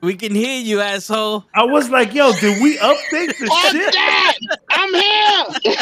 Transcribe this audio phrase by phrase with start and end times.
[0.00, 1.44] We can hear you, asshole.
[1.54, 3.92] I was like, yo, did we update the shit?
[3.92, 4.34] that!
[4.70, 5.76] I'm here.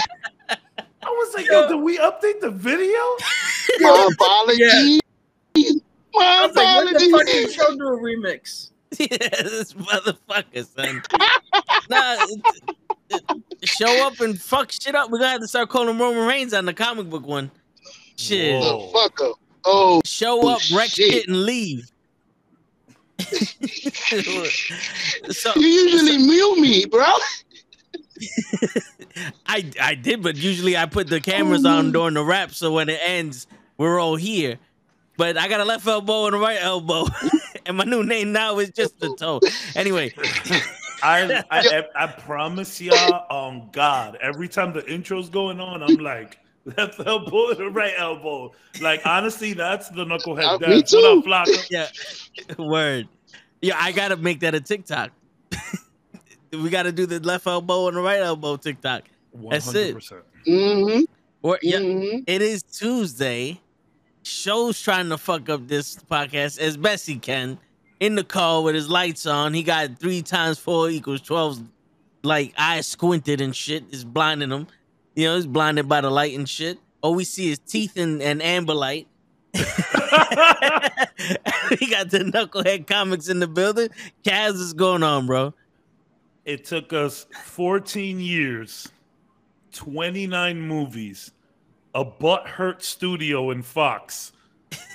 [1.03, 2.99] I was like, yo, did we update the video?
[3.81, 5.01] My apologies.
[6.15, 7.55] My I was like, when the fuck did apologies.
[7.55, 8.71] Show do a remix?
[8.99, 11.03] yeah, this motherfucker, son.
[11.91, 12.41] nah, it-
[13.11, 15.11] it- show up and fuck shit up.
[15.11, 17.51] We're gonna have to start calling Roman Reigns on the comic book one.
[18.17, 18.61] Shit.
[18.63, 18.91] Whoa.
[18.93, 19.35] Motherfucker.
[19.65, 21.13] Oh, Show up, wreck shit.
[21.13, 21.91] shit, and leave.
[25.31, 27.05] so you usually mute me, bro.
[29.47, 32.89] I I did, but usually I put the cameras on during the rap, so when
[32.89, 33.47] it ends,
[33.79, 34.59] we're all here.
[35.17, 37.07] But I got a left elbow and a right elbow,
[37.67, 39.41] and my new name now is just the toe.
[39.75, 40.13] Anyway,
[41.03, 46.39] I, I I promise y'all on God, every time the intro's going on, I'm like
[46.77, 48.53] left elbow and the right elbow.
[48.81, 50.93] Like honestly, that's the knucklehead Uh, me dance.
[50.93, 51.31] What up, too.
[51.31, 51.67] Flocka?
[51.71, 51.89] yeah,
[52.59, 53.09] word.
[53.67, 55.11] Yeah, I gotta make that a TikTok.
[56.53, 59.03] we gotta do the left elbow and the right elbow TikTok.
[59.35, 59.97] That's it.
[59.97, 60.23] 100%.
[60.47, 61.03] Mm-hmm.
[61.43, 62.19] Or yeah, mm-hmm.
[62.29, 63.61] it is Tuesday.
[64.23, 67.59] Show's trying to fuck up this podcast as best he can.
[67.99, 71.61] In the car with his lights on, he got three times four equals twelve.
[72.23, 74.69] Like eyes squinted and shit is blinding him.
[75.17, 76.79] You know, he's blinded by the light and shit.
[77.03, 79.09] All we see is teeth and, and amber light.
[81.71, 83.89] we got the knucklehead comics in the building.
[84.25, 85.55] Kaz is going on, bro.
[86.45, 88.89] It took us 14 years,
[89.73, 91.33] 29 movies,
[91.95, 94.33] a butthurt studio in Fox,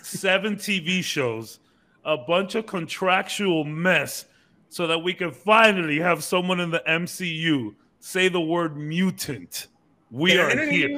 [0.04, 1.60] seven TV shows,
[2.06, 4.26] a bunch of contractual mess
[4.70, 9.68] so that we can finally have someone in the MCU say the word mutant.
[10.12, 10.90] We are here.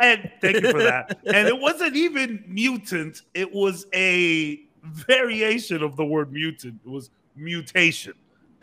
[0.00, 1.18] And thank you for that.
[1.26, 6.80] And it wasn't even mutant, it was a variation of the word mutant.
[6.86, 8.14] It was mutation.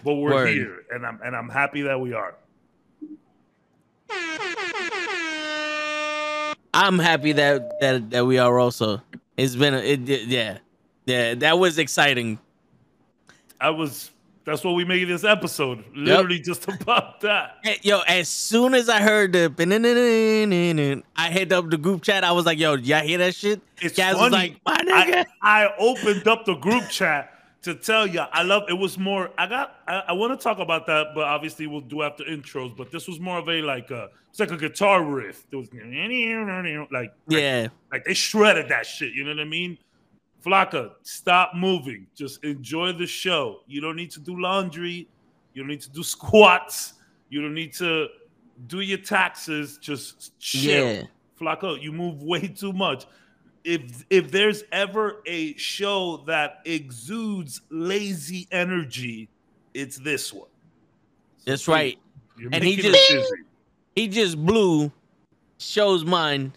[0.04, 0.50] But we're Word.
[0.50, 2.36] here and I'm and I'm happy that we are.
[6.74, 9.02] I'm happy that that that we are also.
[9.36, 10.60] It's been a, it, it- yeah.
[11.06, 12.38] Yeah, that was exciting.
[13.62, 14.12] I was
[14.48, 15.84] that's what we made this episode.
[15.94, 17.58] Literally just about that.
[17.64, 19.54] Hey, Yo, as soon as I heard the
[21.18, 22.24] I hit up the group chat.
[22.24, 24.32] I was like, "Yo, y'all hear that shit?" It's Kaz was funny.
[24.32, 28.64] like, "My nigga." I, I opened up the group chat to tell you I love
[28.70, 31.82] it was more I got I, I want to talk about that, but obviously we'll
[31.82, 32.76] do after intros.
[32.76, 35.46] But this was more of a like a it's like a guitar riff.
[35.52, 35.84] It was like
[36.90, 39.12] like, yeah, like they shredded that shit.
[39.12, 39.78] You know what I mean?
[40.46, 42.08] Flocka, stop moving.
[42.16, 43.62] Just enjoy the show.
[43.68, 45.08] You don't need to do laundry.
[45.54, 46.94] You don't need to do squats.
[47.30, 48.08] You don't need to
[48.68, 49.78] do your taxes.
[49.78, 50.94] Just chill.
[50.94, 51.02] yeah.
[51.40, 53.06] Flocka, you move way too much.
[53.64, 59.30] If if there's ever a show that exudes lazy energy,
[59.74, 60.50] it's this one.
[61.46, 61.98] That's right.
[62.52, 63.34] And he just-.
[63.98, 64.92] He just blew
[65.58, 66.52] show's mind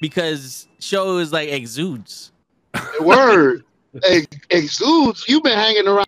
[0.00, 2.32] because show is like exudes.
[3.00, 3.64] Word.
[4.02, 5.24] Ex- exudes.
[5.28, 6.06] You've been hanging around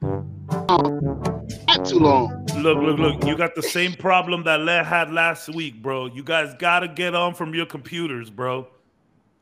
[0.00, 2.46] not too long.
[2.56, 3.24] Look, look, look.
[3.24, 6.06] You got the same problem that Le had last week, bro.
[6.06, 8.66] You guys gotta get on from your computers, bro.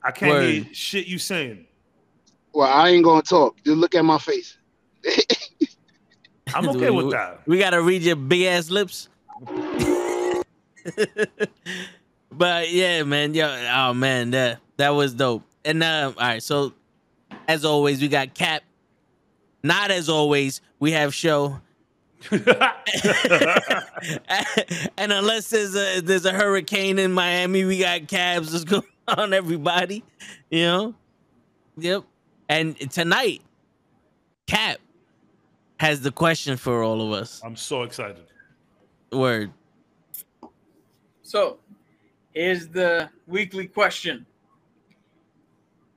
[0.02, 1.66] I can't hear shit you saying.
[2.52, 3.56] Well, I ain't gonna talk.
[3.64, 4.58] Just look at my face.
[6.54, 7.40] I'm okay with that.
[7.46, 9.08] We gotta read your big ass lips.
[12.30, 15.42] but yeah, man, yeah, oh man, that that was dope.
[15.64, 16.72] And uh, all right, so
[17.48, 18.62] as always, we got Cap.
[19.62, 21.60] Not as always, we have show.
[22.30, 22.42] and
[24.98, 30.02] unless there's a there's a hurricane in Miami, we got cabs that's going on everybody.
[30.50, 30.94] You know?
[31.78, 32.04] Yep.
[32.48, 33.42] And tonight,
[34.46, 34.78] Cap
[35.78, 37.40] has the question for all of us.
[37.44, 38.24] I'm so excited.
[39.12, 39.50] Word.
[41.22, 41.58] So,
[42.32, 44.26] here's the weekly question.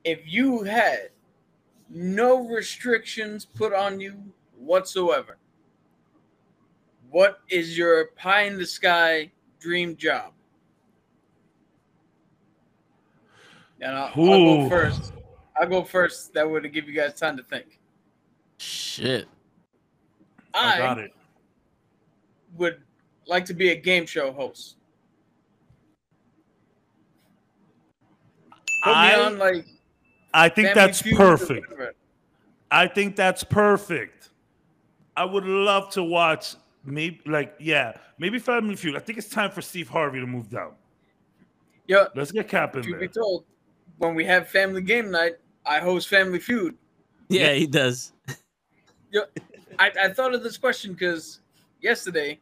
[0.08, 1.10] If you had
[1.90, 4.16] no restrictions put on you
[4.58, 5.38] whatsoever,
[7.10, 10.32] what is your pie in the sky dream job?
[13.82, 15.12] And I'll, I'll go first.
[15.60, 16.34] I'll go first.
[16.34, 17.78] That would give you guys time to think.
[18.60, 19.28] Shit.
[20.54, 21.12] I got it.
[22.56, 22.82] would
[23.26, 24.78] like to be a game show host.
[28.86, 29.66] Put me on like
[30.38, 31.74] I think Family that's perfect.
[32.70, 34.30] I think that's perfect.
[35.16, 36.56] I would love to watch
[36.86, 38.96] maybe like yeah, maybe Family Feud.
[38.96, 40.74] I think it's time for Steve Harvey to move down.
[41.88, 43.46] Yeah, Let's get Cap in truth be told,
[43.98, 46.78] when we have family game night, I host Family Feud.
[47.30, 48.12] Yeah, he does.
[49.12, 49.22] yeah,
[49.80, 51.40] I, I thought of this question because
[51.82, 52.40] yesterday,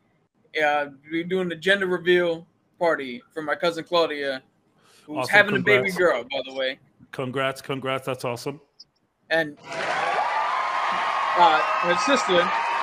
[0.62, 2.46] uh, we were doing the gender reveal
[2.78, 4.44] party for my cousin Claudia,
[5.06, 6.80] who's Awesome, having a baby girl, by the way.
[7.12, 8.06] Congrats, congrats.
[8.06, 8.60] That's awesome.
[9.30, 9.58] and
[11.38, 12.38] uh, her sister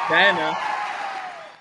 [0.08, 0.56] Diana,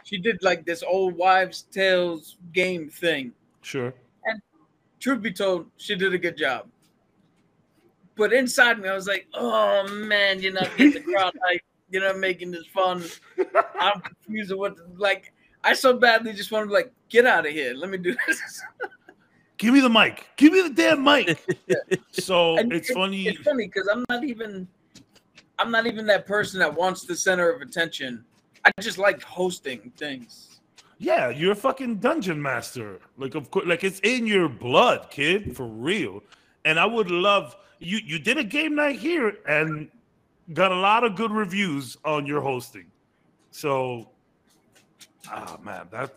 [0.04, 3.32] she did like this old wives' tales game thing.
[3.62, 3.94] Sure.
[4.26, 4.42] And
[5.00, 6.68] Truth be told, she did a good job.
[8.16, 11.62] But inside me, I was like, "Oh man, you're not getting the crowd hype.
[11.90, 13.04] You're not making this fun.
[13.80, 17.52] I'm confused with what like." I so badly just wanted to like get out of
[17.52, 17.74] here.
[17.76, 18.62] Let me do this.
[19.62, 20.28] Give me the mic.
[20.38, 21.38] Give me the damn mic.
[22.12, 23.28] so And it's it- funny.
[23.28, 24.68] It's funny because I'm not even
[25.60, 28.26] I'm not even that person that wants the center of attention.
[28.66, 30.62] I just like hosting things.
[30.98, 33.02] Yeah, you're a fucking dungeon master.
[33.18, 36.24] Like of course, like it's in your blood, kid, for real.
[36.66, 38.00] And I would love you.
[38.04, 39.90] You did a game night here and
[40.54, 42.88] got a lot of good reviews on your hosting.
[43.52, 44.10] So,
[45.30, 46.16] ah man, that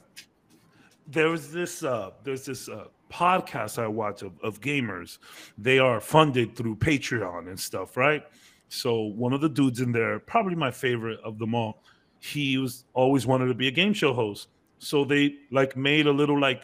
[1.09, 5.19] there was this uh there's this uh podcast I watch of, of gamers.
[5.57, 8.25] They are funded through Patreon and stuff, right?
[8.69, 11.85] So one of the dudes in there, probably my favorite of them all,
[12.19, 14.49] he was always wanted to be a game show host.
[14.79, 16.63] So they like made a little like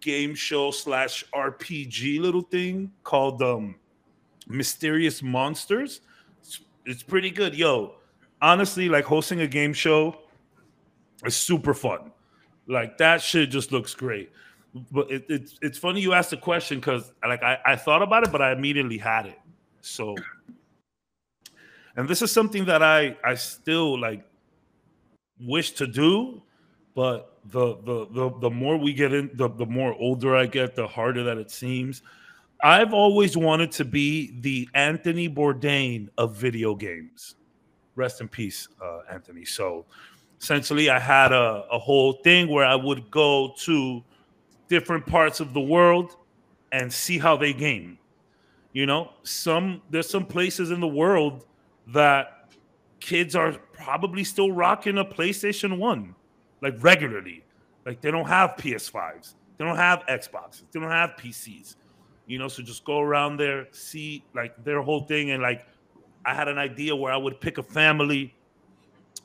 [0.00, 3.74] game show slash RPG little thing called um
[4.48, 6.00] Mysterious Monsters.
[6.40, 7.54] It's, it's pretty good.
[7.54, 7.96] Yo,
[8.40, 10.16] honestly, like hosting a game show
[11.24, 12.10] is super fun.
[12.66, 14.30] Like that shit just looks great.
[14.90, 18.24] But it, it's it's funny you asked the question because like I, I thought about
[18.24, 19.38] it, but I immediately had it.
[19.80, 20.16] So
[21.96, 24.24] and this is something that I I still like
[25.40, 26.42] wish to do,
[26.94, 30.74] but the the the, the more we get in, the, the more older I get,
[30.74, 32.02] the harder that it seems.
[32.62, 37.34] I've always wanted to be the Anthony Bourdain of video games.
[37.94, 39.44] Rest in peace, uh, Anthony.
[39.44, 39.84] So
[40.40, 44.02] essentially, I had a, a whole thing where I would go to
[44.68, 46.16] different parts of the world
[46.72, 47.98] and see how they game.
[48.72, 51.46] You know, some there's some places in the world
[51.88, 52.48] that
[52.98, 56.14] kids are probably still rocking a PlayStation 1
[56.60, 57.44] like regularly.
[57.86, 61.76] Like they don't have PS5s, they don't have Xboxes, they don't have PCs.
[62.26, 65.66] You know, so just go around there, see like their whole thing and like
[66.24, 68.34] I had an idea where I would pick a family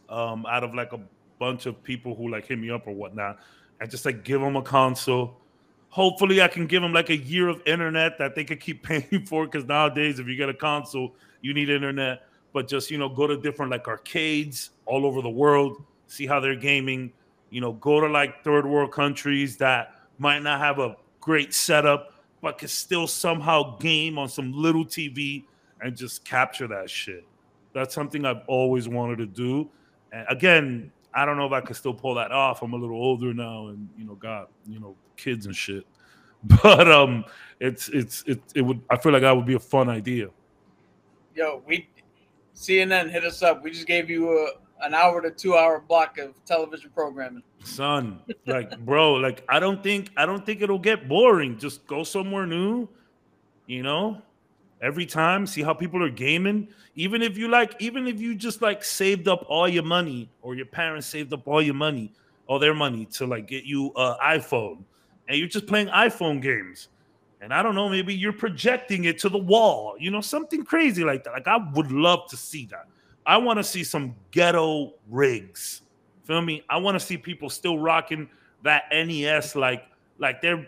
[0.09, 0.99] um out of like a
[1.39, 3.39] bunch of people who like hit me up or whatnot
[3.79, 5.37] and just like give them a console.
[5.89, 9.25] Hopefully, I can give them like a year of internet that they could keep paying
[9.25, 9.45] for.
[9.45, 12.23] Because nowadays, if you get a console, you need internet.
[12.53, 16.39] But just you know, go to different like arcades all over the world, see how
[16.39, 17.11] they're gaming.
[17.49, 22.13] You know, go to like third world countries that might not have a great setup,
[22.41, 25.43] but can still somehow game on some little TV
[25.81, 27.25] and just capture that shit.
[27.73, 29.69] That's something I've always wanted to do.
[30.11, 32.61] And again, I don't know if I could still pull that off.
[32.61, 35.85] I'm a little older now, and you know, got you know, kids and shit.
[36.63, 37.25] But um,
[37.59, 38.79] it's it's it it would.
[38.89, 40.29] I feel like that would be a fun idea.
[41.35, 41.89] Yo, we
[42.55, 43.61] CNN hit us up.
[43.61, 47.43] We just gave you a, an hour to two hour block of television programming.
[47.63, 52.03] son like bro like i don't think i don't think it'll get boring just go
[52.03, 52.87] somewhere new
[53.67, 54.21] you know
[54.81, 58.61] every time see how people are gaming even if you like even if you just
[58.61, 62.11] like saved up all your money or your parents saved up all your money
[62.47, 64.77] all their money to like get you a iphone
[65.27, 66.89] and you're just playing iphone games
[67.41, 71.03] and i don't know maybe you're projecting it to the wall you know something crazy
[71.03, 72.87] like that like i would love to see that
[73.25, 75.81] i want to see some ghetto rigs
[76.29, 76.63] Feel me?
[76.69, 78.29] I want to see people still rocking
[78.61, 79.87] that NES like
[80.19, 80.67] like they're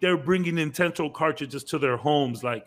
[0.00, 2.42] they're bringing Nintendo cartridges to their homes.
[2.42, 2.66] Like,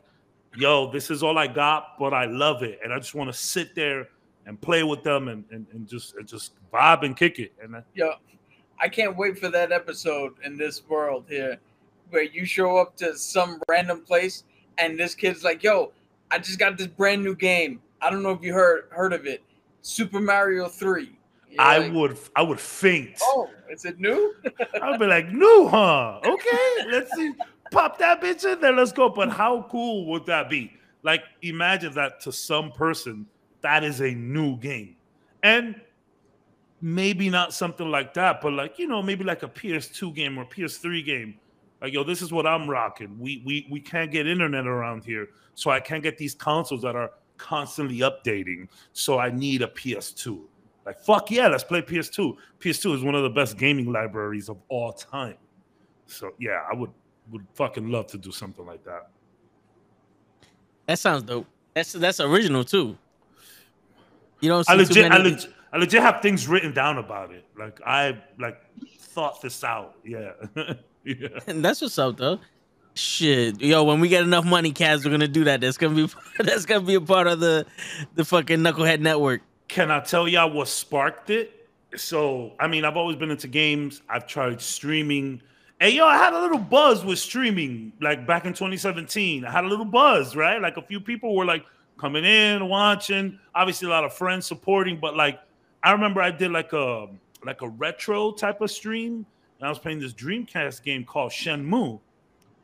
[0.58, 3.38] yo, this is all I got, but I love it, and I just want to
[3.38, 4.08] sit there
[4.46, 7.54] and play with them and and, and just and just vibe and kick it.
[7.62, 8.14] And that- Yo,
[8.80, 11.58] I can't wait for that episode in this world here
[12.10, 14.44] where you show up to some random place
[14.78, 15.92] and this kid's like, yo,
[16.30, 17.82] I just got this brand new game.
[18.02, 19.42] I don't know if you heard heard of it.
[19.82, 21.12] Super Mario 3.
[21.50, 23.18] You're I like, would I would faint.
[23.24, 24.36] Oh, is it new?
[24.82, 26.20] I'd be like, new, huh?
[26.24, 27.32] Okay, let's see.
[27.72, 28.74] Pop that bitch in there.
[28.74, 29.10] Let's go.
[29.10, 30.74] But how cool would that be?
[31.04, 33.28] Like, imagine that to some person,
[33.62, 34.96] that is a new game.
[35.44, 35.80] And
[36.82, 40.46] maybe not something like that, but like, you know, maybe like a PS2 game or
[40.46, 41.36] PS3 game.
[41.82, 43.20] Like, yo, this is what I'm rocking.
[43.20, 45.28] We we we can't get internet around here.
[45.54, 48.68] So I can't get these consoles that are constantly updating.
[48.94, 50.42] So I need a PS2.
[50.86, 52.36] Like fuck yeah, let's play PS2.
[52.60, 55.38] PS2 is one of the best gaming libraries of all time.
[56.08, 56.92] So yeah, I would
[57.32, 59.10] would fucking love to do something like that.
[60.88, 61.48] That sounds dope.
[61.74, 62.98] That's that's original too.
[64.40, 65.32] You don't see I too legit, I, many.
[65.32, 67.46] leg- I legit have things written down about it.
[67.58, 68.62] Like I like
[69.00, 69.96] thought this out.
[70.04, 70.32] Yeah.
[71.04, 71.28] yeah.
[71.48, 72.40] And that's what's up though.
[72.98, 75.60] Shit, yo, when we get enough money, Kaz, we're gonna do that.
[75.60, 77.66] That's gonna be that's gonna be a part of the
[78.14, 79.42] the fucking Knucklehead Network.
[79.68, 81.68] Can I tell y'all what sparked it?
[81.98, 84.02] So, I mean, I've always been into games.
[84.10, 85.42] I've tried streaming.
[85.82, 89.44] And yo, I had a little buzz with streaming like back in 2017.
[89.44, 90.62] I had a little buzz, right?
[90.62, 91.66] Like a few people were like
[91.98, 93.40] coming in, watching.
[93.54, 95.40] Obviously, a lot of friends supporting, but like
[95.84, 97.08] I remember I did like a
[97.44, 99.26] like a retro type of stream.
[99.60, 102.00] And I was playing this Dreamcast game called Shenmue.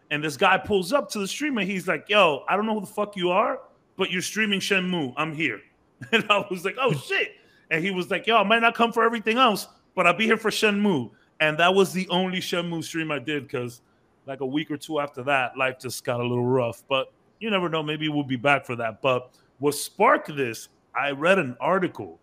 [0.09, 2.73] And this guy pulls up to the stream and he's like, Yo, I don't know
[2.73, 3.59] who the fuck you are,
[3.97, 5.13] but you're streaming Shenmue.
[5.17, 5.61] I'm here.
[6.11, 7.33] And I was like, Oh shit.
[7.69, 10.25] And he was like, Yo, I might not come for everything else, but I'll be
[10.25, 11.11] here for Shenmue.
[11.41, 13.81] And that was the only Shenmue stream I did because
[14.27, 16.83] like a week or two after that, life just got a little rough.
[16.88, 17.81] But you never know.
[17.81, 19.01] Maybe we'll be back for that.
[19.01, 22.19] But what sparked this, I read an article.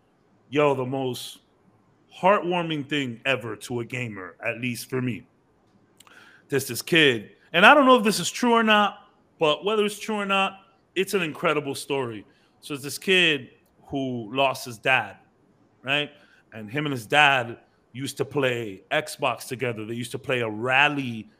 [0.51, 1.41] Yo, the most
[2.17, 5.27] heartwarming thing ever to a gamer, at least for me.
[6.49, 9.85] There's this kid, and I don't know if this is true or not, but whether
[9.85, 10.61] it's true or not,
[10.95, 12.25] it's an incredible story.
[12.61, 13.51] So it's this kid
[13.89, 15.17] who lost his dad,
[15.83, 16.11] right?
[16.55, 17.59] And him and his dad
[17.92, 19.85] used to play Xbox together.
[19.85, 21.30] They used to play a rally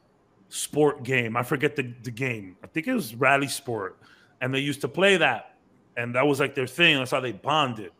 [0.48, 1.36] sport game.
[1.36, 2.56] I forget the, the game.
[2.64, 3.92] I think it was RalliSport.
[4.40, 5.56] And they used to play that.
[5.96, 6.96] And that was like their thing.
[6.98, 7.90] That's how they bonded.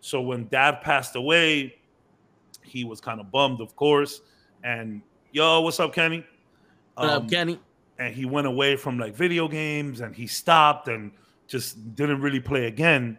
[0.00, 1.76] So when dad passed away,
[2.62, 4.20] he was kind of bummed, of course.
[4.62, 6.24] And yo, what's up, Kenny?
[6.94, 7.58] What Um, up, Kenny?
[7.98, 11.12] and he went away from like video games and he stopped and
[11.46, 13.18] just didn't really play again.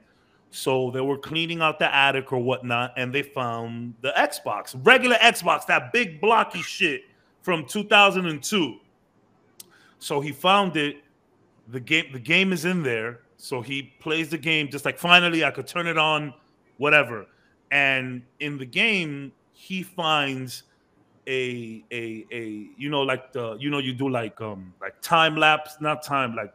[0.55, 5.17] So they were cleaning out the attic or whatnot, and they found the Xbox, regular
[5.17, 7.01] Xbox, that big blocky shit
[7.41, 8.77] from 2002.
[10.00, 11.03] So he found it.
[11.67, 13.19] The game, the game is in there.
[13.35, 16.33] So he plays the game, just like finally I could turn it on,
[16.77, 17.25] whatever.
[17.71, 20.63] And in the game, he finds
[21.27, 25.35] a a a you know like the you know you do like um like time
[25.35, 26.53] lapse not time like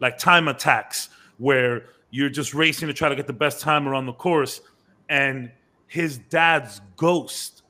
[0.00, 4.06] like time attacks where you're just racing to try to get the best time around
[4.06, 4.60] the course
[5.08, 5.50] and
[5.86, 7.62] his dad's ghost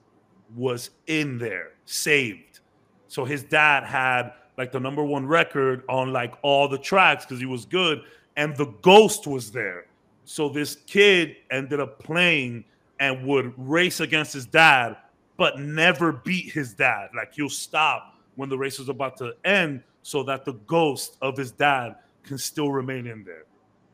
[0.54, 2.60] was in there saved
[3.08, 7.40] so his dad had like the number one record on like all the tracks because
[7.40, 8.02] he was good
[8.36, 9.86] and the ghost was there
[10.24, 12.64] so this kid ended up playing
[13.00, 14.96] and would race against his dad
[15.36, 17.08] but never beat his dad.
[17.14, 21.36] Like he'll stop when the race is about to end so that the ghost of
[21.36, 23.44] his dad can still remain in there.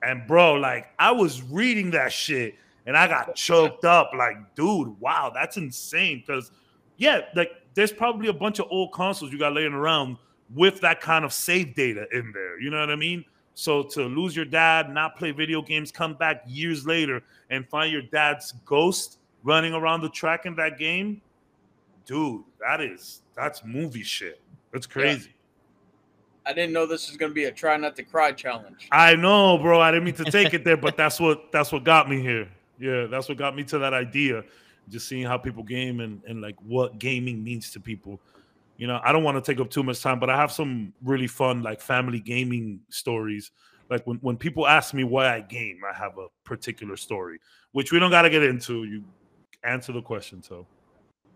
[0.03, 2.55] And bro, like I was reading that shit
[2.87, 4.13] and I got choked up.
[4.17, 6.23] Like, dude, wow, that's insane.
[6.27, 6.51] Because
[6.97, 10.17] yeah, like there's probably a bunch of old consoles you got laying around
[10.55, 12.61] with that kind of save data in there.
[12.61, 13.25] You know what I mean?
[13.55, 17.93] So to lose your dad, not play video games, come back years later and find
[17.93, 21.21] your dad's ghost running around the track in that game,
[22.07, 24.41] dude, that is that's movie shit.
[24.73, 25.35] That's crazy.
[26.47, 28.89] I didn't know this was going to be a try not to cry challenge.
[28.91, 29.81] I know, bro.
[29.81, 32.49] I didn't mean to take it there, but that's what that's what got me here.
[32.79, 34.43] Yeah, that's what got me to that idea.
[34.89, 38.21] Just seeing how people game and, and like what gaming means to people.
[38.79, 40.95] You know, I don't want to take up too much time, but I have some
[41.05, 43.51] really fun like family gaming stories.
[43.91, 47.39] Like when, when people ask me why I game, I have a particular story,
[47.73, 48.85] which we don't gotta get into.
[48.85, 49.05] You
[49.63, 50.67] answer the question, so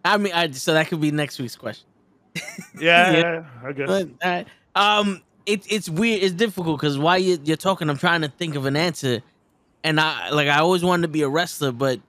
[0.05, 1.87] I mean, I, so that could be next week's question.
[2.35, 2.41] yeah,
[2.81, 3.13] Yeah.
[3.13, 3.87] yeah, I guess.
[3.87, 4.45] But uh,
[4.75, 6.23] um, it, it's weird.
[6.23, 9.23] It's difficult because while you, you're talking, I'm trying to think of an answer,
[9.83, 12.01] and I like I always wanted to be a wrestler, but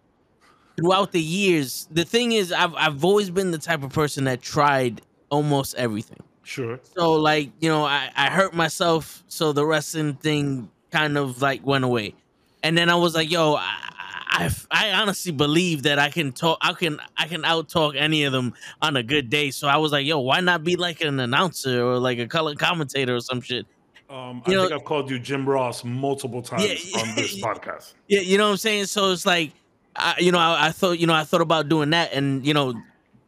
[0.78, 4.42] throughout the years, the thing is, I've I've always been the type of person that
[4.42, 6.24] tried almost everything.
[6.44, 6.80] Sure.
[6.96, 11.66] So like you know, I I hurt myself, so the wrestling thing kind of like
[11.66, 12.16] went away,
[12.64, 13.95] and then I was like, yo, I
[14.38, 18.24] I, I honestly believe that I can talk, I can I can out talk any
[18.26, 19.52] of them on a good day.
[19.52, 22.56] So I was like, yo, why not be like an announcer or like a color
[22.56, 23.66] commentator or some shit?
[24.10, 27.46] Um, I know- think I've called you Jim Ross multiple times Yeah, on this yeah.
[27.54, 27.94] podcast.
[28.08, 28.86] Yeah, you know what I'm saying.
[28.86, 29.52] So it's like,
[29.96, 32.54] I, you know, I, I thought, you know, I thought about doing that, and you
[32.54, 32.74] know,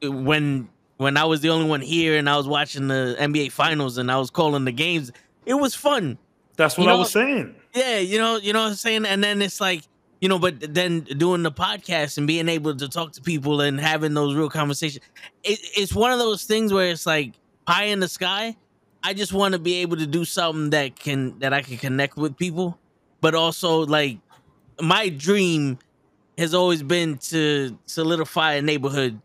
[0.04, 3.98] when when I was the only one here and I was watching the NBA finals
[3.98, 5.12] and I was calling the games,
[5.46, 6.18] it was fun.
[6.56, 7.56] That's what You I was saying.
[7.76, 9.06] Yeah, you know, you know what I'm saying.
[9.06, 9.84] And then it's like,
[10.20, 13.80] you know, but then doing the podcast and being able to talk to people and
[13.80, 15.04] having those real conversations,
[15.44, 17.34] it, it's one of those things where it's like
[17.66, 18.56] pie in the sky.
[19.04, 22.18] I just want to be able to do something that can that I can connect
[22.18, 22.80] with people,
[23.22, 24.18] but also like
[24.82, 25.78] my dream
[26.38, 29.22] has always been to solidify a neighborhood,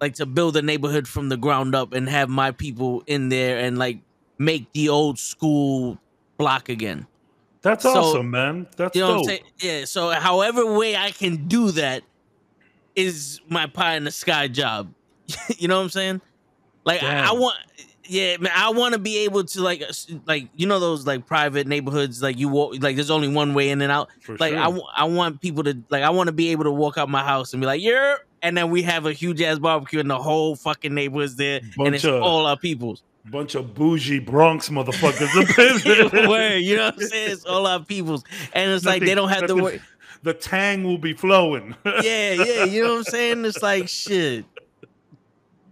[0.00, 3.58] like to build a neighborhood from the ground up and have my people in there
[3.58, 3.98] and like
[4.38, 5.98] make the old school
[6.38, 7.06] block again.
[7.62, 8.66] That's So, awesome, man.
[8.76, 9.16] That's You know dope.
[9.16, 9.42] what I'm saying?
[9.80, 9.84] Yeah.
[9.86, 12.02] So however way I can do that
[12.96, 14.92] is my pie in the sky job.
[15.58, 16.20] you know what I'm saying?
[16.84, 17.56] Like I, I want,
[18.04, 19.82] yeah, man, I want to be able to like,
[20.26, 23.70] like you know those like private neighborhoods, like you walk, like there's only one way
[23.70, 24.08] in and out.
[24.20, 24.60] For Like sure.
[24.96, 27.22] I, I want people to like, I want to be able to walk out my
[27.22, 30.18] house and be like, yeah, and then we have a huge ass barbecue and the
[30.18, 33.04] whole fucking neighborhood's there, and it's of- all our peoples.
[33.30, 36.28] Bunch of bougie Bronx motherfuckers.
[36.28, 37.30] Word, you know what I'm saying?
[37.32, 39.80] It's all our peoples, and it's like they don't have to nothing- worry.
[40.24, 41.74] The tang will be flowing.
[41.84, 43.44] Yeah, yeah, you know what I'm saying?
[43.44, 44.44] It's like shit.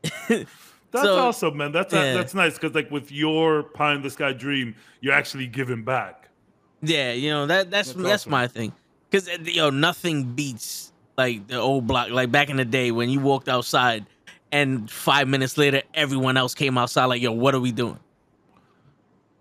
[0.28, 1.70] That's So, awesome, man.
[1.72, 2.14] That's yeah.
[2.14, 6.28] that's nice because like with your pie in the sky dream, you're actually giving back.
[6.82, 8.30] Yeah, you know that that's That's that's, awesome.
[8.32, 8.72] my thing.
[9.12, 13.08] Cause uh, yo, nothing beats like the old block, like back in the day when
[13.08, 14.04] you walked outside,
[14.52, 17.06] and five minutes later, everyone else came outside.
[17.06, 17.98] Like, yo, what are we doing?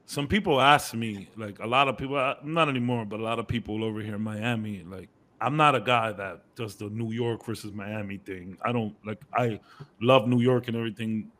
[0.05, 3.37] Some people ask me, like a lot of people, uh, not anymore, but a lot
[3.37, 5.09] of people over here in Miami, like
[5.41, 8.57] I'm not a guy that does the New York versus Miami thing.
[8.63, 9.21] I don't like.
[9.33, 9.59] I
[10.01, 11.31] love New York and everything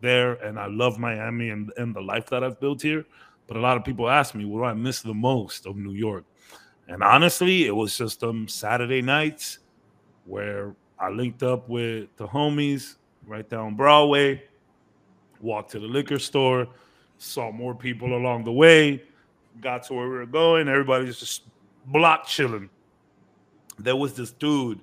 [0.00, 3.04] there, and I love Miami and and the life that I've built here.
[3.46, 5.92] But a lot of people ask me, what do I miss the most of New
[5.92, 6.24] York?
[6.88, 9.60] And honestly, it was just um Saturday nights
[10.24, 14.42] where I linked up with the homies right down Broadway,
[15.40, 16.68] walked to the liquor store,
[17.18, 19.02] saw more people along the way,
[19.60, 20.68] got to where we were going.
[20.68, 21.44] Everybody's just
[21.86, 22.70] block chilling.
[23.78, 24.80] There was this dude.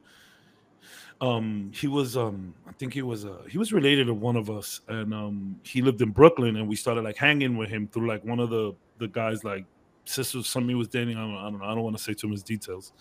[1.21, 4.49] Um, he was um, I think he was uh he was related to one of
[4.49, 8.07] us, and um he lived in Brooklyn, and we started like hanging with him through
[8.07, 9.65] like one of the the guys like
[10.05, 11.17] sisters somebody was dating.
[11.17, 11.65] I don't, I don't know.
[11.65, 12.93] I don't want to say too much details.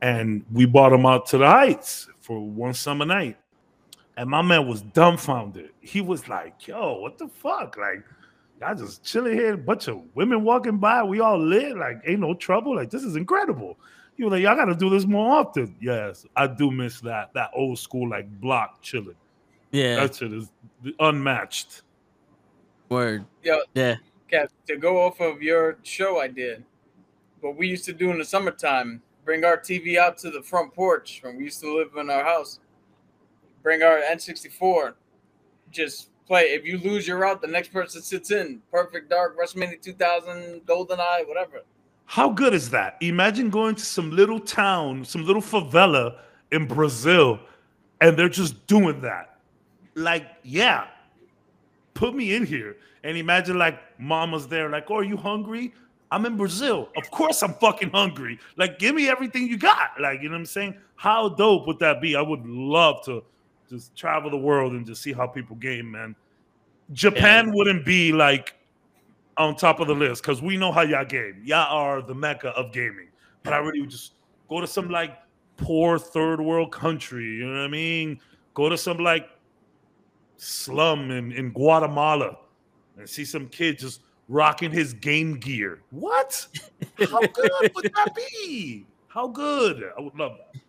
[0.00, 3.38] And we brought him out to the heights for one summer night.
[4.16, 5.70] And my man was dumbfounded.
[5.80, 7.76] He was like, yo, what the fuck?
[7.78, 8.04] Like,
[8.60, 11.02] y'all just chilling here, a bunch of women walking by.
[11.02, 11.76] We all lit.
[11.76, 12.76] Like, ain't no trouble.
[12.76, 13.78] Like, this is incredible.
[14.16, 15.74] You was like, y'all gotta do this more often.
[15.80, 17.32] Yes, I do miss that.
[17.32, 19.16] That old school, like block chilling.
[19.70, 20.50] Yeah, That shit is
[21.00, 21.82] unmatched.
[22.90, 23.24] word.
[23.42, 23.96] Yo, Yeah,
[24.30, 26.62] Cap, to go off of your show I did,
[27.40, 30.74] what we used to do in the summertime, bring our TV out to the front
[30.74, 32.60] porch when we used to live in our house.
[33.62, 34.94] Bring our N64,
[35.70, 36.52] just play.
[36.54, 38.60] If you lose your route, the next person sits in.
[38.70, 41.62] Perfect Dark, WrestleMania 2000, GoldenEye, whatever.
[42.06, 42.96] How good is that?
[43.00, 46.18] Imagine going to some little town, some little favela
[46.50, 47.38] in Brazil,
[48.00, 49.38] and they're just doing that.
[49.94, 50.88] Like, yeah,
[51.94, 52.76] put me in here.
[53.04, 55.72] And imagine like mama's there, like, oh, are you hungry?
[56.10, 56.90] I'm in Brazil.
[56.96, 58.38] Of course I'm fucking hungry.
[58.56, 59.98] Like, give me everything you got.
[59.98, 60.76] Like, you know what I'm saying?
[60.96, 62.14] How dope would that be?
[62.14, 63.24] I would love to
[63.72, 66.14] just travel the world and just see how people game, man.
[66.92, 68.54] Japan wouldn't be like
[69.38, 71.40] on top of the list because we know how y'all game.
[71.44, 73.08] Y'all are the mecca of gaming.
[73.42, 74.12] But I really would just
[74.48, 75.18] go to some like
[75.56, 77.24] poor third world country.
[77.24, 78.20] You know what I mean?
[78.54, 79.30] Go to some like
[80.36, 82.36] slum in, in Guatemala
[82.98, 85.80] and see some kid just rocking his game gear.
[85.90, 86.46] What?
[86.98, 88.86] How good would that be?
[89.08, 89.90] How good?
[89.96, 90.60] I would love that.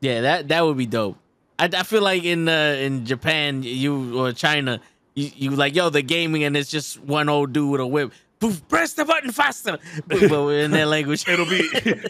[0.00, 1.18] yeah, that that would be dope.
[1.60, 4.80] I, I feel like in uh, in Japan, you or China,
[5.14, 8.12] you, you like yo the gaming and it's just one old dude with a whip.
[8.40, 9.76] Poof, press the button faster.
[10.06, 11.60] But in their language, It'll be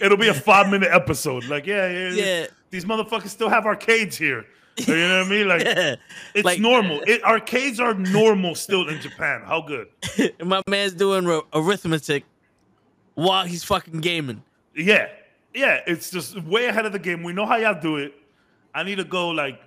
[0.01, 1.45] it'll be a five minute episode.
[1.47, 4.47] Like, yeah, yeah, yeah, These motherfuckers still have arcades here.
[4.77, 5.49] You know what I mean?
[5.49, 5.97] Like yeah.
[6.35, 7.01] It's Like- normal.
[7.07, 9.43] It, arcades are normal still in Japan.
[9.45, 9.89] How good?
[10.45, 12.23] My man's doing ri- arithmetic
[13.15, 14.43] while he's fucking gaming.
[14.77, 15.09] Yeah,
[15.53, 15.81] yeah.
[15.89, 17.25] It's just way ahead of the game.
[17.25, 18.15] We know how y'all do it.
[18.75, 19.61] I need to go like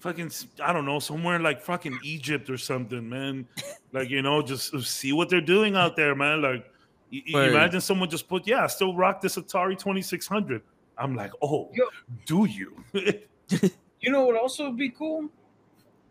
[0.00, 0.30] fucking
[0.62, 3.46] I don't know somewhere like fucking Egypt or something, man.
[3.92, 6.42] Like you know, just see what they're doing out there, man.
[6.42, 6.70] Like
[7.12, 10.62] y- y- imagine someone just put yeah, I still rock this Atari Twenty Six Hundred.
[10.96, 11.86] I'm like, oh, Yo.
[12.26, 12.84] do you?
[14.00, 15.28] You know what also would be cool?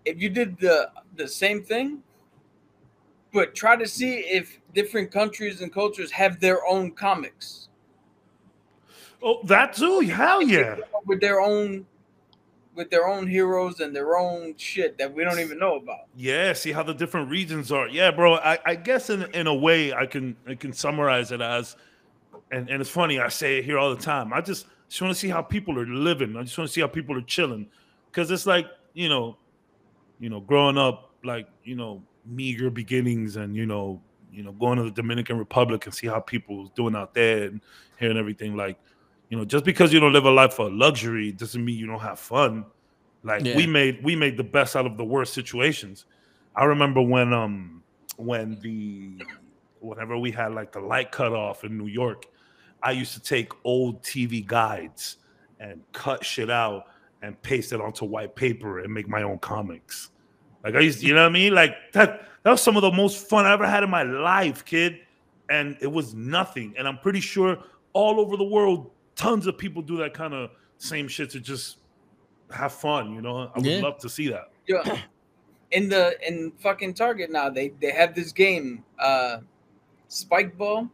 [0.03, 2.03] If you did the the same thing,
[3.31, 7.69] but try to see if different countries and cultures have their own comics
[9.21, 10.01] oh, that too.
[10.01, 10.77] Hell yeah.
[11.05, 11.85] with their own
[12.77, 16.05] with their own heroes and their own shit that we don't even know about.
[16.15, 17.87] Yeah, see how the different regions are.
[17.87, 18.35] Yeah, bro.
[18.35, 21.75] I, I guess in in a way I can I can summarize it as
[22.51, 24.31] and, and it's funny, I say it here all the time.
[24.31, 26.37] I just just want to see how people are living.
[26.37, 27.67] I just want to see how people are chilling.
[28.13, 29.37] Cause it's like, you know,
[30.19, 34.77] you know, growing up, like, you know, meager beginnings and you know, you know, going
[34.77, 37.61] to the Dominican Republic and see how people's doing out there and
[37.99, 38.77] hearing everything like,
[39.29, 41.99] you know, just because you don't live a life of luxury doesn't mean you don't
[41.99, 42.65] have fun.
[43.23, 43.55] Like Yeah.
[43.55, 46.05] we made we made the best out of the worst situations.
[46.55, 47.83] I remember when um
[48.17, 49.23] when the
[49.79, 52.25] whenever we had like the light cut off in New York,
[52.81, 55.17] I used to take old TV guides
[55.59, 56.85] and cut shit out
[57.21, 60.11] and paste it onto white paper and make my own comics.
[60.63, 61.53] Like I used, you know what I mean?
[61.53, 64.63] Like that that was some of the most fun I ever had in my life,
[64.63, 64.99] kid.
[65.49, 66.73] And it was nothing.
[66.77, 67.57] And I'm pretty sure
[67.93, 71.77] all over the world, tons of people do that kind of same shit to just
[72.51, 73.51] have fun, you know.
[73.53, 73.81] I would Yeah.
[73.81, 74.51] love to see that.
[74.67, 75.01] Yeah.
[75.71, 79.39] In the in fucking Target now, they they have this game, uh
[80.07, 80.89] spike ball,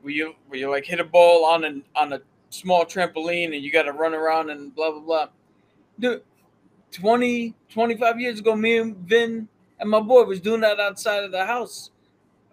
[0.00, 3.62] where you where you like hit a ball on an on a small trampoline and
[3.62, 5.28] you gotta run around and blah blah blah.
[5.98, 6.22] Dude,
[6.92, 9.48] 20, 25 years ago, me and Vin
[9.80, 11.90] and my boy was doing that outside of the house.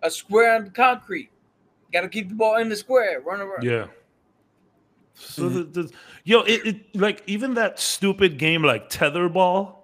[0.03, 1.29] A square on the concrete.
[1.93, 3.63] Gotta keep the ball in the square, run around.
[3.63, 3.87] Yeah.
[5.21, 5.73] So Mhm.
[5.73, 9.75] the, the yo, it, it like even that stupid game like tetherball.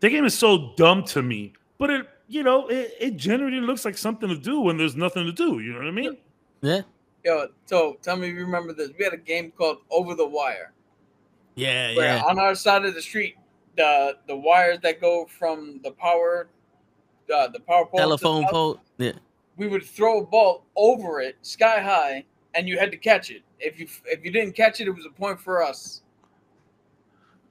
[0.00, 3.84] That game is so dumb to me, but it you know it, it generally looks
[3.84, 5.60] like something to do when there's nothing to do.
[5.60, 6.16] You know what I mean?
[6.60, 6.80] Yeah.
[7.24, 8.90] Yo, so tell me if you remember this.
[8.98, 10.72] We had a game called Over the Wire.
[11.54, 12.22] Yeah, where yeah.
[12.24, 13.36] on our side of the street,
[13.76, 16.48] the the wires that go from the power,
[17.32, 18.80] uh, the power pole, to the Telephone house, pole.
[18.98, 19.12] Yeah.
[19.56, 23.42] we would throw a ball over it, sky high, and you had to catch it.
[23.62, 26.02] If you if you didn't catch it, it was a point for us.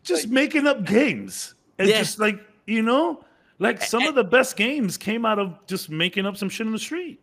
[0.03, 1.99] Just Like- making up games and Yeah.
[1.99, 3.23] just like you know,
[3.59, 6.73] like some of the best games came out of just making up some shit in
[6.73, 7.19] the street.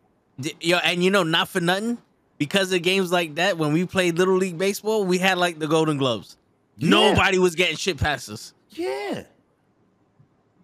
[0.61, 1.97] Yo, and you know, not for nothing,
[2.37, 5.67] because of games like that, when we played Little League Baseball, we had like the
[5.67, 6.37] Golden Gloves.
[6.77, 6.89] Yeah.
[6.89, 8.53] Nobody was getting shit past us.
[8.71, 9.23] Yeah.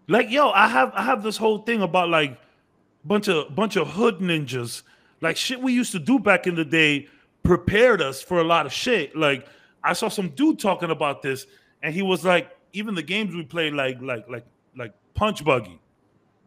[0.08, 2.38] Like yo, I have I have this whole thing about like
[3.04, 4.84] bunch of bunch of hood ninjas.
[5.22, 7.08] Like shit we used to do back in the day
[7.45, 9.15] prepared us for a lot of shit.
[9.15, 9.47] Like
[9.84, 11.45] I saw some dude talking about this
[11.84, 15.79] and he was like even the games we played like like like like punch buggy.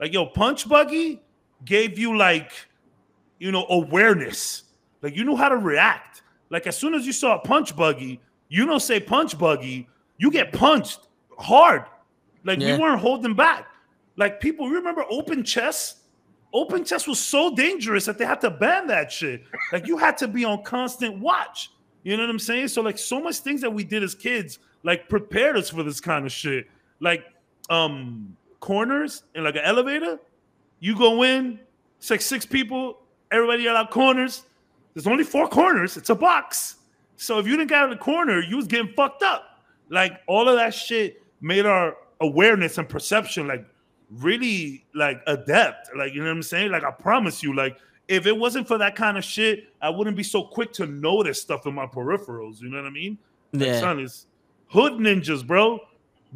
[0.00, 1.22] Like yo, punch buggy
[1.64, 2.52] gave you like
[3.38, 4.64] you know awareness.
[5.00, 6.22] Like you knew how to react.
[6.50, 10.30] Like as soon as you saw a punch buggy, you don't say punch buggy, you
[10.30, 11.08] get punched
[11.38, 11.84] hard.
[12.44, 12.76] Like Yeah.
[12.76, 13.66] we weren't holding back.
[14.16, 15.97] Like people, you remember open chess?
[16.52, 19.42] Open chess was so dangerous that they had to ban that shit.
[19.72, 21.70] Like you had to be on constant watch.
[22.04, 22.68] You know what I'm saying?
[22.68, 26.00] So like so much things that we did as kids like prepared us for this
[26.00, 26.66] kind of shit.
[27.00, 27.24] Like
[27.68, 30.18] um corners and like an elevator.
[30.80, 31.58] You go in,
[31.98, 34.44] it's like six people, everybody out corners.
[34.94, 35.96] There's only four corners.
[35.96, 36.76] It's a box.
[37.16, 39.60] So if you didn't get out of the corner, you was getting fucked up.
[39.90, 43.64] Like all of that shit made our awareness and perception like
[44.10, 45.90] really like adept.
[45.96, 46.70] Like you know what I'm saying?
[46.70, 47.76] Like I promise you, like
[48.08, 51.40] if it wasn't for that kind of shit, I wouldn't be so quick to notice
[51.40, 52.60] stuff in my peripherals.
[52.60, 53.18] You know what I mean?
[53.52, 53.80] Like, Yeah.
[53.80, 54.26] son, it's
[54.68, 55.80] hood ninjas, bro.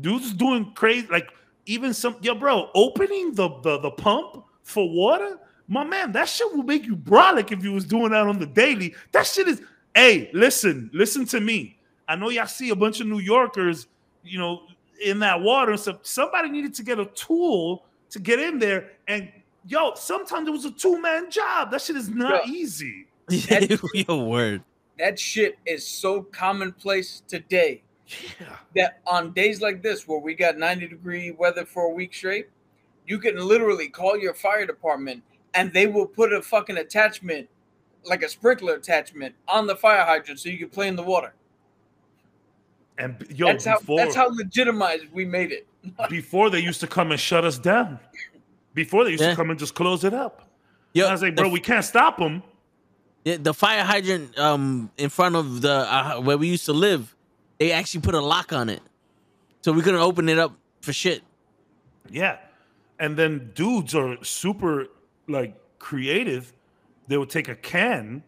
[0.01, 1.29] Dudes doing crazy, like
[1.67, 5.39] even some yo, bro, opening the the, the pump for water.
[5.69, 8.47] My man, that shit will make you brolic if you was doing that on the
[8.47, 8.95] daily.
[9.13, 9.63] That shit is
[9.95, 11.79] hey, listen, listen to me.
[12.09, 13.87] I know y'all see a bunch of New Yorkers,
[14.25, 14.63] you know,
[15.03, 15.99] in that water and stuff.
[16.03, 18.91] Somebody needed to get a tool to get in there.
[19.09, 19.31] And
[19.67, 21.71] yo, sometimes it was a two-man job.
[21.71, 22.53] That shit is not Yeah.
[22.53, 23.07] easy.
[24.09, 24.63] Your word.
[24.99, 27.83] That shit is so commonplace today
[28.41, 28.57] Yeah.
[28.77, 32.49] that on days like this where we got 90 degree weather for a week straight,
[33.07, 35.23] you can literally call your fire department
[35.55, 37.49] and they will put a fucking attachment,
[38.05, 41.35] like a sprinkler attachment, on the fire hydrant so you can play in the water.
[42.99, 45.67] And yo, that's how before, that's how legitimized we made it.
[46.11, 47.99] before they used to come and shut us down.
[48.75, 49.31] Before they used Yeah.
[49.31, 50.49] to come and just close it up.
[50.95, 52.43] Yo, I was like, the bro, we can't stop them.
[53.25, 57.15] Yeah, the fire hydrant um in front of the uh, where we used to live,
[57.59, 58.83] they actually put a lock on it,
[59.63, 61.23] so we couldn't open it up for shit.
[62.11, 62.39] Yeah.
[62.99, 64.87] And then dudes are super
[65.29, 66.53] like creative.
[67.09, 68.23] They would take a can,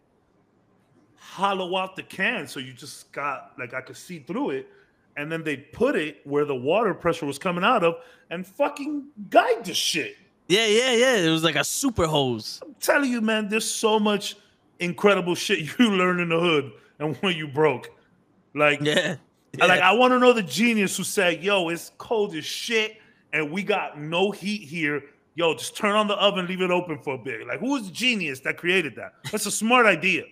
[1.34, 4.68] hollow out the can so you just got like I could see through it,
[5.16, 7.96] and then they put it where the water pressure was coming out of
[8.30, 10.16] and fucking guide the shit.
[10.48, 11.16] Yeah, yeah, yeah.
[11.16, 12.60] It was like a super hose.
[12.64, 14.36] I'm telling you, man, there's so much
[14.78, 17.90] incredible shit you learn in the hood and when you broke.
[18.54, 19.16] Like, Yeah,
[19.60, 22.98] I- Like I want to know the genius who said, "Yo, it's cold as shit,
[23.32, 25.02] and we got no heat here.
[25.36, 27.86] Yo, just turn on the oven, leave it open for a bit." Like, who was
[27.86, 29.14] the genius that created that?
[29.32, 30.24] That's a smart idea.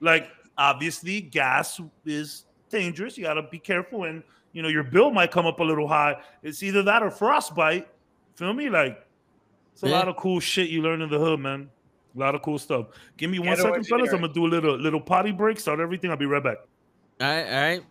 [0.00, 3.16] Like, obviously, gas is dangerous.
[3.16, 5.86] You got to be careful, and you know your bill might come up a little
[5.88, 6.16] high.
[6.42, 7.88] It's either that or frostbite.
[8.36, 8.68] Feel me?
[8.68, 9.06] Like,
[9.72, 9.98] it's a Yeah.
[9.98, 11.70] lot of cool shit you learn in the hood, man.
[12.14, 12.86] A lot of cool stuff.
[13.16, 14.10] Give me one Ghetto second, fellas.
[14.12, 15.60] I'm gonna do a little little potty break.
[15.60, 16.10] Start everything.
[16.10, 16.58] I'll be right back.
[17.20, 17.82] All right, all right.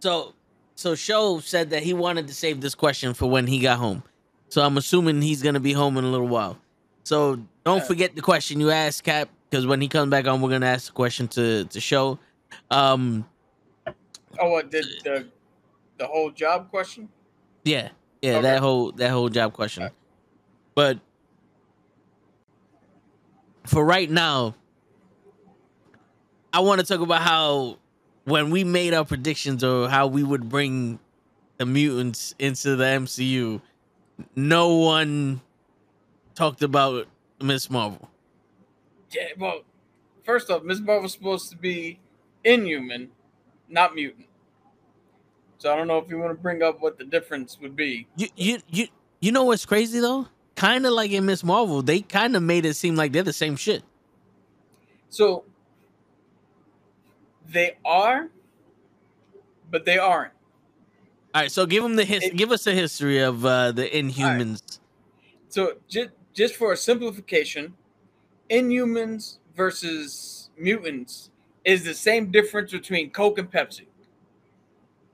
[0.00, 0.34] So,
[0.74, 4.02] so Show said that he wanted to save this question for when he got home.
[4.48, 6.58] So I'm assuming he's gonna be home in a little while.
[7.04, 7.84] So don't Yeah.
[7.84, 10.86] forget the question you asked, Cap, because when he comes back on, we're gonna ask
[10.86, 12.18] the question to to Show.
[12.70, 13.26] Um,
[14.40, 15.26] Oh, what the the
[15.98, 17.10] the whole job question.
[17.64, 17.90] Yeah,
[18.22, 18.42] yeah, Okay.
[18.42, 19.90] that whole that whole job question.
[20.74, 21.00] But
[23.66, 24.54] for right now,
[26.54, 27.76] I want to talk about how
[28.24, 30.98] when we made our predictions or how we would bring
[31.58, 33.60] the mutants into the MCU,
[34.34, 35.42] no one
[36.34, 37.06] talked about
[37.38, 38.08] Miss Marvel.
[39.12, 39.62] Yeah, well,
[40.24, 42.00] first off, Miss Marvel's supposed to be
[42.44, 43.10] inhuman,
[43.68, 44.26] not mutant.
[45.58, 48.08] So I don't know if you want to bring up what the difference would be.
[48.16, 48.86] You you you
[49.20, 50.26] you know what's crazy though?
[50.56, 53.32] Kind of like in Miss Marvel, they kind of made it seem like they're the
[53.32, 53.82] same shit.
[55.08, 55.44] So
[57.48, 58.28] they are,
[59.70, 60.32] but they aren't.
[61.34, 63.88] All right, so give them the his, It- give us a history of uh, the
[63.88, 64.78] Inhumans.
[65.48, 67.74] So just just for a simplification,
[68.52, 71.30] Inhumans versus mutants
[71.64, 73.86] is the same difference between Coke and Pepsi.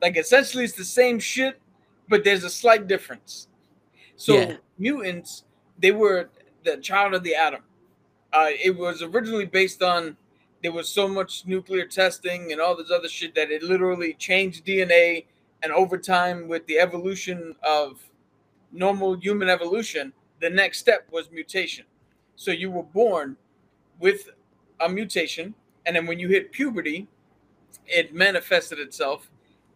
[0.02, 1.60] Like essentially, it's the same shit,
[2.08, 3.46] but there's a slight difference.
[4.16, 4.56] So Yeah.
[4.76, 5.44] mutants,
[5.78, 6.30] they were
[6.64, 7.62] the child of the atom.
[8.32, 10.16] Uh, it was originally based on
[10.62, 14.64] there was so much nuclear testing and all this other shit that it literally changed
[14.66, 15.26] DNA.
[15.62, 18.00] And over time, with the evolution of
[18.72, 21.84] normal human evolution, the next step was mutation.
[22.38, 23.36] So you were born
[23.98, 24.30] with
[24.78, 25.52] a mutation,
[25.86, 27.08] and then when you hit puberty,
[27.88, 29.28] it manifested itself,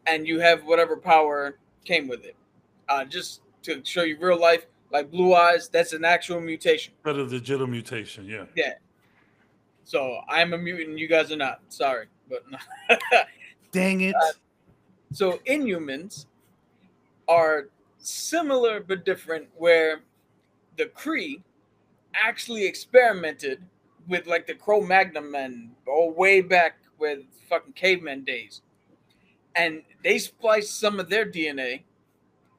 [0.06, 2.36] and you have whatever power came with it.
[2.88, 6.94] Uh, just to show you real life, like blue eyes, that's an actual mutation.
[7.04, 8.26] That is digital mutation.
[8.26, 8.44] Yeah.
[8.54, 8.74] Yeah.
[9.82, 11.62] So I'm a mutant, you guys are not.
[11.68, 12.44] Sorry, but
[13.72, 14.14] Dang it.
[15.12, 16.26] so inhumans
[17.26, 20.02] are similar but different where
[20.76, 21.42] the Kree
[22.14, 23.62] actually experimented
[24.08, 28.62] with like the Cro-Magnon men all way back with fucking caveman days.
[29.54, 31.82] And they spliced some of their DNA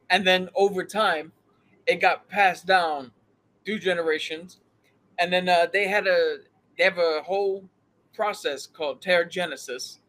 [0.09, 1.31] and then over time
[1.87, 3.11] it got passed down
[3.65, 4.59] through generations.
[5.17, 6.37] And then uh, they had a
[6.77, 7.69] they have a whole
[8.13, 9.99] process called Terrigenesis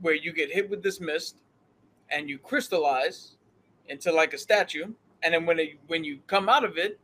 [0.00, 1.36] where you get hit with this mist
[2.10, 3.36] and you crystallize
[3.88, 4.86] into like a statue
[5.22, 6.98] and then when it, when you come out of it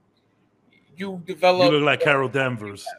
[0.96, 2.86] you You look like Carol Danvers.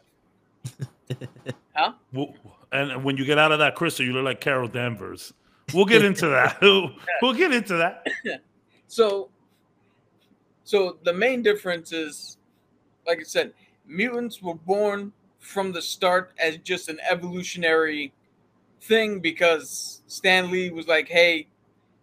[1.74, 1.92] Huh?
[2.12, 2.34] Well,
[2.72, 5.32] And when you get out of that crystal, you look like Carol Danvers.
[5.72, 6.60] We'll get into that.
[7.22, 8.04] we'll get into that.
[8.88, 9.30] so
[10.64, 12.38] so the main difference is
[13.06, 13.52] like i said
[13.86, 18.12] mutants were born from the start as just an evolutionary
[18.82, 21.46] thing because stan lee was like hey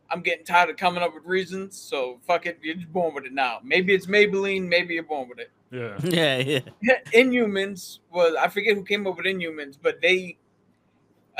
[0.09, 3.25] i'm getting tired of coming up with reasons so fuck it you're just born with
[3.25, 5.51] it now maybe it's maybelline maybe you're born with it
[6.03, 6.37] Yeah.
[6.37, 6.99] Yeah, yeah.
[7.13, 10.37] Inhumans was I forget who came up with Inhumans, but they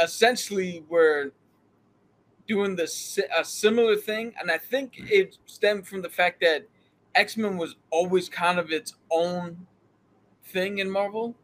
[0.02, 1.32] essentially were
[2.48, 2.84] doing the
[3.38, 6.68] a similar thing, and I think it stemmed from the fact that
[7.16, 9.66] X Men was always kind of its own
[10.46, 11.36] thing in Marvel.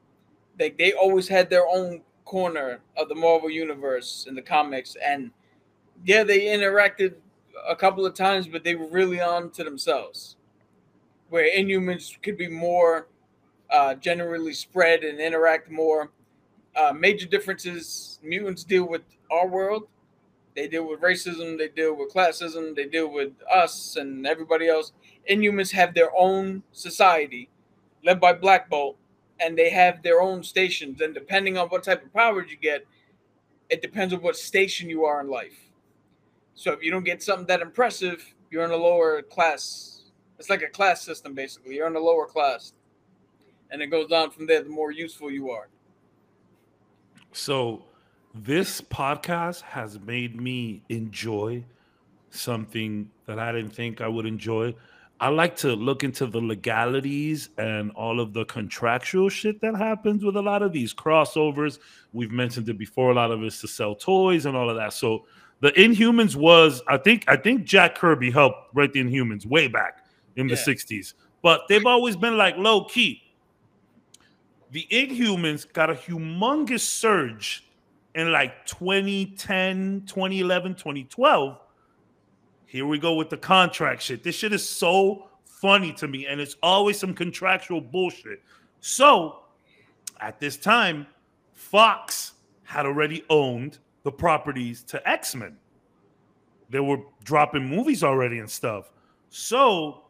[0.59, 5.31] Like they always had their own corner of the Marvel universe in the comics, and
[6.05, 7.15] yeah, they interacted
[7.67, 10.35] a couple of times, but they were really on to themselves.
[11.31, 13.07] Where Inhumans could be more
[13.69, 16.11] uh, generally spread and interact more.
[16.75, 19.87] Uh, major differences mutants deal with our world.
[20.57, 24.91] They deal with racism, they deal with classism, they deal with us and everybody else.
[25.29, 27.47] Inhumans have their own society
[28.03, 28.97] led by Black Bolt,
[29.39, 30.99] and they have their own stations.
[30.99, 32.85] And depending on what type of powers you get,
[33.69, 35.57] it depends on what station you are in life.
[36.55, 39.90] So if you don't get something that impressive, you're in a lower class.
[40.41, 41.75] It's like a class system, basically.
[41.75, 42.73] You're in a lower class
[43.69, 45.69] and it goes down from there the more useful you are
[47.31, 47.83] So
[48.33, 51.63] this podcast has made me enjoy
[52.31, 54.73] something that I didn't think I would enjoy.
[55.19, 60.25] I like to look into the legalities and all of the contractual shit that happens
[60.25, 61.77] with a lot of these crossovers.
[62.13, 63.11] We've mentioned it before.
[63.11, 64.93] A lot of it's to sell toys and all of that.
[64.93, 65.27] So
[65.59, 70.00] the Inhumans was, I think, I think Jack Kirby helped write the Inhumans way back
[70.35, 70.61] in the Yeah.
[70.63, 73.23] '60s, but they've always been like low key.
[74.71, 77.67] The Inhumans got a humongous surge
[78.15, 81.59] in like 2010, 2011, 2012.
[82.65, 84.23] Here we go with the contract shit.
[84.23, 88.41] This shit is so funny to me, and it's always some contractual bullshit.
[88.79, 89.43] So,
[90.21, 91.05] at this time,
[91.53, 95.57] Fox had already owned the properties to X Men.
[96.69, 98.89] They were dropping movies already and stuff.
[99.29, 100.05] So,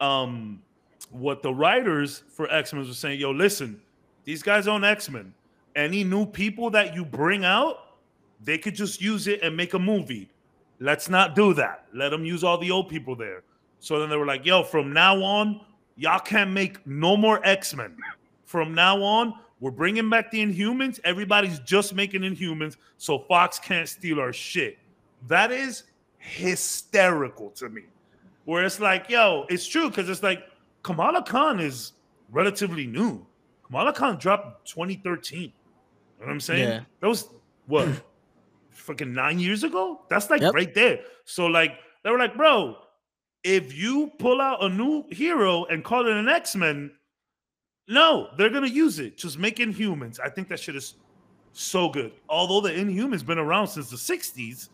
[0.00, 0.62] um,
[1.10, 3.80] what the writers for X Men were saying, yo, listen,
[4.24, 5.32] these guys own X Men.
[5.76, 7.96] Any new people that you bring out,
[8.42, 10.28] they could just use it and make a movie.
[10.80, 11.86] let's not do that.
[11.92, 13.42] Let them use all the old people there.
[13.80, 15.60] So then they were like, yo, from now on,
[15.96, 17.96] y'all can't make no more X Men.
[18.44, 21.00] From now on, we're bringing back the Inhumans.
[21.04, 24.78] Everybody's just making Inhumans, so Fox can't steal our shit.
[25.26, 25.84] That is
[26.18, 27.82] hysterical to me.
[28.48, 30.42] Where it's like, yo, it's true because it's like
[30.82, 31.92] Kamala Khan is
[32.30, 33.26] relatively new.
[33.66, 35.42] Kamala Khan dropped 2013.
[35.42, 35.52] You know
[36.16, 36.66] what I'm saying?
[36.66, 36.80] Yeah.
[37.00, 37.28] That was
[37.66, 37.86] what
[38.70, 40.00] fucking nine years ago?
[40.08, 40.54] That's like Yep.
[40.54, 41.00] right there.
[41.26, 42.78] So like they were like, bro,
[43.44, 46.92] if you pull out a new hero and call it an X-Men,
[47.86, 49.18] no, they're gonna use it.
[49.18, 50.20] Just make Inhumans.
[50.24, 50.94] I think that shit is
[51.52, 52.12] so good.
[52.30, 54.70] Although the Inhumans been around since the 60s,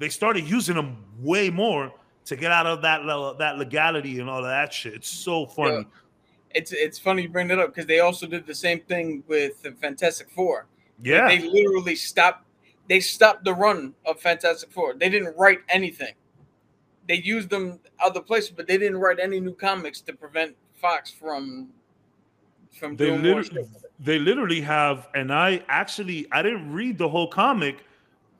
[0.00, 1.92] they started using them way more
[2.26, 3.02] to get out of that
[3.38, 4.94] that legality and all of that shit.
[4.94, 5.76] It's so funny.
[5.76, 5.82] Yeah.
[6.54, 9.62] It's it's funny you bring that up because they also did the same thing with
[9.62, 10.66] the Fantastic Four.
[11.02, 11.28] Yeah.
[11.28, 12.46] They literally stopped.
[12.88, 14.94] They stopped the run of Fantastic Four.
[14.94, 16.14] They didn't write anything.
[17.06, 21.10] They used them other places, but they didn't write any new comics to prevent Fox
[21.10, 21.68] from
[22.74, 23.68] from they doing more literally,
[24.00, 27.84] they literally have and i actually i didn't read the whole comic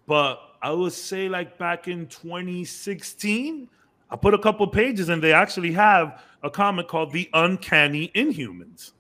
[0.07, 3.69] but i would say like back in 2016
[4.11, 8.93] i put a couple pages and they actually have a comic called the uncanny inhumans.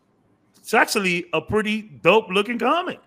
[0.56, 2.98] It's actually a pretty dope looking comic.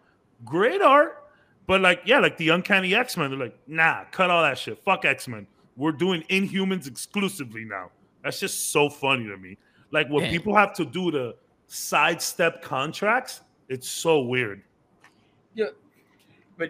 [0.45, 1.23] Great art
[1.65, 4.77] but like yeah like the uncanny x-men they're like nah cut all that shit.
[4.83, 5.47] Fuck x-men.
[5.75, 7.89] We're doing inhumans exclusively now.
[8.23, 9.57] That's just so funny to me.
[9.91, 10.29] Like what Yeah.
[10.31, 11.35] people have to do to
[11.67, 14.61] sidestep contracts it's so weird.
[15.55, 15.71] Yeah,
[16.57, 16.69] but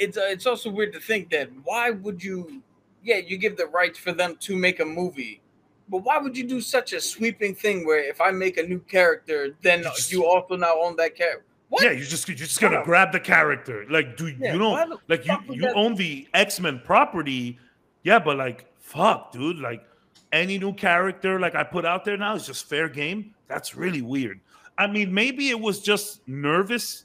[0.00, 2.62] it's uh, it's also weird to think that why would you?
[3.04, 5.40] Yeah, you give the rights for them to make a movie,
[5.88, 8.80] but why would you do such a sweeping thing where if I make a new
[8.80, 11.44] character, then You just- you also now own that character?
[11.70, 11.84] What?
[11.84, 12.84] Yeah, you just you're just gonna Wow.
[12.84, 13.86] grab the character.
[13.88, 14.98] Like, do Yeah, you know?
[15.08, 17.58] like you you that- own the X Men property?
[18.02, 19.58] Yeah, but like, fuck, dude.
[19.60, 19.82] Like,
[20.32, 23.34] any new character like I put out there now is just fair game.
[23.48, 24.40] That's really weird.
[24.78, 27.04] I mean, maybe it was just nervous,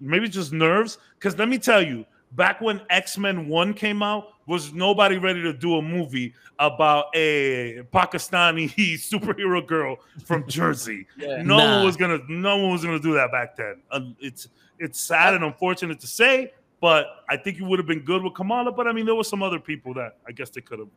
[0.00, 0.98] maybe just nerves.
[1.18, 2.04] Because let me tell you,
[2.36, 7.06] back when X Men One came out, was nobody ready to do a movie about
[7.14, 11.06] a Pakistani superhero girl from Jersey.
[11.16, 11.42] Yeah.
[11.42, 11.76] No Nah.
[11.76, 12.18] one was gonna.
[12.28, 13.80] No one was gonna do that back then.
[13.90, 18.00] Uh, it's it's sad and unfortunate to say, but I think you would have been
[18.00, 18.72] good with Kamala.
[18.72, 20.88] But I mean, there were some other people that I guess they could have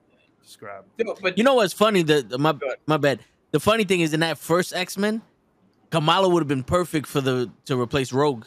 [0.44, 0.88] described.
[1.22, 2.02] But You know what's funny?
[2.04, 2.54] The, the- my
[2.86, 3.20] my bad.
[3.52, 5.22] The funny thing is in that first X Men,
[5.90, 8.46] Kamala would have been perfect for the to replace Rogue.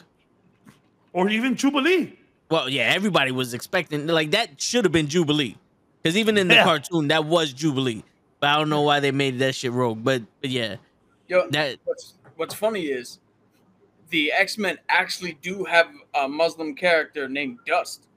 [1.13, 2.17] Or even Jubilee.
[2.51, 5.55] Well, yeah, everybody was expecting like that should have been Jubilee,
[6.03, 6.63] because even in the Yeah.
[6.65, 8.03] cartoon that was Jubilee.
[8.41, 10.03] But I don't know why they made that shit Rogue.
[10.03, 10.75] But, but yeah,
[11.27, 13.19] yo, that what's what's funny is
[14.09, 18.07] the X Men actually do have a Muslim character named Dust,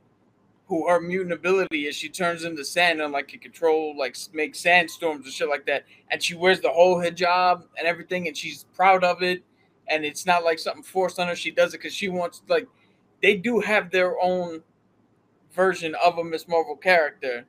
[0.66, 4.56] who her mutant ability is she turns into sand and like can control like make
[4.56, 8.64] sandstorms and shit like that, and she wears the whole hijab and everything, and she's
[8.74, 9.44] proud of it,
[9.86, 11.36] and it's not like something forced on her.
[11.36, 12.66] She does it because she wants like
[13.24, 14.62] they do have their own
[15.54, 17.46] version of a Miss Marvel character.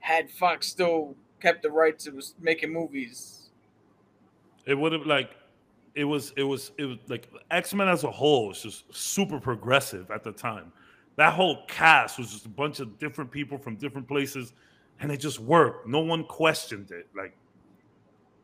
[0.00, 3.50] Had Fox still kept the rights, it was making movies.
[4.64, 5.32] It would have like.
[5.94, 6.32] It was.
[6.38, 6.72] It was.
[6.78, 10.72] It was like X Men as a whole was just super progressive at the time.
[11.16, 14.54] That whole cast was just a bunch of different people from different places,
[15.00, 15.86] and it just worked.
[15.86, 17.06] No one questioned it.
[17.14, 17.36] Like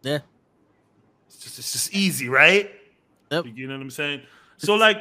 [0.02, 0.18] yeah.
[1.28, 2.70] it's just it's just easy, right?
[3.30, 3.46] Yep.
[3.54, 4.20] You know what I'm saying?
[4.58, 4.98] So like,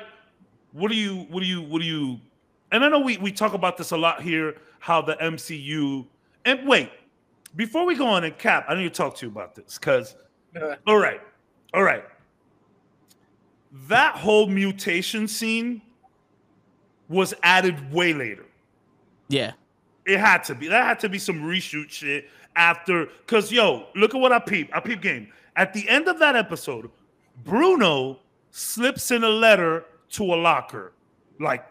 [0.78, 2.20] what do you what do you what do you?
[2.72, 4.56] And I know we we talk about this a lot here.
[4.80, 6.06] How the MCU
[6.46, 6.92] and wait
[7.56, 10.16] before we go on and cap, I need to talk to you about this because
[10.86, 11.22] all right,
[11.74, 12.04] all right.
[13.88, 15.82] That whole mutation scene
[17.10, 18.46] was added way later.
[19.28, 19.54] Yeah.
[20.06, 20.68] It had to be.
[20.68, 23.08] That had to be some reshoot shit after.
[23.26, 24.70] Cause yo, look at what I peep.
[24.74, 25.32] I peep game.
[25.56, 26.90] At the end of that episode,
[27.44, 28.20] Bruno
[28.52, 30.94] slips in a letter to a locker.
[31.40, 31.66] Like,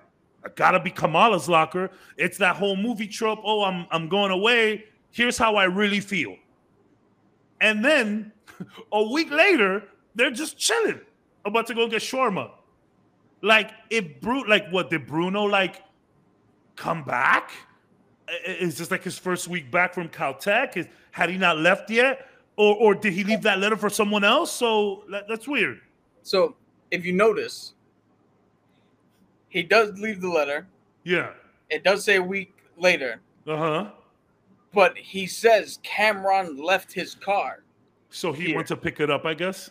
[0.45, 1.91] I gotta be Kamala's locker.
[2.17, 3.41] It's that whole movie trope.
[3.45, 4.85] Oh, I'm I'm going away.
[5.11, 6.37] Here's how I really feel.
[7.61, 8.33] And then
[8.93, 9.85] a week later,
[10.15, 11.01] they're just chilling,
[11.45, 12.51] about to go get shawarma.
[13.43, 15.83] Like, if Bru like what did Bruno like
[16.77, 17.53] come back?
[18.47, 20.77] Is this like his first week back from Caltech?
[20.77, 22.29] Is, had he not left yet?
[22.57, 24.51] Or, or did he leave that letter for someone else?
[24.51, 25.81] So that, that's weird.
[26.23, 26.57] So
[26.91, 27.75] if you notice,
[29.49, 30.67] he does leave the letter.
[31.05, 31.31] Yeah.
[31.71, 33.91] It does say a week later, Uh huh.
[34.73, 37.63] but he says Kamran left his car.
[38.11, 38.57] So he Here.
[38.57, 39.71] went to pick it up, I guess.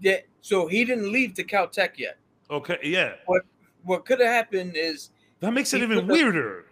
[0.00, 2.16] Yeah, so he didn't leave to Caltech yet.
[2.50, 2.78] Okay.
[2.82, 3.14] Yeah.
[3.26, 3.42] What
[3.84, 5.10] What could have happened is,
[5.40, 6.64] That makes it even weirder.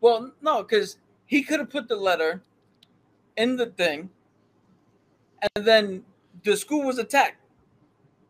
[0.00, 0.96] well, no, because
[1.26, 2.42] he could have put the letter
[3.36, 4.10] in the thing,
[5.54, 6.04] and then
[6.44, 7.36] the school was attacked.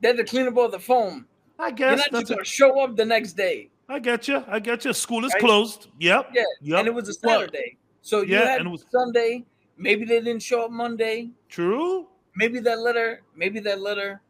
[0.01, 1.27] They had to clean up all the foam.
[1.59, 3.71] I guess You're not just gonna show up the next day.
[3.89, 4.43] I get you.
[4.49, 4.93] I get you.
[4.93, 5.41] School is Right?
[5.41, 5.89] closed.
[6.01, 6.31] Yep.
[6.35, 6.79] Yeah, Yep.
[6.79, 7.77] and it was a Saturday.
[8.01, 9.45] So you yeah, had and it was- Sunday.
[9.77, 11.31] Maybe they didn't show up Monday.
[11.49, 12.09] True.
[12.37, 14.21] Maybe that letter, maybe that letter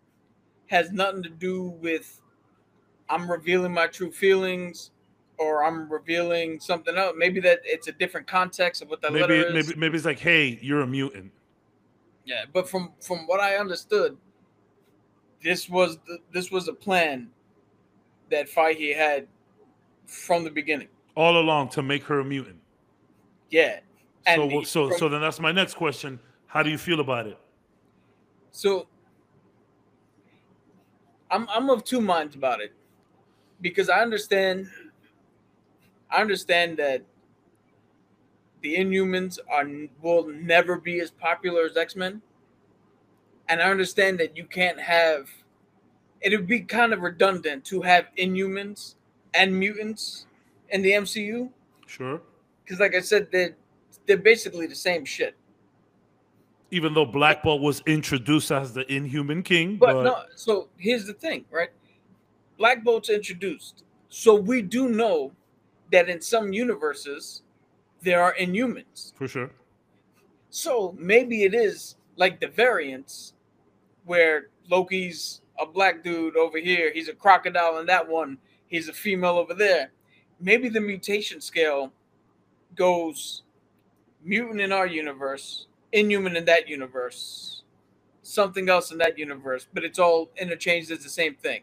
[0.69, 2.21] has nothing to do with
[3.09, 4.91] I'm revealing my true feelings
[5.37, 7.15] or I'm revealing something else.
[7.17, 9.69] Maybe that it's a different context of what that Maybe letter is.
[9.69, 11.31] maybe maybe it's like, hey, you're a mutant.
[12.25, 14.17] Yeah, but from from what I understood,
[15.43, 17.31] this was the, this was a plan
[18.31, 19.27] that Feige had
[20.07, 20.89] from the beginning.
[21.17, 22.59] all along to make her a mutant.
[23.51, 23.81] Yeah.
[24.35, 26.19] So he- so from- so then that's my next question.
[26.47, 27.39] How do you feel about it?
[28.51, 28.87] So
[31.31, 32.73] I'm I'm of two minds about it
[33.61, 34.69] because I understand
[36.11, 37.03] I understand that
[38.61, 39.67] the Inhumans are
[40.01, 42.23] will never be as popular as X Men,
[43.53, 45.29] and I understand that you can't have
[46.23, 48.95] it would be kind of redundant to have Inhumans
[49.35, 50.27] and mutants
[50.71, 51.51] in the MCU
[51.87, 52.23] Sure.
[52.65, 53.55] because, like I said, they're
[54.07, 55.35] they're basically the same shit.
[56.71, 61.05] Even though Black Bolt was introduced as the Inhuman King, But, but, no, so here's
[61.05, 61.69] the thing, right?
[62.57, 63.85] Black Bolt's introduced.
[64.09, 65.33] So we do know
[65.91, 67.43] that in some universes
[68.01, 69.13] there are inhumans.
[69.15, 69.51] for sure.
[70.49, 73.35] So maybe it is like the variants
[74.05, 78.39] where Loki's a black dude over here, he's a crocodile in that one,
[78.69, 79.91] he's a female over there.
[80.41, 81.93] Maybe the mutation scale
[82.75, 83.43] goes
[84.25, 87.63] mutant in our universe, inhuman in that universe,
[88.23, 91.63] something else in that universe, but it's all interchanged as the same thing.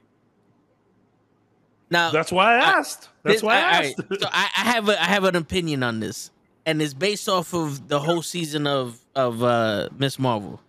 [1.89, 3.09] Now That's why I I- asked.
[3.23, 4.21] That's this- why I all right, asked.
[4.21, 6.29] so I, I have a I have an opinion on this,
[6.65, 10.61] and it's based off of the whole season of of uh Miss Marvel.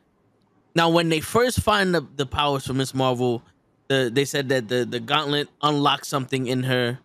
[0.74, 3.42] Now, when they first find the, the powers for Miss Marvel,
[3.88, 6.98] the, they said that the the gauntlet unlocked something in her,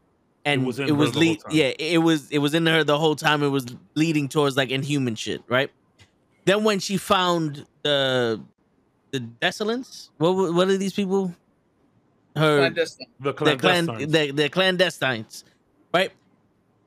[0.46, 1.52] and was in it her was the whole lead, time.
[1.52, 3.42] yeah, it was it was in her the whole time.
[3.42, 5.72] It was leading towards like inhuman shit, right?
[6.46, 8.40] Then when she found the
[9.12, 11.34] the Desolants, what what are these people?
[12.36, 13.08] Her Clandestine.
[13.20, 14.12] the the clandestines.
[14.12, 15.44] the, the clandestines,
[15.94, 16.12] right?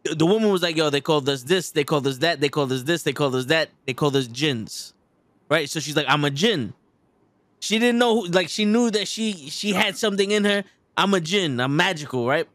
[0.05, 2.49] The- The woman was like, "Yo, they called us this, they called us that, they
[2.49, 4.95] called us this, they called us that, they called us jinns."
[5.49, 5.69] Right?
[5.69, 6.75] So she's like, "I'm a jinn."
[7.61, 10.65] She didn't know, who, like, she knew that she she had something in her.
[10.97, 11.61] I'm a jinn.
[11.61, 12.49] I'm magical, right?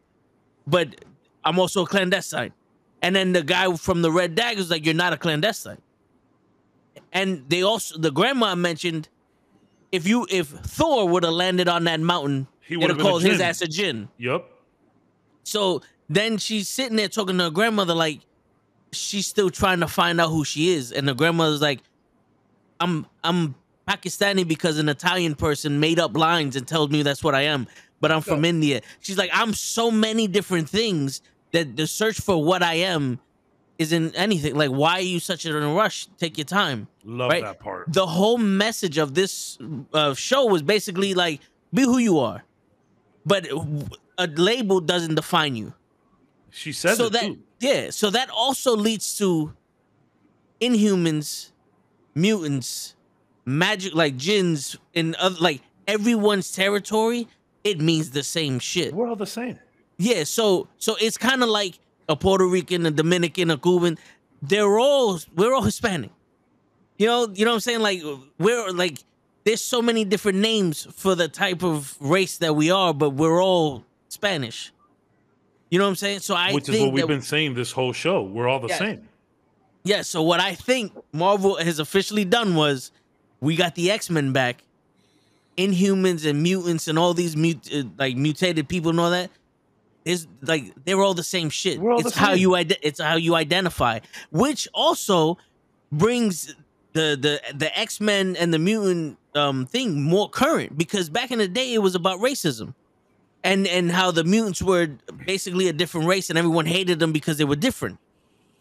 [0.66, 1.04] But
[1.44, 2.54] I'm also a clandestine.
[3.02, 5.82] And then the guy from the Red Dagger was like, "You're not a clandestine."
[7.12, 9.10] And they also, the grandma mentioned,
[9.92, 13.42] if you if Thor would have landed on that mountain, He would have called his
[13.42, 14.10] ass a jinn.
[14.18, 14.50] Yep.
[15.44, 18.22] So then she's sitting there talking to her grandmother, like
[18.92, 21.82] she's still trying to find out who she is, and the grandmother's like,
[22.80, 23.56] "I'm I'm
[23.88, 27.68] Pakistani because an Italian person made up lines and told me that's what I am,
[28.02, 31.22] but I'm from India." She's like, "I'm so many different things
[31.52, 33.20] that the search for what I am
[33.80, 34.56] isn't anything.
[34.56, 36.08] Like, why are you such in a rush?
[36.18, 37.44] Take your time." Love Right.
[37.44, 37.92] that part.
[37.92, 39.58] the whole message of this
[39.94, 41.42] uh, show was basically like
[41.74, 42.44] be who you are
[43.26, 43.48] but
[44.18, 45.74] a label doesn't define you
[46.50, 47.40] She said so it that too.
[47.60, 49.52] yeah so that also leads to
[50.62, 51.52] inhumans
[52.16, 52.96] mutants
[53.46, 57.28] magic like jinns in other like everyone's territory
[57.64, 59.60] it means the same shit We're all the same.
[59.98, 63.98] yeah, so so it's kind of like a Puerto Rican, a Dominican, a Cuban.
[64.42, 66.12] They're all we're all Hispanic.
[66.98, 67.80] You know, you know what I'm saying?
[67.80, 68.02] Like
[68.38, 69.00] we're like
[69.46, 73.42] there's so many different names for the type of race that we are, but we're
[73.42, 74.72] all Spanish.
[75.70, 76.20] You know what I'm saying?
[76.20, 78.24] So I Which is what we've been saying this whole show.
[78.24, 78.80] We're all the Yes.
[78.80, 79.08] same.
[79.84, 80.02] Yeah.
[80.02, 82.92] So what I think Marvel has officially done was
[83.42, 84.64] we got the X Men back,
[85.58, 89.30] Inhumans and mutants and all these mut- uh, like mutated people and all that.
[90.06, 91.80] Is like they're all the same shit.
[91.82, 92.40] It's the how same.
[92.40, 94.00] you ide- It's how you identify,
[94.32, 95.38] which also
[95.92, 96.56] brings
[96.92, 101.40] the the the X Men and the mutant um thing more current because back in
[101.40, 102.74] the day it was about racism,
[103.46, 104.90] and and how the mutants were
[105.26, 107.98] basically a different race and everyone hated them because they were different.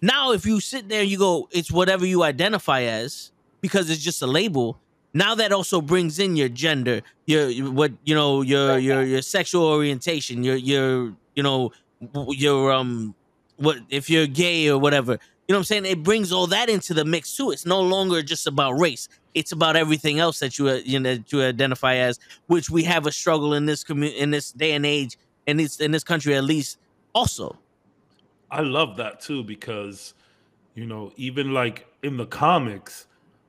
[0.03, 3.31] Now, if you sit there and you go, it's whatever you identify as
[3.61, 4.79] because it's just a label.
[5.15, 9.65] Now that also brings in your gender, your what you know, your your your sexual
[9.67, 11.71] orientation, your your you know,
[12.29, 13.15] your um,
[13.57, 15.13] what if you're gay or whatever.
[15.47, 15.87] You know what I'm saying?
[15.87, 17.51] It brings all that into the mix too.
[17.51, 19.09] It's no longer just about race.
[19.35, 22.83] It's about everything else that you uh, you know that you identify as, which we
[22.85, 26.05] have a struggle in this community in this day and age, and this in this
[26.05, 26.79] country at least.
[27.15, 27.59] Also,
[28.53, 30.15] I love that too because
[30.75, 33.07] You know, even like in the comics,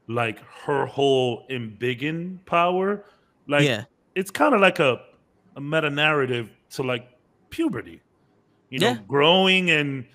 [0.08, 3.06] like her whole embiggen power,
[3.47, 3.86] like yeah,
[4.16, 5.01] it's kind of like a,
[5.56, 7.08] a meta narrative to like
[7.49, 8.01] puberty.
[8.70, 8.97] You know, Yeah.
[9.08, 10.06] growing and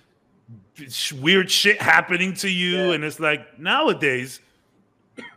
[1.16, 2.93] weird shit happening to you, Yeah.
[2.95, 4.41] and it's like nowadays,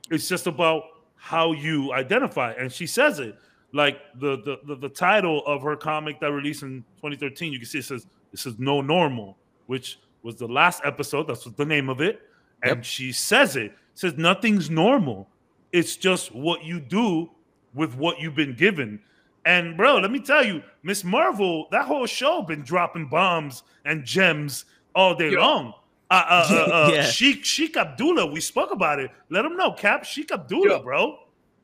[0.10, 0.84] it's just about
[1.16, 2.52] how you identify.
[2.54, 3.38] And she says it
[3.74, 7.54] like the the the, the title of her comic that released in 2013.
[7.54, 9.38] You can see it says this is no normal,
[9.72, 11.28] which was the last episode.
[11.30, 12.22] That's what the name of it.
[12.61, 15.30] And she says it says nothing's normal.
[15.72, 17.32] It's just what you do
[17.74, 18.99] with what you've been given.
[19.45, 24.03] And bro, let me tell you, Miss Marvel, that whole show been dropping bombs and
[24.03, 25.74] gems all day long.
[26.11, 27.03] Uh, uh, uh, uh, Yeah.
[27.05, 29.09] Sheik Sheik Abdullah, we spoke about it.
[29.30, 30.03] Let him know, Cap.
[30.03, 30.84] Sheik Abdullah, Yo.
[30.84, 31.19] bro.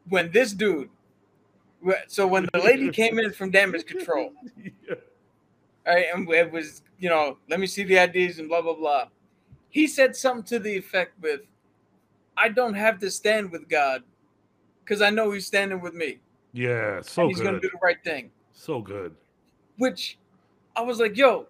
[0.08, 0.90] When this dude,
[2.08, 4.32] so when the lady came in from damage control,
[4.88, 4.96] Yeah.
[5.86, 9.06] right, and it was, you know, let me see the IDs and blah blah blah.
[9.70, 11.42] He said something to the effect with,
[12.36, 14.04] "I don't have to stand with God,
[14.84, 16.20] because I know He's standing with me,
[16.54, 19.16] Yeah, so and He's going to do the right thing." So good.
[19.78, 20.18] Which
[20.76, 21.48] I was like, "Yo,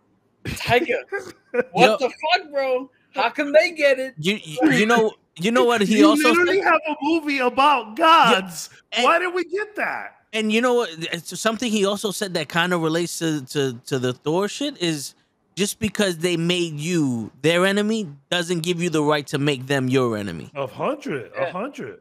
[0.56, 1.04] Tiger,
[1.72, 1.98] what Yo.
[1.98, 2.90] the fuck, bro?
[3.14, 6.30] How come they get it?" you you you know you know what he you also
[6.30, 6.66] literally said?
[6.66, 8.70] have a movie about gods.
[8.92, 10.14] and- Why did we get that?
[10.34, 10.90] and you know what?
[11.14, 14.78] It's something he also said that kind of relates to, to to the Thor shit
[14.82, 15.16] is
[15.58, 19.90] just because they made you their enemy doesn't give you the right to make them
[19.90, 20.52] your enemy.
[20.56, 21.52] A hundred, a Yeah.
[21.52, 22.00] hundred.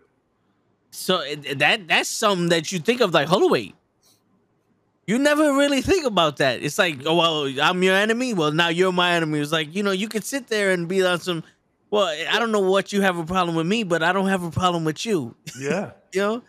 [0.91, 3.75] So eh, eh, that that's something that you think of like, hold on, wait.
[5.07, 6.63] You never really think about that.
[6.63, 8.35] It's like, oh well, I'm your enemy.
[8.35, 9.39] Well, now you're my enemy.
[9.41, 11.43] It's like you know, you could sit there and be on some.
[11.91, 14.29] Well, eh, I don't know what you have a problem with me, but I don't
[14.29, 15.35] have a problem with you.
[15.59, 15.93] Yeah.
[16.13, 16.43] You know?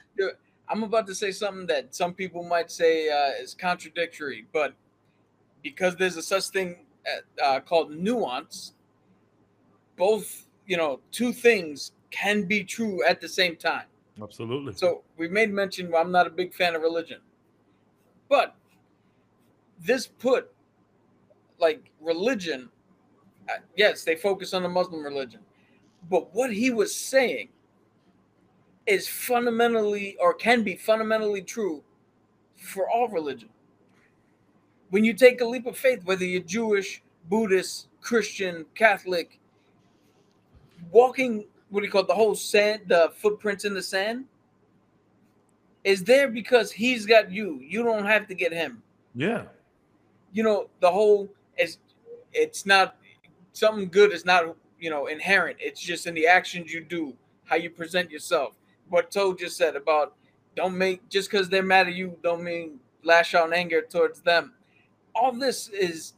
[0.69, 4.73] I'm about to say something that some people might say uh, is contradictory, but
[5.63, 8.73] because there's a such thing uh, uh, called nuance,
[9.95, 13.85] both you know two things can be true at the same time.
[14.21, 14.73] Absolutely.
[14.73, 15.91] So we made mention.
[15.91, 17.19] Well, I'm not a big fan of religion,
[18.29, 18.55] but
[19.79, 20.51] this put
[21.59, 22.69] like religion.
[23.49, 25.39] Uh, yes, they focus on the Muslim religion,
[26.09, 27.49] but what he was saying
[28.85, 31.83] is fundamentally or can be fundamentally true
[32.55, 33.49] for all religion.
[34.89, 39.39] When you take a leap of faith, whether you're Jewish, Buddhist, Christian, Catholic,
[40.91, 44.25] walking what do you call it, the whole sand, the footprints in the sand,
[45.83, 47.59] is there because he's got you.
[47.61, 48.81] You don't have to get him.
[49.15, 49.43] yeah.
[50.33, 51.77] You know, the whole is
[52.33, 52.97] it's not
[53.53, 55.57] something good is not you know inherent.
[55.59, 57.13] It's just in the actions you do,
[57.45, 58.53] how you present yourself.
[58.89, 60.15] What Toe just said about
[60.55, 64.19] don't make just because they're mad at you, don't mean lash out in anger towards
[64.19, 64.53] them.
[65.19, 66.13] All this is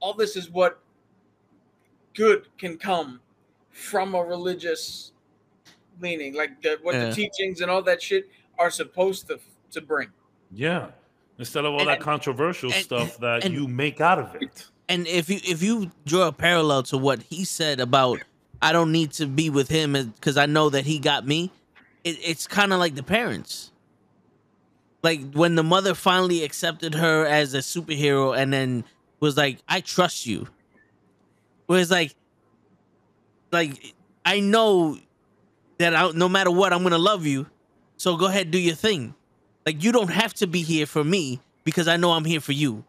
[0.00, 0.80] all this is what
[2.14, 3.20] good can come
[3.70, 5.12] from a religious
[6.00, 7.06] leaning, like the, what Yeah.
[7.10, 8.28] the teachings and all that shit
[8.58, 9.38] are supposed to
[9.72, 10.08] to bring.
[10.52, 10.88] Yeah.
[11.38, 14.66] Instead of all And- that controversial and- stuff that and- you make out of it.
[14.88, 18.20] and if you if you draw a parallel to what he said about
[18.62, 21.50] I don't need to be with him because I know that he got me,
[22.04, 23.69] it, it's kind of like the parents.
[25.02, 28.84] Like when the mother finally accepted her as a superhero and then
[29.20, 30.46] was like, "I trust you,"
[31.66, 32.14] whereas like,
[33.50, 33.94] like
[34.24, 34.98] I know
[35.78, 37.46] that I, no matter what, I'm gonna love you.
[37.96, 39.14] So go ahead, do your thing.
[39.64, 42.52] Like you don't have to be here for me because I know I'm here for
[42.52, 42.84] you.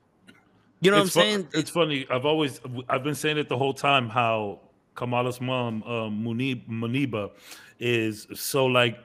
[0.82, 1.48] You know what I'm fu- saying?
[1.54, 2.08] it's funny.
[2.10, 2.60] I've always
[2.90, 4.60] I've been saying it the whole time how
[4.96, 7.32] Kamala's mom, uh, Munib, Muneeba,
[7.80, 9.00] is so like,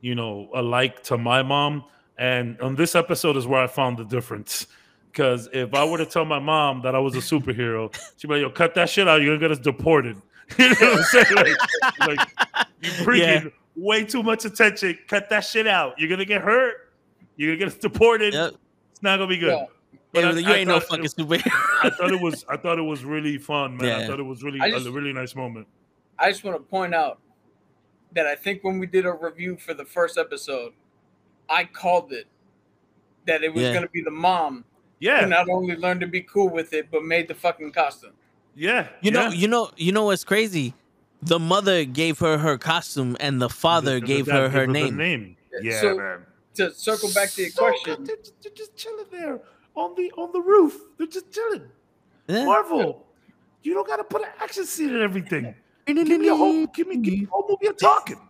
[0.00, 1.84] you know, alike to my mom.
[2.18, 4.66] And on this episode is where I found the difference.
[5.10, 8.34] Because if I were to tell my mom that I was a superhero, she'd be
[8.34, 9.22] like, "Yo, cut that shit out.
[9.22, 10.16] You're gonna get us deported."
[10.58, 11.34] you know what I'm saying?
[11.34, 12.28] Like, like
[12.82, 14.98] you bringing way too much attention.
[15.08, 15.98] Cut that shit out.
[15.98, 16.92] You're gonna get hurt.
[17.36, 18.34] You're gonna get us deported.
[18.34, 18.54] Yep.
[18.92, 19.54] It's not gonna be good.
[19.58, 19.66] Yeah.
[20.12, 21.50] But Yeah, I- you I ain't no thought fucking it- superhero.
[21.82, 24.02] I thought it was I thought it was really fun, man.
[24.02, 25.66] I thought it was really just- a really nice moment.
[26.18, 27.20] I just want to point out
[28.16, 30.72] that I think when we did a review for the first episode,
[31.48, 32.26] I called it
[33.26, 33.72] that it was Yeah.
[33.72, 34.64] going to be the mom
[35.00, 38.12] who Yeah, not only learned to be cool with it, but made the fucking costume.
[38.56, 38.88] yeah.
[39.02, 39.30] You know, yeah.
[39.30, 40.74] you know, you know what's crazy?
[41.22, 44.52] The mother gave her her costume, and the father The- the gave dad her gave
[44.52, 44.96] her the name.
[44.96, 45.36] name.
[45.62, 46.26] Yeah, So- man.
[46.54, 48.06] To circle back to your So question, good.
[48.06, 49.40] They're, just, they're just chilling there
[49.74, 50.74] on the on the roof.
[50.96, 51.68] They're just chilling.
[52.28, 52.46] Yeah.
[52.46, 53.06] Marvel,
[53.62, 55.54] you don't got to put an action scene in everything.
[55.86, 58.20] Give me a whole give me, give me a whole movie of talking.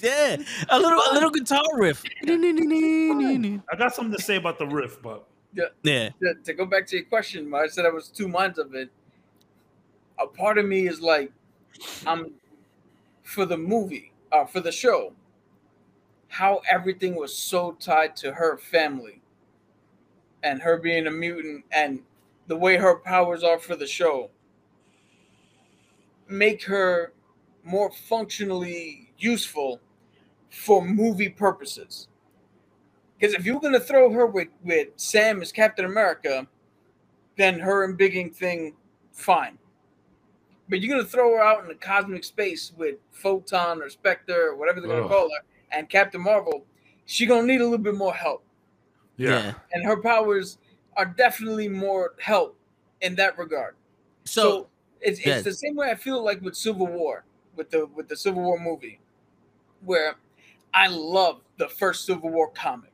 [0.00, 0.36] Yeah,
[0.70, 2.02] a little a little guitar riff.
[2.26, 6.96] I got something to say about the riff, but Yeah, to, to go back to
[6.96, 8.90] your question, I said I was two minds of it.
[10.18, 11.30] a part of me is like,
[12.06, 12.32] I'm
[13.22, 15.12] for the movie, uh, for the show,
[16.28, 19.20] how everything was so tied to her family
[20.42, 22.00] and her being a mutant and
[22.46, 24.30] the way her powers are for the show
[26.28, 27.12] make her
[27.62, 29.80] more functionally useful
[30.50, 32.08] for movie purposes.
[33.18, 36.46] Because if you're gonna throw her with, with Sam as Captain America,
[37.36, 38.74] then her embiggen thing,
[39.12, 39.58] fine.
[40.68, 44.56] But you're gonna throw her out in the cosmic space with Photon or Spectre or
[44.56, 46.64] whatever they're gonna call her and Captain Marvel,
[47.06, 48.44] she gonna need a little bit more help.
[49.16, 49.54] Yeah.
[49.72, 50.58] And her powers
[50.96, 52.56] are definitely more help
[53.00, 53.74] in that regard.
[54.24, 54.68] So, So,
[55.04, 55.40] it's, it's yeah.
[55.42, 57.24] the same way I feel like with Civil War,
[57.56, 59.00] with the with the Civil War movie,
[59.84, 60.16] where
[60.72, 62.90] I love the first Civil War comic.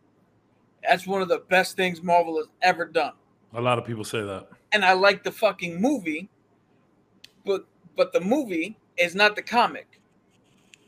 [0.86, 3.12] That's one of the best things Marvel has ever done.
[3.54, 4.48] A lot of people say that.
[4.72, 6.28] And I like the fucking movie,
[7.46, 10.00] but but the movie is not the comic.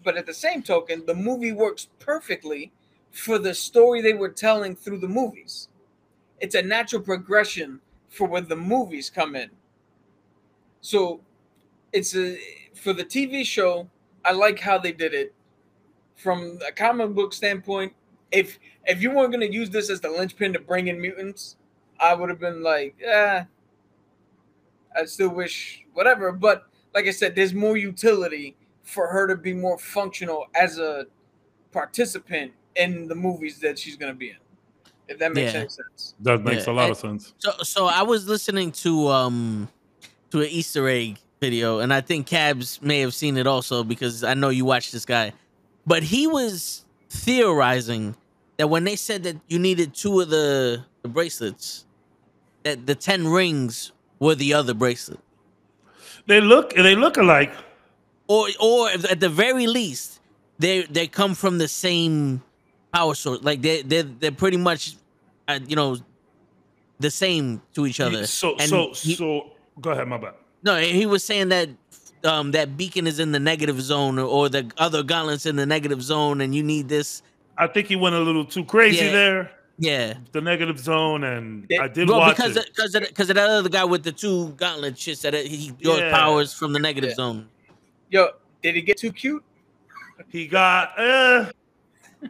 [0.04, 2.72] But at the same token, the movie works perfectly
[3.12, 5.68] for the story they were telling through the movies.
[6.40, 9.50] It's a natural progression for when the movies come in.
[10.82, 11.20] So
[11.92, 12.38] it's a
[12.74, 13.88] for the TV show,
[14.24, 15.32] I like how they did it.
[16.16, 17.94] From a comic book standpoint,
[18.30, 21.56] if if you weren't gonna use this as the linchpin to bring in mutants,
[21.98, 23.44] I would have been like, yeah,
[24.94, 26.32] I still wish whatever.
[26.32, 26.64] But
[26.94, 31.06] like I said, there's more utility for her to be more functional as a
[31.70, 34.36] participant in the movies that she's gonna be in.
[35.08, 35.60] If that makes Yeah.
[35.60, 36.14] any sense.
[36.20, 37.34] That makes Yeah, a lot and- of sense.
[37.38, 39.68] so, so I was listening to um
[40.32, 44.24] to an Easter egg video, and I think Cabs may have seen it also because
[44.24, 45.32] I know you watch this guy.
[45.86, 48.16] But he was theorizing
[48.56, 51.84] that when they said that you needed two of the, the bracelets,
[52.62, 55.20] that the ten rings were the other bracelet.
[56.26, 57.52] They look they look alike.
[58.28, 60.20] or or at the very least
[60.58, 62.40] they they come from the same
[62.94, 64.94] power source like they they they're pretty much
[65.48, 65.96] uh, you know
[67.00, 69.50] the same to each other So And so he- so
[69.80, 70.34] go ahead, my bad.
[70.62, 71.68] no he was saying that
[72.24, 75.66] um that beacon is in the negative zone or, or the other gauntlets in the
[75.66, 77.22] negative zone and you need this
[77.58, 79.12] I think he went a little too crazy Yeah.
[79.12, 79.50] there.
[79.78, 82.66] yeah The negative zone, and Yeah, I did well watch because it.
[82.74, 86.10] because because of that other guy with the two gauntlet shits that he draws Yeah.
[86.10, 87.16] powers from the negative Yeah.
[87.16, 87.48] zone
[88.10, 88.28] Yo,
[88.62, 89.42] did he get too cute?
[90.28, 91.50] He got uh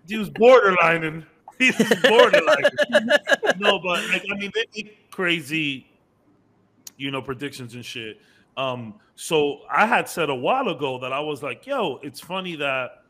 [0.08, 1.26] he was borderlining.
[1.58, 3.10] He was borderlining.
[3.58, 5.86] no, but like I mean they crazy,
[6.96, 8.20] you know, predictions and shit.
[8.56, 12.56] Um, so I had said a while ago that I was like, yo, it's funny
[12.56, 13.02] that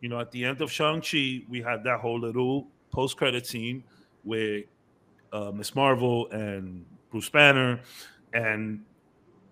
[0.00, 3.84] you know, at the end of Shang-Chi, we had that whole little post-credit scene
[4.24, 4.64] with
[5.32, 7.80] uh Miss Marvel and Bruce Banner
[8.32, 8.80] and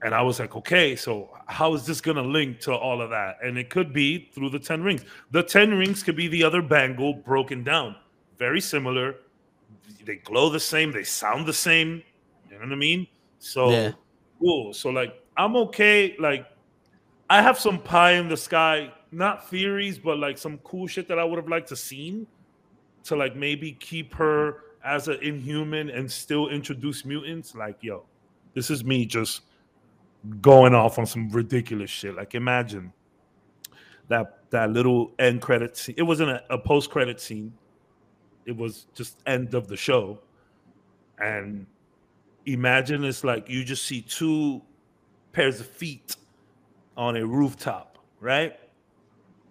[0.03, 3.39] and I was like, okay, so how is this gonna link to all of that?
[3.43, 5.05] And it could be through the 10 rings.
[5.31, 7.97] The 10 rings could be the other bangle broken down.
[8.39, 9.16] Very similar.
[10.05, 12.03] They glow the same, they sound the same.
[12.49, 13.07] You know what I mean?
[13.39, 13.93] So Yeah.
[14.41, 14.72] cool.
[14.72, 16.16] So like I'm okay.
[16.18, 16.47] Like
[17.28, 21.18] I have some pie in the sky, not theories, but like some cool shit that
[21.18, 22.26] I would have liked to seen
[23.05, 27.55] to like maybe keep her as an inhuman and still introduce mutants.
[27.55, 28.05] Like, yo,
[28.55, 29.43] this is me just
[30.41, 32.14] going off on some ridiculous shit.
[32.14, 32.93] Like, imagine
[34.09, 35.97] that that little end credit scene.
[35.99, 37.53] It wasn't a, a post credit scene.
[38.45, 40.20] It was just end of the show.
[41.18, 41.66] And
[42.47, 44.62] imagine it's like you just see two
[45.32, 46.16] pairs of feet
[46.97, 48.59] on a rooftop, right?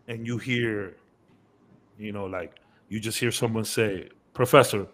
[0.07, 0.95] And you hear,
[1.99, 2.55] you know, like
[2.89, 4.87] you just hear someone say, Professor,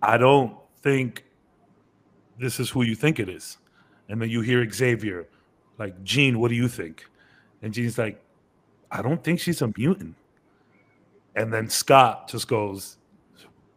[0.00, 1.24] I don't think
[2.38, 3.58] this is who you think it is.
[4.08, 5.26] And then you hear Xavier,
[5.78, 7.04] like, Jean, what do you think?
[7.62, 8.22] And Jean's like,
[8.90, 10.16] I don't think she's a mutant.
[11.34, 12.98] And then Scott just goes,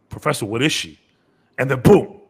[0.08, 0.98] Professor, what is she?
[1.58, 2.20] And then boom.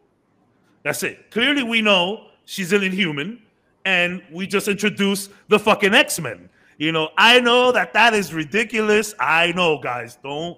[0.87, 1.31] That's it.
[1.31, 3.41] Clearly, we know she's an inhuman,
[3.83, 6.49] and we just introduced the fucking X Men.
[6.77, 9.13] You know, I know that that is ridiculous.
[9.19, 10.17] I know, guys.
[10.23, 10.57] Don't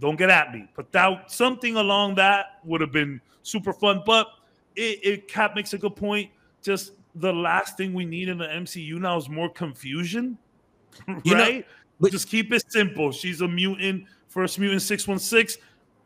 [0.00, 0.66] don't get at me.
[0.74, 4.02] But that something along that would have been super fun.
[4.04, 4.26] But
[4.74, 6.32] it, it Cap makes a good point.
[6.60, 10.36] Just the last thing we need in the MCU now is more confusion,
[11.06, 11.66] You know, right?
[12.00, 13.12] but- just keep it simple.
[13.12, 15.58] She's a mutant, first mutant six one six.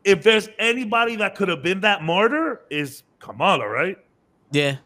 [0.03, 3.97] If there's anybody that could have been that martyr, is Kamala, right?
[4.51, 4.77] Yeah.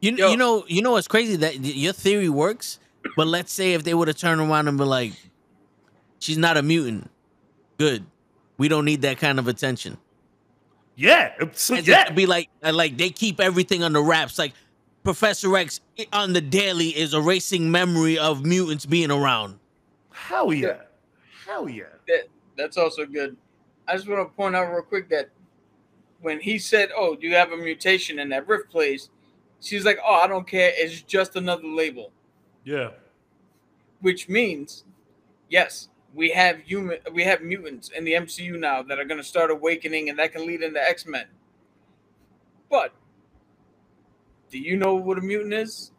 [0.00, 0.30] You Yo.
[0.30, 2.78] you know you know what's crazy that your theory works,
[3.16, 5.12] but let's say if they would have turned around and been like,
[6.18, 7.10] she's not a mutant,
[7.78, 8.04] good,
[8.58, 9.96] we don't need that kind of attention.
[10.96, 12.10] Yeah, it's- And just yeah.
[12.12, 14.38] be like uh, like they keep everything under wraps.
[14.38, 14.52] Like
[15.02, 15.80] Professor X
[16.12, 19.58] on the daily is erasing memory of mutants being around.
[20.10, 20.78] Hell yeah.
[21.46, 21.84] Hell yeah.
[22.08, 22.24] That
[22.56, 23.36] that's also good.
[23.88, 25.30] I just want to point out real quick that
[26.20, 29.10] when he said, "Oh, do you have a mutation in that rift place,"
[29.60, 30.72] she's like, "Oh, I don't care.
[30.74, 32.12] It's just another label."
[32.64, 32.90] Yeah.
[34.00, 34.84] Which means,
[35.48, 39.26] yes, we have human, we have mutants in the MCU now that are going to
[39.26, 41.26] start awakening, and that can lead into X Men.
[42.70, 42.92] But
[44.50, 45.92] do you know what a mutant is?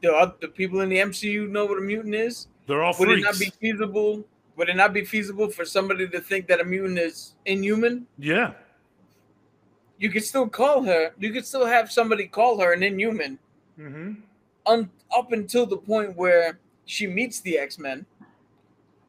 [0.00, 2.48] Do the people in the MCU know what a mutant is?
[2.66, 4.24] They're all Would it not be feasible?
[4.56, 8.06] Would it not be feasible for somebody to think that a mutant is inhuman?
[8.18, 8.52] yeah.
[10.02, 11.12] You could still call her.
[11.20, 13.38] You could still have somebody call her an inhuman
[13.78, 14.12] Mm-hmm.
[14.66, 18.04] un, up until the point where she meets the X Men,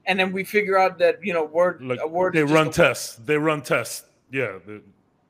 [0.06, 2.34] and then we figure out that you know word Like a word.
[2.34, 3.16] they run a- tests.
[3.16, 4.06] They run tests.
[4.32, 4.60] Yeah.
[4.66, 4.82] they-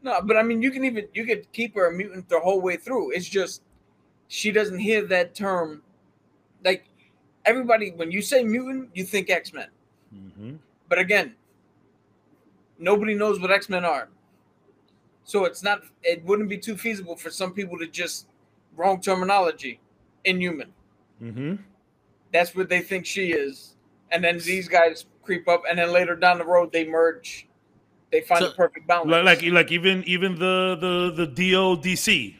[0.04, 2.60] No, but I mean, you can even you could keep her a mutant the whole
[2.62, 3.12] way through.
[3.12, 3.64] It's just
[4.28, 5.82] she doesn't hear that term.
[6.64, 6.84] Like
[7.46, 9.70] everybody, when you say mutant, you think X Men.
[10.14, 10.58] Mhm.
[10.90, 11.36] But again,
[12.78, 14.10] nobody knows what X Men are.
[15.24, 15.82] So it's not.
[16.04, 18.28] It wouldn't be too feasible for some people to just
[18.76, 19.80] wrong terminology,
[20.26, 20.74] inhuman.
[21.22, 21.60] Mhm.
[22.32, 23.76] That's what they think she is,
[24.12, 27.48] and then these guys creep up, and then later down the road they merge.
[28.12, 29.10] They find So- the perfect balance.
[29.10, 32.36] Like, like like even even the the the DODC,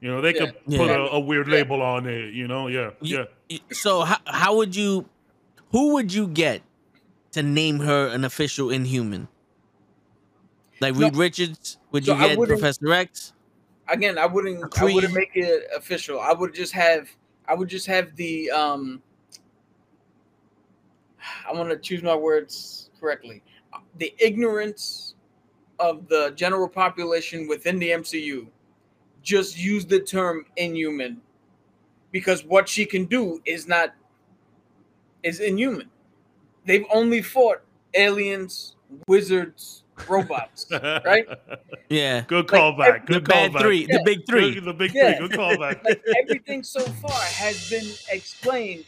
[0.00, 0.78] you know, they could Yeah.
[0.78, 0.96] put Yeah.
[0.96, 1.54] a, a weird Yeah.
[1.54, 2.34] label on it.
[2.34, 3.58] You know, yeah, You- yeah.
[3.72, 5.08] So how how would you,
[5.72, 6.62] who would you get
[7.32, 9.28] to name her an official Inhuman?
[10.80, 11.06] Like No.
[11.06, 11.78] Reed Richards?
[11.92, 13.32] Would So you get Professor X?
[13.88, 14.78] again, I wouldn't.
[14.78, 16.20] I wouldn't make it official.
[16.20, 17.08] I would just have.
[17.46, 18.50] I would just have the.
[18.50, 19.02] um
[21.48, 23.42] I want to choose my words correctly.
[23.98, 25.14] The ignorance
[25.78, 28.48] of the general population within the MCU
[29.22, 31.20] just use the term inhuman
[32.12, 33.94] because what she can do is not
[35.22, 35.90] is inhuman.
[36.64, 37.62] They've only fought
[37.94, 38.76] aliens,
[39.06, 41.26] wizards, robots, right?
[41.88, 42.20] Yeah.
[42.26, 43.06] Good Like, callback.
[43.06, 43.60] The Good bad callback.
[43.62, 44.54] three, the big three.
[44.54, 45.16] Good- the big Yeah.
[45.16, 45.28] three.
[45.28, 45.82] Good callback.
[45.84, 48.84] like everything so far has been explained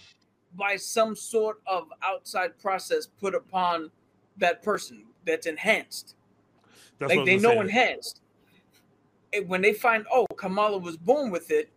[0.57, 3.91] by some sort of outside process put upon
[4.37, 6.15] that person that's enhanced.
[6.99, 7.59] That's what I like they know say.
[7.61, 8.21] enhanced.
[9.33, 11.71] And when they find, oh, Kamala was born with it,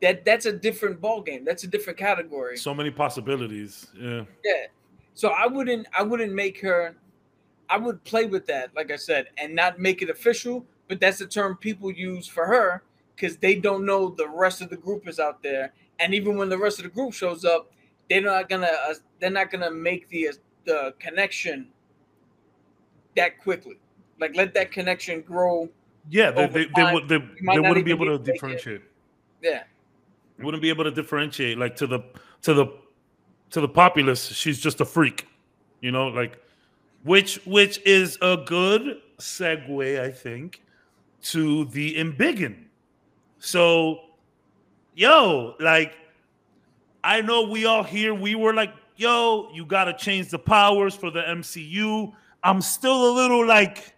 [0.00, 1.44] that that's a different ball game.
[1.44, 2.56] That's a different category.
[2.56, 3.86] So many possibilities.
[3.96, 4.24] Yeah.
[4.44, 4.66] Yeah.
[5.14, 6.96] So I wouldn't I wouldn't make her
[7.68, 11.18] I would play with that, like I said, and not make it official, but that's
[11.18, 12.82] the term people use for her
[13.14, 15.72] because they don't know the rest of the group is out there.
[16.00, 17.72] And even when the rest of the group shows up,
[18.10, 20.30] they're not gonna uh, they're not gonna make the
[20.64, 21.68] the connection
[23.16, 23.76] that quickly.
[24.20, 25.68] Like let that connection grow.
[26.10, 26.30] Yeah.
[26.30, 28.32] They, they, they, would, they, they wouldn't be able to make it.
[28.32, 28.82] differentiate.
[29.42, 29.62] Yeah.
[30.40, 32.00] Wouldn't be able to differentiate like to the
[32.42, 32.66] to the
[33.52, 34.26] to the populace.
[34.26, 35.28] She's just a freak.
[35.80, 36.38] You know, like
[37.04, 40.62] which which is a good segue, I think,
[41.22, 42.64] to the embiggen.
[43.38, 44.00] So,
[44.94, 45.94] yo, like,
[47.02, 50.94] I know we all here, we were like, yo, you got to change the powers
[50.94, 52.12] for the MCU.
[52.44, 53.94] I'm still a little like,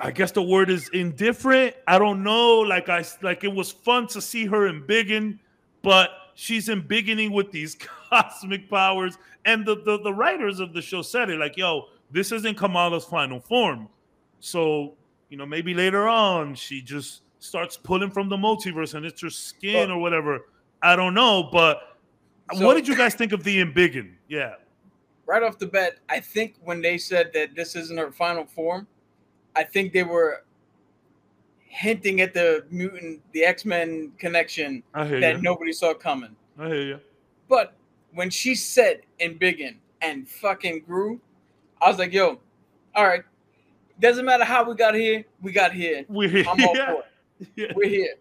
[0.00, 1.76] I guess the word is indifferent.
[1.86, 2.60] I don't know.
[2.60, 5.38] Like, I like it was fun to see her embiggen,
[5.82, 7.76] but she's embiggening with these
[8.10, 9.18] cosmic powers.
[9.44, 13.04] And the, the the writers of the show said it like, yo, this isn't Kamala's
[13.04, 13.88] final form.
[14.40, 14.94] So,
[15.30, 19.30] you know, maybe later on she just starts pulling from the multiverse and it's her
[19.30, 20.40] skin or uh, whatever.
[20.82, 21.98] I don't know, but
[22.54, 24.14] So- what did you guys think of the embiggen?
[24.28, 24.54] Yeah.
[25.26, 28.86] right off the bat, I think when they said that this isn't her final form,
[29.56, 30.43] I think they were
[31.74, 35.42] hinting at the mutant, the X Men connection that you.
[35.42, 36.36] nobody saw coming.
[36.56, 37.00] I hear you.
[37.48, 37.74] But
[38.12, 41.20] when she said embiggen and fucking grew,
[41.82, 42.38] I was like, yo,
[42.94, 43.24] all right.
[43.98, 46.04] Doesn't matter how we got here, we got here.
[46.08, 46.44] We're here.
[46.48, 47.48] I'm all for it.
[47.56, 47.72] Yeah.
[47.74, 48.14] We're here.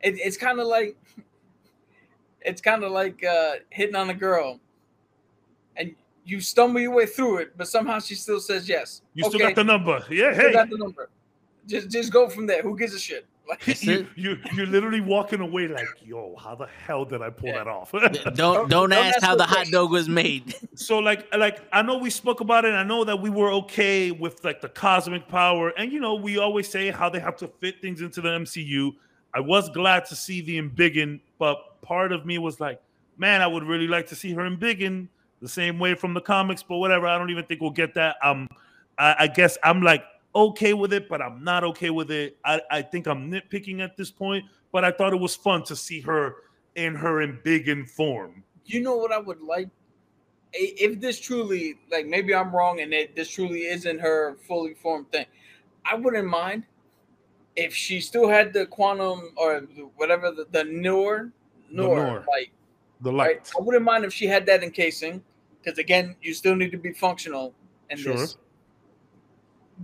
[0.00, 0.96] It, it's kind of like
[2.40, 4.58] it's kind of like uh, hitting on a girl,
[5.76, 5.94] and
[6.24, 9.02] you stumble your way through it, but somehow she still says yes.
[9.14, 10.04] You still got the number.
[10.10, 10.52] Yeah, hey.
[10.52, 11.08] got the number.
[11.68, 12.62] Just just go from there.
[12.62, 13.26] Who gives a shit?
[13.48, 17.48] Like, you, you you're literally walking away like, yo, how the hell did I pull
[17.48, 17.64] Yeah.
[17.64, 17.92] that off?
[17.92, 20.54] Don't Don't- don't don't ask ask how those the hot dog was made.
[20.74, 22.72] so like like I know we spoke about it.
[22.74, 26.36] I know that we were okay with like the cosmic power, and you know we
[26.36, 28.90] always say how they have to fit things into the MCU.
[29.32, 32.82] I was glad to see the embiggen, but part of me was like,
[33.16, 35.08] man, I would really like to see her embiggen
[35.40, 37.06] the same way from the comics, but whatever.
[37.06, 38.16] I don't even think we'll get that.
[38.22, 38.46] Um,
[38.98, 40.04] I, I guess I'm like
[40.38, 42.38] okay with it, but I'm not okay with it.
[42.44, 45.76] I, I think I'm nitpicking at this point, but I thought it was fun to
[45.76, 46.36] see her
[46.76, 48.44] in her embiggen form.
[48.64, 49.68] You know what I would like?
[50.52, 55.10] If this truly, like, maybe I'm wrong and it, this truly isn't her fully formed
[55.12, 55.26] thing,
[55.84, 56.64] I wouldn't mind
[57.56, 59.60] if she still had the quantum or
[59.96, 61.32] whatever the, the Noor,
[61.70, 62.24] Noor, Noor.
[62.28, 62.50] like,
[63.00, 63.36] The right?
[63.36, 63.50] light.
[63.58, 65.22] I wouldn't mind if she had that encasing
[65.60, 67.52] because, again, you still need to be functional
[67.90, 68.12] in Sure.
[68.14, 68.36] this.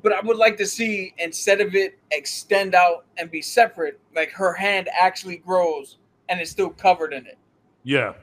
[0.03, 4.30] But I would like to see instead of it extend out and be separate, like
[4.32, 7.38] her hand actually grows and it's still covered in it.
[7.84, 8.14] Yeah.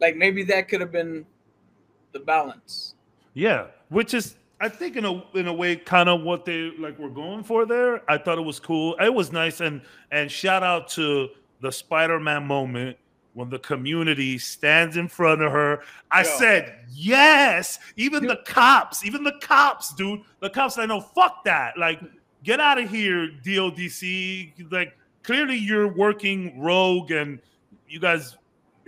[0.00, 1.24] Like maybe that could have been
[2.12, 2.94] the balance.
[3.34, 6.98] Yeah, which is I think in a in a way kind of what they like
[6.98, 8.02] were going for there.
[8.10, 8.96] I thought it was cool.
[9.00, 11.28] It was nice and and shout out to
[11.60, 12.96] the Spider-Man moment
[13.38, 15.80] when the community stands in front of her.
[16.10, 16.36] I Yeah.
[16.38, 20.22] said, "Yes." Even the cops, even the cops, dude.
[20.40, 21.78] The cops I know fuck that.
[21.78, 22.00] Like
[22.42, 24.52] get out of here, DODC.
[24.70, 27.38] Like clearly you're working rogue and
[27.88, 28.36] you guys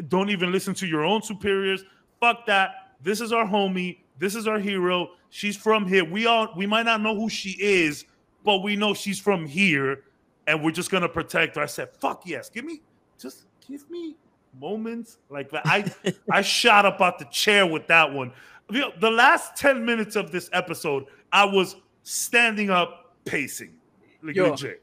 [0.08, 1.84] don't even listen to your own superiors.
[2.20, 2.94] Fuck that.
[3.02, 3.98] This is our homie.
[4.18, 5.12] This is our hero.
[5.30, 6.04] She's from here.
[6.04, 8.04] We all we might not know who she is,
[8.44, 10.02] but we know she's from here,
[10.48, 11.62] and we're just gonna protect her.
[11.62, 12.80] I said, "Fuck yes, give me
[13.18, 14.16] just give me
[14.58, 15.84] moments like that." I
[16.30, 18.32] I shot up out the chair with that one.
[18.68, 23.74] The last ten minutes of this episode, I was standing up, pacing,
[24.22, 24.50] like Yo.
[24.50, 24.82] legit.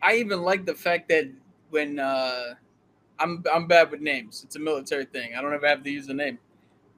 [0.00, 1.28] I even like the fact that
[1.70, 2.54] when uh
[3.18, 4.44] I'm I'm bad with names.
[4.44, 5.34] It's a military thing.
[5.34, 6.38] I don't ever have to use the name.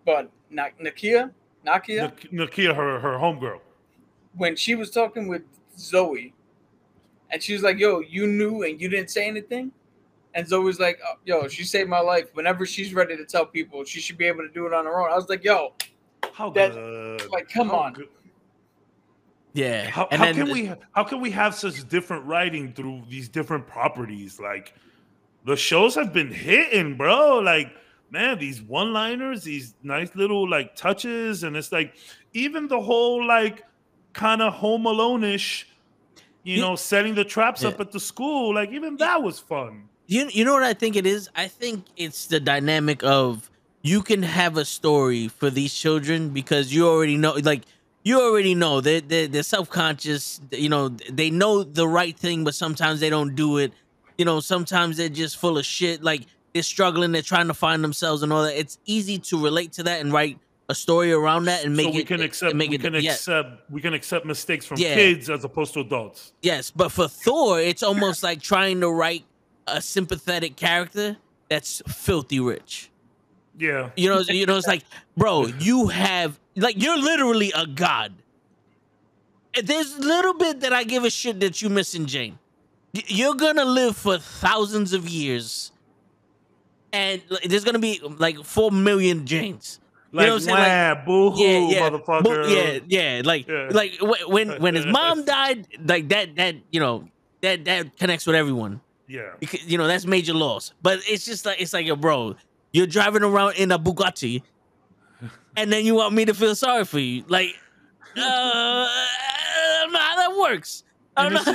[0.05, 1.31] But Na- Nakia,
[1.67, 3.61] Nakia, Nak- Nakia, her her homegirl.
[4.37, 5.43] when she was talking with
[5.79, 6.33] Zoe,
[7.31, 9.73] and she was like, "Yo, you knew and you didn't say anything,"
[10.35, 12.27] and Zoe was like, oh, "Yo, she saved my life.
[12.35, 15.01] Whenever she's ready to tell people, she should be able to do it on her
[15.01, 15.75] own." I was like, "Yo,
[16.33, 17.31] How That- good?
[17.31, 18.09] like, come How on." good-
[19.53, 19.91] Yeah.
[19.91, 23.29] How, and how then can we how can we have such different writing through these
[23.29, 24.39] different properties?
[24.41, 24.75] Like
[25.45, 27.39] the shows have been hitting, bro.
[27.41, 27.73] Like
[28.11, 31.95] man, these one liners, these nice little like touches, and it's like
[32.33, 33.65] even the whole like
[34.13, 35.67] kind of Home Alone ish,
[36.45, 38.55] you You- know, setting the traps up at the school.
[38.55, 39.89] Like even that was fun.
[40.11, 41.31] You you know what I think it is?
[41.37, 43.49] I think it's the dynamic of
[43.83, 47.63] you can have a story for these children because you already know like
[48.03, 52.57] you already know they they they're self-conscious, you know, they know the right thing but
[52.57, 53.73] sometimes they don't do it.
[54.19, 57.85] You know, sometimes they're just full of shit like they're struggling, they're trying to find
[57.85, 58.59] themselves and all that.
[58.59, 61.93] It's easy to relate to that and write a story around that and make so
[61.93, 63.13] we it can accept make we it can yeah.
[63.13, 64.95] accept we can accept mistakes from Yeah.
[64.95, 66.33] kids as opposed to adults.
[66.43, 69.25] Yes, but for Thor, it's almost like trying to write
[69.71, 71.17] a sympathetic character
[71.49, 72.91] that's filthy rich.
[73.59, 73.91] Yeah.
[73.97, 74.85] You know, you know, it's like,
[75.17, 78.15] bro, you have like you're literally a god.
[79.63, 82.39] There's a little bit that I give a shit that you missing, Jane.
[82.93, 85.73] You're gonna live for thousands of years,
[86.93, 89.81] and there's gonna be like four million Janes.
[90.13, 90.59] Like, know what I'm saying?
[90.97, 92.25] Like, boo-hoo, yeah, yeah, motherfucker.
[92.25, 93.23] Bo- yeah, yeah.
[93.25, 93.69] Like, Yeah.
[93.71, 93.93] like
[94.27, 97.09] when when his mom died, like that, that you know,
[97.43, 98.81] that that connects with everyone.
[99.11, 99.33] Yeah.
[99.67, 100.73] You know that's major loss.
[100.83, 102.37] But it's just like it's like, yo, bro,
[102.73, 104.43] you're driving around in a Bugatti,
[105.57, 107.49] and then you want me to feel sorry for you, like,
[108.17, 110.85] uh, I don't know how that works.
[111.17, 111.55] I don't know.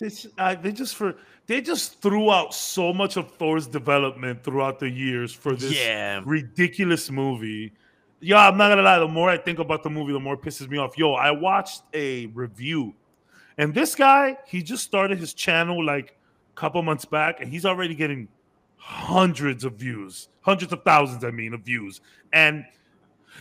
[0.00, 1.14] just, uh, they just for
[1.46, 6.22] they just threw out so much of Thor's development throughout the years for this Yeah.
[6.24, 7.72] ridiculous movie.
[8.20, 8.98] Yo, I'm not gonna lie.
[8.98, 10.96] The more I think about the movie, the more it pisses me off.
[10.96, 12.94] Yo, I watched a review,
[13.58, 16.15] and this guy he just started his channel like
[16.56, 18.28] couple months back, and he's already getting
[18.76, 22.00] hundreds of views, hundreds of thousands, I mean, of views,
[22.32, 22.64] and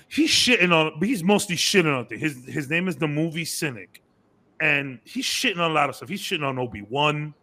[0.07, 0.99] he's shitting on.
[0.99, 2.21] But he's mostly shitting on things.
[2.21, 4.01] His his name is the Movie Cynic
[4.59, 6.09] and he's shitting on a lot of stuff.
[6.09, 7.33] He's shitting on Obi Wan.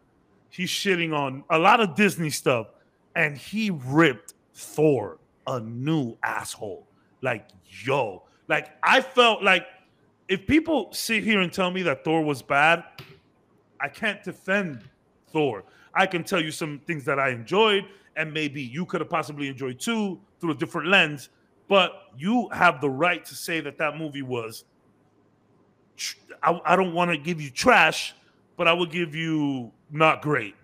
[0.50, 2.68] He's shitting on a lot of Disney stuff,
[3.16, 6.86] and he ripped Thor a new asshole.
[7.22, 7.48] Like
[7.84, 9.66] yo, like I felt like
[10.28, 12.84] if people sit here and tell me that Thor was bad,
[13.80, 14.88] I can't defend
[15.32, 15.64] Thor.
[15.94, 17.84] I can tell you some things that I enjoyed,
[18.16, 21.28] and maybe you could have possibly enjoyed too through a different lens.
[21.68, 24.64] But you have the right to say that that movie was
[26.42, 28.14] I, I don't want to give you trash,
[28.56, 30.54] but I will give you not great,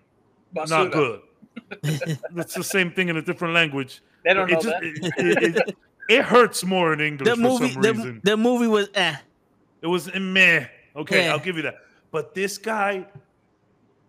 [0.55, 0.69] Basuda.
[0.69, 1.21] not good.
[1.83, 4.01] it's the same thing in a different language.
[4.25, 4.83] They don't it, know just, that.
[4.83, 5.77] it, it- it-
[6.09, 8.21] it hurts more in English the for movie, some reason.
[8.23, 9.15] the movie was eh.
[9.83, 10.65] It was eh, meh.
[10.95, 11.31] Okay, Yeah.
[11.33, 11.75] I'll give you that.
[12.09, 13.05] But this guy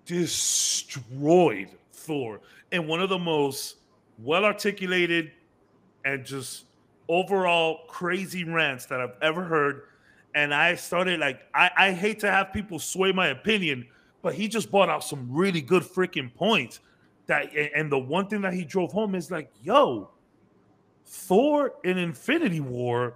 [0.07, 2.41] destroyed Thor
[2.73, 3.77] in one of the most
[4.19, 5.33] well articulated
[6.05, 6.65] and just
[7.09, 9.83] overall crazy rants that I've ever heard.
[10.35, 13.87] and I started like I, I hate to have people sway my opinion,
[14.23, 16.81] but he just brought out some really good freaking points.
[17.27, 20.11] That and the one thing that he drove home is like, yo,
[21.07, 23.15] Thor in Infinity War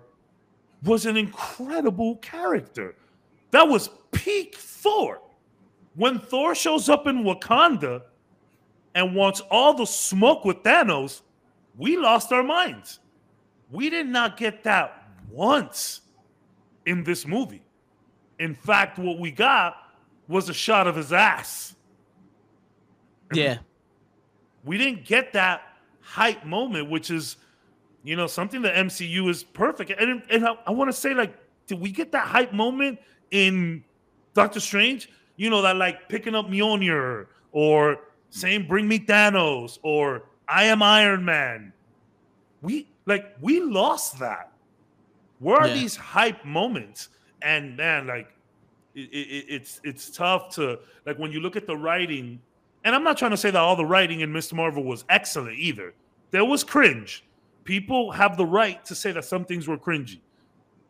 [0.85, 2.97] was an incredible character.
[3.51, 5.21] That was peak Thor.
[5.97, 8.03] When Thor shows up in Wakanda
[8.95, 11.23] and wants all the smoke with Thanos,
[11.77, 13.01] we lost our minds.
[13.71, 16.03] We did not get that once
[16.87, 17.63] in this movie.
[18.39, 19.77] In fact, what we got
[20.29, 21.75] was a shot of his ass.
[23.33, 23.59] Yeah.
[24.67, 25.61] We didn't get that
[26.01, 27.37] hype moment, which is,
[28.03, 29.91] you know, something that MCU is perfect.
[29.91, 31.37] And, and I, I want to say, like,
[31.67, 32.99] did we get that hype moment
[33.31, 33.85] in
[34.33, 35.11] Doctor Strange?
[35.37, 37.99] You know, that like picking up Mjolnir or
[38.31, 41.73] saying, bring me Thanos or I am Iron Man.
[42.63, 44.53] We like we lost that.
[45.41, 45.75] Where are Yeah.
[45.75, 47.09] these hype moments?
[47.43, 48.29] And man, like
[48.95, 52.41] it, it, it's it's tough to like when you look at the writing.
[52.85, 54.53] And I'm not trying to say that all the writing in Mr.
[54.53, 55.95] Marvel was excellent either.
[56.33, 57.25] There was cringe.
[57.65, 60.21] People have the right to say that some things were cringy.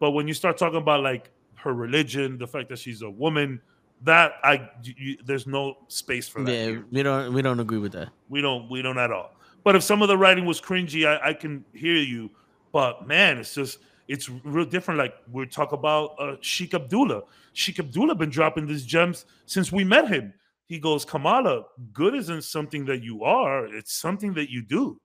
[0.01, 3.61] But when you start talking about like her religion, the fact that she's a woman,
[4.03, 6.53] that I you, there's no space for that.
[6.53, 6.85] Yeah, here.
[6.91, 8.11] we don't we don't agree with that.
[8.29, 9.35] We don't we don't at all.
[9.63, 12.31] But if some of the writing was cringy, I, I can hear you.
[12.73, 13.79] But man, it's just
[14.09, 14.99] it's real different.
[14.99, 17.23] Like we talk about uh, Sheik Abdullah.
[17.55, 20.35] Sheik Abdullah been dropping these gems since we met him.
[20.67, 25.01] He goes, Kamala, good isn't something that you are; it's something that you do.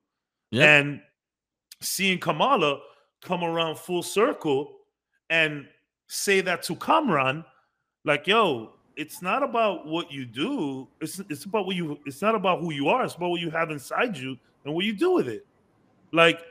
[0.50, 0.68] Yep.
[0.68, 1.00] And
[1.80, 2.80] seeing Kamala
[3.22, 4.76] come around full circle
[5.28, 5.66] and
[6.06, 7.44] say that to Kamran,
[8.04, 10.86] like, yo, it's not about what you do.
[11.00, 11.98] It's it's about what you.
[12.04, 13.02] It's not about who you are.
[13.02, 15.46] It's about what you have inside you and what you do with it.
[16.12, 16.42] Like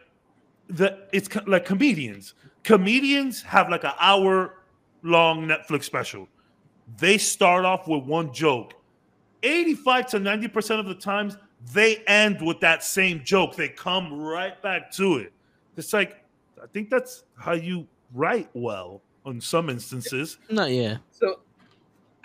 [0.68, 2.34] the it's co- like comedians.
[2.64, 4.56] Comedians have like an hour
[5.04, 6.28] long Netflix special.
[6.97, 8.74] They start off with one joke.
[9.43, 11.38] 85 to 90% of the times
[11.72, 13.56] they end with that same joke.
[13.56, 15.32] They come right back to it.
[15.78, 16.26] It's like
[16.62, 20.39] I think that's how you write well in some instances.
[20.50, 20.97] Not yeah.
[21.12, 21.41] So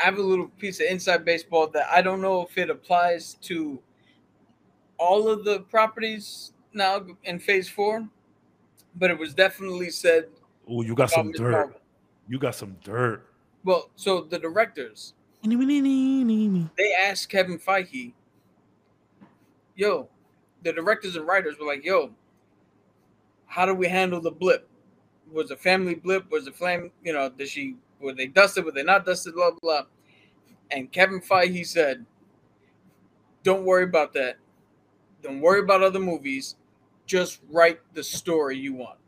[0.05, 3.39] I have a little piece of inside baseball that I don't know if it applies
[3.41, 3.79] to
[4.99, 8.07] all of the properties now in phase four,
[8.97, 10.27] but it was definitely said
[10.69, 11.39] Oh, you got some Ms.
[11.39, 11.51] dirt.
[11.53, 11.81] Marvel.
[12.29, 13.27] You got some dirt.
[13.65, 15.15] Well, so the directors,
[16.77, 18.13] they asked Kevin Feige,
[19.75, 20.11] yo,
[20.65, 22.11] the directors and writers were like, yo,
[23.47, 24.69] how do we handle the blip?
[25.33, 26.31] Was a family blip?
[26.31, 28.67] Was a flame, you know, did she, were they dusted?
[28.67, 29.35] Were they not dusted?
[29.35, 29.85] Blah, blah.
[30.71, 32.05] And Kevin Feige said,
[33.43, 34.37] don't worry about that.
[35.23, 36.57] Don't worry about other movies.
[37.07, 38.99] Just write the story you want.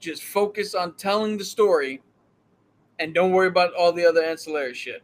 [0.00, 2.02] Just focus on telling the story
[2.98, 5.02] and don't worry about all the other ancillary shit.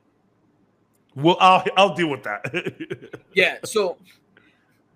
[1.16, 3.20] Well, I'll I'll deal with that.
[3.34, 3.96] Yeah, so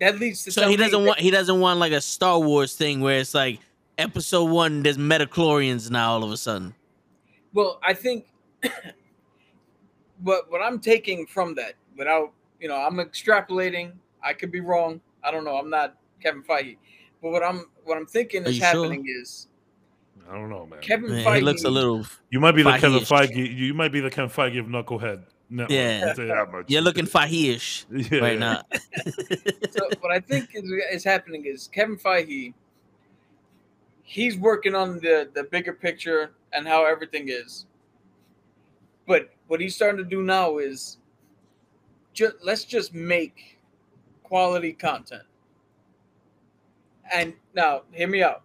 [0.01, 2.75] that leads to So he doesn't that- want he doesn't want like a Star Wars
[2.75, 3.61] thing where it's like
[3.97, 6.75] episode one, there's midi-chlorians now all of a sudden.
[7.53, 8.27] Well, I think
[10.23, 13.93] what what I'm taking from that, without you know, I'm extrapolating.
[14.23, 15.01] I could be wrong.
[15.23, 15.57] I don't know.
[15.57, 16.77] I'm not Kevin Feige,
[17.23, 18.83] but what I'm what I'm thinking Are is you sure?
[18.85, 19.49] happening is
[20.31, 20.81] I don't know, man.
[20.81, 21.37] Kevin Man, Feige.
[21.37, 23.51] he looks a little You might be the Kevin Feige-ish.
[23.51, 25.25] You might be the Kevin Feige of Knucklehead.
[25.51, 25.71] Network.
[25.71, 26.15] Yeah.
[26.17, 26.65] You that much.
[26.69, 28.19] you're looking fahish yeah.
[28.19, 28.63] right now.
[29.71, 32.53] so what I think is, is happening is Kevin Feige.
[34.03, 37.67] He's working on the the bigger picture and how everything is.
[39.07, 40.99] But what he's starting to do now is
[42.13, 43.59] just let's just make
[44.23, 45.23] quality content.
[47.13, 48.43] And now, hear me out.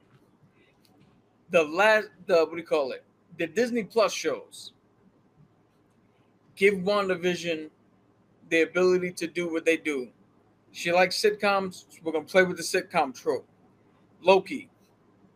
[1.51, 3.03] The last, the what do you call it?
[3.37, 4.71] The Disney Plus shows
[6.55, 7.69] give WandaVision
[8.49, 10.09] the ability to do what they do.
[10.71, 11.85] She likes sitcoms.
[12.01, 13.47] We're gonna play with the sitcom trope.
[14.21, 14.69] Loki,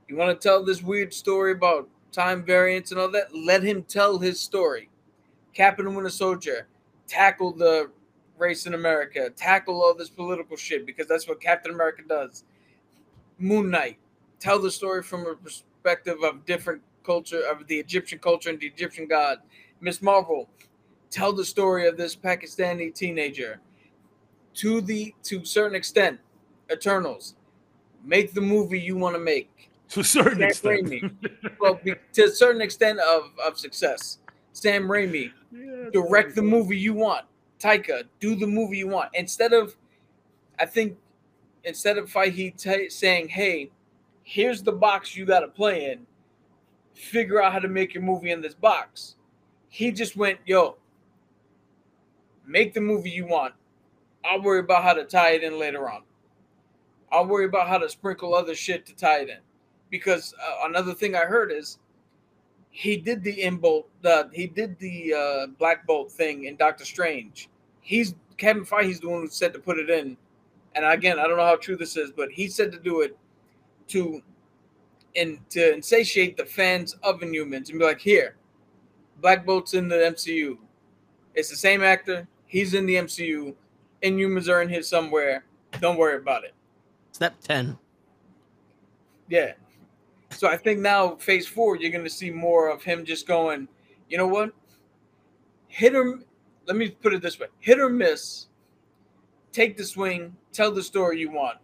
[0.07, 3.35] you want to tell this weird story about time variance and all that?
[3.35, 4.89] Let him tell his story.
[5.57, 6.67] Captain Winter Soldier,
[7.07, 7.89] tackle the
[8.37, 12.43] race in America, tackle all this political shit because that's what Captain America does.
[13.39, 13.97] Moon Knight,
[14.39, 18.67] tell the story from a perspective of different culture of the Egyptian culture and the
[18.67, 19.39] Egyptian god.
[19.81, 20.47] Miss Marvel,
[21.09, 23.59] tell the story of this Pakistani teenager.
[24.57, 26.19] To the to certain extent,
[26.71, 27.33] Eternals,
[28.03, 29.71] make the movie you want to make.
[29.89, 30.93] To a certain extent.
[31.59, 34.19] Well, be, to a certain extent of of success.
[34.57, 37.25] Sam Raimi, Yeah, direct the movie you want.
[37.59, 39.09] Taika, do the movie you want.
[39.13, 39.75] Instead of,
[40.59, 40.97] I think,
[41.63, 43.71] instead of Feige ta saying, "Hey,
[44.23, 46.05] here's the box you got to play in,"
[46.97, 49.15] figure out how to make your movie in this box.
[49.69, 50.77] He just went, yo,
[52.45, 53.53] make the movie you want.
[54.25, 56.01] I'll worry about how to tie it in later on.
[57.11, 59.39] I'll worry about how to sprinkle other shit to tie it in.
[59.89, 61.77] Because uh, another thing I heard is
[62.77, 67.49] he did the inbolt, the he did the uh, Black Bolt thing in Doctor Strange.
[67.81, 70.15] He's Kevin Feige's the one who said to put it in.
[70.75, 73.17] And again, I don't know how true this is, but he said to do it
[73.87, 74.21] to
[75.15, 78.35] and to insatiate the fans of Inhumans and be like, here,
[79.21, 80.59] Black Bolt's in the MCU.
[81.33, 82.27] It's the same actor.
[82.45, 83.55] He's in the MCU.
[84.03, 85.45] Inhumans are in here somewhere.
[85.81, 86.53] Don't worry about it.
[87.11, 87.75] Step 10.
[89.29, 89.53] Yeah.
[90.37, 93.67] So I think now phase four, you're gonna see more of him just going,
[94.07, 94.51] you know what?
[95.67, 96.19] Hit or
[96.67, 98.45] let me put it this way: hit or miss.
[99.51, 100.35] Take the swing.
[100.53, 101.57] Tell the story you want.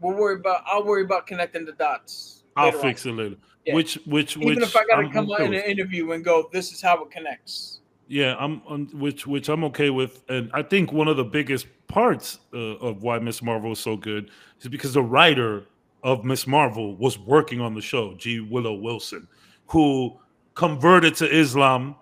[0.00, 0.64] We'll worry about.
[0.66, 2.44] I'll worry about connecting the dots.
[2.56, 3.12] I'll fix on.
[3.12, 3.36] it later.
[3.64, 3.74] Yeah.
[3.74, 4.64] Which, which, Even which?
[4.64, 7.80] if I gotta come out in an interview and go, this is how it connects.
[8.06, 11.66] Yeah, I'm on which which I'm okay with, and I think one of the biggest
[11.86, 14.30] parts uh, of why Miss Marvel is so good
[14.60, 15.64] is because the writer
[16.02, 18.40] of Miss Marvel was working on the show, G.
[18.40, 19.26] Willow Wilson,
[19.66, 20.18] who
[20.54, 21.96] converted to Islam.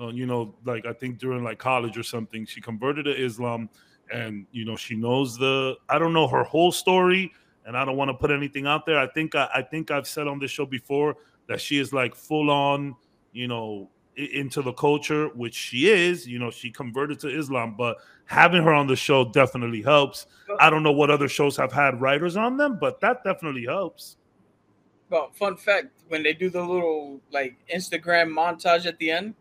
[0.00, 3.68] Uh, you know, like I think during like college or something, she converted to Islam,
[4.12, 5.76] and you know she knows the.
[5.88, 7.32] I don't know her whole story,
[7.64, 8.98] and I don't want to put anything out there.
[8.98, 11.16] I think I, I think I've said on this show before
[11.48, 12.96] that she is like full on,
[13.32, 16.26] you know, into the culture, which she is.
[16.26, 20.26] You know, she converted to Islam, but having her on the show definitely helps.
[20.60, 24.16] I don't know what other shows have had writers on them, but that definitely helps.
[25.10, 29.34] Well, fun fact: when they do the little like Instagram montage at the end,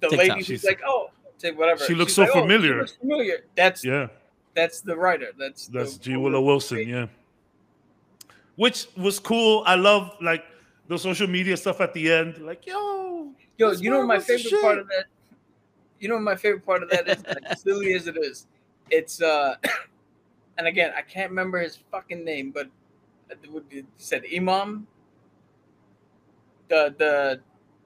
[0.00, 0.18] the TikTok.
[0.18, 2.78] lady who's She's- like, "Oh, say whatever." She looks She's so like, "Oh, she familiar."
[2.78, 3.44] looks familiar.
[3.54, 4.08] That's Yeah,
[4.54, 5.28] that's the writer.
[5.38, 6.16] That's that's the, G.
[6.16, 6.88] Willow Wilson.
[6.88, 7.06] Yeah,
[8.56, 9.62] which was cool.
[9.66, 10.44] I love like
[10.88, 12.38] the social media stuff at the end.
[12.38, 15.04] Like, yo, Yo, Miss you know my favorite part of that?
[15.98, 17.22] You know my favorite part of that is?
[17.26, 18.46] like, silly as it is,
[18.90, 19.56] it's uh,
[20.58, 22.68] and again, I can't remember his fucking name, but
[23.28, 24.86] it would be- said Imam,
[26.68, 27.40] the the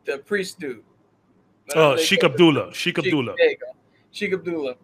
[0.05, 0.85] the priest dude.
[1.75, 2.23] Oh, Sheik.
[2.23, 3.35] Abdullah, Sheik Sheik- Abdullah.
[3.37, 3.67] There you go.
[4.13, 4.77] Sheik Abdullah.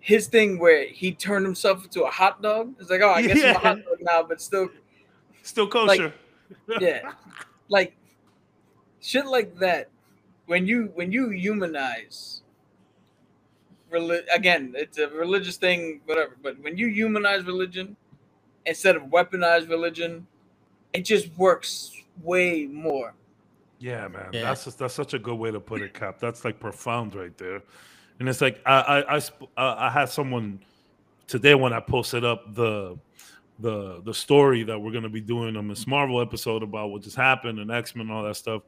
[0.00, 2.74] His thing where he turned himself into a hot dog.
[2.78, 4.68] It's like, oh, I guess I'm a hot dog now, but still,
[5.42, 6.12] Still kosher.
[6.78, 7.12] yeah.
[7.70, 7.96] like
[9.00, 9.88] shit like that.
[10.46, 12.42] When you when you humanize,
[13.92, 16.36] reli- again, it's a religious thing, whatever.
[16.42, 17.96] But when you humanize religion
[18.66, 20.26] instead of weaponize religion,
[20.94, 21.92] it just works
[22.22, 23.14] way more.
[23.80, 24.42] Yeah, man, Yeah.
[24.42, 26.18] that's just, that's such a good way to put it, Cap.
[26.20, 27.62] That's like profound right there,
[28.20, 30.60] and it's like I I I, uh, I had someone
[31.28, 32.98] today when I posted up the
[33.60, 37.16] the the story that we're gonna be doing a Miss Marvel episode about what just
[37.16, 38.62] happened and X Men and all that stuff.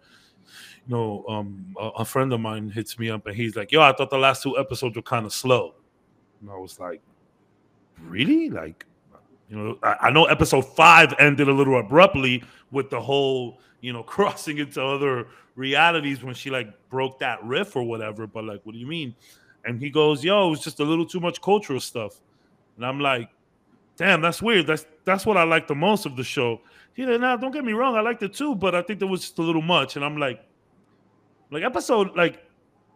[0.89, 3.93] Know, um, a, a friend of mine hits me up and he's like, "Yo, I
[3.93, 5.75] thought the last two episodes were kind of slow,"
[6.41, 7.01] and I was like,
[8.01, 8.51] "Really?
[8.51, 8.87] Like,
[9.51, 13.93] you know, I, I know episode five ended a little abruptly with the whole, you
[13.93, 15.27] know, crossing into other
[15.57, 18.29] realities when she like broke that riff or whatever.
[18.29, 19.15] But like, what do you mean?
[19.65, 22.21] And he goes, "Yo, it's just a little too much cultural stuff,"
[22.77, 23.29] and I'm like,
[23.97, 24.69] "Damn, that's weird.
[24.69, 26.61] That's that's what I like the most of the show."
[26.95, 29.09] He said, "Nah, don't get me wrong, I liked it too, but I think there
[29.09, 30.47] was just a little much." And I'm like,
[31.51, 32.43] like episode like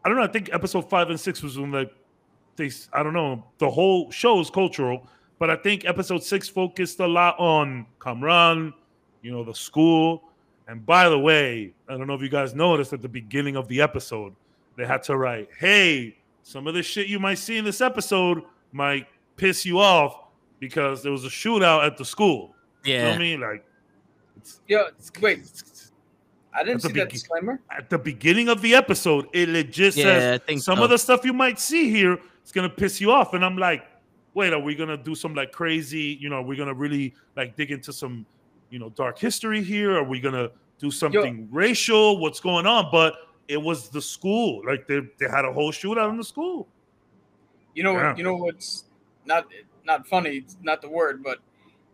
[0.05, 0.24] I don't know.
[0.24, 1.93] I think episode five and six was when like
[2.56, 3.44] they I don't know.
[3.59, 5.06] The whole show is cultural,
[5.39, 8.72] but I think episode six focused a lot on Kamran,
[9.22, 10.24] you know, the school.
[10.68, 13.66] And by the way, I don't know if you guys noticed at the beginning of
[13.68, 14.35] the episode,
[14.77, 18.43] they had to write, "Hey, some of the shit you might see in this episode
[18.72, 19.06] might
[19.36, 20.16] piss you off
[20.60, 22.55] because there was a shootout at the school."
[22.85, 23.14] You know what Yeah.
[23.14, 23.40] I mean?
[23.40, 23.64] Like,
[24.36, 25.62] it's, Yo, it's wait, it's-
[26.52, 27.60] I didn't That's a see that disclaimer.
[27.70, 30.85] at the beginning of the episode, it legit Yeah, says think some so.
[30.85, 33.35] of the stuff you might see here is gonna piss you off.
[33.35, 33.85] And I'm like,
[34.35, 37.56] wait, are we gonna do some like crazy, you know, are we gonna really like
[37.56, 38.27] dig into some,
[38.70, 39.97] you know, dark history here?
[39.97, 40.51] Are we gonna
[40.81, 42.18] do something racial?
[42.18, 42.89] What's going on?
[42.90, 43.14] But
[43.47, 44.62] it was the school.
[44.66, 46.66] Like they, they had a whole shootout in the school.
[47.74, 48.16] You know, Yeah.
[48.16, 48.85] you know what's
[49.24, 49.47] not
[49.85, 51.39] not funny, it's not the word, but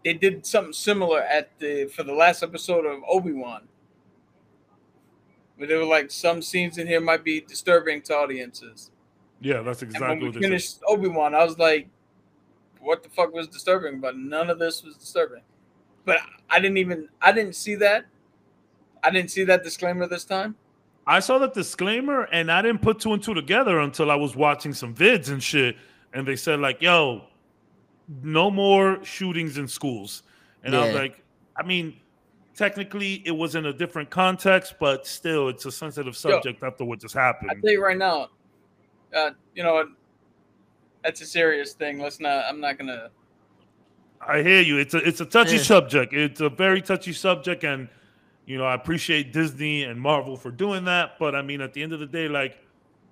[0.02, 3.62] they did something similar at the for the last episode of Obi Wan.
[5.56, 8.90] Where they were like, some scenes in here might be disturbing to audiences.
[9.40, 10.46] Yeah, that's And exactly when we what they said.
[10.48, 11.88] finished Obi Wan, I was like,
[12.80, 14.00] what the fuck was disturbing?
[14.00, 15.42] But none of this was disturbing.
[16.04, 16.18] But
[16.48, 18.06] I didn't even I didn't see that.
[19.02, 20.56] I didn't see that disclaimer this time.
[21.06, 24.34] I saw that disclaimer and I didn't put two and two together until I was
[24.34, 25.76] watching some vids and shit.
[26.12, 27.24] And they said, like, yo,
[28.22, 30.22] no more shootings in schools.
[30.64, 31.22] And I was like,
[31.56, 31.96] I mean,
[32.56, 37.00] technically it was in a different context, but still, it's a sensitive subject after what
[37.00, 37.50] just happened.
[37.50, 38.28] I tell you right now,
[39.14, 39.88] uh, you know, what?
[41.04, 42.00] that's a serious thing.
[42.00, 42.44] Let's not.
[42.48, 43.10] I'm not gonna.
[44.20, 44.78] I hear you.
[44.78, 46.12] It's a it's a touchy subject.
[46.12, 47.88] It's a very touchy subject, and
[48.46, 51.12] you know I appreciate Disney and Marvel for doing that.
[51.18, 52.58] But I mean, at the end of the day, like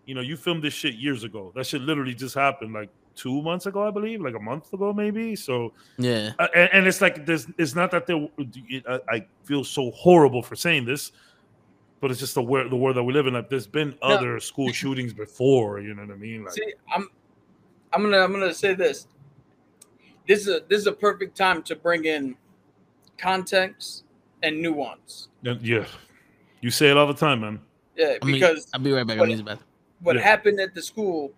[0.07, 1.53] you know, you filmed this shit years ago.
[1.55, 4.93] That shit literally just happened like two months ago, I believe, like a month ago,
[4.93, 5.37] maybe.
[5.37, 6.33] So, Yeah.
[6.39, 8.27] uh, and, and it's like there's it's not that there.
[8.89, 11.13] I, I feel so horrible for saying this,
[12.01, 13.35] but it's just the world the world that we live in.
[13.35, 14.09] Like, there's been No.
[14.17, 15.81] other school shootings before.
[15.81, 16.45] You know what I mean?
[16.45, 17.09] Like, See, I'm,
[17.93, 19.07] I'm gonna, I'm gonna say this.
[20.27, 22.35] This is a, this is a perfect time to bring in
[23.19, 24.05] context
[24.43, 25.29] and nuance.
[25.43, 25.85] yeah,
[26.61, 27.61] you say it all the time, man.
[27.97, 29.19] Yeah, I mean, because I'll be right back.
[29.19, 29.69] what- I'm using the bathroom.
[30.01, 30.23] what Yeah.
[30.23, 31.33] happened at the school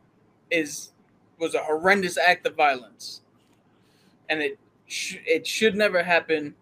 [0.50, 0.92] is
[1.38, 3.22] was a horrendous act of violence,
[4.28, 6.54] and it sh- it should never happen.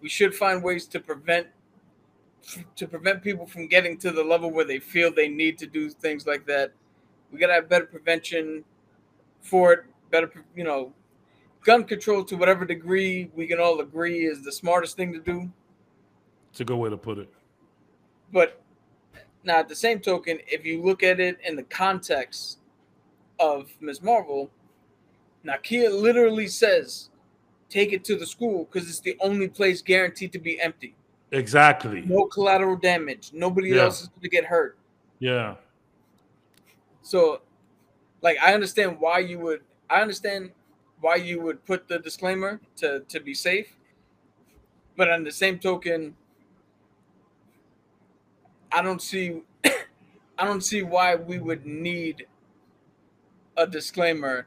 [0.00, 1.48] We should find ways to prevent
[2.76, 5.88] to prevent people from getting to the level where they feel they need to do
[5.88, 6.72] things like that.
[7.30, 8.64] We gotta have better prevention
[9.40, 9.84] for it.
[10.10, 10.92] Better, you know,
[11.64, 15.50] gun control to whatever degree we can all agree is the smartest thing to do.
[16.50, 17.32] It's a good way to put it.
[18.30, 18.60] But
[19.44, 22.58] now, at the same token, if you look at it in the context
[23.42, 24.02] of Ms.
[24.02, 24.50] Marvel,
[25.44, 27.10] Nakia literally says,
[27.68, 30.94] take it to the school because it's the only place guaranteed to be empty.
[31.32, 32.02] Exactly.
[32.02, 33.30] No collateral damage.
[33.32, 33.82] Nobody Yeah.
[33.82, 34.78] else is going to get hurt.
[35.18, 35.56] Yeah.
[37.02, 37.42] So,
[38.20, 40.52] like, I understand why you would, I understand
[41.00, 43.74] why you would put the disclaimer to, to be safe.
[44.96, 46.14] But on the same token,
[48.70, 49.42] I don't see
[50.38, 52.26] I don't see why we would need
[53.56, 54.46] a disclaimer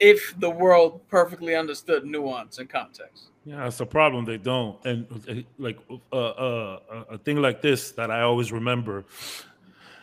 [0.00, 3.30] if the world perfectly understood nuance and context.
[3.44, 4.24] Yeah, it's a problem.
[4.24, 5.78] They don't, and uh, like
[6.12, 6.80] uh, uh,
[7.10, 9.04] a thing like this that I always remember.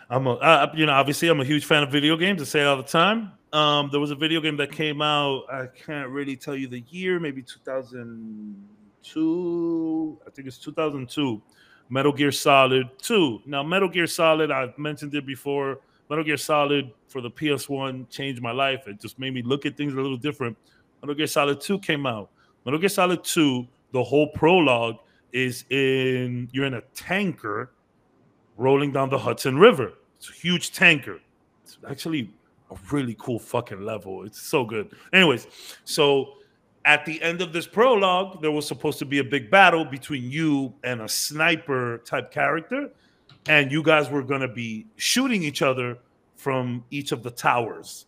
[0.09, 2.41] I'm a, uh, you know, obviously I'm a huge fan of video games.
[2.41, 3.31] I say all the time.
[3.53, 5.45] Um, there was a video game that came out.
[5.51, 10.19] I can't really tell you the year, maybe 2002.
[10.25, 11.41] I think it's 2002.
[11.89, 13.41] Metal Gear Solid 2.
[13.45, 15.79] Now, Metal Gear Solid, I've mentioned it before.
[16.09, 18.87] Metal Gear Solid for the PS1 changed my life.
[18.87, 20.57] It just made me look at things a little different.
[21.01, 22.29] Metal Gear Solid 2 came out.
[22.65, 24.97] Metal Gear Solid 2, the whole prologue
[25.31, 27.71] is in you're in a tanker
[28.57, 29.93] rolling down the Hudson River.
[30.17, 31.19] It's a huge tanker.
[31.63, 32.31] It's actually
[32.71, 34.23] a really cool fucking level.
[34.23, 34.91] It's so good.
[35.13, 35.47] Anyways,
[35.83, 36.35] so
[36.85, 40.29] at the end of this prologue, there was supposed to be a big battle between
[40.29, 42.89] you and a sniper type character,
[43.47, 45.97] and you guys were going to be shooting each other
[46.35, 48.05] from each of the towers.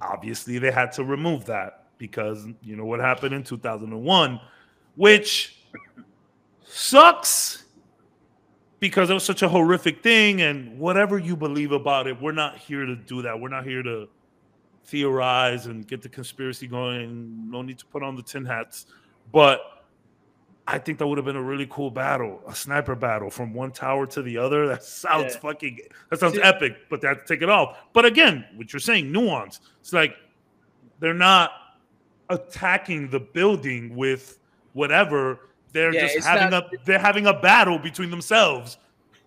[0.00, 4.40] Obviously, they had to remove that because you know what happened in 2001,
[4.96, 5.66] which
[6.64, 7.64] sucks
[8.80, 10.42] because it was such a horrific thing.
[10.42, 13.38] And whatever you believe about it, we're not here to do that.
[13.38, 14.08] We're not here to
[14.84, 17.50] theorize and get the conspiracy going.
[17.50, 18.86] No need to put on the tin hats.
[19.32, 19.60] But
[20.68, 23.70] I think that would have been a really cool battle, a sniper battle from one
[23.70, 24.66] tower to the other.
[24.66, 25.40] That sounds Yeah.
[25.40, 25.80] fucking
[26.10, 27.76] that sounds epic, but they have to take it off.
[27.92, 29.60] But again, what you're saying, nuance.
[29.80, 30.16] It's like
[30.98, 31.52] they're not
[32.30, 34.38] attacking the building with
[34.72, 35.50] whatever.
[35.72, 38.78] They're Yeah, just having not- a they're having a battle between themselves.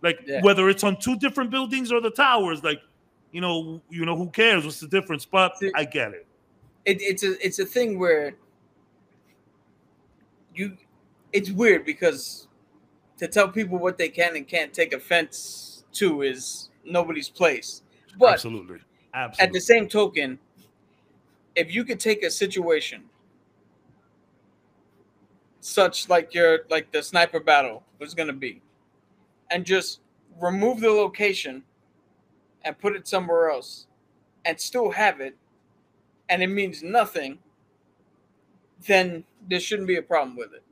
[0.01, 2.81] Like whether it's on two different buildings or the towers, like
[3.31, 4.65] you know, you know, who cares?
[4.65, 5.23] What's the difference?
[5.23, 6.25] But I get it.
[6.85, 8.33] it, it's a it's a thing where
[10.53, 10.75] you
[11.33, 12.47] it's weird because
[13.17, 17.83] to tell people what they can and can't take offense to is nobody's place.
[18.17, 18.79] But Absolutely.
[19.13, 20.39] at the same token,
[21.55, 23.03] if you could take a situation
[25.61, 28.61] such like your like the sniper battle was gonna be,
[29.51, 29.99] and just
[30.39, 31.63] remove the location
[32.63, 33.87] and put it somewhere else
[34.45, 35.35] and still have it,
[36.29, 37.39] and it means nothing,
[38.87, 40.63] then there shouldn't be a problem with it.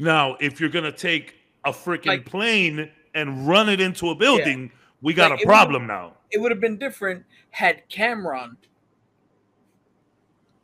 [0.00, 4.72] Now, if you're gonna take a freaking Like- plane and run it into a building,
[5.02, 6.16] we got Like, a problem now.
[6.30, 8.56] It would have been different had Kamran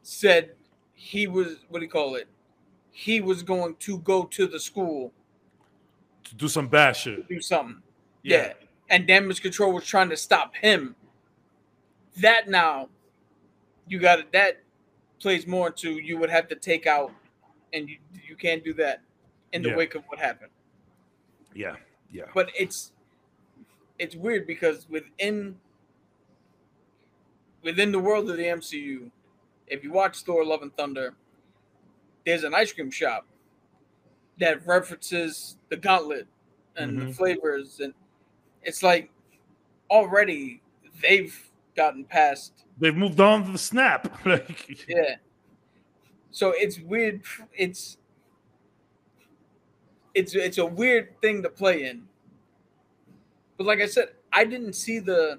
[0.02, 0.52] said
[0.94, 2.28] he was what do you call it?
[2.92, 5.12] He was going to go to the school
[6.24, 7.28] To do some bad shit.
[7.28, 7.82] do something.
[8.22, 8.54] Yeah.
[8.88, 10.96] And damage control was trying to stop him.
[12.18, 12.88] That now,
[13.86, 14.32] you got it.
[14.32, 14.62] That
[15.20, 17.12] plays more into you would have to take out,
[17.74, 19.02] and you you can't do that
[19.52, 19.76] in the Yeah.
[19.76, 20.50] wake of what happened.
[21.54, 21.76] Yeah.
[22.10, 22.24] Yeah.
[22.34, 22.92] But it's
[23.98, 25.58] it's weird because within
[27.62, 29.10] within the world of the MCU,
[29.66, 31.14] if you watch Thor: Love and Thunder,
[32.24, 33.26] there's an ice cream shop
[34.38, 36.26] that references the gauntlet
[36.76, 37.14] and the Mhm.
[37.16, 37.94] flavors, and
[38.62, 39.10] it's like
[39.90, 40.60] already
[41.02, 44.22] they've gotten past They've moved on to the snap.
[44.26, 45.16] like, yeah.
[46.30, 47.22] So it's weird.
[47.54, 47.96] It's
[50.16, 52.02] it's it's a weird thing to play in.
[53.58, 55.38] But like I said, I didn't see the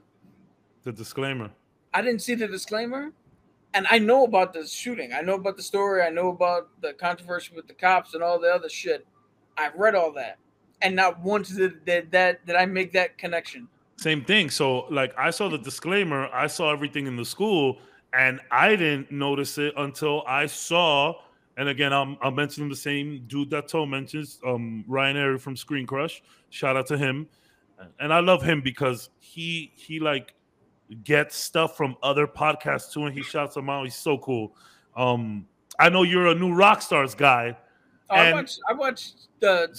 [0.84, 1.50] the disclaimer.
[1.94, 3.12] I didn't see the disclaimer,
[3.74, 5.14] and I know about the shooting.
[5.14, 6.04] I know about the story.
[6.04, 9.06] I know about the controversy with the cops and all the other shit.
[9.58, 10.38] I've read all that,
[10.84, 13.68] and not once did did that did I make that connection.
[13.98, 14.52] Same thing.
[14.52, 17.80] So, like, I saw the disclaimer, I saw everything in the school,
[18.14, 21.16] and I didn't notice it until I saw.
[21.58, 25.56] And again, I'm, I'm mentioning the same dude that Toe mentions, um, Ryan Arey from
[25.56, 26.22] Screen Crush.
[26.52, 27.28] Shout out to him,
[28.00, 30.36] and I love him because he he like
[31.04, 33.84] gets stuff from other podcasts too, and he shouts them out.
[33.84, 34.56] He's so cool.
[34.96, 35.48] Um,
[35.80, 37.58] I know you're a new Rockstars guy.
[38.10, 39.70] Oh, I watched I watched the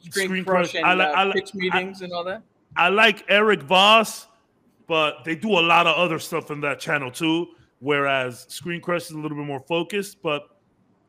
[0.00, 2.42] Screen, Screen Crush Crush, and I li- uh, I li- pitch meetings and all that.
[2.76, 4.26] I like Erik Voss,
[4.88, 7.48] but they do a lot of other stuff in that channel too.
[7.78, 10.59] Whereas Screen Crush is a little bit more focused, but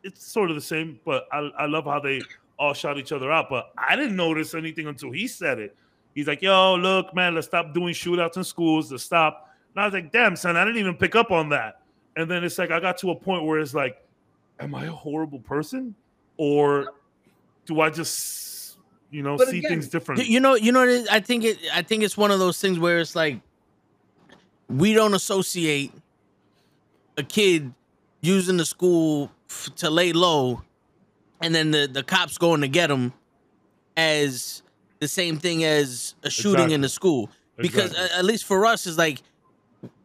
[0.03, 0.99] it's sort of the same.
[1.05, 2.21] But I, I love how they
[2.57, 3.47] all shout each other out.
[3.49, 5.75] But I didn't notice anything until he said it.
[6.13, 8.91] He's like, "Yo, look, man, let's stop doing shootouts in schools.
[8.91, 11.81] Let's stop." And I was like, "Damn, son, I didn't even pick up on that."
[12.15, 14.05] And then it's like I got to a point where it's like,
[14.59, 15.95] "Am I a horrible person,
[16.37, 16.93] or
[17.65, 18.77] do I just,
[19.09, 20.79] you know, But see again, things differently?" You know, you know.
[20.79, 21.07] what it is?
[21.07, 21.57] I think it.
[21.73, 23.39] I think it's one of those things where it's like
[24.67, 25.93] we don't associate
[27.17, 27.73] a kid
[28.21, 30.61] using the school f- to lay low,
[31.41, 33.11] and then the the cops going to get him
[33.97, 34.61] as
[34.99, 36.73] the same thing as a shooting Exactly.
[36.75, 37.29] in the school.
[37.57, 38.17] Because Exactly.
[38.19, 39.21] at least for us, it's like.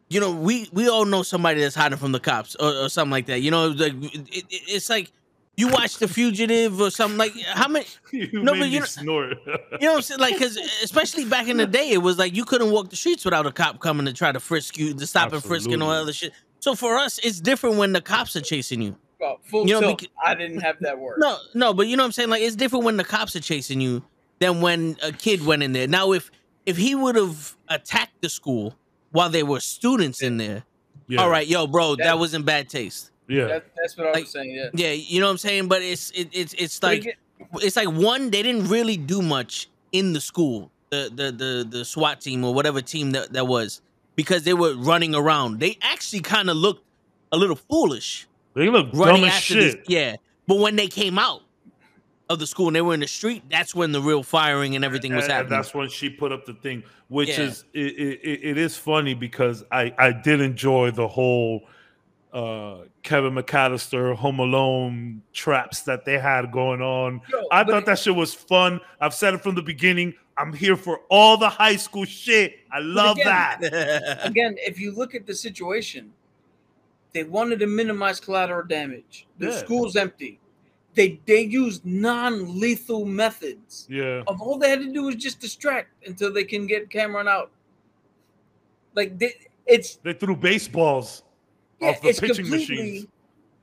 [0.09, 3.11] You know, we we all know somebody that's hiding from the cops or, or something
[3.11, 3.41] like that.
[3.41, 5.11] You know, like it, it, it's like
[5.57, 8.87] you watch The Fugitive or something like how many you No, made but you know-
[8.87, 9.31] snort.
[9.45, 10.21] you know what I'm saying?
[10.21, 13.25] Like, because especially back in the day, it was like you couldn't walk the streets
[13.25, 15.91] without a cop coming to try to frisk you, to stop and frisk and all
[15.91, 16.03] Absolutely.
[16.03, 16.33] other shit.
[16.61, 18.97] So for us, it's different when the cops are chasing you.
[19.21, 20.03] Well, full You know, tilt.
[20.03, 21.19] beca- I didn't have that word.
[21.19, 22.29] No, no, but you know what I'm saying?
[22.29, 24.03] Like, it's different when the cops are chasing you
[24.41, 25.87] than when a kid went in there.
[25.89, 26.31] Now, if
[26.67, 28.75] if he would have attacked the school
[29.13, 30.65] while there were students in there,
[31.09, 31.21] yeah.
[31.23, 33.11] all right, yo, bro, that, That- was in bad taste.
[33.29, 33.47] Yeah.
[33.47, 34.51] That, that's what I Like- was saying.
[34.55, 34.69] Yeah.
[34.75, 35.69] Yeah, you know what I'm saying?
[35.69, 37.15] But it's it, it's it's like again-
[37.63, 41.85] it's like one they didn't really do much in the school the the the, the
[41.85, 43.81] swat team or whatever team that, that was
[44.15, 46.85] because they were running around they actually kind of looked
[47.33, 48.26] a little foolish
[48.57, 49.57] They look running dumb as shit.
[49.87, 50.17] this yeah
[50.49, 51.43] but when they came out
[52.29, 54.85] of the school and they were in the street that's when the real firing and
[54.85, 57.43] everything was And- and happening that's when she put up the thing, which Yeah.
[57.43, 57.81] is it,
[58.25, 61.69] it, it is funny because I I did enjoy the whole
[62.33, 67.21] uh Kevin McAllister Home Alone traps that they had going on.
[67.31, 68.81] Yo, I but- thought that shit was fun.
[69.01, 70.15] I've said it from the beginning.
[70.37, 72.57] I'm here for all the high school shit.
[72.73, 74.19] I love again- that.
[74.27, 76.13] again, if you look at the situation,
[77.17, 79.27] they wanted to minimize collateral damage.
[79.39, 79.59] The Yeah.
[79.59, 80.39] school's empty.
[80.95, 83.87] They they used non-lethal methods.
[83.89, 84.23] Yeah.
[84.27, 87.51] Of all they had to do was just distract until they can get Kamran out.
[88.95, 89.35] Like they,
[89.67, 91.23] it's They threw baseballs
[91.81, 93.07] yeah, off the pitching machines.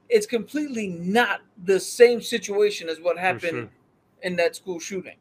[0.10, 3.70] it's completely not the same situation as what happened sure.
[4.24, 5.18] in that school shooting.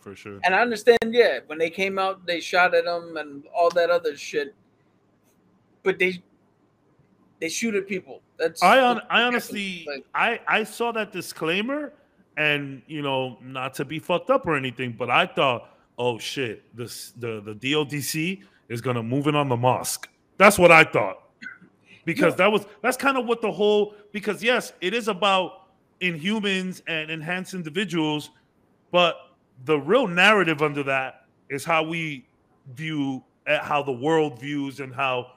[0.00, 0.38] For sure.
[0.44, 3.90] And I understand, yeah, when they came out, they shot at them and all that
[3.90, 4.54] other shit.
[5.82, 6.22] But they
[7.40, 8.22] they shoot at people.
[8.38, 11.92] That's I on, I honestly like, I I saw that disclaimer
[12.36, 16.64] and you know not to be fucked up or anything, but I thought, oh shit,
[16.76, 20.08] this the the DODC is gonna move in on the mosque.
[20.36, 21.28] That's what I thought
[22.08, 25.68] because that was that's kind of what the whole because yes, it is about
[26.00, 28.30] inhumans and enhanced individuals,
[28.90, 29.16] but
[29.66, 32.26] the real narrative under that is how we
[32.72, 35.32] view uh, how the world views and how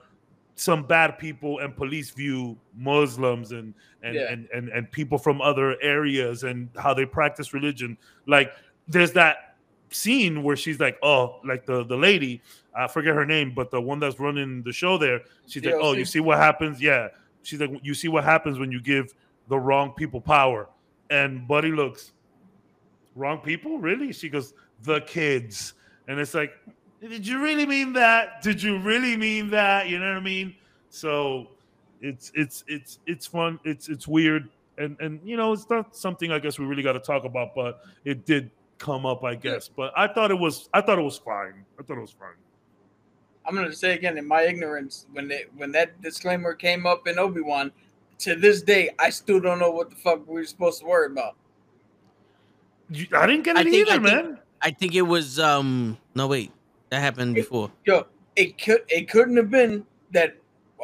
[0.61, 3.73] some bad people and police view Muslims and
[4.03, 4.31] and, Yeah.
[4.31, 7.97] and and and people from other areas and how they practice religion.
[8.27, 8.53] Like
[8.87, 9.55] there's that
[9.89, 12.43] scene where she's like, oh, like the the lady,
[12.75, 15.93] I forget her name, but the one that's running the show there, she's like, oh,
[15.93, 16.79] you see what happens?
[16.79, 17.07] Yeah,
[17.41, 19.15] she's like, you see what happens when you give
[19.47, 20.69] the wrong people power.
[21.09, 22.13] And Buddy looks,
[23.15, 24.13] wrong people, really?
[24.13, 25.73] She goes, the kids,
[26.07, 26.53] and it's like,
[27.01, 28.41] did you really mean that?
[28.41, 29.89] Did you really mean that?
[29.89, 30.55] You know what I mean?
[30.89, 31.47] So
[32.01, 33.59] it's it's it's it's fun.
[33.63, 36.93] It's it's weird, and and you know it's not something I guess we really got
[36.93, 39.67] to talk about, but it did come up, I guess.
[39.67, 41.65] But I thought it was I thought it was fine.
[41.79, 42.29] I thought it was fine.
[43.45, 47.17] I'm gonna say again in my ignorance when they when that disclaimer came up in
[47.17, 47.71] Obi Wan,
[48.19, 51.07] to this day, I still don't know what the fuck we were supposed to worry
[51.07, 51.35] about.
[52.91, 54.39] You- I didn't get I it think- I either, think- man.
[54.61, 56.51] I think it was um no wait.
[56.91, 57.71] That happened before.
[57.85, 58.05] Yo,
[58.35, 60.35] it could it couldn't have been that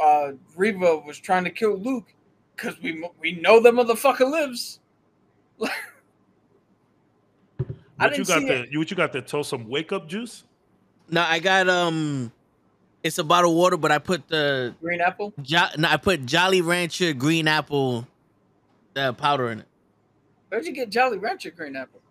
[0.01, 2.05] uh Reva was trying to kill Luke
[2.55, 4.79] because we we know the motherfucker lives.
[5.61, 5.65] I
[7.97, 8.65] What you didn't got see there?
[8.67, 9.21] You what you got there?
[9.21, 10.43] Toast some wake up juice.
[11.09, 12.31] No, I got um
[13.03, 15.33] it's a bottle of water, but I put the Green apple.
[15.41, 18.07] jo- no, I put Jolly Rancher green apple
[18.95, 19.67] uh, powder in it.
[20.49, 22.01] Where'd you get Jolly Rancher green apple?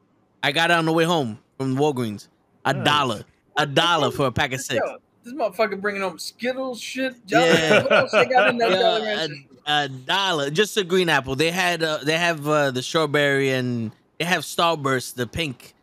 [0.42, 2.28] I got it on the way home from Walgreens.
[2.64, 2.84] A Nice.
[2.84, 3.24] dollar.
[3.56, 4.80] A dollar for a pack of six.
[4.84, 7.14] Yo, this motherfucker bringing home Skittles shit.
[7.26, 7.82] Yeah.
[7.82, 11.34] What else they got in that Yeah, Jolly a, a dollar, just a green apple.
[11.36, 15.74] They had uh, they have uh, the strawberry and they have Starburst, the pink,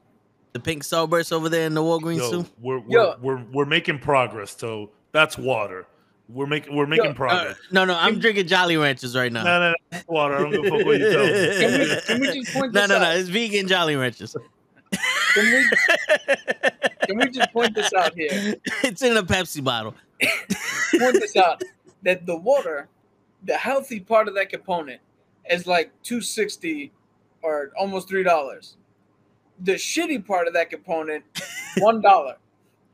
[0.54, 2.50] the pink Starburst over there in the Walgreens Yo, too.
[2.62, 3.16] we're we're, Yo.
[3.22, 4.56] we're we're making progress.
[4.58, 5.86] So that's water.
[6.30, 7.58] We're making we're making Yo, uh, Uh, progress.
[7.72, 9.44] no, no, I'm drinking Jolly Ranchers right now.
[9.44, 10.36] no, no, no, that's water.
[10.36, 11.32] I don't give a fuck what you tell me.
[11.60, 13.18] Can we- can we just point no, this no, no, out?
[13.18, 14.36] it's vegan Jolly Ranchers.
[15.34, 15.70] Can we
[17.06, 18.56] can we just point this out here?
[18.84, 19.96] it's in a Pepsi bottle.
[21.00, 21.62] point this out
[22.04, 22.88] that the water,
[23.44, 25.02] the healthy part of that component,
[25.50, 26.92] is like two sixty
[27.42, 28.78] or almost three dollars.
[29.62, 31.24] The shitty part of that component,
[31.80, 32.38] one dollar.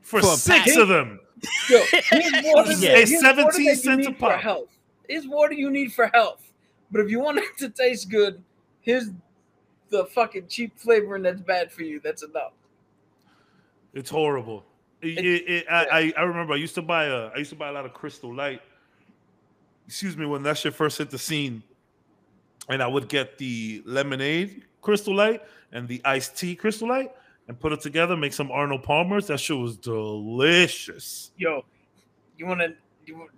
[0.02, 0.76] For, For six pack.
[0.78, 1.20] of them.
[1.68, 2.96] Yo, here's water, Yeah.
[2.96, 4.40] here's It's 17 you cents a need for pop.
[4.40, 4.68] health.
[5.08, 6.42] Here's water you need for health.
[6.90, 8.42] But if you want it to taste good,
[8.80, 9.10] here's
[9.90, 12.00] the fucking cheap flavoring that's bad for you.
[12.02, 12.52] That's enough.
[13.94, 14.64] It's horrible.
[15.02, 17.56] It, it, it, I, I I remember I used to buy a I used to
[17.56, 18.60] buy a lot of Crystal Light.
[19.86, 21.62] Excuse me, when that shit first hit the scene,
[22.68, 25.42] and I would get the lemonade Crystal Light
[25.72, 27.12] and the iced tea Crystal Light
[27.48, 29.26] and put it together, make some Arnold Palmer's.
[29.26, 31.32] That shit was delicious.
[31.36, 31.64] yo,
[32.36, 32.74] you want to?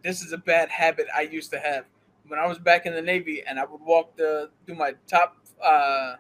[0.03, 1.87] This is a bad habit I used to have
[2.27, 5.37] when I was back in the Navy, and I would walk the do my top
[5.65, 6.17] uh,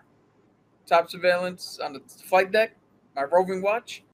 [0.86, 2.76] top surveillance on the flight deck,
[3.14, 4.04] my roving watch.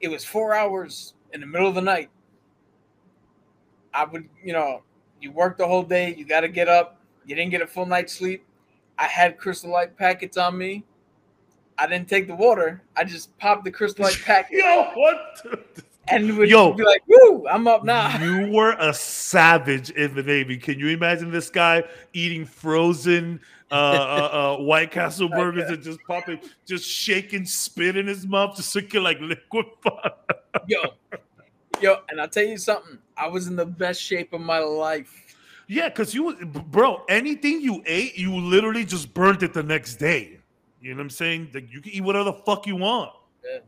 [0.00, 2.10] It was four hours in the middle of the night.
[3.92, 4.82] I would, you know,
[5.20, 7.00] you work the whole day, you got to get up.
[7.26, 8.44] You didn't get a full night's sleep.
[8.98, 10.84] I had Crystal Light packets on me.
[11.78, 12.82] I didn't take the water.
[12.96, 15.84] I just popped the Crystal Light packet Yo, what?
[16.10, 16.72] And would Yo.
[16.72, 20.56] be like, "Woo, I'm up now." You were a savage in the Navy.
[20.56, 26.00] Can you imagine this guy eating frozen uh, uh, uh, White Castle burgers and just
[26.06, 29.66] popping, just shaking spit in his mouth to circulate like liquid?
[30.66, 30.78] yo,
[31.80, 32.98] yo, and I'll tell you something.
[33.16, 35.36] I was in the best shape of my life.
[35.66, 40.40] Yeah, because you, bro, anything you ate, you literally just burnt it the next day.
[40.80, 41.50] You know what I'm saying?
[41.54, 43.10] Like you can eat whatever the fuck you want.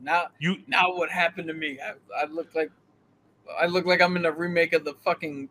[0.01, 1.79] Now, You now what happened to me?
[1.81, 2.71] I, I look like,
[3.59, 5.49] I look like I'm in a remake of the fucking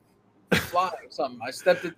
[0.53, 1.39] Fly or something.
[1.45, 1.93] I stepped it.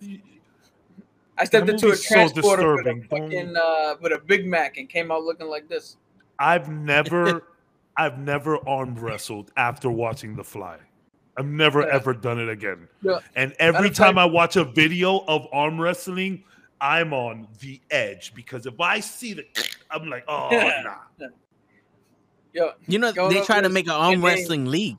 [1.37, 4.77] I stepped into a movie's so transporter with a fucking uh, with a Big Mac
[4.77, 5.97] and came out looking like this.
[6.39, 7.47] I've never,
[7.97, 10.77] I've never arm wrestled after watching The Fly.
[11.37, 11.93] I've never Yeah.
[11.93, 12.87] ever done it again.
[13.01, 13.19] Yeah.
[13.35, 16.43] And every time I watch a video of arm wrestling,
[16.79, 19.45] I'm on the edge because if I see the,
[19.89, 20.49] I'm like, oh
[20.83, 21.27] nah.
[22.53, 24.97] Yo, You know, they up try to make an arm wrestling league.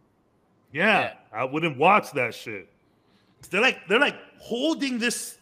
[0.73, 2.69] Yeah, I wouldn't watch that shit.
[3.51, 5.39] They're like they're like holding this,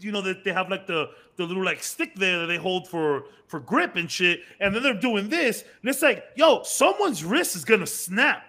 [0.00, 2.88] you know, that they have like the the little like stick there that they hold
[2.88, 7.24] for for grip and shit, and then they're doing this, and it's like, yo, someone's
[7.24, 8.42] wrist is gonna snap.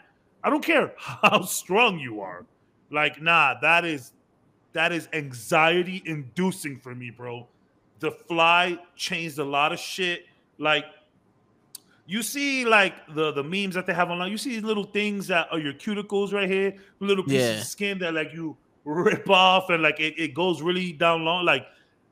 [0.43, 2.45] I don't care how strong you are.
[2.89, 4.11] Like, nah, that is
[4.73, 7.47] that is anxiety inducing for me, bro.
[7.99, 10.25] The fly changed a lot of shit.
[10.57, 10.85] Like
[12.07, 14.31] you see like the the memes that they have online.
[14.31, 17.61] You see these little things that are your cuticles right here little pieces Yeah.
[17.61, 18.55] of skin that like you
[18.85, 21.45] rip off and like it, it goes really down long.
[21.45, 21.65] Like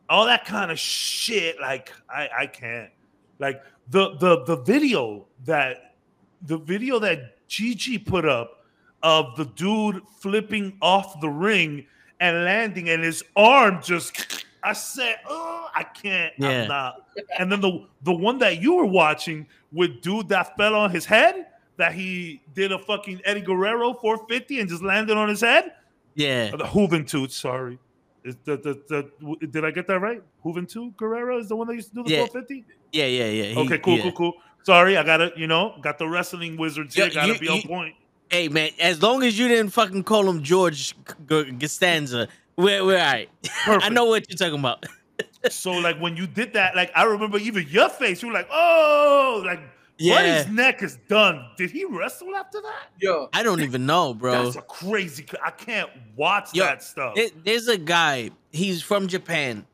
[0.09, 2.91] all that kind of shit like i i can't.
[3.39, 5.95] Like the the the video that
[6.43, 8.65] the video that gigi put up
[9.03, 11.85] of the dude flipping off the ring
[12.19, 16.63] and landing and his arm just i said oh i can't Yeah.
[16.63, 16.95] i'm not
[17.39, 21.05] and then the the one that you were watching with dude that fell on his
[21.05, 21.47] head
[21.77, 25.73] that he did a fucking Eddie Guerrero 450 and just landed on his head.
[26.13, 26.51] Yeah.
[26.53, 27.77] Uh, The Juventud, sorry.
[28.23, 29.09] Is the, the,
[29.41, 30.23] the, did I get that right?
[30.41, 32.25] Hooven Juventud Guerrero is the one that used to do the Yeah.
[32.27, 32.63] 450?
[32.93, 33.43] Yeah, yeah, yeah.
[33.55, 34.03] He- okay, cool, yeah.
[34.03, 34.33] cool, cool.
[34.63, 37.55] Sorry, I gotta, you know, got the wrestling wizards here, Yo, gotta you- be on
[37.57, 37.95] you- point.
[38.29, 40.95] Hey man, as long as you didn't fucking call him George
[41.27, 43.29] G- Costanza, we're we're all right.
[43.67, 44.85] I know what you're talking about.
[45.49, 48.47] so like when you did that, like I remember even your face, you were like,
[48.51, 49.59] oh, like
[49.97, 50.15] Yeah.
[50.43, 51.45] Buddy's neck is done.
[51.57, 52.87] Did he wrestle after that?
[52.99, 54.43] Yo, I don't even know, bro.
[54.43, 55.25] That's a crazy.
[55.43, 57.13] I can't watch Yo, that stuff.
[57.17, 58.31] It- there's a guy.
[58.51, 59.65] He's from Japan.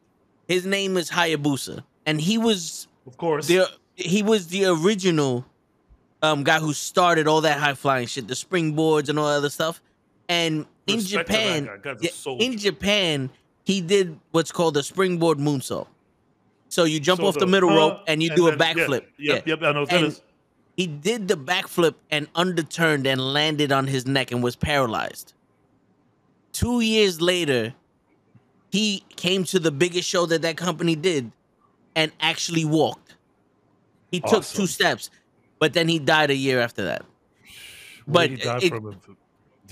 [0.47, 3.47] His name is Hayabusa, and he was of course.
[3.47, 5.45] the he was the original
[6.21, 9.49] um guy who started all that high flying shit, the springboards and all that other
[9.49, 9.81] stuff.
[10.31, 12.09] And in Respect Japan, a yeah,
[12.39, 13.29] in Japan,
[13.65, 15.87] he did what's called the springboard moonsault.
[16.69, 18.85] So you jump So off the, middle huh, rope and you do a then- yeah,
[18.85, 19.03] backflip.
[19.17, 19.61] Yep, yep.
[19.61, 20.21] I know And is.
[20.77, 25.33] He did the backflip and underturned and landed on his neck and was paralyzed.
[26.53, 27.73] Two years later,
[28.71, 31.31] he came to the biggest show that that company did
[31.93, 33.15] and actually walked.
[34.11, 34.61] He took Awesome.
[34.61, 35.09] two steps,
[35.59, 37.03] but then he died a year after that.
[38.05, 38.85] What but he die it- from?
[38.91, 39.15] Did you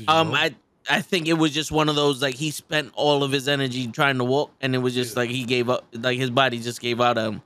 [0.07, 0.35] Um, know?
[0.35, 0.55] I
[0.89, 3.87] I think it was just one of those like he spent all of his energy
[3.87, 5.19] trying to walk, and it was just Yeah.
[5.21, 7.17] like he gave up, like his body just gave out.
[7.17, 7.41] Um,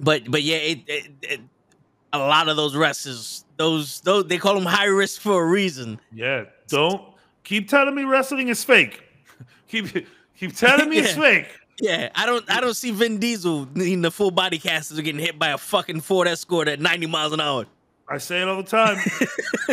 [0.00, 1.40] but but yeah, it, it, it
[2.12, 6.00] a lot of those wrestlers, those those they call them high risk for a reason.
[6.12, 6.44] yeah.
[6.68, 7.02] Don't
[7.44, 9.02] keep telling me wrestling is fake.
[9.68, 9.86] keep
[10.36, 11.48] keep telling me it's fake.
[11.80, 15.38] Yeah, I don't I don't see Vin Diesel needing the full body casters getting hit
[15.38, 17.66] by a fucking Ford Escort at ninety miles an hour.
[18.10, 18.98] I say it all the time.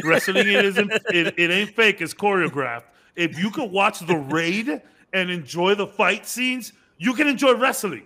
[0.04, 2.84] Wrestling it isn't it, it ain't fake, it's choreographed.
[3.16, 4.82] If you could watch the raid
[5.14, 8.06] and enjoy the fight scenes, you can enjoy wrestling.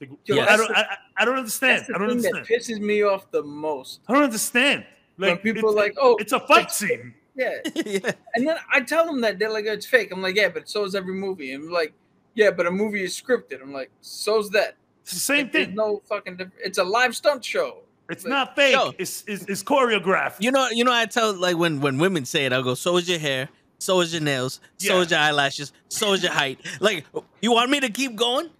[0.00, 1.80] Like, Yo, I don't I, I- I don't understand.
[1.80, 2.46] that's the I don't thing understand.
[2.46, 4.00] that pisses me off the most.
[4.08, 4.84] I don't understand.
[5.16, 7.14] When Like people are like, "Oh, it's a fight it's- scene.
[7.36, 8.12] Yeah, yeah.
[8.34, 10.68] and then I tell them that they're like, oh, "It's fake." I'm like, "Yeah, but
[10.68, 11.92] so is every movie." And like,
[12.34, 15.74] "Yeah, but a movie is scripted." I'm like, "So's that." It's the same There's thing.
[15.74, 16.36] no fucking.
[16.38, 17.82] Diff- it's a live stunt show.
[18.10, 18.74] It's like- not fake.
[18.74, 18.92] Yo.
[18.98, 20.36] It's, it's it's choreographed.
[20.40, 22.96] You know, you know, I tell like when when women say it, I go, "So
[22.96, 25.00] is your hair, so is your nails, so Yeah.
[25.02, 27.04] is your eyelashes, so is your height." Like,
[27.40, 28.50] you want me to keep going,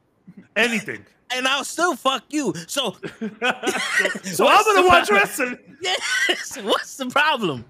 [0.57, 1.05] Anything.
[1.35, 2.53] and I'll still fuck you.
[2.67, 2.97] So,
[4.23, 5.59] so I'm gonna watch wrestling.
[5.83, 7.65] yes, what's the problem?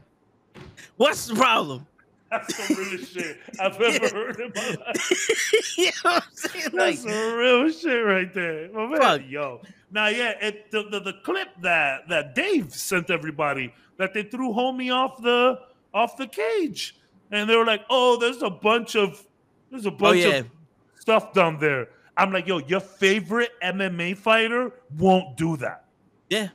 [0.97, 1.87] What's the problem?
[2.31, 5.77] That's some real shit I've ever heard in my life.
[5.77, 6.65] you know what I'm saying?
[6.73, 8.71] Like, That's some real shit right there.
[8.73, 9.23] My man, Fuck.
[9.29, 9.63] yo.
[9.93, 14.53] Now, yeah, it, the, the the clip that that Dave sent everybody that they threw
[14.53, 15.59] homie off the
[15.93, 16.97] off the cage,
[17.31, 19.25] and they were like, "Oh, there's a bunch of
[19.71, 20.29] there's a oh, bunch yeah.
[20.39, 20.51] of
[20.99, 25.85] stuff down there." I'm like, "Yo, your favorite MMA fighter won't do that."
[26.29, 26.49] yeah,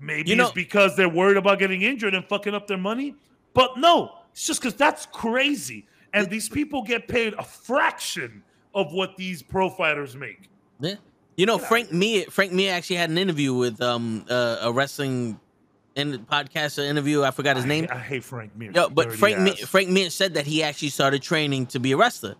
[0.00, 3.14] Maybe You know- it's because they're worried about getting injured and fucking up their money.
[3.54, 5.86] But no, it's just because that's crazy.
[6.12, 8.42] And these people get paid a fraction
[8.74, 10.50] of what these pro fighters make.
[10.80, 10.96] yeah.
[11.36, 15.40] You know, Frank Mir, Frank Mir actually had an interview with um uh, a wrestling
[15.96, 17.22] in podcaster interview.
[17.22, 17.86] I forgot his I name.
[17.90, 18.70] I, hate Frank Mir.
[18.72, 19.54] Yo, but Frank Mir.
[19.54, 22.36] Frank Mir said that he actually started training to be a wrestler,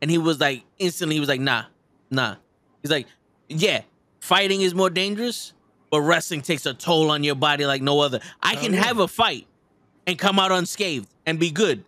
[0.00, 1.64] and he was like instantly he was like, nah,
[2.10, 2.36] nah.
[2.82, 3.06] He's like,
[3.48, 3.82] yeah,
[4.20, 5.52] fighting is more dangerous,
[5.90, 8.20] but wrestling takes a toll on your body like no other.
[8.42, 8.84] I Hell can yeah.
[8.84, 9.46] have a fight
[10.06, 11.84] and come out unscathed and be good.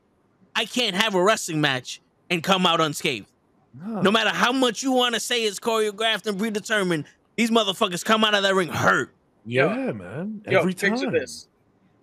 [0.56, 3.28] I can't have a wrestling match and come out unscathed.
[3.74, 4.00] No.
[4.02, 7.04] No matter how much you want to say it's choreographed and predetermined,
[7.36, 9.12] these motherfuckers come out of that ring hurt.
[9.44, 10.42] Yeah, man.
[10.46, 11.12] Every picture time.
[11.12, 11.48] this: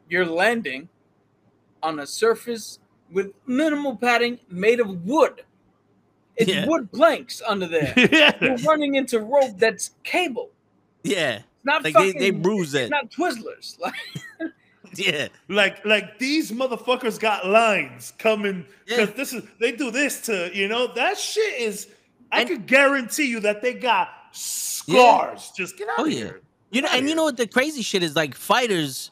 [0.09, 0.89] you're landing
[1.83, 2.79] on a surface
[3.11, 5.43] with minimal padding, made of wood.
[6.37, 6.65] It's Yeah.
[6.67, 7.93] wood planks under there.
[8.11, 8.35] yeah.
[8.41, 10.49] You're running into rope that's cable.
[11.03, 12.17] Yeah, It's not like fucking.
[12.19, 12.89] they bruise it's it.
[12.89, 13.77] not Twizzlers.
[13.79, 13.93] Like,
[15.05, 19.15] Yeah, Like like these motherfuckers got lines coming because Yeah.
[19.15, 21.87] this is they do this to you know that shit is
[22.31, 25.51] I And- could guarantee you that they got scars.
[25.55, 26.17] Just get out Oh, of yeah.
[26.17, 26.41] here.
[26.71, 29.11] You know, and you know what the crazy shit is like fighters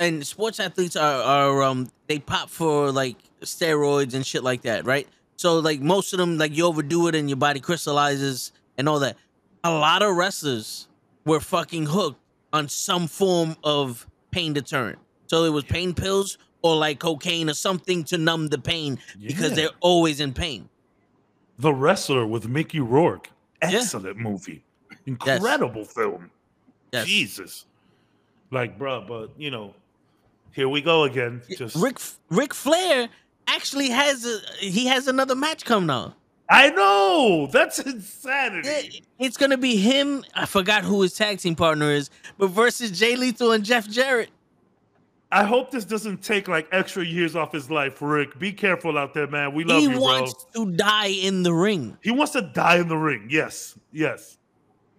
[0.00, 4.84] and sports athletes are are um they pop for like steroids and shit like that,
[4.84, 5.06] right?
[5.36, 8.98] So like most of them like you overdo it and your body crystallizes and all
[9.00, 9.16] that.
[9.64, 10.88] A lot of wrestlers
[11.24, 12.18] were fucking hooked
[12.52, 14.98] on some form of pain deterrent.
[15.28, 19.54] So it was pain pills or like cocaine or something to numb the pain because
[19.54, 20.68] they're always in pain.
[21.58, 23.30] The Wrestler with Mickey Rourke.
[23.62, 24.64] Excellent movie.
[25.06, 26.30] Incredible film.
[26.92, 27.06] Yes.
[27.06, 27.66] Jesus.
[28.50, 29.74] Like, bruh, but you know,
[30.52, 31.42] here we go again.
[31.56, 31.98] Just Rick
[32.30, 33.08] Ric Flair
[33.46, 36.14] actually has a he has another match coming on.
[36.50, 39.04] I know that's Yeah, insanity.
[39.18, 40.24] it's gonna be him.
[40.34, 44.30] I forgot who his tag team partner is, but versus Jay Lethal and Jeff Jarrett.
[45.30, 48.38] I hope this doesn't take like extra years off his life, Ric.
[48.38, 49.52] Be careful out there, man.
[49.52, 50.64] We love he you, He wants bro.
[50.64, 51.98] to die in the ring.
[52.02, 53.26] He wants to die in the ring.
[53.30, 54.38] Yes, yes.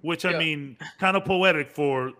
[0.01, 2.13] Which I mean, kind of poetic for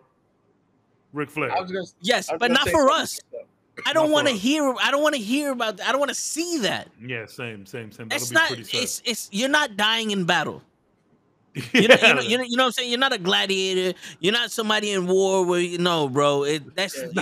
[1.13, 1.55] Ric Flair.
[1.55, 1.85] I was gonna.
[2.01, 3.19] Yes, I was but not for us.
[3.31, 3.45] like.
[3.85, 4.73] I don't want to hear.
[4.81, 5.77] I don't want to hear about.
[5.77, 5.87] that.
[5.87, 6.89] I don't want to see that.
[7.01, 8.09] yeah, same, same, same.
[8.09, 8.47] That'll It's be not.
[8.47, 8.83] pretty sad.
[8.83, 9.29] It's it's.
[9.31, 10.61] You're not dying in battle.
[11.55, 12.89] You know, you know, you know, you know what I'm saying?
[12.91, 13.97] You're not a gladiator.
[14.19, 16.43] You're not somebody in war where you know, bro.
[16.43, 17.05] It, that's So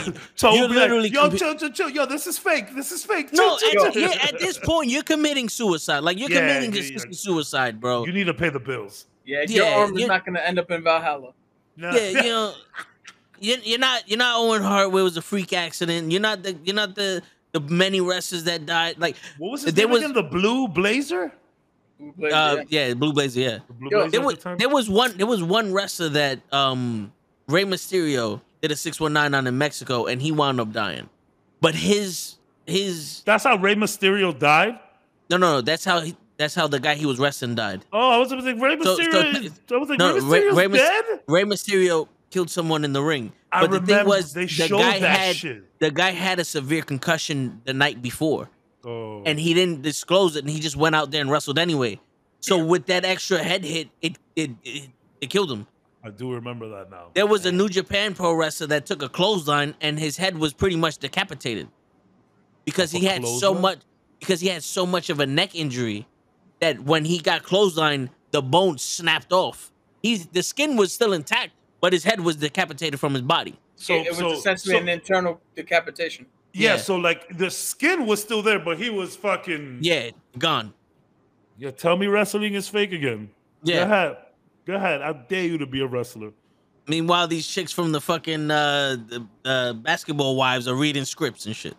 [0.53, 1.89] You're we'll like, literally yo, compi- chill, chill, chill.
[1.89, 2.75] Yo, this is fake.
[2.75, 3.31] This is fake.
[3.33, 3.57] no.
[3.57, 4.01] Chill, chill, At, chill.
[4.09, 5.99] yeah, at this point, you're committing suicide.
[5.99, 7.17] Like you're Yeah, committing yeah, consistent yeah.
[7.17, 8.05] suicide, bro.
[8.05, 9.05] You need to pay the bills.
[9.25, 11.31] Yeah, your arm is not going to end up in Valhalla.
[11.75, 11.91] No.
[11.91, 12.53] yeah, you know,
[13.39, 16.11] you're, you're not you're not Owen Hart where it was a freak accident.
[16.11, 17.21] You're not the you're not the
[17.53, 18.97] the many wrestlers that died.
[18.99, 20.13] Like What was his There name was- again?
[20.13, 21.31] The Blue Blazer?
[21.99, 22.67] Who plays uh, it?
[22.69, 23.59] yeah, Blue Blazer, yeah.
[23.67, 26.39] The Blue Yo, Blazer There was the there was one there was one wrestler that
[26.53, 27.11] um
[27.47, 31.09] Rey Mysterio did a six one nine on in Mexico and he wound up dying.
[31.61, 34.79] But his his That's how Rey Mysterio died?
[35.29, 37.83] no no no that's how he, that's how the guy he was wrestling died.
[37.91, 39.43] Oh, I was like, Rey So- so- Mysterio.
[39.43, 41.05] is- I was like, no, Rey Rey- Mysterio's Rey Mys- dead?
[41.27, 43.31] Rey Mysterio killed someone in the ring.
[43.51, 45.79] I But the remember thing was they the showed guy that had shit.
[45.79, 48.49] the guy had a severe concussion the night before.
[48.87, 49.21] Oh.
[49.25, 51.99] and he didn't disclose it, and he just went out there and wrestled anyway.
[52.39, 54.89] So with that extra head hit, it it it,
[55.19, 55.67] it killed him.
[56.03, 57.09] I do remember that now.
[57.13, 60.53] There was a New Japan Pro wrestler that took a clothesline, and his head was
[60.53, 61.67] pretty much decapitated
[62.63, 63.79] because he a had so much
[64.19, 66.07] because he had so much of a neck injury
[66.61, 69.71] that when he got clothesline, the bone snapped off.
[70.01, 71.51] He's the skin was still intact,
[71.81, 73.59] but his head was decapitated from his body.
[73.75, 76.27] So, it, it was so, essentially so- an internal decapitation.
[76.53, 76.77] Yeah, yeah.
[76.77, 79.79] so like the skin was still there, but he was fucking.
[79.81, 80.73] Yeah, gone.
[81.57, 83.29] Yeah, tell me wrestling is fake again.
[83.65, 83.83] Go Yeah.
[83.83, 84.17] ahead.
[84.65, 85.01] Go ahead.
[85.01, 86.31] I dare you to be a wrestler.
[86.87, 91.55] Meanwhile, these chicks from the fucking uh, the, uh, basketball wives are reading scripts and
[91.55, 91.75] shit.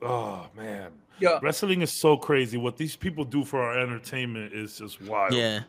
[0.00, 0.90] Oh man.
[1.20, 2.56] Yeah, Wrestling is so crazy.
[2.56, 5.32] What these people do for our entertainment is just wild.
[5.34, 5.60] Yeah.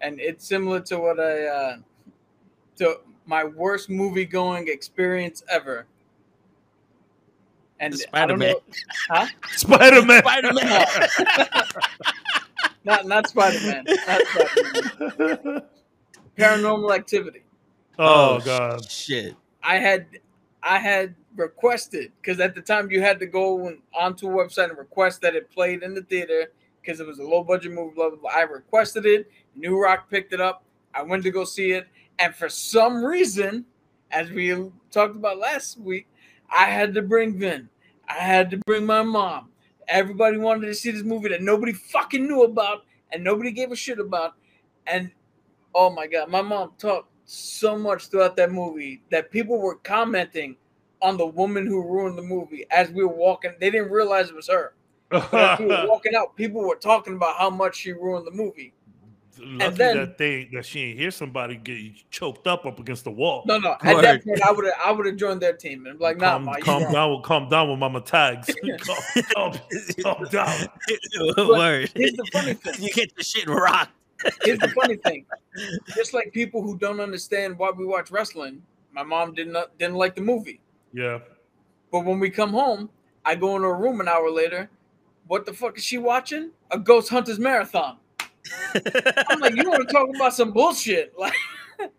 [0.00, 1.76] and it's similar to what I uh,
[2.76, 5.86] to my worst movie going experience ever.
[7.80, 8.52] And Spider-Man.
[8.52, 8.60] know,
[9.10, 9.26] huh?
[9.56, 10.22] Spider Man.
[10.22, 10.86] Spider Man.
[12.84, 13.84] Not not Spider Man.
[16.38, 17.42] Paranormal Activity.
[17.98, 18.90] Oh, oh god.
[18.90, 19.34] Shit.
[19.62, 20.06] I had
[20.62, 24.68] I had requested because at the time you had to go and- onto a website
[24.70, 27.94] and request that it played in the theater because it was a low budget movie.
[27.94, 28.30] Blah, blah, blah.
[28.30, 29.30] I requested it.
[29.54, 30.64] New Roc picked it up.
[30.94, 31.86] I went to go see it,
[32.18, 33.64] and for some reason,
[34.10, 36.06] as we talked about last week,
[36.54, 37.68] I had to bring Vin.
[38.08, 39.50] I had to bring my mom.
[39.88, 43.76] Everybody wanted to see this movie that nobody fucking knew about and nobody gave a
[43.76, 44.34] shit about.
[44.86, 45.10] And
[45.74, 50.56] oh my god, my mom talked so much throughout that movie that people were commenting
[51.02, 53.54] on the woman who ruined the movie as we were walking.
[53.58, 54.74] They didn't realize it was her.
[55.10, 58.30] But as we were walking out, people were talking about how much she ruined the
[58.30, 58.72] movie.
[59.44, 63.10] Lucky then- that they that she ain't hear somebody get choked up up against the
[63.10, 63.44] wall.
[63.46, 63.72] No, no.
[63.82, 66.18] At that point, I would have, I would have joined their team and be like,
[66.18, 68.48] nah, calm, ma, you calm down, with, calm down with Mama Tags.
[68.80, 69.04] calm,
[69.34, 69.52] calm,
[70.02, 70.68] calm down.
[71.36, 71.90] Word.
[71.94, 72.74] Here's the funny thing.
[72.78, 73.92] You get the shit rocked.
[74.42, 75.26] Here's the funny thing.
[75.94, 78.62] Just like people who don't understand why we watch wrestling,
[78.92, 80.60] my mom did not uh, didn't like the movie.
[80.92, 81.18] Yeah.
[81.92, 82.90] But when we come home,
[83.24, 84.70] I go into a room an hour later.
[85.26, 86.50] What the fuck is she watching?
[86.70, 87.98] A Ghost Hunters marathon.
[89.28, 91.14] I'm like, you want to talk about some bullshit?
[91.78, 91.92] Like,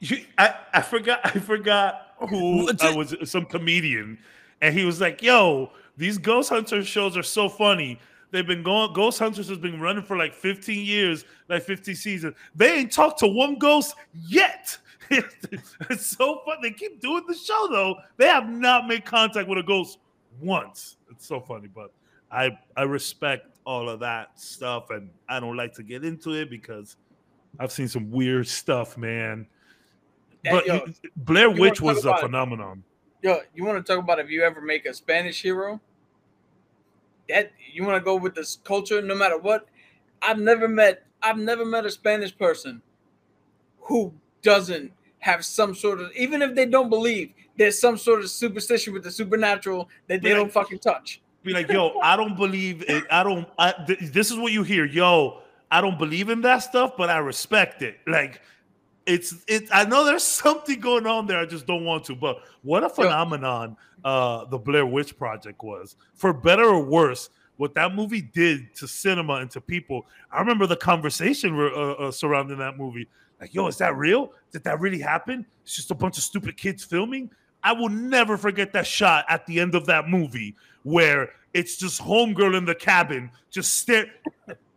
[0.00, 4.18] You, I, I forgot I forgot who What's I was some comedian
[4.60, 7.98] and he was like, "Yo, these Ghost Hunter shows are so funny.
[8.30, 12.34] They've been going Ghost Hunters has been running for like 15 years, like 50 seasons.
[12.54, 14.76] They ain't talked to one ghost yet."
[15.10, 16.58] it's so fun.
[16.62, 17.96] They keep doing the show though.
[18.16, 19.98] They have not made contact with a ghost
[20.40, 20.96] once.
[21.10, 21.92] It's so funny, but
[22.30, 26.48] I I respect all of that stuff and I don't like to get into it
[26.48, 26.96] because
[27.58, 29.46] I've seen some weird stuff, man.
[30.44, 30.86] That- But yo,
[31.16, 32.84] Blair Witch was a phenomenon.
[33.22, 35.80] yo, you want to talk about if you ever make a Spanish hero?
[37.28, 39.66] That you want to go with this culture, no matter what.
[40.22, 42.80] I've never met, I've never met a Spanish person
[43.80, 48.30] who doesn't have some sort of, even if they don't believe, there's some sort of
[48.30, 51.20] superstition with the supernatural that they don't fucking touch.
[51.46, 53.04] Be like, yo, I don't believe it.
[53.08, 53.48] I don't.
[53.56, 55.42] I, th- this is what you hear, yo.
[55.70, 57.98] I don't believe in that stuff, but I respect it.
[58.04, 58.40] Like,
[59.06, 59.68] it's it.
[59.72, 61.38] I know there's something going on there.
[61.38, 62.16] I just don't want to.
[62.16, 67.30] But what a phenomenon uh, the Blair Witch Project was, for better or worse.
[67.58, 70.04] What that movie did to cinema and to people.
[70.30, 73.08] I remember the conversation uh, uh, surrounding that movie.
[73.40, 74.32] Like, yo, is that real?
[74.50, 75.46] Did that really happen?
[75.62, 77.30] It's just a bunch of stupid kids filming.
[77.62, 80.54] I will never forget that shot at the end of that movie
[80.86, 84.06] where it's just homegirl in the cabin, just stare.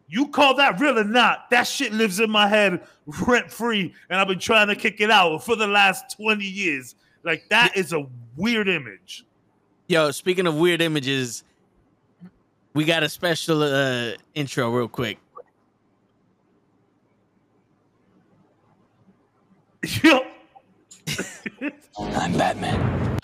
[0.07, 1.51] You call that real or not?
[1.51, 2.81] That shit lives in my head
[3.27, 6.95] rent free, and I've been trying to kick it out for the last 20 years.
[7.21, 9.23] Like, that is a weird image.
[9.87, 11.43] Yo, speaking of weird images,
[12.73, 15.19] we got a special uh, intro real quick.
[20.03, 20.21] Yo.
[21.99, 23.18] I'm Batman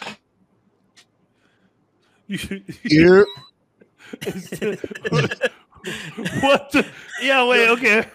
[2.27, 2.37] you,
[2.83, 3.25] Here,
[6.41, 6.71] what?
[6.71, 6.85] The,
[7.21, 8.05] yeah, wait, okay.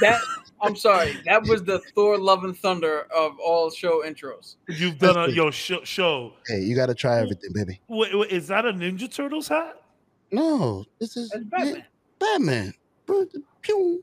[0.00, 0.20] That
[0.62, 1.16] I'm sorry.
[1.26, 4.56] That was the Thor: Love and Thunder of all show intros.
[4.68, 5.82] You've done a yo show.
[5.84, 6.32] show.
[6.46, 7.80] Hey, you got to try everything, baby.
[7.88, 9.82] Wait, wait, is that a Ninja Turtles hat?
[10.32, 11.84] No, this is That's Batman.
[12.18, 12.74] Batman.
[13.62, 14.02] Pew.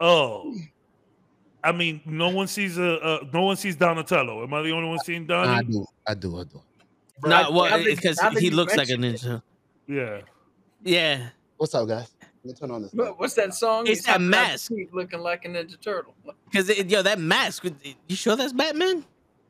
[0.00, 0.54] Oh,
[1.62, 4.42] I mean, no one sees a uh, no one sees Donatello.
[4.42, 6.62] Am I the only one seeing I do, I do, I do.
[7.22, 9.42] Not Now what that- eh, because he looks like a mention it, ninja.
[9.86, 10.20] Yeah.
[10.82, 11.28] Yeah.
[11.56, 12.08] What's up, guys?
[12.42, 12.92] Let me turn on this.
[12.94, 13.82] What- What's that song?
[13.86, 14.68] It's He's that hopping out the mask.
[14.68, 16.14] seat Looking like a Ninja Turtle.
[16.50, 17.64] Because yo, that mask.
[18.08, 19.04] You sure that's Batman?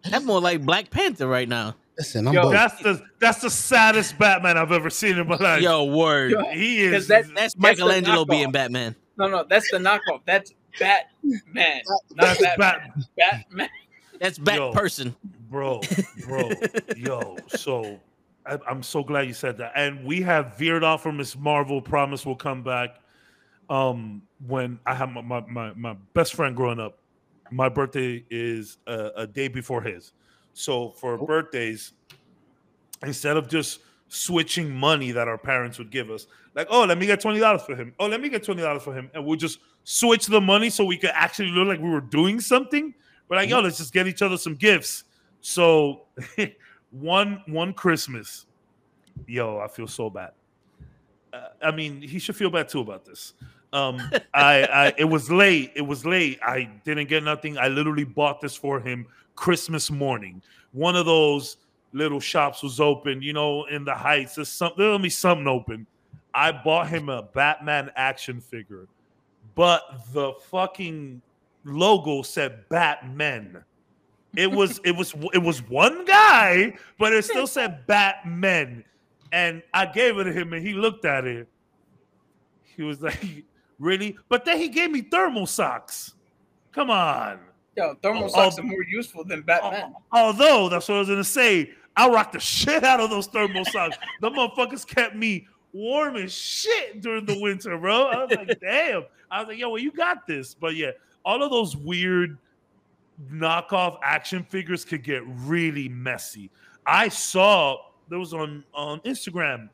[0.09, 1.77] That's more like Black Panther right now.
[1.99, 2.53] Listen, I'm Yo, both.
[2.53, 5.61] That's the that's the saddest Batman I've ever seen in my life.
[5.63, 6.33] Yo, word.
[6.33, 7.07] Yo, he is.
[7.09, 8.97] that- That's That's Michelangelo being Batman.
[9.19, 10.23] No, no, that's the knockoff.
[10.27, 11.83] That's Batman.
[11.87, 12.59] Not that's Batman.
[12.59, 13.07] Bat,
[13.51, 13.69] Batman.
[14.19, 14.73] That's Bat Yo.
[14.73, 15.15] person.
[15.51, 15.81] Bro,
[16.27, 16.51] bro,
[16.97, 17.37] yo.
[17.49, 18.01] So
[18.47, 19.73] I, I'm so glad you said that.
[19.75, 21.83] And we have veered off from Miss Marvel.
[21.83, 23.01] Promise we'll come back.
[23.69, 26.99] Um, when I have my my, my, my best friend growing up,
[27.51, 30.13] my birthday is a, a day before his.
[30.55, 31.93] So for birthdays,
[33.05, 37.07] instead of just switching money that our parents would give us, like, oh, let me
[37.07, 37.95] get twenty dollars for him.
[38.01, 40.85] Oh, let me get twenty dollars for him, and we'll just switch the money so
[40.85, 42.93] we could actually look like we were doing something.
[43.29, 45.05] We're like, yo, let's just get each other some gifts.
[45.41, 46.03] So
[46.91, 48.47] one one Christmas,
[49.27, 50.33] yo, I feel so bad.
[51.33, 53.35] Uh, I mean, he should feel bad too about this.
[53.73, 54.01] Um,
[54.35, 55.73] I, I it was late.
[55.75, 56.39] It was late.
[56.43, 57.59] I didn't get nothing.
[57.59, 60.43] I literally bought this for him Christmas morning.
[60.73, 61.57] One of those
[61.93, 64.37] little shops was open, you know, in the heights.
[64.37, 64.79] There's something.
[64.79, 65.87] there'll be something open.
[66.35, 68.87] I bought him a Batman action figure,
[69.55, 71.23] but the fucking
[71.65, 73.65] logo said Batman.
[74.37, 78.85] It was it was it was one guy, but it still said Batman.
[79.33, 81.49] And I gave it to him, and he looked at it.
[82.63, 83.45] He was like,
[83.79, 86.15] "Really?" But then he gave me thermal socks.
[86.73, 87.39] Come on.
[87.77, 89.95] Yo, thermal socks are more useful than Batman.
[90.13, 93.65] Although that's what I was gonna say, I rocked the shit out of those thermal
[93.65, 93.97] socks.
[94.21, 98.05] the motherfuckers kept me warm as shit during the winter, bro.
[98.05, 99.05] I was like, damn.
[99.31, 100.55] I was like, yo, well, you got this.
[100.55, 100.91] But yeah,
[101.25, 102.39] all of those weird
[103.33, 106.51] knockoff action figures could get really messy.
[106.87, 107.79] I saw
[108.09, 109.69] there was on on Instagram,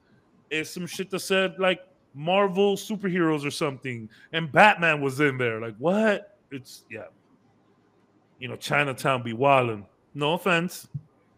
[0.50, 1.80] it's some shit that said like
[2.14, 5.60] Marvel superheroes or something, and Batman was in there.
[5.60, 6.38] Like, what?
[6.50, 7.04] It's yeah.
[8.38, 9.84] You know, Chinatown be wildin'.
[10.14, 10.88] No offense.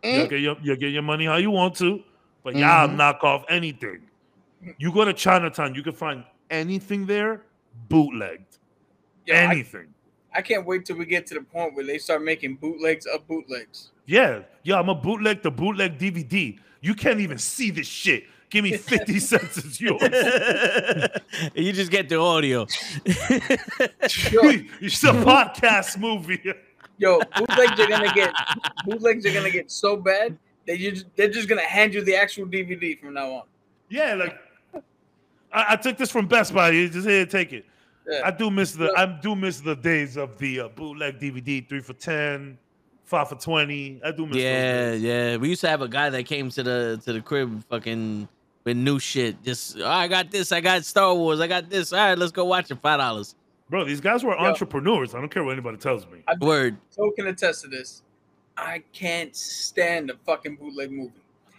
[0.02, 2.02] You'll get your you get your money how you want to,
[2.44, 2.96] but y'all Mhm.
[2.96, 4.02] knock off anything.
[4.78, 7.42] You go to Chinatown, you can find anything there
[7.88, 8.58] bootlegged.
[9.26, 9.86] Yo, I, anything.
[9.88, 9.97] I
[10.42, 13.90] can't wait till we get to the point where they start making bootlegs of bootlegs.
[14.06, 16.58] Yeah, yo, I'm a bootleg the bootleg DVD.
[16.80, 18.24] You can't even see this shit.
[18.50, 20.00] Give me 50 cents, it's yours.
[21.54, 22.62] you just get the audio.
[23.04, 26.40] it's a podcast movie.
[26.96, 28.32] Yo, bootlegs are gonna get
[28.86, 30.36] bootlegs are gonna get so bad
[30.66, 33.42] that you they're just gonna hand you the actual DVD from now on.
[33.88, 34.38] Yeah, like
[35.52, 36.70] I, I took this from Best Buy.
[36.70, 37.66] You just here, take it.
[38.08, 38.22] Yeah.
[38.24, 41.80] I do miss the I do miss the days of the uh, bootleg DVD, three
[41.80, 42.58] for ten,
[43.04, 44.00] five for twenty.
[44.02, 45.36] I do miss yeah, yeah.
[45.36, 48.26] We used to have a guy that came to the to the crib fucking
[48.64, 49.42] with new shit.
[49.42, 51.92] Just oh, I got this, I got Star Wars, I got this.
[51.92, 52.78] All right, let's go watch it.
[52.80, 53.34] Five dollars.
[53.68, 54.44] Bro, these guys were Yo.
[54.44, 55.14] entrepreneurs.
[55.14, 56.22] I don't care what anybody tells me.
[56.26, 56.78] I Word.
[56.88, 58.02] so can attest to this.
[58.56, 61.12] I can't stand a fucking bootleg movie.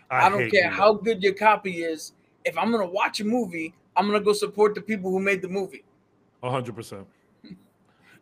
[0.09, 2.13] I, don't care you, how good your copy is.
[2.43, 5.47] If I'm gonna watch a movie, I'm gonna go support the people who made the
[5.47, 5.83] movie.
[6.43, 7.05] A hundred percent.
[7.43, 7.55] You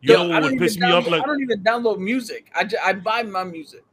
[0.00, 1.04] Yo, know I what don't would even piss me off?
[1.04, 2.50] download- Like I don't even download music.
[2.54, 3.84] I, ju- I buy my music.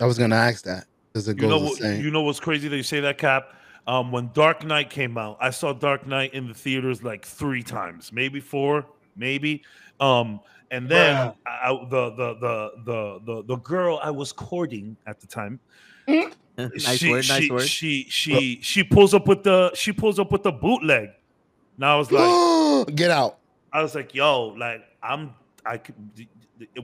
[0.00, 1.78] I was gonna ask that because it you know goes what?
[1.80, 2.04] the same.
[2.04, 3.54] You know what's crazy that you say that, Cap?
[3.86, 7.62] Um, when Dark Knight came out, I saw Dark Knight in the theaters like three
[7.64, 8.86] times, maybe four,
[9.16, 9.62] maybe.
[10.00, 10.40] Um,
[10.70, 15.26] and then I, the, the the the the the girl I was courting at the
[15.26, 15.60] time,
[16.08, 17.68] nice she, word, nice she, word.
[17.68, 21.10] She she she pulls up with the she pulls up with the bootleg.
[21.76, 23.38] Now I was like, Get out.
[23.72, 25.34] I was like, yo, like I'm
[25.64, 25.80] I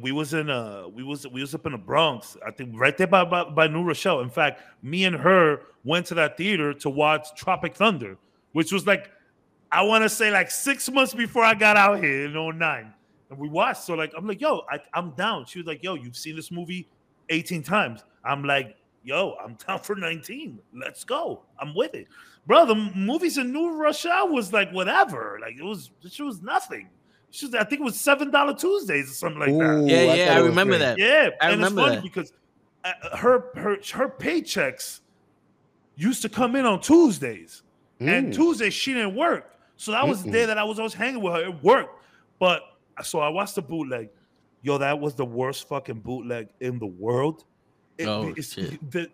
[0.00, 2.96] we was in uh we was we was up in the Bronx, I think right
[2.96, 4.20] there by, by by New Rochelle.
[4.20, 8.16] In fact, me and her went to that theater to watch Tropic Thunder,
[8.52, 9.10] which was like
[9.70, 12.92] I want to say like six months before I got out here in 09.
[13.30, 13.84] And we watched.
[13.84, 15.44] So like I'm like, yo, I, I'm down.
[15.44, 16.88] She was like, yo, you've seen this movie
[17.28, 18.04] 18 times.
[18.24, 20.58] I'm like, yo, I'm down for 19.
[20.74, 21.42] Let's go.
[21.60, 22.06] I'm with it.
[22.48, 25.38] Bro, the movies in New Rochelle was like whatever.
[25.40, 26.88] Like it was it was nothing.
[27.30, 29.84] She was, I think it was seven dollar Tuesdays or something like that.
[29.86, 30.96] Yeah, I yeah, I remember great.
[30.96, 30.98] that.
[30.98, 32.02] Yeah, I and remember it's funny that.
[32.02, 32.32] because
[32.84, 35.00] uh, her her her paychecks
[35.96, 37.62] used to come in on Tuesdays,
[38.00, 38.34] and Mm.
[38.34, 41.34] Tuesdays she didn't work, so that was the day that I was always hanging with
[41.34, 41.42] her.
[41.50, 42.02] It worked,
[42.38, 42.62] but
[43.02, 44.08] so I watched the bootleg.
[44.62, 47.44] Yo, that was the worst fucking bootleg in the world.
[47.98, 48.90] It- Oh, it's- shit.
[48.90, 49.08] The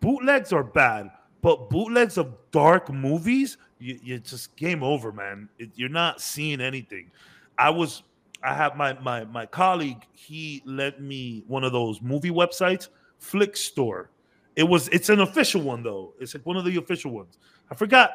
[0.00, 1.10] bootlegs are bad,
[1.42, 5.48] but bootlegs of dark movies, you, you just game over, man.
[5.58, 7.10] It, you're not seeing anything.
[7.58, 8.02] I was
[8.42, 10.06] I have my my my colleague.
[10.12, 12.88] He lent me one of those movie websites,
[13.18, 14.10] Flick Store.
[14.56, 16.14] It was it's an official one though.
[16.20, 17.38] It's like one of the official ones.
[17.70, 18.10] I forgot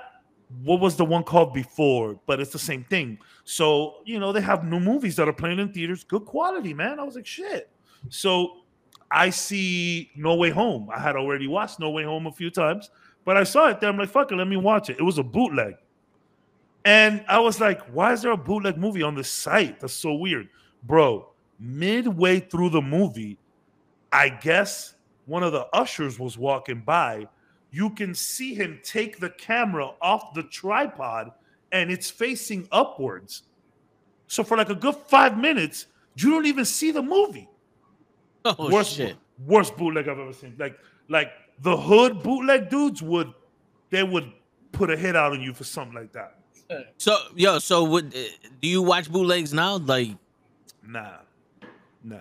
[0.63, 3.17] what was the one called before, but it's the same thing.
[3.43, 6.99] So you know they have new movies that are playing in theaters, good quality, man.
[6.99, 7.69] I was like shit.
[8.09, 8.57] So
[9.11, 10.89] I see No Way Home.
[10.93, 12.89] I had already watched No Way Home a few times,
[13.25, 13.89] but I saw it there.
[13.89, 14.97] I'm like, fuck it, let me watch it.
[14.99, 15.75] It was a bootleg.
[16.85, 19.79] And I was like, why is there a bootleg movie on this site?
[19.79, 20.47] That's so weird.
[20.83, 21.29] Bro,
[21.59, 23.39] midway through the movie,
[24.11, 24.93] I guess
[25.25, 27.27] one of the ushers was walking by.
[27.71, 31.31] You can see him take the camera off the tripod
[31.71, 33.43] and it's facing upwards.
[34.27, 37.49] So for like a good five minutes, you don't even see the movie.
[38.45, 39.15] Oh worst, shit.
[39.43, 40.55] worst bootleg I've ever seen.
[40.59, 40.77] Like,
[41.09, 41.31] like
[41.61, 43.33] the hood bootleg dudes would,
[43.89, 44.31] they would
[44.71, 46.37] put a hit out on you for something like that.
[46.97, 48.19] So yo, so would uh,
[48.61, 49.77] do you watch bootlegs now?
[49.77, 50.09] Like,
[50.87, 51.17] Nah,
[52.03, 52.17] nah.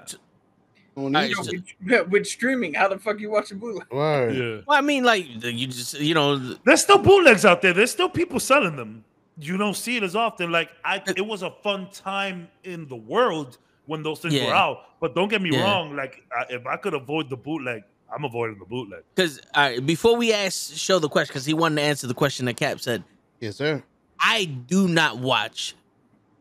[0.97, 1.53] Don't Alright, need so-
[1.85, 3.91] with, with streaming, how the fuck you watching bootleg?
[3.91, 4.35] Word.
[4.37, 7.73] Yeah, well, I mean, like you just you know, there's still bootlegs out there.
[7.73, 9.05] There's still people selling them.
[9.39, 10.53] You don't see it as often.
[10.53, 14.79] Like I, it was a fun time in the world when those things were out.
[15.01, 15.65] But don't get me Yeah.
[15.65, 15.97] wrong.
[15.97, 17.83] Like I, if I could avoid the bootleg,
[18.15, 19.03] I'm avoiding the bootleg.
[19.15, 22.15] because all right, before we ask show the question, because he wanted to answer the
[22.15, 23.03] question that Cap said.
[23.41, 23.83] Yes, sir.
[24.21, 25.75] I do not watch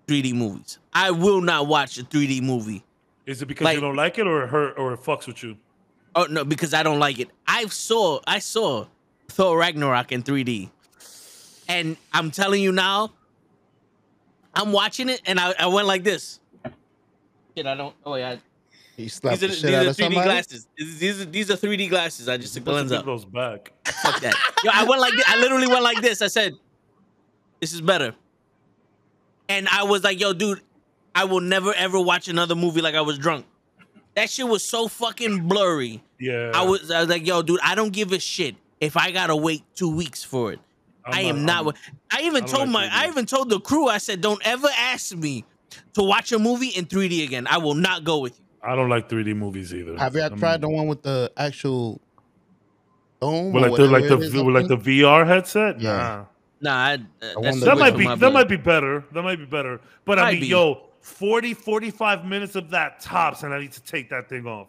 [0.07, 0.77] 3D movies.
[0.93, 2.83] I will not watch a 3D movie.
[3.25, 5.41] Is it because Like- you don't like it, or it hurt, or it fucks with
[5.43, 5.57] you?
[6.15, 7.29] Oh no, because I don't like it.
[7.47, 8.85] I saw I saw
[9.29, 10.69] Thor Ragnarok in 3D.
[11.67, 13.13] And I'm telling you now,
[14.53, 16.39] I'm watching it and I, I went like this.
[17.57, 17.95] Shit, I don't.
[18.05, 18.35] Oh yeah,
[18.95, 20.25] He slapped these are the these out are 3D somebody.
[20.27, 20.67] glasses.
[20.77, 22.29] These these are, these are 3D glasses.
[22.29, 23.05] I just took the lens up.
[23.05, 23.71] those back.
[23.85, 24.35] Fuck that.
[24.63, 25.25] Yo, I went like this.
[25.27, 26.21] I literally went like this.
[26.21, 26.53] I said,
[27.59, 28.13] "This is better."
[29.49, 30.61] And I was like, "Yo, dude,
[31.15, 33.45] I will never ever watch another movie like I was drunk."
[34.15, 36.03] That shit was so fucking blurry.
[36.19, 39.09] Yeah, I was, I was like, "Yo, dude, I don't give a shit if I
[39.11, 40.59] gotta wait two weeks for it.
[41.05, 41.65] I'm I am not.
[41.65, 41.73] I'm-
[42.11, 43.87] I even I don't told like my, I even told the crew.
[43.87, 45.45] I said, "Don't ever ask me
[45.93, 47.47] to watch a movie in 3D again.
[47.49, 49.97] I will not go with you." I don't like 3D movies either.
[49.97, 51.99] Have you I'm- tried the one with the actual
[53.21, 53.51] dome?
[53.53, 54.77] With like the like the with like the?
[54.77, 55.79] VR headset?
[55.79, 55.91] Yeah.
[55.97, 56.25] Nah.
[56.61, 58.33] Nah, I, uh, that's wonder That might be that blood.
[58.33, 59.03] might be better.
[59.11, 59.81] That might be better.
[60.05, 60.47] But I mean, be.
[60.47, 64.67] yo, 40 45 minutes of that tops and I need to take that thing off.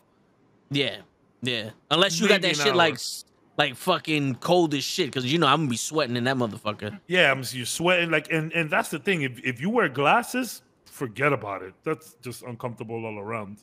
[0.71, 0.97] Yeah,
[1.43, 1.71] yeah.
[1.93, 2.97] Unless you got that shit like hour.
[2.97, 3.25] s-
[3.57, 6.99] like fucking cold as shit, because you know I'm gonna be sweating in that motherfucker.
[7.07, 9.23] Yeah, I'm you're sweating like and and that's the thing.
[9.23, 11.75] If if you wear glasses, forget about it.
[11.85, 13.59] That's just uncomfortable all around.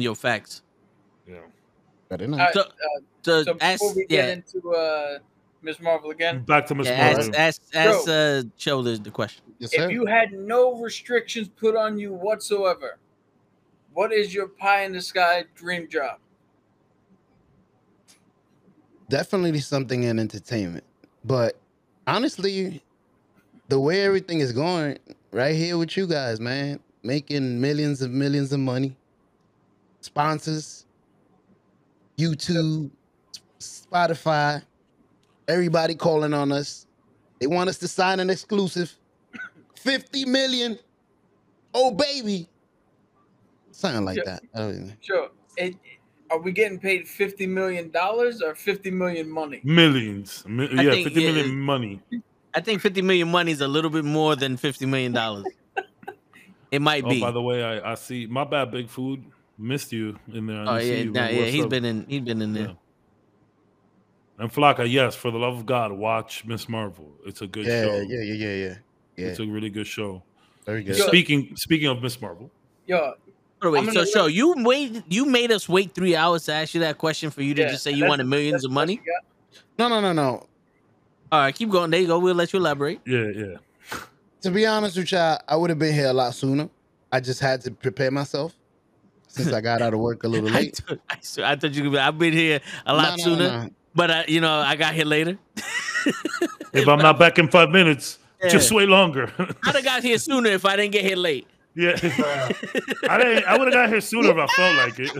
[0.00, 0.62] Yo, facts.
[1.26, 1.40] Yeah.
[2.10, 2.56] Very nice.
[2.56, 2.64] Uh,
[3.22, 5.18] So, so, So ask, before we get yeah, into uh,
[5.62, 7.36] Miss Marvel again, Back to Miss yeah, ask, Marvel.
[7.36, 8.14] ask, ask, Bro.
[8.14, 9.42] uh, show the, the question.
[9.58, 12.98] yes, if you had no restrictions put on you whatsoever,
[13.92, 16.18] what is your pie in the sky dream job?
[19.08, 20.84] Definitely something in entertainment.
[21.24, 21.58] But
[22.06, 22.82] honestly,
[23.68, 24.98] the way everything is going
[25.32, 28.96] right here with you guys, man, making millions of millions of money,
[30.00, 30.86] sponsors,
[32.18, 32.90] YouTube,
[33.60, 34.62] Spotify,
[35.46, 36.86] everybody calling on us.
[37.40, 38.92] They want us to sign an exclusive
[39.76, 40.78] 50 million.
[41.74, 42.48] Oh, baby.
[43.70, 44.24] Something like Yeah.
[44.24, 44.42] that.
[44.54, 44.92] I don't know.
[45.00, 45.28] Sure.
[45.56, 45.76] It,
[46.30, 49.60] are we getting paid fifty million dollars or fifty million money?
[49.64, 50.44] Millions.
[50.46, 52.02] Mi- yeah, think, fifty yeah, million it- money.
[52.54, 55.44] I think 50 million money is a little bit more than 50 million dollars.
[56.72, 57.20] it might Oh, be.
[57.20, 59.22] by the way, I, I see my bad big food.
[59.58, 60.60] Missed you in there.
[60.60, 61.12] I oh see yeah, you.
[61.12, 61.38] nah, Like, yeah.
[61.40, 61.70] what's He's up?
[61.70, 62.06] been in.
[62.08, 62.66] He's been in there.
[62.68, 62.72] Yeah.
[64.38, 67.10] And Flocka, yes, for the love of God, watch Miss Marvel.
[67.26, 67.96] It's a good Yeah, show.
[67.96, 68.74] yeah, yeah, yeah, yeah.
[69.16, 70.22] Yeah, It's a really good show.
[70.64, 70.96] very good.
[70.96, 72.50] Yo, Speaking speaking of Miss Marvel,
[72.86, 73.14] Yo,
[73.60, 75.02] By the so show you wait.
[75.08, 77.70] You made us wait three hours to ask you that question for you to yeah,
[77.70, 79.00] just say you wanted millions of money.
[79.76, 80.46] No, no, no, no.
[81.32, 81.90] All right, keep going.
[81.90, 82.20] There you go.
[82.20, 83.00] We'll let you elaborate.
[83.04, 83.56] yeah, yeah.
[84.42, 86.70] To be honest with y'all, I would have been here a lot sooner.
[87.10, 88.54] I just had to prepare myself
[89.28, 90.76] since I got out of work a little late.
[90.76, 91.98] thought- I, swear- I thought you could be.
[91.98, 93.70] I've been here a lot No, no, sooner, no.
[93.94, 95.38] but I, you know, I got here later.
[96.72, 98.18] If I'm not back in five minutes,
[98.50, 99.32] just wait longer.
[99.64, 101.46] I'd have got here sooner if I didn't get here late.
[101.74, 101.92] Yeah,
[103.08, 103.44] I didn't.
[103.44, 105.14] I would have got here sooner if I felt like it.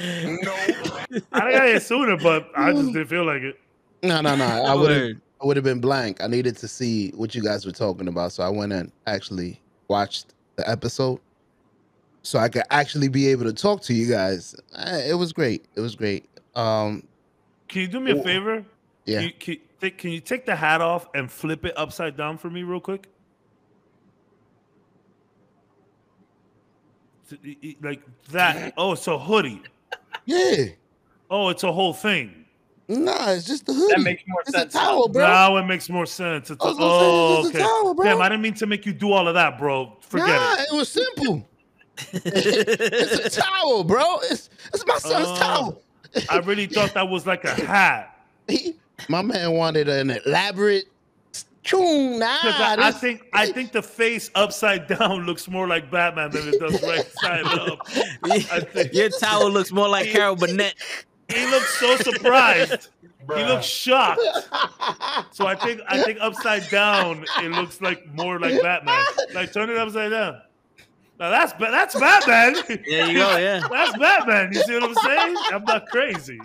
[0.00, 0.52] No.
[1.32, 3.58] I got here sooner, but I just didn't feel like it.
[4.02, 4.44] No, no, no.
[4.44, 6.22] I would have I would have been blank.
[6.22, 9.60] I needed to see what you guys were talking about, so I went and actually
[9.88, 11.20] watched the episode,
[12.22, 14.54] so I could actually be able to talk to you guys.
[14.76, 15.64] It was great.
[15.76, 16.28] It was great.
[16.54, 17.04] Um,
[17.68, 18.64] Can you do me a favor?
[19.06, 19.20] yeah.
[19.20, 22.36] Can you, can, take- can you take the hat off and flip it upside down
[22.36, 23.06] for me, real quick?
[27.82, 28.72] Like that.
[28.76, 29.62] Oh, it's a hoodie.
[30.24, 30.66] Yeah.
[31.30, 32.46] Oh, it's a whole thing.
[32.88, 33.94] Nah, it's just the hoodie.
[33.96, 34.74] That makes more it's sense.
[34.74, 35.26] a towel, bro.
[35.26, 36.50] Now it makes more sense.
[36.50, 37.82] It's I a, was gonna say, oh, it's just oh, a okay.
[37.84, 38.04] towel, bro.
[38.06, 39.96] Damn, I didn't mean to make you do all of that, bro.
[40.00, 40.68] Forget nah, it.
[40.72, 40.76] it.
[40.76, 41.46] was simple.
[42.12, 44.18] it's a towel, bro.
[44.24, 45.36] It's it's my son's Oh.
[45.36, 45.82] towel.
[46.30, 48.24] I really thought that was like a hat.
[48.48, 48.76] He,
[49.08, 50.84] my man wanted an elaborate
[51.64, 52.18] tune.
[52.18, 56.30] Nah, 'Cause I, I think I think the face upside down looks more like Batman
[56.30, 57.78] than it does right side up.
[58.24, 60.74] I think Your towel looks more like Carol Burnett.
[61.28, 62.88] He looks so surprised.
[63.02, 63.48] He Bruh.
[63.48, 64.20] looks shocked.
[65.32, 69.04] So I think I think upside down it looks like more like Batman.
[69.34, 70.40] Like turn it upside down.
[71.20, 72.54] Now that's Ba- that's Batman.
[72.68, 73.36] There you go.
[73.36, 73.60] Yeah.
[73.70, 74.50] That's Batman.
[74.52, 75.36] You see what I'm saying?
[75.52, 76.38] I'm not crazy.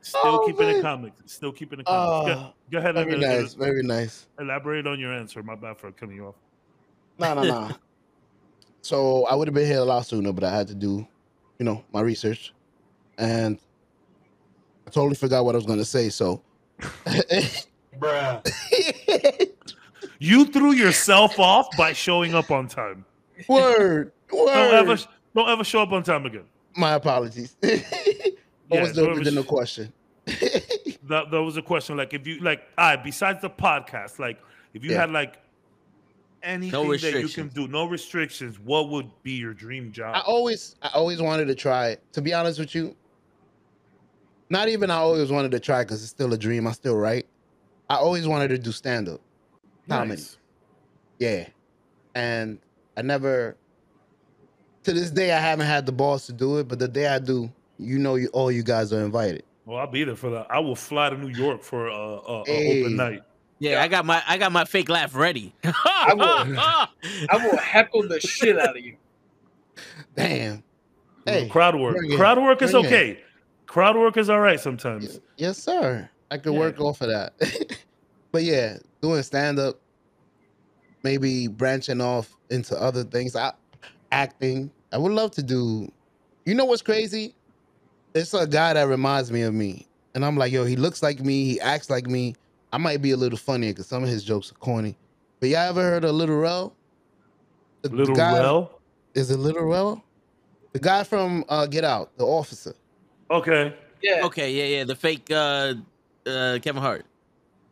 [0.00, 0.76] Still Oh, keeping man.
[0.76, 1.32] it comics.
[1.32, 2.30] Still keeping it comics.
[2.32, 4.26] Oh, go, go ahead and very uh, nice, very nice.
[4.38, 5.42] elaborate on your answer.
[5.42, 6.34] My bad for cutting you off.
[7.18, 7.70] No, no, no.
[8.82, 11.06] so I would have been here a lot sooner, but I had to do,
[11.58, 12.52] you know, my research,
[13.18, 13.58] and
[14.86, 16.08] I totally forgot what I was going to say.
[16.10, 16.42] So,
[17.98, 18.42] Bruh.
[20.18, 23.04] You threw yourself off by showing up on time.
[23.48, 24.46] word, word.
[24.46, 24.96] Don't ever
[25.34, 26.44] don't ever show up on time again.
[26.74, 27.54] My apologies.
[27.60, 27.82] what
[28.70, 29.92] Yeah, was the original sh- question?
[31.04, 31.98] That, that was a question.
[31.98, 34.38] Like if you like, I besides the podcast, like
[34.72, 35.00] if you Yeah.
[35.02, 35.36] had like
[36.42, 40.16] anything that you can do, no restrictions, what would be your dream job?
[40.16, 41.88] I always, I always wanted to try.
[41.88, 42.02] it.
[42.14, 42.96] To be honest with you,
[44.48, 46.66] not even I always wanted to try because it's still a dream.
[46.66, 47.26] I still write.
[47.88, 49.20] I always wanted to do stand up.
[49.88, 50.10] comedy.
[50.20, 50.38] Nice.
[51.18, 51.48] Yeah.
[52.14, 52.58] And
[52.96, 53.56] I never
[54.84, 57.18] to this day I haven't had the balls to do it, but the day I
[57.18, 59.42] do, you know you all you guys are invited.
[59.64, 60.46] Well, I'll be there for that.
[60.48, 62.80] I will fly to New York for uh, uh, a Hey.
[62.82, 63.22] open night.
[63.58, 65.54] Yeah, I got my I got my fake laugh ready.
[65.64, 66.58] I will,
[67.30, 68.96] I will heckle the shit out of you.
[70.14, 70.62] Damn.
[71.24, 71.96] Hey, crowd work.
[72.16, 73.10] Crowd work is okay.
[73.12, 73.24] it.
[73.66, 75.20] Crowd work is all right sometimes.
[75.36, 76.08] Yes, sir.
[76.30, 76.58] I could Yeah.
[76.60, 77.34] work off of that.
[78.32, 79.80] but yeah, doing stand up,
[81.02, 83.36] maybe branching off into other things.
[83.36, 83.52] I
[84.12, 84.70] acting.
[84.92, 85.90] I would love to do.
[86.44, 87.34] You know what's crazy?
[88.14, 89.86] It's a guy that reminds me of me.
[90.14, 92.34] And I'm like, yo, he looks like me, he acts like me.
[92.72, 94.96] I might be a little funnier because some of his jokes are corny.
[95.40, 96.74] But y'all ever heard of Little Rel?
[97.82, 98.80] The Little guy, well.
[99.14, 100.02] Is it Little Rel?
[100.72, 102.74] The guy from uh, Get Out, the officer.
[103.30, 103.74] Okay.
[104.02, 104.84] Yeah, Okay, yeah, yeah.
[104.84, 105.74] The fake uh
[106.26, 107.04] uh Kevin Hart.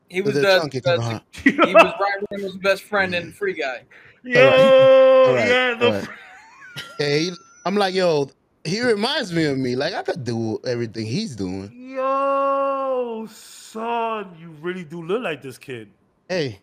[0.09, 1.23] he was The the, chunky the- Hart.
[1.43, 3.83] he was Ryan Reynolds' best friend and Free Guy.
[4.25, 6.09] Yo, All right, yeah, the all right.
[6.99, 7.31] Yeah, he,
[7.67, 8.31] I'm like, yo,
[8.65, 9.77] he reminds me of me.
[9.77, 11.71] Like I could do everything he's doing.
[11.95, 15.91] Yo, son, you really do look like this kid.
[16.29, 16.59] Hey,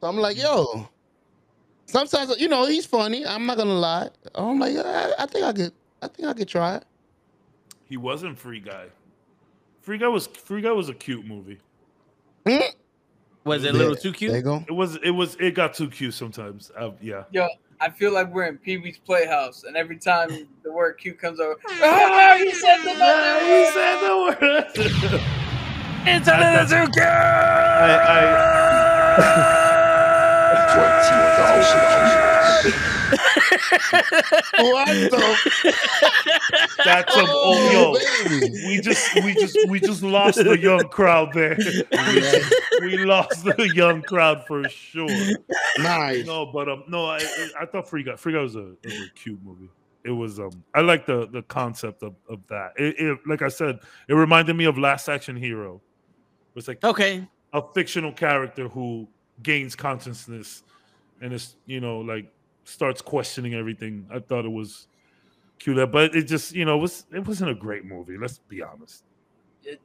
[0.00, 0.88] so I'm like, yo.
[1.86, 3.24] Sometimes you know he's funny.
[3.26, 4.08] I'm not gonna lie.
[4.34, 5.72] I'm like, I, I think I could.
[6.02, 6.84] I think I could try it.
[7.88, 8.86] He wasn't Free Guy.
[9.80, 11.58] Free Guy was Free Guy was a cute movie.
[13.44, 14.32] Was it a little too There cute?
[14.34, 14.64] you go.
[14.66, 16.72] It was it was it got too cute sometimes.
[16.76, 17.22] Uh, yeah.
[17.30, 17.46] Yo,
[17.80, 21.38] I feel like we're in Pee Wee's Playhouse, and every time the word "cute" comes
[21.38, 23.46] over, ah, he said the Yeah, number.
[23.46, 25.22] he said the word.
[26.08, 27.04] It's a little too cute.
[27.06, 28.36] I,
[33.36, 35.74] What the?
[36.84, 37.94] That's some old yo.
[38.28, 38.50] baby.
[38.66, 41.56] We just we just we just lost the young crowd there.
[41.92, 42.38] Yeah,
[42.80, 45.08] we lost the young crowd for sure.
[45.78, 46.26] nice.
[46.26, 48.92] No, but um, no, I I- I thought Free Guy Free Guy was a, was
[48.92, 49.68] a cute movie.
[50.04, 52.72] It was um, I like the the concept of, of that.
[52.76, 55.80] It, it like I said, it reminded me of Last Action Hero.
[56.54, 57.26] It's like Okay.
[57.52, 59.08] a fictional character who
[59.42, 60.62] gains consciousness
[61.20, 62.26] and it's you know like
[62.68, 64.06] starts questioning everything.
[64.12, 64.88] I thought it was
[65.58, 68.18] cute, but it just you know it was it wasn't a great movie.
[68.18, 69.04] Let's be honest.
[69.64, 69.78] Hey,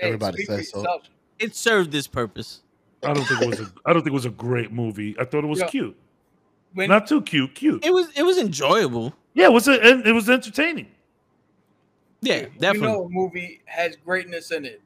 [0.00, 0.78] Everybody says so.
[0.78, 1.02] yourself.
[1.38, 2.62] It served this purpose.
[3.02, 5.16] I don't think it was a I don't think it was a great movie.
[5.18, 5.66] I thought it was Yeah.
[5.68, 5.96] cute,
[6.74, 7.84] When not too cute, cute.
[7.84, 9.14] It was it was enjoyable.
[9.34, 9.74] Yeah, it was a,
[10.08, 10.88] it was entertaining.
[12.20, 12.88] Yeah, you definitely.
[12.88, 14.82] know a movie has greatness in it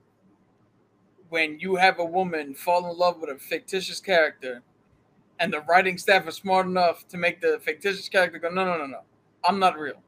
[1.31, 4.63] when you have a woman fall in love with a fictitious character,
[5.43, 8.79] and the writing staff is smart enough to make the fictitious character go, no, no,
[8.79, 9.01] no, no,
[9.45, 10.01] I'm not real.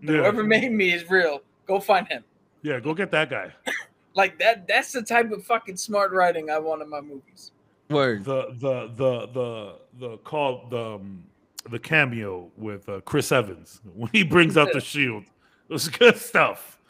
[0.00, 0.16] Yeah.
[0.16, 1.42] Whoever made me is real.
[1.66, 2.24] Go find him.
[2.62, 3.52] yeah, go get that guy.
[4.14, 4.66] Like that.
[4.66, 7.52] That's the type of fucking smart writing I want in my movies.
[7.88, 8.24] Word.
[8.24, 11.22] The the the the the call the um,
[11.70, 15.22] the cameo with uh, Chris Evans when he brings out the shield.
[15.22, 16.80] It was good stuff.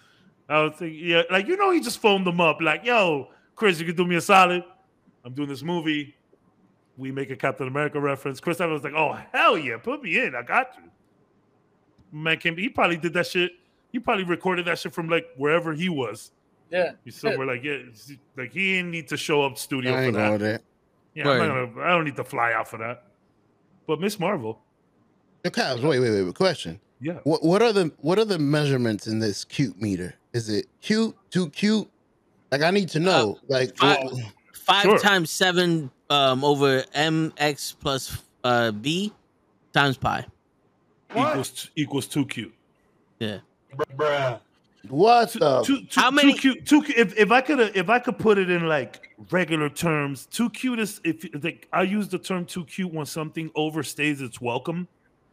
[0.49, 3.79] I was thinking, yeah, like you know, he just phoned them up, like, "Yo, Chris,
[3.79, 4.65] you can do me a solid.
[5.23, 6.15] I'm doing this movie.
[7.01, 10.19] We make a Captain America reference." Chris Evans was like, "Oh hell yeah, put me
[10.21, 10.35] in.
[10.35, 10.91] I got you."
[12.13, 12.57] Man came.
[12.57, 13.53] He probably did that shit.
[13.93, 16.33] He probably recorded that shit from like wherever he was.
[16.71, 16.93] Yeah.
[17.05, 17.79] He's somewhere like yeah,
[18.37, 20.29] like he didn't need to show up studio I for ain't that.
[20.29, 20.61] going there.
[21.15, 23.05] Yeah, I'm not gonna, I don't need to fly out for that.
[23.89, 24.61] But Miss Marvel,
[25.45, 26.35] Yo, Cabs, wait, wait, wait, wait.
[26.37, 26.79] Question.
[27.01, 27.15] yeah.
[27.25, 30.15] What what are the what are the measurements in this cute meter?
[30.33, 31.91] Is it cute, too cute?
[32.53, 33.39] Like I need to know.
[33.43, 34.33] Uh, like five- what-
[34.71, 34.99] Five Sure.
[34.99, 39.13] times seven um, over mx plus uh, b
[39.73, 40.25] times pi.
[41.11, 42.55] Equals equals too cute.
[43.19, 43.39] Yeah.
[44.89, 46.65] what Too, the too, too, How too many- cute?
[46.67, 46.97] Too cute.
[46.99, 50.79] If, if I could if I could put it in like regular terms, two cute
[50.79, 54.89] is if like I use the term too cute when something overstays its welcome.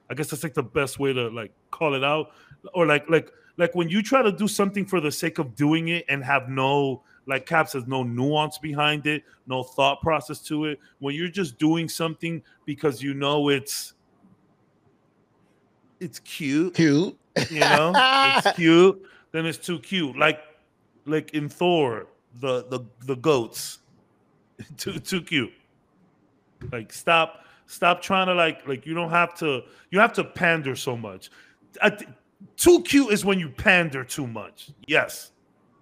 [0.09, 2.31] I guess that's like the best way to like call it out,
[2.73, 5.89] or like like like when you try to do something for the sake of doing
[5.89, 10.65] it and have no like Cap says, no nuance behind it, no thought process to
[10.65, 10.79] it.
[10.99, 13.93] When you're just doing something because you know it's
[15.99, 17.17] it's cute, cute?
[17.49, 19.01] you know, it's cute,
[19.31, 20.17] then it's too cute.
[20.17, 20.39] Like
[21.05, 22.07] like in Thor,
[22.39, 23.79] the the the goats,
[24.77, 25.51] too too cute.
[26.71, 30.75] Like stop stop trying to like like you don't have to you have to pander
[30.75, 31.29] so much.
[31.81, 32.09] Th-
[32.55, 34.69] too cute is when you pander too much.
[34.87, 35.31] Yes,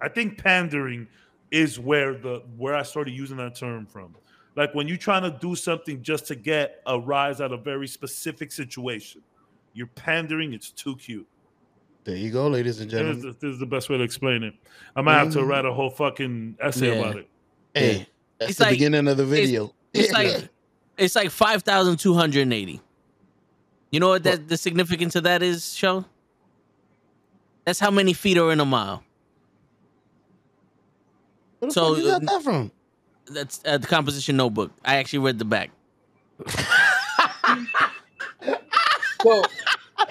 [0.00, 1.06] I think pandering
[1.50, 4.14] is where the where I started using that term from.
[4.56, 7.62] Like when you're trying to do something just to get a rise out of a
[7.62, 9.22] very specific situation,
[9.74, 10.54] you're pandering.
[10.54, 11.26] It's too cute.
[12.04, 13.28] There you go, ladies and This gentlemen.
[13.30, 14.54] is, this is the best way to explain it.
[14.94, 15.48] I might have to Mhm.
[15.48, 17.00] write a whole fucking essay Yeah.
[17.02, 17.28] about it.
[17.74, 18.06] Hey,
[18.38, 19.74] that's It's the like- beginning of the video.
[19.92, 20.48] It's like
[20.96, 22.80] it's like five thousand two hundred and eighty.
[23.90, 26.04] You know what that the significance of that is, show?
[27.64, 29.02] That's how many feet are in a mile.
[31.66, 32.72] Where the so, fuck you got that from?
[33.30, 34.70] That's uh, the composition notebook.
[34.84, 35.70] I actually read the back.
[39.22, 39.42] So,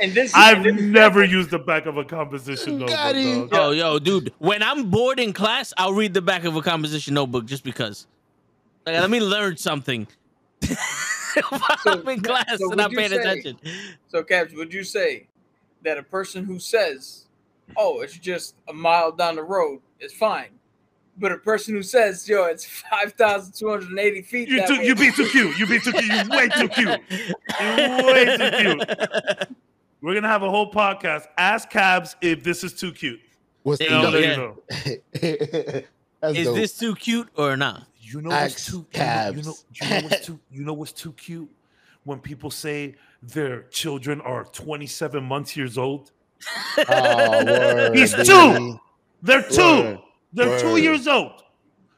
[0.02, 2.98] and this I've and this- never used the back of a composition notebook.
[2.98, 3.48] Got him.
[3.48, 3.50] dog.
[3.54, 4.34] Oh, yo, dude.
[4.40, 8.08] When I'm bored in class, I'll read the back of a composition notebook just because.
[8.86, 10.08] Like, let me learn something.
[10.62, 13.58] if I'm in class so and I'm paying say- attention.
[14.10, 15.28] So, Caps, would you say
[15.84, 17.28] that a person who says,
[17.78, 20.50] "Oh, it's just a mile down the road," is fine,
[21.18, 24.66] but a person who says, "Yo, it's five thousand two hundred and eighty feet," You
[24.68, 25.58] too, way," you be too cute.
[25.58, 26.06] You be too cute.
[26.06, 27.02] You way too cute.
[27.10, 29.48] You way too cute.
[30.02, 31.26] We're gonna have a whole podcast.
[31.38, 33.20] Ask cabs if this is too cute.
[33.64, 35.02] What's There And I'll you let go, you
[35.82, 35.82] know.
[36.22, 36.56] That's Is dope.
[36.56, 37.88] this too cute or not?
[38.00, 40.74] You know Ask what's too you know, you know, you know what's too you know
[40.74, 41.50] what's too cute?
[42.04, 46.12] When people say their children are 27 months years old.
[46.88, 48.26] Oh, word, He's baby.
[48.28, 48.80] two.
[49.24, 49.62] They're two.
[49.62, 50.00] Word.
[50.36, 51.44] They're two years old.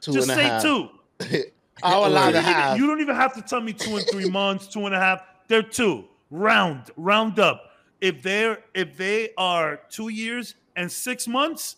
[0.00, 0.62] Two Just and a say half.
[0.62, 0.88] two.
[1.82, 2.78] I'll You allow don't, even, have.
[2.78, 5.22] you don't even have to tell me two and three months, two and a half.
[5.48, 6.04] They're two.
[6.30, 7.62] Round, round up.
[8.00, 11.76] If they're if they are two years and six months,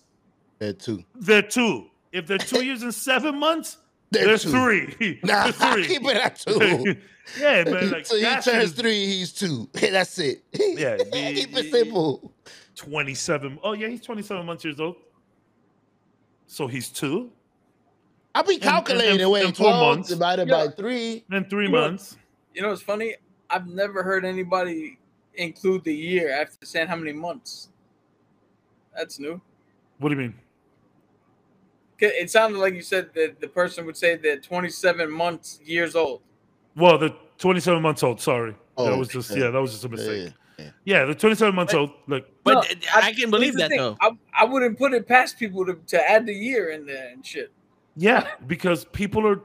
[0.59, 1.05] They're two.
[1.15, 1.87] they're two.
[2.13, 3.79] If they're two years and seven months,
[4.11, 4.51] They're two.
[4.51, 5.21] three.
[5.23, 5.87] Nah, three.
[5.87, 6.97] keep it at two.
[7.41, 7.91] yeah, man.
[7.93, 9.69] Like so he turns three, he's two.
[9.73, 10.43] That's it.
[10.53, 12.33] Yeah, keep it simple.
[12.75, 13.59] 27.
[13.63, 14.97] Oh, yeah, he's 27 months years old.
[16.51, 17.31] So he's two.
[18.35, 19.21] I'll be and- calculating.
[19.21, 20.09] and Wait, four months.
[20.09, 20.67] divided Yeah.
[20.67, 21.25] by three.
[21.29, 22.17] Then three You know- months.
[22.53, 23.15] you know, it's funny.
[23.49, 24.99] I've never heard anybody
[25.35, 27.69] include the year after saying how many months.
[28.97, 29.41] That's new.
[29.99, 30.35] What do you mean?
[32.01, 36.21] It sounded like you said that the person would say they're 27 months years old.
[36.75, 38.21] Well, the 27 months old.
[38.21, 38.57] Sorry.
[38.77, 40.33] Oh, that was just, yeah, that was just a mistake.
[40.61, 41.01] Yeah, yeah.
[41.01, 41.91] Yeah, the 27 months But- old.
[42.07, 43.97] Look, But No, uh, I, can believe that thing, though.
[44.01, 47.25] I, I wouldn't put it past people to, to add the year in there and
[47.25, 47.51] shit.
[47.97, 49.41] yeah, because people are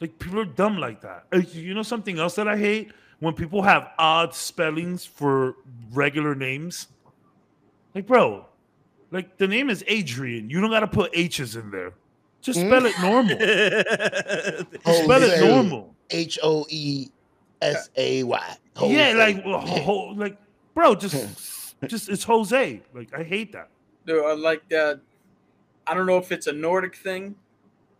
[0.00, 1.24] like, people are dumb like that.
[1.54, 2.92] You know something else that I hate?
[3.18, 5.56] When people have odd spellings for
[5.92, 6.86] regular names.
[7.94, 8.46] Like, bro,
[9.10, 10.48] like the name is Adrian.
[10.48, 11.92] You don't got to put H's in there.
[12.40, 12.68] Just Hmm?
[12.68, 13.36] spell it normal.
[15.04, 15.94] spell it normal.
[16.08, 17.08] H O E
[17.60, 18.56] S A Y.
[18.86, 20.38] Yeah, like, ho- ho- like,
[20.74, 22.82] bro, just, just it's Jose.
[22.94, 23.68] Like, I hate that.
[24.06, 25.00] Dude, I like that.
[25.86, 27.34] I don't know if it's a Nordic thing,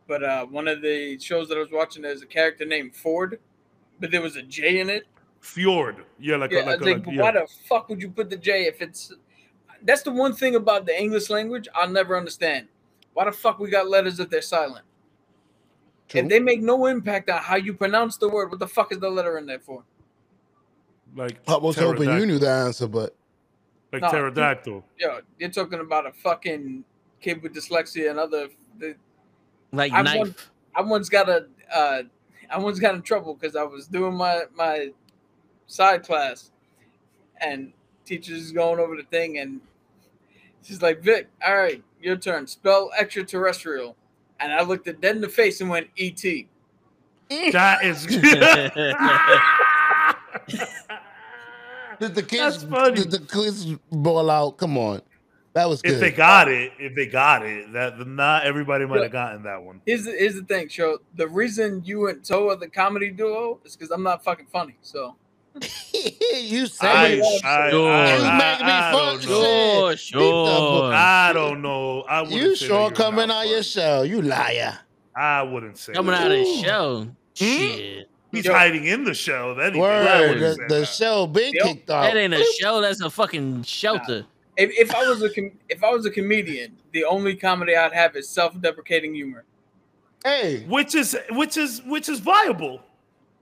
[0.07, 3.41] but uh, one of the shows that I was watching, there's a character named Ford,
[3.99, 5.07] but there was a J in it.
[5.41, 6.05] Fjord.
[6.19, 8.11] Yeah, like Yeah, a, I like, was a, like, like why the fuck would you
[8.11, 9.13] put the J if it's?
[9.83, 12.69] That's the one thing about the English language I'll never understand.
[13.15, 14.85] Why the fuck we got letters if they're silent?
[16.09, 16.21] True.
[16.23, 18.99] If they make no impact on how you pronounce the word, what the fuck is
[18.99, 19.85] the letter in there for?
[21.17, 23.15] Like I was hoping you knew the answer, but
[23.93, 24.85] like No, pterodactyl.
[24.99, 26.85] Yo, you're talking about a fucking
[27.21, 28.49] kid with dyslexia and other.
[28.79, 28.95] The,
[29.73, 30.19] Like I knife.
[30.19, 32.03] want- I once got a, uh,
[32.49, 34.91] I once got in trouble because I was doing my my
[35.67, 36.53] side class,
[37.41, 37.73] and
[38.05, 39.61] teacher's going over the thing, and
[40.63, 42.47] she's like, "Vic, all right, your turn.
[42.47, 43.97] Spell extraterrestrial."
[44.39, 48.07] And I looked it dead in the face and went, "E "Et." That is.
[52.01, 52.97] did the kids That's funny.
[52.97, 54.57] did the kids ball out?
[54.59, 55.03] Come on,
[55.53, 55.93] that was good.
[55.95, 59.63] if they got it, if they got it, that not everybody might have gotten that
[59.63, 59.81] one.
[59.87, 60.99] Here's the, here's the thing, show.
[61.17, 64.77] The reason you and Toa the comedy duo is because I'm not fucking funny.
[64.83, 65.17] So
[65.93, 67.21] you say I.
[67.45, 67.91] I, Sure.
[67.91, 69.91] I, You I- make me I fun- don't know.
[69.91, 70.15] Sure, Shit.
[70.19, 70.85] Beat the book.
[70.85, 70.95] sure.
[70.95, 72.03] I don't know.
[72.03, 73.63] I wouldn't You sure coming not out your funny.
[73.65, 74.79] shell, you liar.
[75.15, 76.21] I wouldn't say Coming that.
[76.27, 76.63] out of the Ooh.
[76.63, 77.03] show.
[77.03, 77.11] Hmm?
[77.35, 78.10] Shit.
[78.33, 78.53] He's Yo.
[78.53, 79.55] hiding in the shell.
[79.57, 80.87] Then he Word, the, say the that.
[80.87, 81.65] shell been Yep.
[81.65, 82.05] kicked off.
[82.05, 82.81] That ain't a show.
[82.81, 84.25] That's a fucking shelter.
[84.57, 87.93] if, if I was a com- if I was a comedian, the only comedy I'd
[87.93, 89.45] have is self-deprecating humor.
[90.25, 92.81] Hey, which is which is which is viable.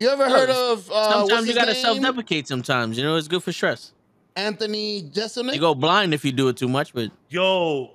[0.01, 1.83] you ever heard of uh, Sometimes you gotta name?
[1.83, 2.47] self-deprecate.
[2.49, 3.93] Sometimes you know it's good for stress.
[4.37, 5.55] Anthony Jeselnik?
[5.55, 7.91] You go blind if you do it too much, but Yo,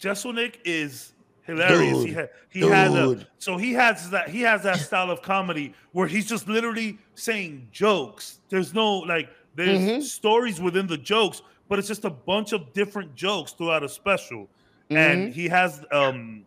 [0.00, 1.12] Jeselnik is
[1.48, 1.98] hilarious.
[2.02, 2.16] he Dude.
[2.16, 6.06] ha- he has a so he has that he has that style of comedy where
[6.06, 8.40] he's just literally saying jokes.
[8.48, 10.02] There's no like there's Mhm.
[10.02, 14.42] stories within the jokes, but it's just a bunch of different jokes throughout a special.
[14.90, 14.96] Mm-hmm.
[14.96, 16.44] And he has um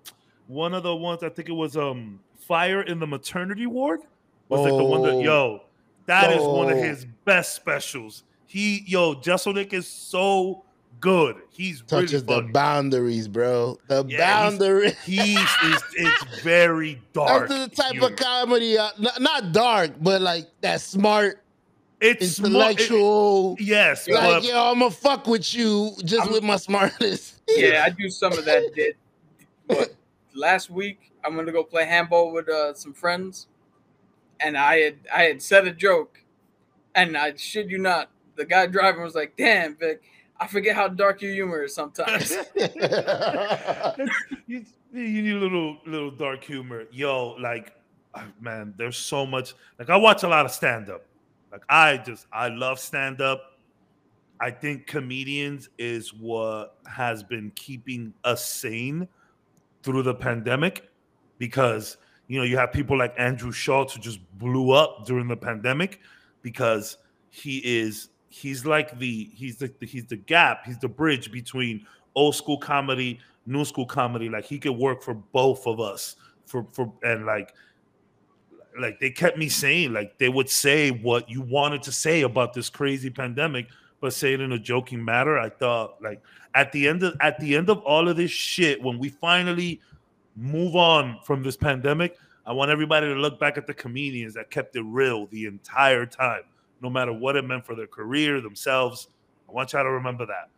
[0.47, 4.01] one of the ones I think it was um Fire in the Maternity Ward
[4.49, 5.19] was like the one that Oh.
[5.21, 5.61] yo
[6.05, 6.81] that is one of Oh.
[6.81, 8.23] his best specials.
[8.45, 10.63] He yo Jeselnik is so
[11.01, 11.35] good.
[11.49, 13.77] He's touches really the boundaries, bro.
[13.87, 14.19] The Yeah, he's-
[14.59, 14.99] boundaries.
[15.03, 17.49] He's is it's very dark.
[17.49, 18.07] That's the type humor.
[18.07, 21.43] of comedy, uh, not, not dark, but like that smart,
[21.99, 23.57] it's smart- it- intellectual.
[23.59, 27.35] yes, like, but yo, I'm gonna fuck with you just I'm- with my smartness.
[27.49, 28.71] Yeah, I do some of that.
[28.75, 28.95] Did
[29.65, 29.93] what
[30.33, 31.11] last week?
[31.23, 33.47] I'm gonna go play handball with uh, some friends,
[34.39, 36.23] and I had I had said a joke,
[36.95, 40.01] and I shit you not, the guy driving was like, "Damn, Vic,
[40.41, 42.31] I forget how dark your humor is sometimes."
[44.47, 47.35] you, you need a little little dark humor, yo.
[47.39, 47.73] Like,
[48.15, 49.53] ah, man, there's so much.
[49.77, 51.05] Like, I watch a lot of stand up.
[51.51, 53.59] Like, I just I love stand up.
[54.39, 59.07] I think comedians is what has been keeping us sane
[59.83, 60.89] through the pandemic
[61.37, 61.97] because
[62.27, 65.99] you know you have people like Andrew Schulz who just blew up during the pandemic
[66.41, 66.97] because
[67.29, 71.85] he is he's like the he's the he's the gap he's the bridge between
[72.15, 74.29] old school comedy new school comedy.
[74.29, 77.53] Like he could work for both of us for for and like
[78.79, 82.53] like they kept me saying like they would say what you wanted to say about
[82.53, 83.67] this crazy pandemic
[83.99, 86.21] but say it in a joking manner i thought like
[86.55, 89.81] at the end of at the end of all of this shit when we finally
[90.37, 94.49] move on from this pandemic i want everybody to look back at the comedians that
[94.49, 96.43] kept it real the entire time
[96.81, 99.07] no matter what it meant for their career themselves
[99.49, 100.49] i want y'all to remember that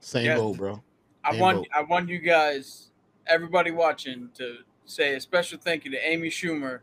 [0.00, 0.36] Same Yeah.
[0.36, 0.82] boat, bro.
[1.24, 1.66] I want boat.
[1.74, 2.90] I want you guys,
[3.26, 6.80] everybody watching, to say a special thank you to Amy Schumer.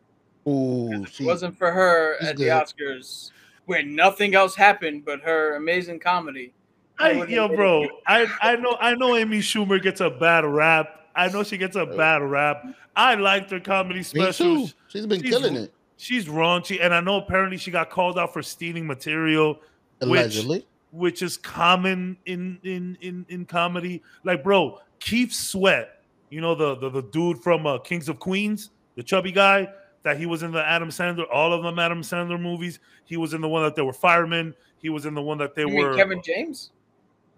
[0.48, 2.44] Ooh, If she, it wasn't for her she's at the.
[2.46, 3.32] Oscars,
[3.66, 6.54] where nothing else happened but her amazing comedy.
[7.00, 7.56] I I, yo, admit it.
[7.56, 11.08] bro, I, I know I know Amy Schumer gets a bad rap.
[11.16, 12.64] I know she gets a uh, bad rap.
[12.96, 14.76] I liked her comedy me specials.
[14.90, 15.74] She's been She's- killing it.
[15.98, 19.60] She's raunchy, and I know apparently she got called out for stealing material,
[20.02, 20.66] which Allegedly.
[20.92, 24.04] which is common in in in in comedy.
[24.24, 28.70] Like, bro, Keith Sweat, you know the the, the dude from uh, Kings of Queens,
[28.96, 29.68] the chubby guy
[30.04, 32.80] that he was in the Adam Sandler, all of them Adam Sandler movies.
[33.06, 34.54] He was in the one that they were firemen.
[34.78, 36.72] He was in the one that they You were mean Kevin James?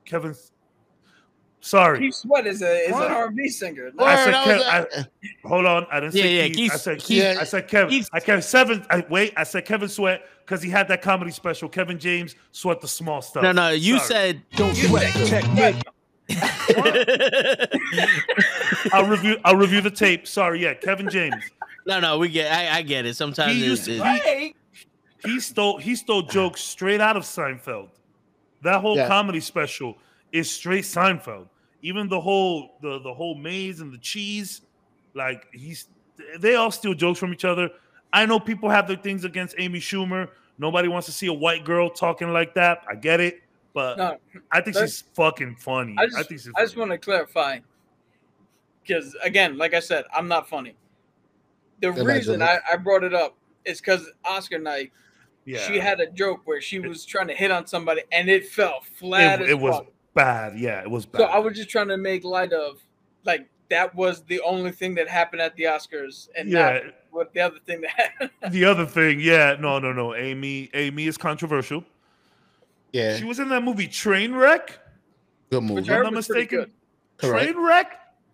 [0.06, 0.36] Kevin.
[1.62, 3.08] Sorry, Keith Sweat is a is What?
[3.08, 3.86] an R&B singer.
[3.96, 5.08] Word, I said I Kev- like-
[5.44, 5.86] hold on.
[5.92, 6.56] I didn't say Yeah, yeah, Keith.
[6.56, 7.38] Keith- I said Keith- Keith.
[7.40, 7.90] I said Kevin.
[7.90, 8.86] Keith- I Kevin seven.
[8.90, 11.68] I, wait, I said Kevin Sweat because he had that comedy special.
[11.68, 13.44] Kevin James sweat the small stuff.
[13.44, 13.70] no, no.
[13.72, 14.08] You Sorry.
[14.08, 15.14] said Don't you sweat.
[15.28, 15.76] Checkmate.
[18.94, 19.38] I'll review.
[19.44, 20.28] I'll review the tape.
[20.28, 21.36] Sorry, yeah, Kevin James.
[21.86, 22.18] no, no.
[22.20, 22.52] We get.
[22.52, 23.16] I, I get it.
[23.16, 24.54] Sometimes He it's, used to- it's- Hey,
[25.26, 25.78] He stole.
[25.78, 27.90] He stole jokes straight out of Seinfeld.
[28.62, 29.08] That whole Yeah.
[29.08, 29.98] comedy special
[30.32, 31.48] is straight Seinfeld.
[31.82, 34.62] Even the whole the the whole maze and the cheese,
[35.14, 35.88] Like he's
[36.40, 37.70] they all steal jokes from each other.
[38.12, 40.30] I know people have their things against Amy Schumer.
[40.58, 42.84] Nobody wants to see a white girl talking like that.
[42.90, 43.42] I get it,
[43.74, 44.18] but No,
[44.52, 45.96] I think she's fucking funny.
[45.98, 46.52] I I, just, think she's.
[46.56, 47.60] I just want to clarify
[48.82, 50.76] because again, like I said, I'm not funny.
[51.82, 54.92] The reason I, I brought it up is because Oscar night,
[55.46, 58.48] Yeah, she had a joke where she was trying to hit on somebody and it
[58.48, 59.88] fell flat it, as it was fuck.
[60.14, 60.58] Bad.
[60.58, 61.20] Yeah, it was bad.
[61.20, 62.80] So I was just trying to make light of
[63.26, 66.82] like that was the only thing that happened at the Oscars and yeah, not
[67.12, 68.32] what the other thing that happened.
[68.54, 70.16] the other thing, yeah, no, no, no.
[70.16, 71.84] Amy, Amy is controversial.
[72.92, 74.70] Yeah, She was in that movie Trainwreck.
[75.52, 75.92] good Which movie.
[75.92, 76.72] I I'm not mistaken.
[77.20, 77.86] Trainwreck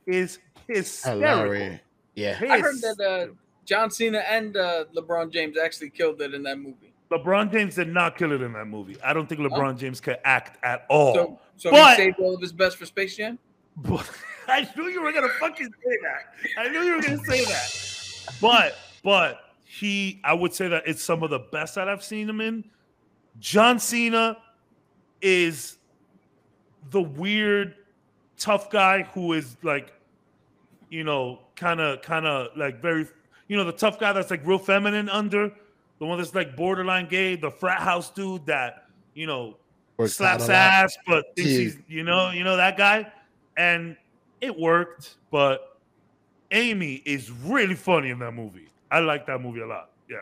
[0.06, 1.27] is hysterical.
[1.27, 1.80] Hilarious.
[2.15, 2.39] Yeah.
[2.41, 3.34] I heard that uh,
[3.65, 6.93] John Cena and uh, LeBron James actually killed it in that movie.
[7.11, 8.98] LeBron James did not kill it in that movie.
[9.02, 11.14] I don't think LeBron James could act at all.
[11.14, 13.38] So, so But- he saved all of his best for Space Jam.
[13.77, 14.10] But
[14.48, 16.60] I knew you were gonna fucking say that.
[16.60, 18.36] I knew you were gonna say that.
[18.41, 22.30] But but he, I would say that it's some of the best that I've seen
[22.30, 22.64] him in.
[23.40, 24.38] John Cena
[25.22, 25.77] is
[26.91, 27.76] the weird
[28.38, 29.94] tough guy who is like,
[30.90, 33.07] you know, kind of kind of like very,
[33.48, 35.52] you know, the tough guy that's like real feminine under
[36.00, 39.58] the one that's like borderline gay, the frat house dude that you know
[39.98, 41.58] Works slaps ass, but thinks Yeah.
[41.60, 43.12] he's you know you know that guy,
[43.58, 43.96] and
[44.42, 45.16] it worked.
[45.32, 45.80] But
[46.52, 48.70] Amy is really funny in that movie.
[48.92, 49.92] I like that movie a lot.
[50.10, 50.18] Yeah.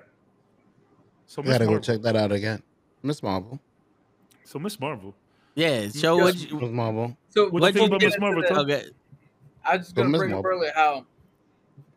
[1.26, 2.62] So I Miss gotta go check that out again.
[3.02, 3.60] Miss Marvel.
[4.44, 5.16] So Miss Marvel.
[5.56, 5.88] Yeah.
[5.90, 6.52] So Yes.
[6.52, 6.62] what?
[6.62, 7.18] Miss Marvel.
[7.30, 8.60] So What do you think about get Miss Marvel, that, Tom?
[8.60, 8.86] okay.
[9.66, 11.06] I was So going to Miss bring up earlier how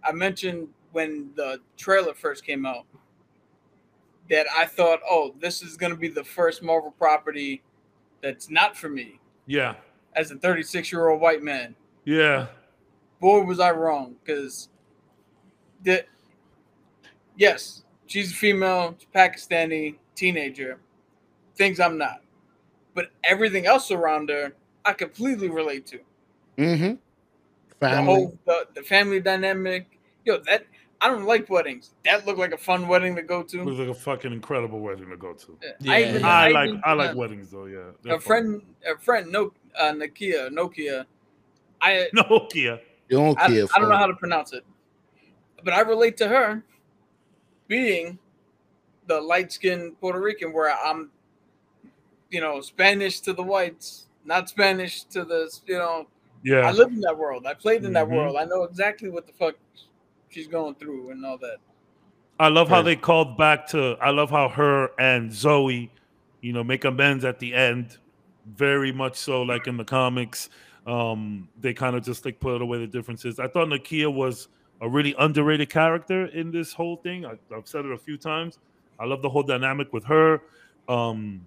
[0.02, 2.86] I mentioned when the trailer first came out
[4.30, 7.62] that I thought, oh, this is going to be the first Marvel property
[8.22, 9.74] that's not for me Yeah.
[10.14, 11.74] as a 36 year old white man.
[12.04, 12.46] Yeah.
[13.20, 14.68] Boy, was I wrong because
[15.82, 16.04] the
[17.36, 20.78] yes, she's a female Pakistani teenager,
[21.56, 22.20] things I'm not,
[22.94, 24.52] but everything else around her,
[24.84, 25.98] I completely relate to.
[26.58, 26.94] Mm-hmm.
[27.80, 28.04] the Family.
[28.04, 29.98] whole the, the family dynamic.
[30.24, 30.66] Yo, that
[31.00, 31.90] I don't like weddings.
[32.04, 33.60] That looked like a fun wedding to go to.
[33.60, 35.58] It was like a fucking incredible wedding to go to.
[35.62, 36.20] I Yeah.
[36.24, 37.66] I I like even, I like uh, weddings though.
[37.66, 37.90] Yeah.
[38.02, 41.04] They're a friend, a friend, no, uh, Nokia, Nokia.
[41.80, 42.24] I fun.
[42.30, 42.80] Nokia.
[43.08, 44.64] you don't I, I don't know how to pronounce it,
[45.62, 46.62] but I relate to her
[47.68, 48.18] being
[49.06, 51.10] the light skinned Puerto Rican, where I'm,
[52.30, 56.06] you know, Spanish to the whites, not Spanish to the, you know,
[56.42, 56.60] Yeah.
[56.60, 56.72] I Yeah.
[56.72, 57.46] live in that world.
[57.46, 58.16] I played in that Mhm.
[58.16, 58.36] world.
[58.36, 59.56] I know exactly what the fuck
[60.36, 61.56] she's going through and all that.
[62.38, 62.84] I love how Right.
[62.84, 63.96] they called back to.
[64.00, 65.90] I love how her and Zoe,
[66.42, 67.96] you know, make amends at the end.
[68.54, 70.50] Very much so, like in the comics.
[70.86, 73.40] Um, they kind of just like put away the differences.
[73.40, 74.48] I thought Nakia was
[74.82, 77.24] a really underrated character in this whole thing.
[77.24, 78.58] I, I've said it a few times.
[79.00, 80.42] I love the whole dynamic with her.
[80.88, 81.46] Um,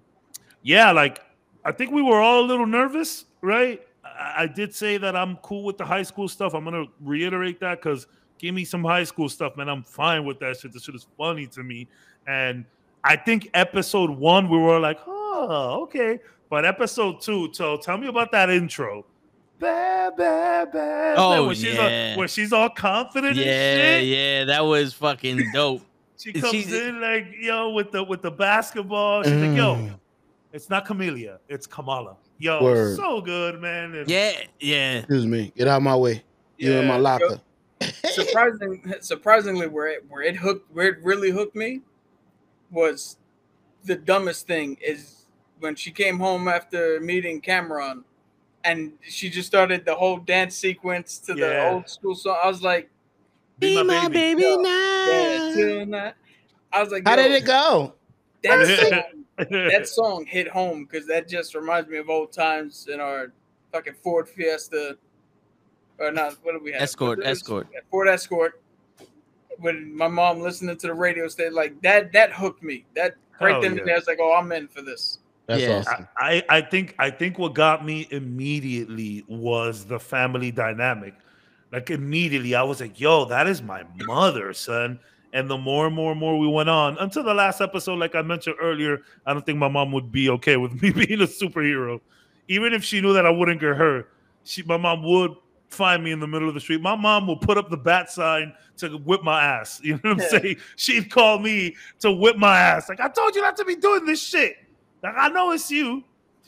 [0.64, 1.22] yeah, like
[1.64, 3.82] I think we were all a little nervous, right?
[4.04, 6.54] I, I did say that I'm cool with the high school stuff.
[6.56, 8.08] I'm gonna reiterate that because
[8.40, 9.70] give me some high school stuff, man.
[9.70, 10.74] I'm fine with that shit.
[10.74, 11.88] This shit is funny to me.
[12.28, 12.66] And
[13.04, 16.20] I think episode one, we were like, oh, okay.
[16.50, 19.06] But episode two, so tell me about that intro.
[19.60, 22.12] Ba, ba, ba, Oh, where she's yeah.
[22.14, 24.08] all, where she's all confident Yeah, and shit.
[24.18, 25.82] yeah, that was fucking dope.
[26.18, 29.24] She Is comes she- in like yo with the with the basketball.
[29.24, 30.00] She's like, yo, Mm.
[30.52, 32.18] it's not Camellia, it's Kamala.
[32.40, 32.98] Yo, Word.
[32.98, 33.96] so good, man.
[33.96, 34.98] And Yeah, yeah.
[34.98, 35.54] Excuse me.
[35.56, 36.24] Get out of my way.
[36.58, 37.00] You in my Yeah.
[37.02, 37.42] locker.
[38.04, 41.82] Surprising surprisingly where it where it hooked where it really hooked me
[42.72, 43.18] was
[43.86, 45.26] the dumbest thing is
[45.60, 48.04] when she came home after meeting Kamran
[48.64, 52.38] and she just started the whole dance sequence to the old school song.
[52.44, 52.90] I was like,
[53.58, 54.44] Be my baby.
[54.44, 55.54] Yeah, now.
[55.54, 56.14] tonight.
[56.72, 57.96] I was like, How did it go?
[58.44, 59.04] That
[59.38, 63.32] song, that song hit home because that just reminds me of old times in our
[63.72, 64.98] fucking Ford Fiesta.
[66.00, 66.82] Or not, what do we have?
[66.82, 67.68] Escort, What is- Escort.
[67.92, 68.62] Ford Escort.
[69.58, 72.86] When my mom listening to the radio station, like that, that hooked me.
[72.96, 73.80] That right Hell then yeah.
[73.80, 75.20] and there, I was like, oh, I'm in for this.
[75.48, 75.80] That's Yeah.
[75.80, 76.08] awesome.
[76.18, 81.14] I, I think I think what got me immediately was the family dynamic.
[81.74, 85.00] Like immediately, I was like, "Yo, that is my mother, son."
[85.34, 88.16] And the more and more and more we went on until the last episode, like
[88.16, 91.28] I mentioned earlier, I don't think my mom would be okay with me being a
[91.28, 92.00] superhero,
[92.48, 94.10] even if she knew that I wouldn't get hurt.
[94.46, 95.36] She, my mom would
[95.70, 96.82] find me in the middle of the street.
[96.82, 99.80] My mom will put up the bat sign to whip my ass.
[99.84, 100.28] You know what I'm Yeah.
[100.42, 100.56] saying?
[100.76, 102.90] She'd call me to whip my ass.
[102.90, 104.56] Like I told you not to be doing this shit.
[105.04, 106.04] Like I know it's you.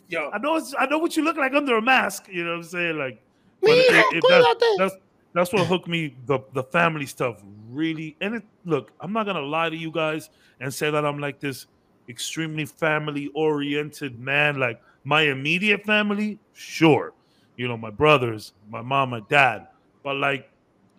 [0.09, 2.27] Yo, I know it's I know what you look like under a mask.
[2.29, 2.97] You know what I'm saying?
[2.97, 3.13] Like,
[3.61, 4.75] Me, but it- it- go that's, out there.
[4.77, 4.95] that's
[5.33, 6.15] that's what hooked me.
[6.25, 8.17] The the family stuff really.
[8.19, 10.29] And it look, I'm not gonna lie to you guys
[10.59, 11.67] and say that I'm like this
[12.09, 14.59] extremely family oriented man.
[14.59, 17.13] Like my immediate family, sure,
[17.55, 19.67] you know, my brothers, my mom, my dad.
[20.03, 20.45] But like,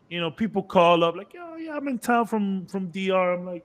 [0.09, 3.35] you know, people call up like, oh yeah, I'm in town from from DR.
[3.35, 3.65] I'm like,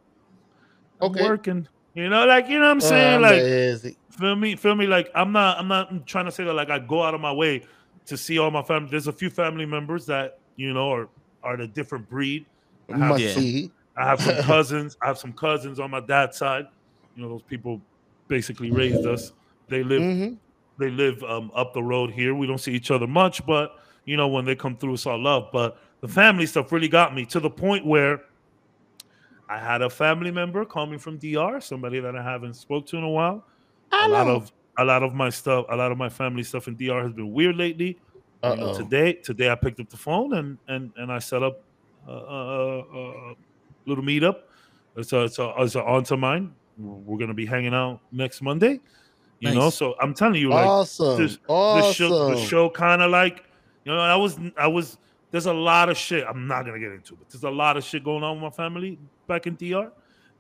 [1.00, 1.22] I'm Okay.
[1.22, 1.68] working.
[1.94, 3.22] You know, like you know what I'm saying?
[3.22, 3.98] Like busy.
[4.12, 6.80] feel me feel me like i'm not i'm not trying to say that like i
[6.80, 7.62] go out of my way
[8.06, 11.10] to see all my family there's a few family members that you know are
[11.44, 12.46] are the different breed
[12.92, 13.34] I have, must Yeah.
[13.34, 13.72] see.
[13.98, 16.66] I have some cousins i have some cousins on my dad's side
[17.16, 17.82] you know those people
[18.30, 19.32] basically raised us
[19.70, 20.34] they live hmm
[20.78, 24.18] they live um, up the road here we don't see each other much but you
[24.18, 27.26] know when they come through it's all love but the family stuff really got me
[27.26, 28.22] to the point where
[29.50, 32.98] i had a family member call me from dr somebody that i haven't spoke to
[32.98, 33.44] in a while
[33.92, 36.76] a lot of a lot of my stuff, a lot of my family stuff in
[36.76, 37.98] DR has been weird lately.
[38.44, 41.64] You know, today, today I picked up the phone and and and I set up
[42.08, 43.36] a, a, a,
[43.86, 44.42] little meetup.
[44.96, 46.54] It's a it's a it's a on to mine.
[46.78, 48.80] We're gonna be hanging out next Monday.
[49.40, 51.18] You know, so I'm telling you, like awesome.
[51.18, 51.94] this- the awesome.
[51.94, 53.44] show, the show kind of like,
[53.86, 54.98] you know, I was, I was.
[55.30, 56.26] There's a lot of shit.
[56.28, 57.30] I'm not gonna get into it.
[57.30, 58.98] There's a lot of shit going on with my family
[59.28, 59.92] back in DR,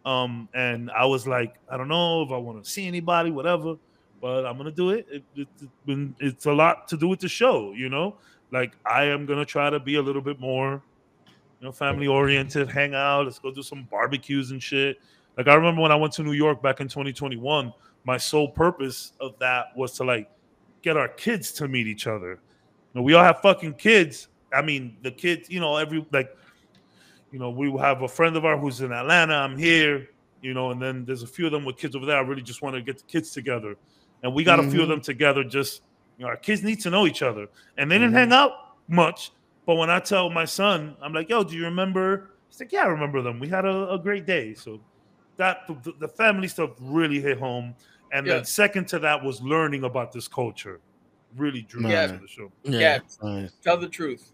[0.05, 3.75] um, and I was like, I don't know if I want to see anybody, whatever,
[4.21, 5.05] but I'm gonna do it.
[5.11, 5.47] It, it.
[5.85, 8.15] It's it's a lot to do with the show, you know.
[8.51, 10.81] Like I am gonna try to be a little bit more,
[11.59, 12.69] you know, family oriented.
[12.69, 13.25] Hang out.
[13.25, 14.99] Let's go do some barbecues and shit.
[15.37, 17.73] Like I remember when I went to New York back in 2021
[18.07, 20.29] my sole purpose of that was to like
[20.81, 22.31] get our kids to meet each other.
[22.31, 24.29] You know, we all have fucking kids.
[24.53, 26.29] I mean, the kids, you know, every like,
[27.31, 29.33] you know, we have a friend of ours who's in Atlanta.
[29.35, 30.07] I'm here,
[30.41, 32.17] you know, and then there's a few of them with kids over there.
[32.17, 33.75] I really just want to get the kids together,
[34.23, 34.91] and we got a few of Mhm.
[34.91, 35.43] them together.
[35.43, 35.81] Just
[36.17, 37.47] you know, our kids need to know each other,
[37.77, 38.19] and they didn't Mhm.
[38.19, 38.51] hang out
[38.87, 39.31] much.
[39.65, 42.83] But when I tell my son, I'm like, "Yo, do you remember?" He's like, "Yeah,
[42.83, 43.37] I remember them.
[43.39, 44.79] We had a, a great day." So
[45.35, 47.75] that the, the family stuff really hit home.
[48.11, 48.33] And Yeah.
[48.35, 50.79] then second to that was learning about this culture.
[51.35, 52.07] Really drew me Yeah.
[52.07, 52.51] to the show.
[52.63, 52.99] Yeah.
[53.21, 53.51] Nice.
[53.63, 54.31] Tell the truth.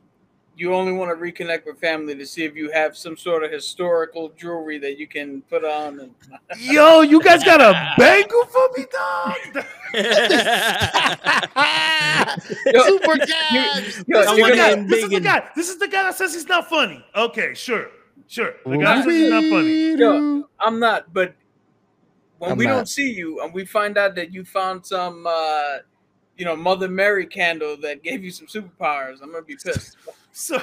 [0.56, 3.50] You only want to reconnect with family to see if you have some sort of
[3.52, 6.00] historical jewelry that you can put on.
[6.00, 6.14] And
[6.60, 9.66] Yo, you guys got a bangle for me, dog?
[12.86, 14.04] Super you- Cabs.
[14.08, 15.50] yo, This is, the gonna- guy, getting this is the guy.
[15.56, 17.04] This is the guy that says he's not funny.
[17.16, 17.88] Okay, sure.
[18.28, 18.54] Sure.
[18.66, 19.96] The guy says he's not funny.
[19.98, 21.36] Yo, I'm not, but
[22.44, 22.72] when I'm we not.
[22.76, 25.78] don't see you and we find out that you found some, uh,
[26.38, 29.98] you know, Mother Mary candle that gave you some superpowers, I'm gonna be pissed.
[30.32, 30.58] So,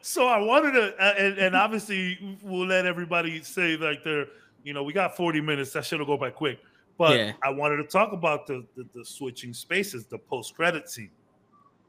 [0.00, 4.26] so I wanted to, uh, and, and obviously we'll let everybody say like they're,
[4.64, 5.72] you know, we got 40 minutes.
[5.72, 6.58] That should go by quick.
[6.98, 7.32] But Yeah.
[7.42, 11.10] I wanted to talk about the, the, the switching spaces, the post credit scene.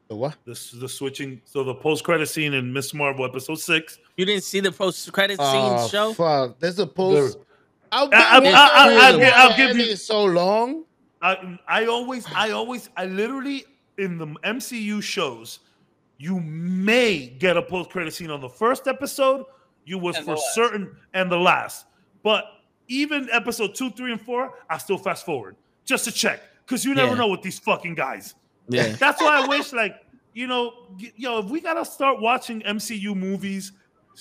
[0.10, 0.36] The what?
[0.45, 1.41] This the switching.
[1.45, 3.99] So the post credit scene in Miss Marvel episode six.
[4.15, 6.14] you didn't see the post credit scene Oh, show?
[6.14, 6.60] fuck.
[6.60, 7.38] There's a post.
[7.91, 10.84] I'll, I- I- give I- I- you- I'll I'll give you- so long.
[11.22, 13.65] I I always I always I literally
[13.97, 15.59] in the MCU shows,
[16.19, 19.45] you may get a post credit scene on the first episode.
[19.85, 21.85] You was And for certain and the last,
[22.23, 22.43] but
[22.89, 25.55] even episode two, three, and four, I still fast forward
[25.85, 27.18] just to check because you never Yeah.
[27.19, 28.35] know with these fucking guys.
[28.69, 28.89] Yeah.
[28.99, 29.95] That's why I wish, like,
[30.34, 30.73] you know,
[31.15, 33.72] yo, if we gotta start watching MCU movies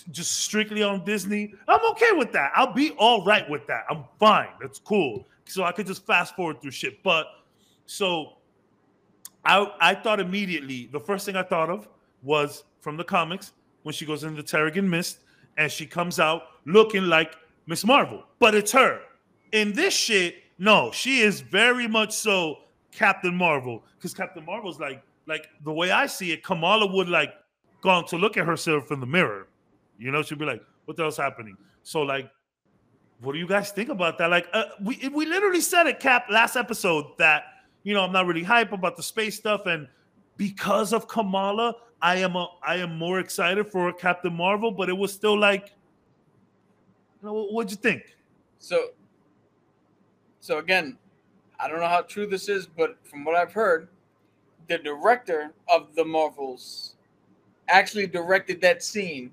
[0.05, 2.52] just strictly on Disney, I'm okay with that.
[2.55, 3.85] I'll be all right with that.
[3.90, 4.48] I'm fine.
[4.60, 5.27] That's cool.
[5.47, 7.02] So I could just fast forward through shit.
[7.02, 7.27] But
[7.86, 8.35] so
[9.44, 11.89] I I thought immediately, the first thing I thought of
[12.23, 13.52] was from the comics
[13.82, 15.20] when she goes into the Terrigen Mist
[15.56, 17.36] and she comes out looking like
[17.66, 19.01] Miss Marvel, but it's her.
[19.52, 22.59] In this shit, no, she is very much so
[22.90, 27.32] Captain Marvel because Captain Marvel's like like the way I see it, Kamala would like
[27.82, 29.48] gone to look at herself in the mirror.
[29.98, 32.31] You know, she'd be like, "What else happening?" So like,
[33.20, 34.31] what do you guys think about that?
[34.31, 37.44] Like, uh, we we literally said it, Cap, last episode that
[37.82, 39.89] you know I'm not really hype about the space stuff, and
[40.36, 44.97] because of Kamala, I am a I am more excited for Captain Marvel, but it
[44.97, 45.73] was still like,
[47.23, 48.16] you know, what'd you think?
[48.59, 48.90] So,
[50.40, 50.98] so again,
[51.59, 53.89] I don't know how true this is, but from what I've heard,
[54.68, 56.97] the director of the Marvels
[57.68, 59.32] actually directed that scene,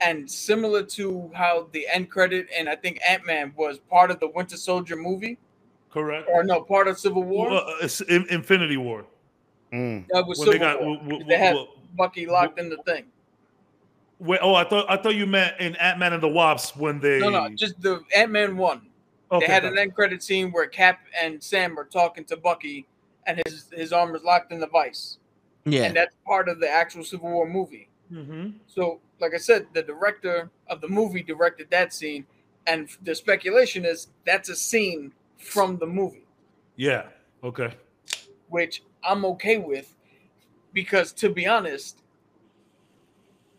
[0.00, 4.18] and similar to how the end credit and I think Ant Man was part of
[4.20, 5.38] the Winter Soldier movie,
[5.90, 6.28] Correct.
[6.30, 7.50] or no, part of Civil War.
[7.50, 9.04] Well, uh, it's In- Infinity War
[9.72, 10.06] Mm.
[10.10, 10.82] that was when Civil they got.
[10.82, 10.94] War.
[10.96, 13.04] w- w- they had w- Bucky locked in the thing.
[14.18, 16.98] wait, oh, I thought I thought you meant in Ant Man and the Wasp when
[17.00, 17.20] they.
[17.20, 18.82] No, no, just the Ant Man one.
[19.30, 22.86] okay, they had an end credit scene where Cap and Sam are talking to Bucky,
[23.26, 25.18] and his his arm is locked in the vice.
[25.66, 25.82] Yeah.
[25.84, 27.89] and that's part of the actual Civil War movie.
[28.12, 28.50] Mm-hmm.
[28.66, 32.26] So, like I said, the director of the movie directed that scene,
[32.66, 36.26] and the speculation is that's a scene from the movie,
[36.76, 37.06] Yeah.
[37.42, 37.72] Okay.
[38.48, 39.94] which I'm okay with
[40.72, 42.02] because, to be honest,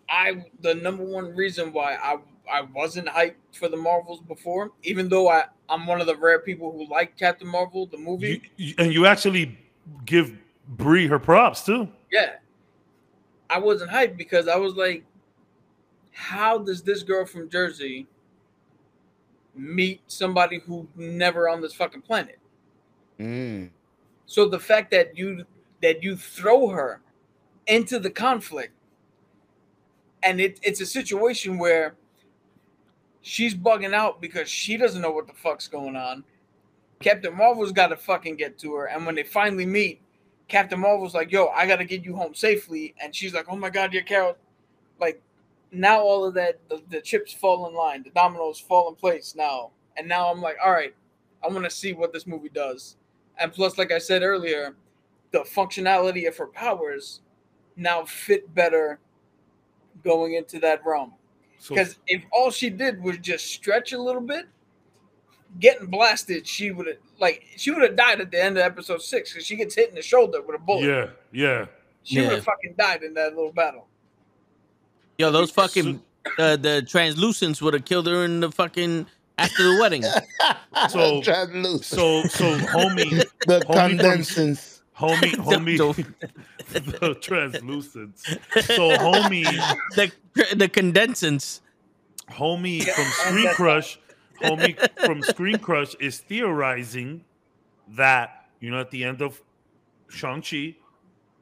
[0.09, 2.17] I the number one reason why I
[2.51, 6.39] I wasn't hyped for the Marvels before, even though I I'm one of the rare
[6.39, 8.41] people who like Captain Marvel the movie.
[8.57, 9.57] You, you, and you actually
[10.05, 10.37] give
[10.67, 11.87] Brie her props too.
[12.11, 12.33] Yeah.
[13.51, 15.03] I wasn't hyped because I was like,
[16.11, 18.07] how does this girl from Jersey
[19.53, 22.39] meet somebody who never on this fucking planet?
[23.19, 23.69] Mm.
[24.25, 25.45] So the fact that you
[25.81, 27.01] that you throw her
[27.67, 28.73] into the conflict
[30.23, 31.95] and it, it's a situation where
[33.21, 36.23] she's bugging out because she doesn't know what the fuck's going on.
[36.99, 39.99] Captain Marvel's got to fucking get to her, and when they finally meet,
[40.47, 43.69] Captain Marvel's like, "Yo, I gotta get you home safely," and she's like, "Oh my
[43.69, 44.37] god, you're Carol."
[44.99, 45.21] Like
[45.71, 49.35] now, all of that, the, the chips fall in line, the dominoes fall in place
[49.35, 50.93] now, and now I'm like, "All right,
[51.43, 52.97] I want to see what this movie does."
[53.37, 54.75] And plus, like I said earlier,
[55.31, 57.21] the functionality of her powers
[57.75, 58.99] now fit better
[60.03, 61.13] going into that realm.
[61.57, 64.47] So Because if all she did was just stretch a little bit,
[65.59, 69.01] getting blasted, she would have like she would have died at the end of episode
[69.01, 70.85] six because she gets hit in the shoulder with a bullet.
[70.85, 71.65] yeah, yeah.
[72.03, 73.87] She would have fucking died in that little battle.
[75.17, 76.01] Yo, those fucking
[76.39, 79.05] uh, the translucents would have killed her in the fucking
[79.37, 80.03] after the wedding.
[80.89, 81.83] So- Translucent.
[81.83, 83.09] So so homie,
[83.45, 84.81] the homie from- condensance.
[84.97, 85.77] homie, homie,
[86.71, 88.21] the translucents.
[88.63, 89.43] So homie,
[89.95, 90.11] the
[90.55, 91.61] the condensants.
[92.29, 93.99] homie from Screen Crush,
[94.43, 97.23] homie from Screen Crush is theorizing
[97.89, 99.41] that you know at the end of
[100.09, 100.75] Shang Chi,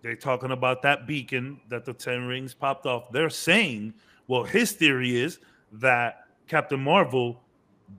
[0.02, 3.12] they're talking about that beacon that the Ten Rings popped off.
[3.12, 3.94] They're saying,
[4.28, 5.40] well, his theory is
[5.74, 7.42] that Captain Marvel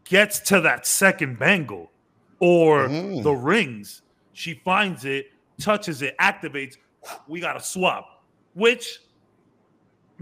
[0.05, 1.90] gets to that second bangle
[2.39, 3.22] or Mm.
[3.22, 4.02] the rings.
[4.32, 6.77] She finds it, touches it, activates.
[7.28, 8.22] We got to swap,
[8.55, 9.01] which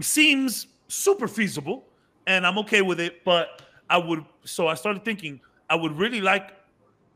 [0.01, 1.85] seems super feasible
[2.27, 3.23] and I'm okay with it.
[3.23, 5.39] But I would, so I started thinking,
[5.69, 6.51] I would really like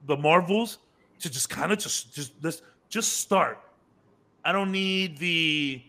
[0.08, 0.80] the Marvels
[1.20, 3.60] to just kind of just, just, just, just start.
[4.46, 5.82] I don't need the,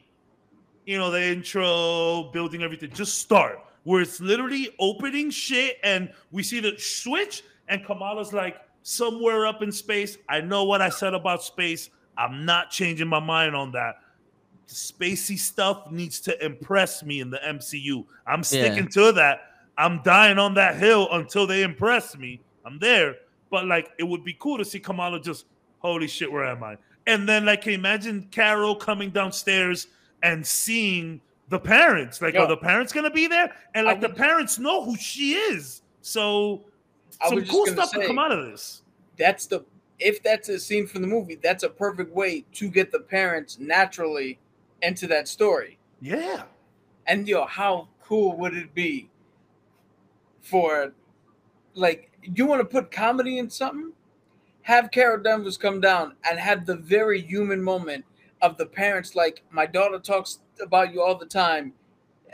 [0.86, 2.90] you know, the intro, building everything.
[2.90, 8.56] Just start where it's literally opening shit and we see the switch and Kamala's like
[8.82, 10.18] somewhere up in space.
[10.28, 11.90] I know what I said about space.
[12.16, 13.96] I'm not changing my mind on that.
[14.66, 18.04] The Spacey stuff needs to impress me in the MCU.
[18.26, 19.50] I'm sticking to that.
[19.78, 22.40] I'm dying on that hill until they impress me.
[22.64, 23.16] I'm there.
[23.50, 25.46] But like it would be cool to see Kamala just,
[25.78, 26.76] holy shit, where am I?
[27.06, 29.88] And then like imagine Carol coming downstairs
[30.22, 31.20] and seeing
[31.50, 32.22] the parents.
[32.22, 32.42] Like, Yeah.
[32.42, 33.54] are the parents gonna be there?
[33.74, 35.82] And like the parents know who she is.
[36.00, 36.64] So
[37.28, 38.82] some cool stuff say- come out of this.
[39.18, 39.64] That's the
[40.00, 43.58] if that's a scene from the movie, that's a perfect way to get the parents
[43.60, 44.38] naturally
[44.82, 45.78] into that story.
[46.00, 46.44] Yeah.
[47.06, 49.08] And yo, how cool would it be
[50.44, 50.92] for
[51.74, 53.92] like you want to put comedy in something?
[54.62, 58.04] Have Carol Danvers come down and have the very human moment
[58.40, 61.72] of the parents like my daughter talks about you all the time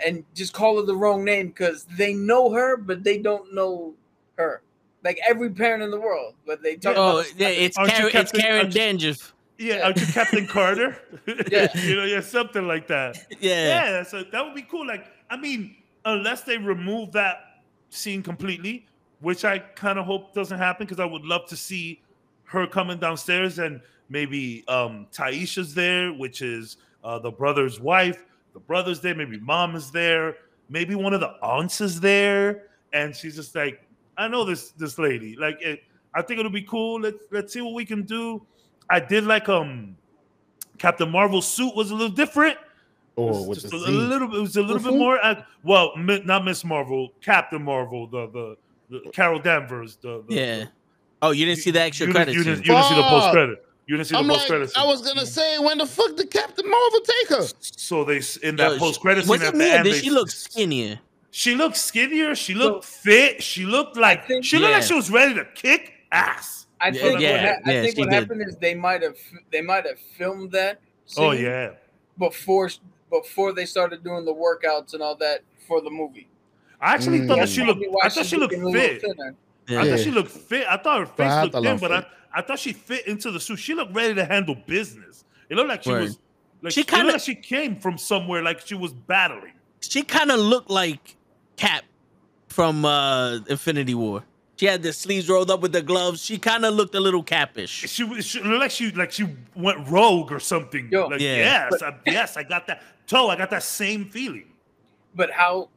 [0.05, 3.95] and just call her the wrong name because they know her but they don't know
[4.37, 4.63] her.
[5.03, 7.97] Like every parent in the world, but they talk Oh, about yeah, it's Aren't you
[8.11, 9.35] Karen, it's Karen aren't you- Dandruff.
[9.59, 10.97] Yeah, aren't you Captain Carter?
[11.51, 11.69] Yeah.
[11.75, 13.19] you know, yeah, something like that.
[13.41, 13.67] Yeah.
[13.99, 14.87] Yeah, so that would be cool.
[14.87, 17.50] Like, I mean, unless they remove that
[17.91, 18.87] scene completely,
[19.21, 22.01] which I kind of hope doesn't happen, because I would love to see
[22.45, 28.25] her coming downstairs and maybe um Tyesha's there, which is uh, the brother's wife.
[28.55, 30.37] The brother's there, maybe mom is there,
[30.69, 33.87] maybe one of the aunts is there, and she's just like,
[34.17, 35.37] I know this this lady.
[35.37, 35.85] Like, it,
[36.15, 37.01] I think it'll be cool.
[37.01, 38.45] Let's let's see what we can do.
[38.89, 39.97] I did like um
[40.79, 42.59] Captain Marvel's suit was a little different.
[43.17, 43.93] It Or was Oh, with just the a, Z.
[43.93, 44.37] little bit.
[44.39, 45.19] It was a little bit more.
[45.23, 48.57] ac- well, mi- not Miss Marvel, Captain Marvel, the
[48.89, 49.97] the, the Carol Danvers.
[49.97, 50.65] The, the Yeah.
[51.23, 52.37] Oh, you didn't see the extra you, credits.
[52.37, 53.67] Didn't, you, didn't, you didn't see the post credit.
[53.87, 54.71] You didn't see I'm the like, post credit.
[54.77, 57.47] I was gonna say, when the fuck did Captain Marvel take her?
[57.61, 59.99] So they s- in that post credit scene Was at it the me did they-
[60.01, 61.01] she look skinnier?
[61.33, 62.35] She looked skinnier.
[62.35, 63.43] She looked fit.
[63.43, 66.67] She looked like think- she looked like she was ready to kick ass.
[66.81, 69.17] I think yeah, what, ha- I think she what happened is they might have
[69.53, 70.81] they might have filmed that.
[71.19, 71.71] Oh scene yeah.
[72.19, 72.71] before
[73.11, 76.29] before they started doing the workouts and all that for the movie.
[76.81, 77.29] I actually Mm.
[77.29, 77.83] thought that she looked.
[78.03, 79.03] I thought she looked looking a little fit.
[79.03, 79.35] thinner.
[79.81, 80.67] I thought she looked fit.
[80.69, 83.31] I thought her face I looked thin, she but I, I thought she fit into
[83.31, 83.59] the suit.
[83.59, 85.25] She looked ready to handle business.
[85.49, 86.03] It looked like she Word.
[86.03, 86.19] was
[86.63, 89.53] Like She she kind kinda- of she came from somewhere like she was battling.
[89.81, 91.17] She kind of looked like
[91.57, 91.85] Cap
[92.49, 94.25] from uh Infinity War.
[94.61, 96.23] She had the sleeves rolled up with the gloves.
[96.23, 97.71] She kind of looked a little capish.
[97.71, 99.27] She was like she like she
[99.57, 100.87] went rogue or something.
[100.93, 101.07] Yo.
[101.07, 101.71] like Yeah.
[101.71, 102.83] yes, I, yes, I got that.
[103.07, 104.53] Toe, I got that same feeling.
[105.15, 105.71] But how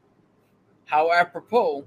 [0.83, 1.85] how apropos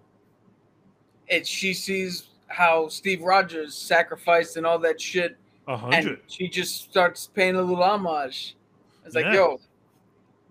[1.28, 5.36] it she sees how Steve Rogers sacrificed and all that shit,
[5.68, 6.20] A and hundred.
[6.28, 8.56] she just starts paying a little homage.
[9.05, 9.35] It's like, Yeah.
[9.35, 9.60] yo,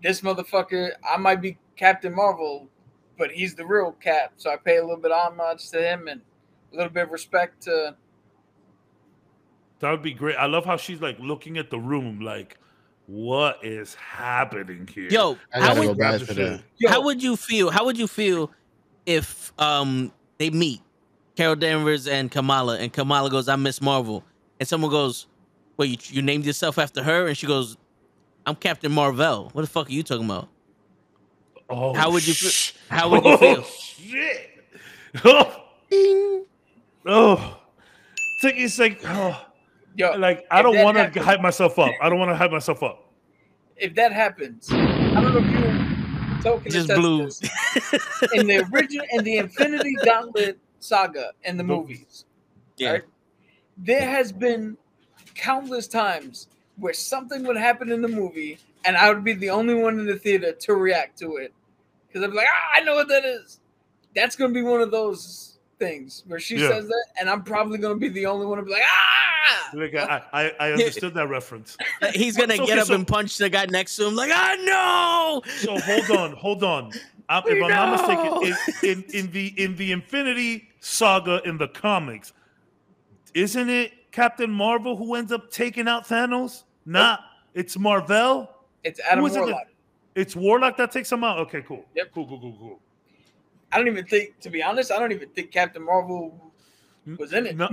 [0.00, 2.68] this motherfucker, I might be Captain Marvel,
[3.18, 4.34] but he's the real Cap.
[4.36, 6.20] So I pay a little bit homage to him and
[6.72, 7.96] a little bit of respect to
[9.80, 10.36] That would be great.
[10.36, 12.58] I love how she's like looking at the room, like,
[13.06, 15.08] what is happening here?
[15.10, 16.36] Yo, how would go back the for shit.
[16.58, 16.62] that.
[16.78, 17.70] yo, how would you feel?
[17.70, 18.50] How would you feel
[19.04, 20.80] if um they meet
[21.36, 24.24] Carol Danvers and Kamala, and Kamala goes, "I'm Miss Marvel,"
[24.58, 25.26] and someone goes,
[25.76, 27.76] "Wait, you, you named yourself after her," and she goes,
[28.44, 30.48] "I'm Captain Marvel." What the fuck are you talking about?
[31.68, 32.50] Oh, How would you feel?
[32.50, 33.58] sh- How would you feel?
[33.60, 34.50] Oh, shit.
[35.24, 36.44] Oh, Ding.
[37.06, 37.58] Oh.
[38.36, 39.46] It's like, it's like, oh,
[39.96, 41.92] yo, like I don't want to hype myself up.
[42.02, 43.12] I don't want to hype myself up.
[43.76, 48.40] if that happens, I don't know if you token Just attest blew.
[48.40, 51.82] in the original in the Infinity Gauntlet saga in the Nope.
[51.88, 52.24] movies.
[52.76, 52.90] Yeah.
[52.92, 53.02] right?
[53.78, 54.76] There has been
[55.34, 59.74] countless times where something would happen in the movie and I would be the only
[59.74, 61.52] one in the theater to react to it.
[62.06, 63.60] Because I'd be like, ah, I know what that is.
[64.14, 66.68] That's gonna be one of those things where she Yeah.
[66.70, 69.94] says that, and I'm probably gonna be the only one to be like, ah Like
[69.94, 71.76] I, I, I understood that reference.
[72.14, 74.30] He's gonna So- get okay, up so- and punch the guy next to him, like,
[74.32, 76.92] "I know." So hold on, hold on.
[77.28, 81.58] Um, if We I'm not mistaken, in, in in the in the Infinity Saga in
[81.58, 82.32] the comics,
[83.34, 86.62] isn't it Captain Marvel who ends up taking out Thanos?
[86.84, 87.20] Not
[87.54, 88.48] it's Marvel.
[88.84, 89.66] It's Adam Who is it Warlock.
[90.14, 91.38] It's Warlock that takes him out.
[91.40, 91.84] Okay, cool.
[91.94, 92.10] Yep.
[92.14, 92.80] Cool, cool, cool, cool.
[93.72, 96.52] I don't even think, to be honest, I don't even think Captain Marvel
[97.18, 97.56] was in it.
[97.56, 97.68] No,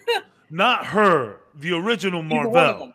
[0.50, 2.86] not her, the original Either one of Marvel.
[2.86, 2.94] them.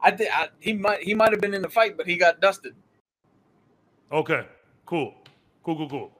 [0.00, 2.40] I think I, he might he might have been in the fight, but he got
[2.40, 2.74] dusted.
[4.10, 4.46] Okay,
[4.84, 5.14] cool,
[5.62, 6.12] cool, cool, cool,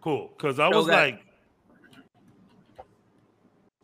[0.00, 0.30] cool.
[0.36, 0.92] Because I Show was that.
[0.92, 1.20] like,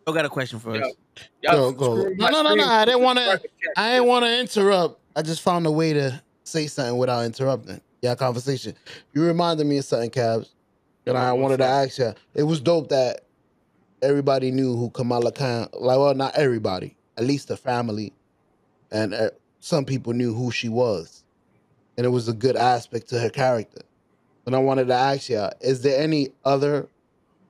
[0.07, 0.87] I got a question for Yeah.
[0.87, 0.95] us.
[1.43, 2.09] Y'all Go, go.
[2.17, 2.65] No, no, no, no.
[2.65, 3.41] I didn't want to.
[3.77, 5.01] I didn't want to interrupt.
[5.15, 8.75] I just found a way to say something without interrupting your conversation.
[9.13, 10.55] You reminded me of something, Cabs,
[11.07, 12.15] and I wanted to ask you.
[12.35, 13.25] It was dope that
[14.01, 15.69] everybody knew who Kamala Khan.
[15.73, 16.97] Like, well, not everybody.
[17.17, 18.13] At least the family,
[18.91, 21.25] and uh, some people knew who she was,
[21.97, 23.83] and it was a good aspect to her character.
[24.47, 26.89] And I wanted to ask you: Is there any other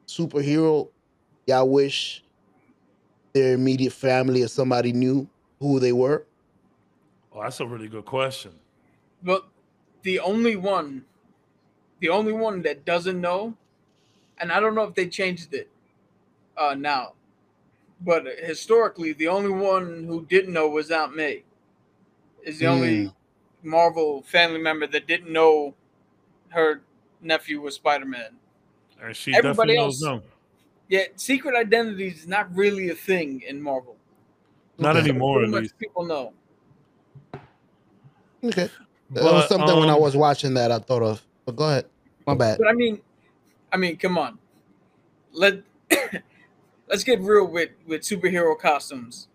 [0.08, 0.88] superhero
[1.46, 2.24] y'all wish
[3.34, 5.28] their immediate family or somebody knew
[5.60, 6.26] who they were?
[7.34, 8.52] oh, that's a really good question.
[9.22, 9.44] But
[10.02, 11.04] the only one,
[12.02, 13.56] the only one that doesn't know,
[14.38, 15.70] and I don't know if they changed it
[16.56, 17.12] uh, now,
[18.00, 21.44] but historically, the only one who didn't know was Aunt May.
[22.44, 23.12] Is the only
[23.62, 25.76] Marvel family member that didn't know
[26.48, 26.82] her
[27.20, 28.30] nephew was Spider Man.
[29.00, 30.22] And she Everybody definitely knows else- no.
[30.88, 33.96] Yeah, secret identity is not really a thing in Marvel.
[34.76, 35.08] Not Okay.
[35.10, 36.32] anymore, Pretty much people know.
[38.42, 38.68] Okay.
[39.10, 41.22] That was something when I um, was watching that I thought of.
[41.46, 41.86] But go ahead.
[42.26, 42.58] My bad.
[42.58, 43.00] But I mean,
[43.72, 44.38] I mean, come on.
[45.32, 45.62] Let
[46.88, 49.28] let's get real with with superhero costumes.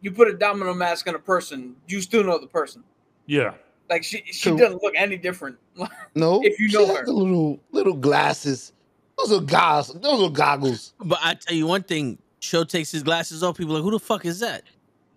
[0.00, 2.82] You put a domino mask on a person, you still know the person.
[3.26, 3.54] Yeah.
[3.88, 4.58] Like she she True.
[4.58, 5.56] doesn't look any different.
[6.14, 7.04] No, if you she know had her.
[7.06, 8.72] the little little glasses.
[9.18, 9.98] Those are goggles.
[10.00, 10.92] Those are goggles.
[10.98, 13.56] But I tell you one thing: Show takes his glasses off.
[13.56, 14.64] People are like, "Who the fuck is that?"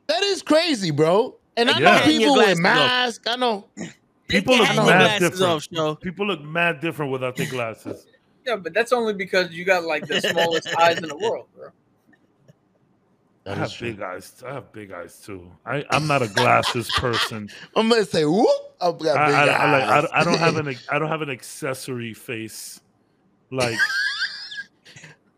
[0.08, 1.36] That is crazy, bro.
[1.58, 1.98] And I Yeah.
[2.00, 3.28] know people with glasses masks.
[3.28, 3.66] I know.
[4.28, 5.70] People look mad different.
[5.78, 8.08] off, People look mad different without their glasses.
[8.45, 11.70] yeah, but that's only because you got like the smallest eyes in the world, bro.
[13.48, 13.92] I have true.
[13.92, 14.44] big eyes.
[14.45, 15.52] I have big eyes too.
[15.66, 17.50] I, I'm not a glasses person.
[17.76, 18.48] I'm gonna say whoop.
[18.82, 20.10] I've got I, big I, I, like, eyes.
[20.12, 22.82] I, I don't have an I don't have an accessory face.
[23.52, 23.78] Like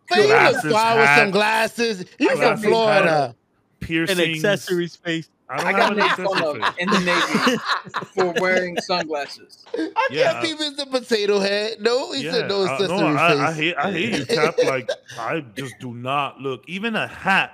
[0.09, 2.05] Man, you look glasses, fly with some glasses.
[2.17, 3.09] You from Florida?
[3.09, 3.29] hat.
[3.29, 3.35] An
[3.81, 4.19] piercings.
[4.45, 5.29] accessory space.
[5.49, 6.73] I I don't got an made fun of face.
[6.79, 7.59] in the Navy
[8.13, 9.65] for wearing sunglasses.
[9.77, 10.41] I Yeah.
[10.41, 10.89] can't be Mr.
[10.91, 11.81] Potato Head.
[11.81, 13.55] No, he Yeah, said no uh, accessory no, I, I face.
[13.57, 14.55] hate I hate you, Cap.
[14.63, 16.63] Like I just do not look.
[16.67, 17.51] Even a hat.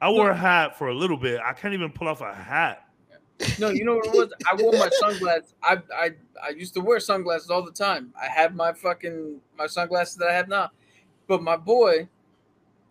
[0.00, 1.40] I wore a hat for a little bit.
[1.44, 2.80] I can't even pull off a hat.
[3.58, 4.32] No, you know what it was?
[4.50, 5.54] I wore my sunglasses.
[5.62, 6.10] I I
[6.42, 8.12] I used to wear sunglasses all the time.
[8.20, 10.70] I have my fucking my sunglasses that I have now.
[11.26, 12.08] But my boy,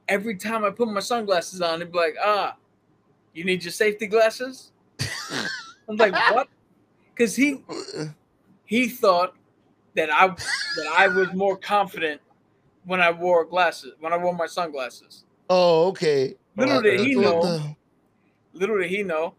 [0.08, 2.56] every time I put my sunglasses on, he'd be like, ah,
[3.34, 4.72] you need your safety glasses?
[5.90, 6.48] I'm like, what?
[7.14, 7.64] because he
[8.66, 9.36] he thought
[9.95, 12.22] that I that I was more confident
[12.86, 15.26] when I wore glasses when I wore my sunglasses.
[15.50, 16.36] Oh, okay.
[16.56, 17.76] Little did he know.
[18.53, 19.34] Little did he know,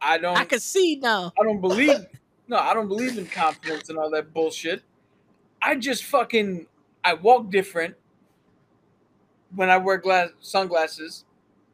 [0.00, 0.36] I don't.
[0.36, 1.32] I can see now.
[1.40, 2.06] I don't believe.
[2.48, 4.82] No, I don't believe in confidence and all that bullshit.
[5.62, 6.66] I just fucking
[7.04, 7.94] I walk different
[9.54, 11.24] when I wear glass sunglasses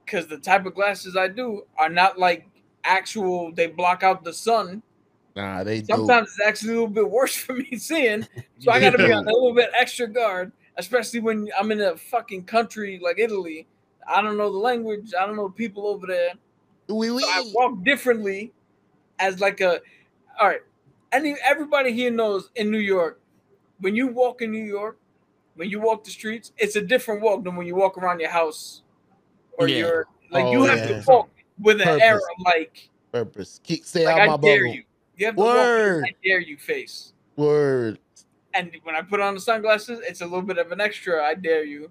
[0.04, 2.48] because the type of glasses I do are not like
[2.84, 3.52] actual.
[3.52, 4.82] They block out the sun.
[5.34, 5.94] Nah, they do.
[5.94, 8.26] Sometimes it's actually a little bit worse for me seeing.
[8.58, 11.80] So I got to be on a little bit extra guard, especially when I'm in
[11.80, 13.66] a fucking country like Italy.
[14.06, 15.12] I don't know the language.
[15.18, 16.32] I don't know the people over there.
[16.88, 17.22] Oui, oui.
[17.22, 18.52] So I walk differently
[19.18, 19.80] as like a
[20.40, 20.60] all right.
[21.12, 23.20] Any everybody here knows in New York,
[23.80, 24.98] when you walk in New York,
[25.56, 28.30] when you walk the streets, it's a different walk than when you walk around your
[28.30, 28.81] house
[29.58, 29.76] or Yeah.
[29.78, 31.00] your like Oh, you have yeah.
[31.00, 32.02] to walk with an Purpose.
[32.02, 33.60] air of like Purpose.
[33.62, 34.74] Keep stay like out I my dare bubble.
[34.74, 34.82] you.
[35.16, 36.04] You have to walk Word.
[36.08, 37.12] I dare you face.
[37.36, 37.98] Word.
[38.54, 41.34] And when I put on the sunglasses, it's a little bit of an extra I
[41.34, 41.90] dare you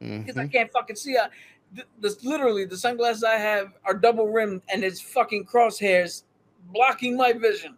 [0.00, 0.52] because I Mhm.
[0.52, 1.16] can't fucking see.
[1.16, 1.28] I,
[1.74, 6.22] th- this literally the sunglasses I have are double rimmed and it's fucking crosshairs
[6.72, 7.76] blocking my vision.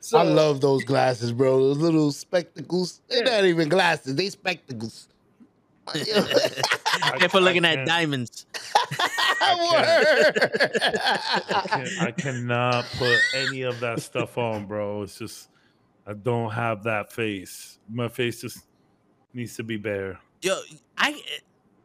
[0.00, 1.58] So I love those glasses, bro.
[1.58, 3.00] Those little spectacles.
[3.08, 3.36] They're Yeah.
[3.36, 4.14] not even glasses.
[4.14, 5.08] They spectacles.
[5.92, 8.46] They're for looking I at diamonds.
[9.40, 10.50] I, Word.
[11.68, 15.02] can, I cannot put any of that stuff on, bro.
[15.02, 15.48] It's just
[16.06, 17.78] I don't have that face.
[17.90, 18.58] My face just
[19.32, 20.18] needs to be bare.
[20.42, 20.58] Yo,
[20.96, 21.20] I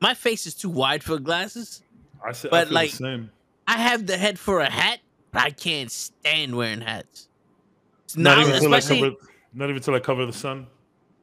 [0.02, 1.82] my face is too wide for glasses.
[2.26, 3.32] I said, But, I feel like- the same.
[3.68, 5.00] I have the head for a hat,
[5.32, 7.28] but I can't stand wearing hats.
[8.06, 9.22] It's Not Not, even till I especially cover.
[9.54, 10.66] Not even till I cover the sun.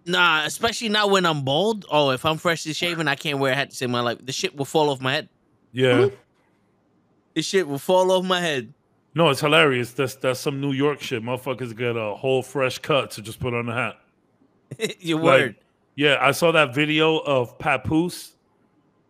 [0.06, 1.84] Nah, especially not when I'm bald.
[1.90, 4.18] Oh, if I'm freshly shaven, I can't wear a hat to save my life.
[4.24, 5.28] The shit will fall off my head.
[5.72, 6.08] Yeah.
[7.34, 8.72] The shit will fall off my head.
[9.14, 9.92] No, it's hilarious.
[9.92, 11.22] That's that's some New York shit.
[11.22, 13.96] Motherfuckers get a whole fresh cut to just put on the hat.
[15.00, 15.56] Your Like, word.
[15.96, 18.34] Yeah, I saw that video of Papoose,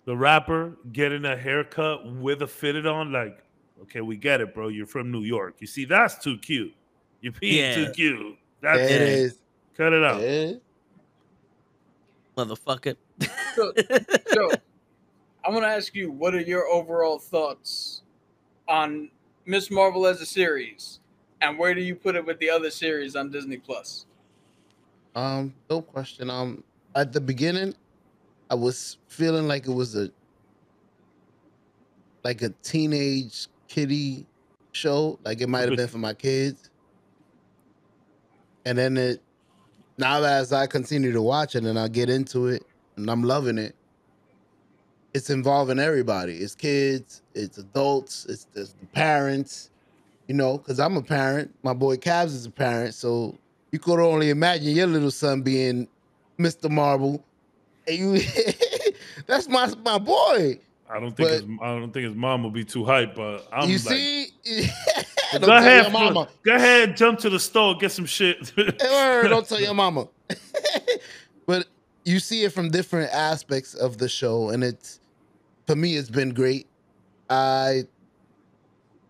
[0.05, 3.11] the rapper, getting a haircut with a fitted on.
[3.11, 3.43] Like,
[3.83, 4.69] okay, we get it, bro.
[4.69, 5.57] You're from New York.
[5.59, 6.73] You see, that's too cute.
[7.21, 7.75] You're being Yeah.
[7.75, 8.37] too cute.
[8.61, 9.03] That's It it.
[9.03, 9.39] is.
[9.77, 10.21] Cut it out.
[10.21, 10.57] It is.
[12.37, 12.97] Motherfucker.
[13.55, 13.73] So,
[14.27, 14.51] so
[15.45, 18.03] I want to ask you, what are your overall thoughts
[18.69, 19.11] on
[19.47, 21.01] Miss Marvel as a series,
[21.41, 24.07] and where do you put it with the other series on Disney Plus?
[25.15, 26.29] Um, no question.
[26.29, 26.63] Um,
[26.95, 27.75] at the beginning,
[28.51, 30.11] I was feeling like it was a
[32.25, 34.27] like a teenage kiddie
[34.73, 35.19] show.
[35.25, 36.71] Like it might have been for my kids.
[38.65, 39.23] And then it
[39.99, 42.65] now as I continue to watch it and I get into it
[42.97, 43.75] and I'm loving it,
[45.15, 46.35] it's involving everybody.
[46.37, 49.71] It's kids, it's adults, it's, it's the parents,
[50.29, 51.55] you know, because I'm a parent.
[51.63, 53.37] My boy Cabs is a parent, so
[53.73, 55.89] you could only imagine your little son being
[56.39, 56.71] Mr.
[56.71, 57.25] Marble.
[57.89, 58.21] And you
[59.27, 60.59] that's my my boy.
[60.89, 63.47] I don't think But- his, I don't think his mom will be too hyped, but
[63.53, 64.29] I'm you like, see?
[65.33, 66.29] Don't go ahead, mama.
[66.43, 68.53] go ahead, jump to the store, get some shit.
[68.79, 70.09] Don't tell your mama.
[71.47, 71.67] but
[72.05, 75.01] you see it from different aspects of the show, and it's
[75.67, 76.67] for me, it's been great.
[77.29, 77.83] I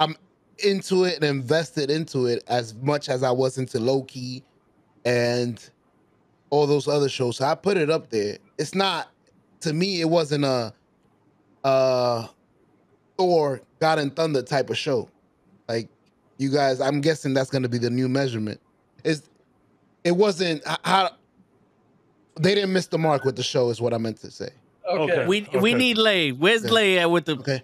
[0.00, 0.16] I'm
[0.64, 4.42] into it and invested into it as much as I was into Loki
[5.04, 5.68] and
[6.50, 7.36] all those other shows.
[7.36, 8.38] So I put it up there.
[8.58, 9.10] It's not
[9.60, 10.72] to me, it wasn't a
[11.64, 12.26] uh
[13.18, 15.10] Thor God and Thunder type of show.
[15.68, 15.88] Like
[16.38, 18.60] you guys, I'm guessing that's gonna be the new measurement.
[19.04, 19.22] It's
[20.04, 21.10] it wasn't h- how
[22.38, 24.50] they didn't miss the mark with the show, is what I meant to say.
[24.88, 25.12] Okay.
[25.12, 25.26] Okay.
[25.26, 26.32] We we need Lay.
[26.32, 26.70] Where's Yeah.
[26.70, 27.62] Lay at with the Okay.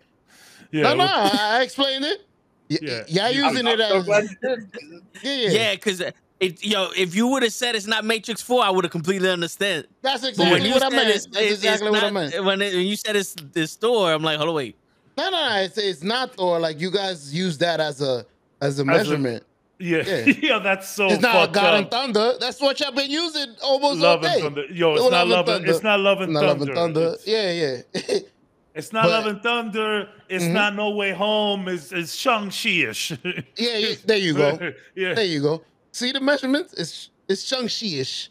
[0.70, 2.26] yeah, no, no, I, I explained it.
[2.70, 3.02] Y- Yeah.
[3.06, 4.68] yeah, I'm- using I'm it so as glad you did.
[5.22, 5.50] yeah, yeah.
[5.50, 6.10] Yeah, because uh,
[6.40, 9.28] it yo, if you would have said it's not Matrix Four, I would have completely
[9.28, 9.86] understood.
[10.00, 11.08] That's exactly what I said meant.
[11.10, 12.44] it's, That's it's- exactly it's what I not- meant.
[12.44, 14.76] When, it, when you said it's the store, I'm like, hold on, wait.
[15.18, 15.56] No, no, no.
[15.60, 16.58] It's, it's not Thor.
[16.58, 18.24] Like you guys use that as a
[18.62, 19.44] as a a- measurement.
[19.78, 20.34] yeah, Yeah.
[20.42, 21.80] yeah, that's so it's not God up.
[21.82, 22.34] and Thunder.
[22.40, 24.40] That's what y'all been using almost Love all day.
[24.40, 24.64] Thunder.
[24.66, 25.70] Yo, it's Love not and- Thunder.
[25.70, 26.64] It's not love and Not thunder.
[26.66, 27.06] Love Thunder.
[27.14, 28.18] It's, Yeah, yeah.
[28.74, 30.08] it's not and thunder.
[30.28, 30.52] It's Mhm.
[30.52, 31.68] not no way home.
[31.68, 33.10] It's it's Shang Chi ish.
[33.56, 33.94] yeah, yeah.
[34.04, 34.58] There you go.
[34.94, 35.14] yeah.
[35.14, 35.62] There you go.
[35.92, 36.72] See the measurements?
[36.74, 38.30] It's it's Shang Chi-ish.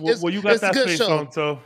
[0.00, 1.18] well, well, you got that face show.
[1.18, 1.60] on, so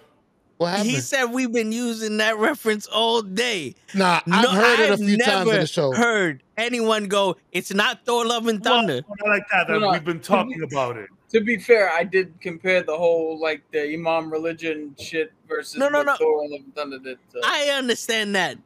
[0.59, 0.91] What happened?
[0.91, 3.75] He said we've been using that reference all day.
[3.95, 5.93] nah, I've heard it a I've few times in never the show.
[5.93, 7.37] Heard anyone go?
[7.53, 9.03] It's not Thor: Love and Thunder.
[9.07, 9.69] Well, like that.
[9.69, 9.93] that No, no.
[9.93, 11.09] We've been talking about it.
[11.31, 15.89] To be fair, I did compare the whole like the Imam religion shit versus No,
[15.89, 16.17] no, no.
[16.17, 17.19] Thor Love and Thunder did.
[17.33, 17.41] So.
[17.45, 18.59] I understand that,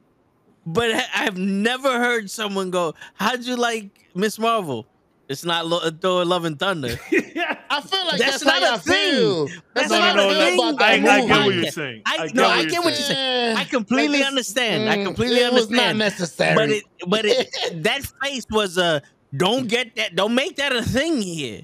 [0.65, 4.87] but I- I've never heard someone go, "How'd you like Miss Marvel?"
[5.29, 5.67] It's not
[6.01, 6.99] Thor: Love and Thunder.
[7.11, 7.52] yeah.
[7.73, 9.13] I feel like That's that's, not how a y'all thing.
[9.15, 9.47] feel.
[9.75, 10.41] That's That's No, not no, a no.
[10.41, 10.59] I thing.
[10.59, 12.03] feel about I, I get what you're saying.
[12.05, 13.07] I, get no, I get what you're saying.
[13.07, 13.57] saying.
[13.57, 14.91] I completely like, understand.
[14.91, 15.99] I mm, completely it was not understand.
[15.99, 16.55] necessary.
[16.55, 19.01] But it, but it, that face was a
[19.35, 20.15] don't get that.
[20.15, 21.63] Don't make that a thing here.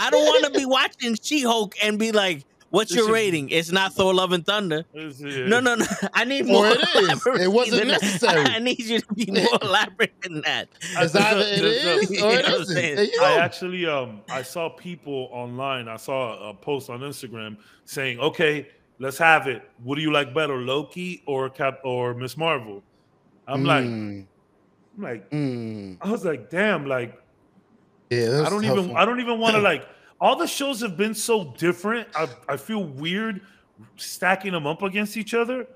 [0.00, 3.14] I don't want to be watching She-Hulk and be like, "What's your Listen.
[3.14, 4.84] rating?" It's not Thor: Love and Thunder.
[4.94, 5.86] No, no, no.
[6.14, 6.66] I need Or more.
[6.68, 7.26] it is.
[7.40, 8.42] It wasn't necessary.
[8.44, 10.68] I need you to be more elaborate than that.
[10.96, 12.74] It's either it is or know it what I'm isn't.
[12.76, 12.96] saying?
[12.96, 15.88] There you I actually um I saw people online.
[15.88, 19.62] I saw a post on Instagram saying, "Okay, let's have it.
[19.82, 22.82] What do you like better, Loki or Cap or Miss Marvel?"
[23.46, 24.26] I'm like, Mm,
[24.98, 25.96] I'm like, mm.
[26.02, 27.18] I was like, damn, like
[28.10, 28.96] Yeah, I don't even one.
[29.00, 29.86] I don't even want to like
[30.20, 32.08] all the shows have been so different.
[32.14, 33.40] I I feel weird
[33.96, 35.66] stacking them up against each other.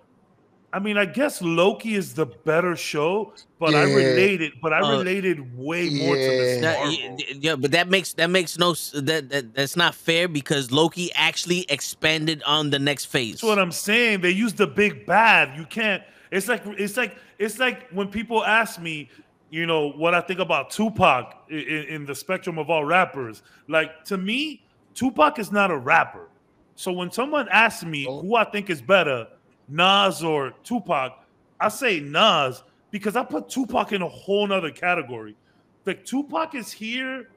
[0.75, 4.97] I mean, I guess Loki is the better show, but I related, but I Uh,
[4.99, 6.55] related way more to this.
[6.57, 6.61] yeah.
[6.62, 6.95] That- Marvel.
[6.95, 11.12] yeah, yeah, but that makes that makes no that, that that's not fair because Loki
[11.15, 13.33] actually expanded on the next phase.
[13.33, 14.23] That's what I'm saying.
[14.23, 15.57] They use the big bad.
[15.59, 16.03] You can't.
[16.31, 19.11] It's like it's like it's like when people ask me,
[19.53, 23.43] you know, what I think about Tupac in, in the spectrum of all rappers.
[23.69, 24.65] Like to me,
[24.95, 26.31] Tupac is not a rapper.
[26.75, 28.23] So when someone asks me Oh.
[28.23, 29.29] who I think is better,
[29.69, 31.13] Nas or Tupac,
[31.61, 35.37] I say Nas because I put Tupac in a whole nother category.
[35.85, 37.29] Like Tupac is here,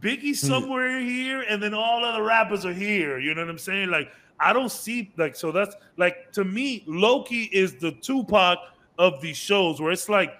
[0.00, 0.46] Biggie Hmm.
[0.48, 3.20] somewhere here, and then all other rappers are here.
[3.20, 3.90] You know what I'm saying?
[3.90, 4.08] Like
[4.40, 8.58] I don't see like so that's like to me, Loki is the Tupac
[8.98, 10.32] of these shows where it's like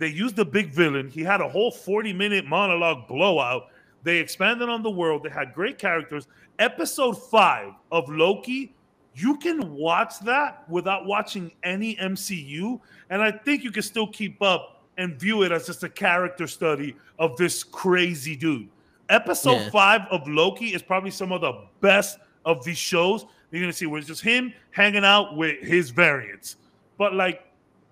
[0.00, 1.08] they used the big villain.
[1.08, 3.66] He had a whole 40 minute monologue blowout.
[4.02, 5.22] They expanded on the world.
[5.22, 6.26] They had great characters.
[6.58, 8.74] Episode five of Loki,
[9.14, 12.80] you can watch that without watching any MCU.
[13.10, 16.46] And I think you can still keep up and view it as just a character
[16.46, 18.68] study of this crazy dude.
[19.10, 19.70] Episode Yeah.
[19.70, 23.26] five of Loki is probably some of the best of these shows.
[23.50, 26.56] You're gonna see where it's just him hanging out with his variants.
[26.96, 27.42] But like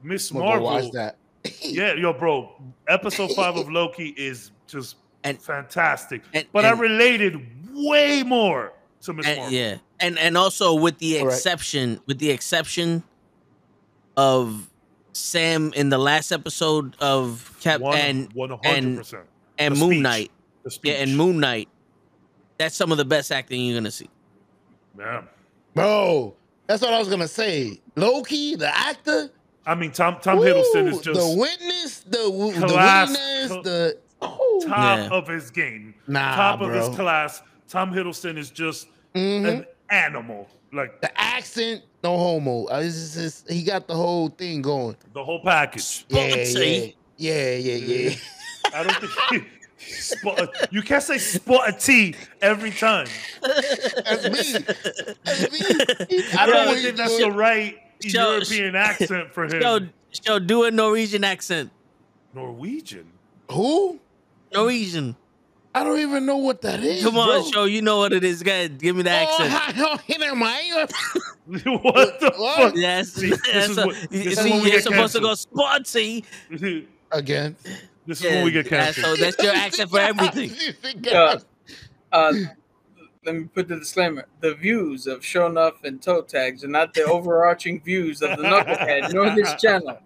[0.03, 1.17] Miss I'm Marvel, watch that.
[1.62, 2.51] Yeah, yo, bro.
[2.89, 6.23] Episode five of Loki is just And- fantastic.
[6.33, 7.41] and- but I related
[7.75, 9.51] way more to Miss Marvel.
[9.52, 11.35] yeah, and and also with the All right.
[11.35, 13.02] exception with the exception
[14.17, 14.68] of
[15.12, 19.25] Sam in the last episode of Cap One, and one hundred percent.
[19.59, 20.02] and the Moon speech.
[20.02, 20.31] Knight,
[20.83, 21.68] yeah, and Moon Knight.
[22.59, 24.10] That's some of the best acting you're gonna see.
[24.99, 25.23] Yeah.
[25.75, 26.35] Bro,
[26.67, 27.81] that's what I was gonna say.
[27.97, 29.31] Loki, the actor.
[29.69, 34.65] I mean, Tom Tom Hiddleston is just the witness, the w- the witness, the oh,
[34.67, 35.09] top Yeah.
[35.17, 36.69] of his game, nah, top bro.
[36.71, 37.43] of his class.
[37.69, 39.47] Tom Hiddleston is just Mhm.
[39.47, 40.49] an animal.
[40.73, 42.67] Like The accent, no homo.
[42.67, 44.97] Uh, it's just- he got the whole thing going.
[45.13, 46.05] the whole package.
[46.09, 48.15] Yeah, yeah, yeah, yeah, yeah.
[48.75, 48.97] I don't
[49.31, 49.47] think
[49.79, 53.07] spot, you can't say spot a T every time.
[53.43, 54.65] That's me.
[55.25, 55.61] That's me.
[55.61, 59.60] I I don't don't think that's he's the right Show- European accent for him.
[59.62, 59.78] Yo,
[60.27, 61.70] yo, do a Norwegian accent.
[62.35, 63.07] Norwegian.
[63.51, 63.99] Who?
[64.52, 65.17] Norwegian.
[65.75, 67.05] I don't even know what that is.
[67.05, 67.51] Come on, bro.
[67.51, 67.65] show.
[67.65, 68.43] You know what it is.
[68.43, 69.52] Go ahead, give me the Oh, accent.
[69.52, 70.86] I don't hear my
[71.47, 72.77] what the What?
[72.77, 74.85] Yes, See, this that's is a- what- you this is see, when we you're get
[74.85, 75.86] supposed to go canceled.
[75.86, 76.25] spotty.
[77.12, 77.57] again.
[78.07, 80.51] This is when we get Yeah, so that's your accent for everything.
[81.12, 81.39] Uh,
[82.10, 82.33] uh,
[83.28, 86.94] let me put the disclaimer: the views of Show Enough and Toe Tags are not
[86.94, 89.98] the overarching views of the Knucklehead nor this channel.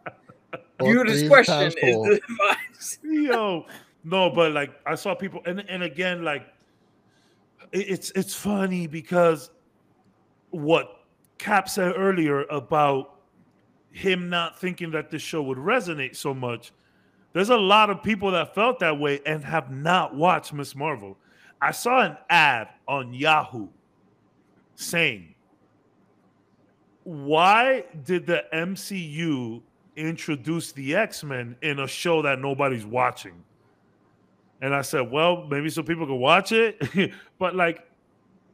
[0.80, 2.98] Viewer this question is the advice.
[3.04, 3.66] Yo,
[4.04, 6.44] no, but like I saw people, and and again, like
[7.70, 9.50] it- it's it's funny because
[10.50, 11.04] what
[11.38, 13.20] Cap said earlier about
[13.92, 16.72] him not thinking that this show would resonate so much.
[17.32, 21.16] There's a lot of people that felt that way and have not watched Miss Marvel.
[21.60, 23.68] I saw an ad on Yahoo
[24.74, 25.34] saying,
[27.04, 29.62] Why did the MCU
[29.96, 33.42] introduce the X-Men in a show that nobody's watching?
[34.60, 37.12] And I said, Well, maybe so people can watch it.
[37.38, 37.88] but like,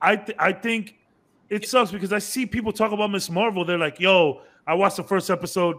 [0.01, 0.95] I th- I think
[1.51, 3.65] it sucks because I see people talk about Miss Marvel.
[3.65, 5.79] They're like, yo, I watched the first episode,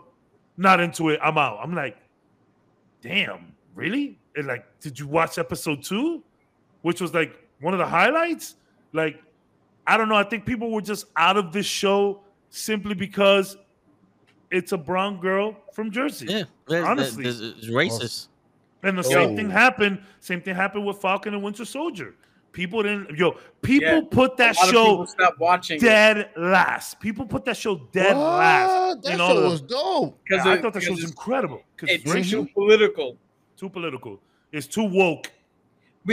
[0.57, 1.59] not into it, I'm out.
[1.63, 1.97] I'm like,
[3.01, 4.19] damn, really?
[4.35, 6.21] And like, did you watch episode two?
[6.81, 8.55] Which was like one of the highlights?
[8.93, 9.21] Like,
[9.87, 10.15] I don't know.
[10.15, 13.57] I think people were just out of this show simply because
[14.51, 16.25] it's a brown girl from Jersey.
[16.29, 17.23] Yeah, that's- Honestly.
[17.23, 18.27] that's- it's racist.
[18.83, 19.35] And the same Oh.
[19.35, 20.01] thing happened.
[20.21, 22.15] Same thing happened with Falcon and Winter Soldier.
[22.51, 23.15] People didn't.
[23.17, 24.01] Yo, people Yeah.
[24.09, 26.99] put that a lot of show people stopped watching it dead last.
[26.99, 29.03] People put that show dead last.
[29.03, 29.67] That in all show of was them.
[29.69, 30.05] dope.
[30.31, 31.61] Yeah, because I thought that show was incredible.
[31.77, 33.17] 'cause it's it's racial, too political.
[33.55, 34.19] too political.
[34.51, 35.31] It's too woke.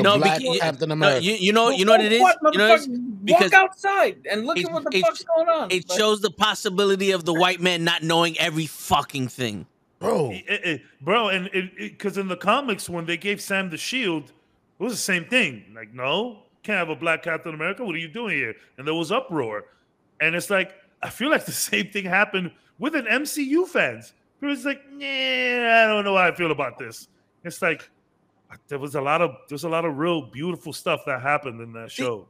[0.02, 2.20] The No, black because- Captain No, you, you know, you know what it is.
[2.20, 2.99] What, You know, what it is?
[3.25, 5.70] because Walk outside and look it- at what the it- fuck's going on.
[5.70, 9.66] it Like, shows the possibility of the white man not knowing every fucking thing.
[9.99, 13.78] Bro, It- it- it- bro, and because in the comics when they gave Sam the
[13.78, 14.25] shield,
[14.78, 15.65] it was the same thing.
[15.75, 17.84] Like, no, can't have a black Captain America.
[17.84, 18.55] What are you doing here?
[18.76, 19.65] And there was uproar,
[20.20, 24.12] and it's like I feel like the same thing happened with an MCU fans.
[24.42, 27.08] It was like, nah, I don't know how I feel about this.
[27.42, 27.89] It's like
[28.68, 31.73] there was a lot of there's a lot of real beautiful stuff that happened in
[31.75, 32.26] that show.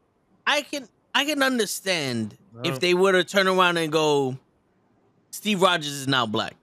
[0.47, 2.63] I can I can understand No.
[2.71, 4.37] if they were to turn around and go,
[5.31, 6.55] Steve Rogers is now black.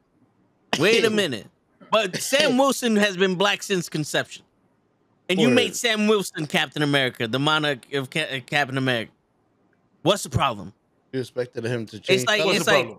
[0.80, 1.48] Wait a minute.
[1.92, 4.44] But Sam Wilson has been black since conception.
[5.30, 5.56] And you Word.
[5.56, 9.12] made Sam Wilson Captain America, the monarch of Ca- uh, Captain America.
[10.02, 10.74] What's the problem?
[11.12, 12.22] you expected him to change.
[12.22, 12.90] It's like- it's like-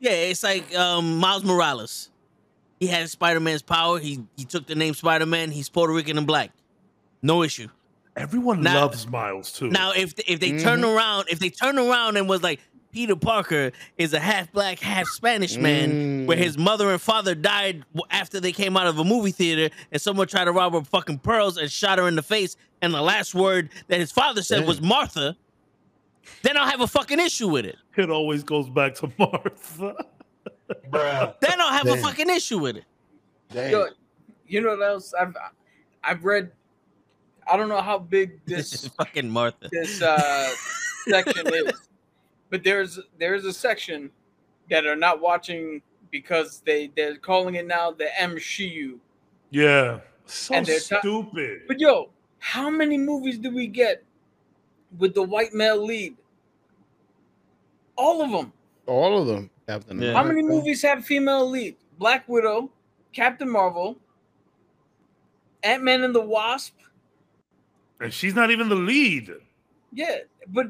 [0.00, 2.10] Yeah, it's like um, Miles Morales.
[2.82, 4.00] He had Spider Man's power.
[4.00, 5.52] He he took the name Spider Man.
[5.52, 6.50] He's Puerto Rican and black.
[7.22, 7.68] No issue.
[8.16, 9.68] Everyone Now- loves Miles too.
[9.70, 10.92] Now, if if they turn Mhm.
[10.96, 12.58] around, if they turn around and was like
[12.90, 16.40] Peter Parker is a half black, half Spanish man, where Mm.
[16.42, 20.26] his mother and father died after they came out of a movie theater, and someone
[20.26, 23.32] tried to rob her fucking pearls and shot her in the face, and the last
[23.32, 25.36] word that his father said was Martha,
[26.42, 27.76] then I'll have a fucking issue with it.
[27.96, 29.94] it always goes back to Martha.
[31.40, 32.84] Then I'll have a fucking issue with it.
[33.52, 33.70] Damn.
[33.70, 33.86] Yo,
[34.46, 35.14] you know what else?
[35.18, 35.34] I've
[36.02, 36.52] I've read.
[37.50, 39.68] I don't know how big This is fucking Martha.
[39.72, 40.50] this uh,
[41.08, 41.88] section is,
[42.50, 44.10] but there's there's a section
[44.70, 48.98] that are not watching because they they're calling it now the MCU.
[49.50, 50.00] Yeah.
[50.26, 51.62] So And they're ta- stupid.
[51.66, 54.02] But yo, how many movies do we get
[54.98, 56.16] with the white male lead?
[57.96, 58.52] All of them.
[58.86, 60.12] All of them, Captain Yeah.
[60.14, 61.76] How many movies have female lead?
[61.98, 62.70] Black Widow,
[63.12, 63.96] Captain Marvel,
[65.62, 66.74] Ant Man and the Wasp.
[68.00, 69.30] and she's not even the lead.
[69.92, 70.16] Yeah,
[70.48, 70.66] but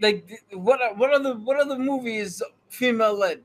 [0.00, 3.42] like, what are- what other what other movie is female led?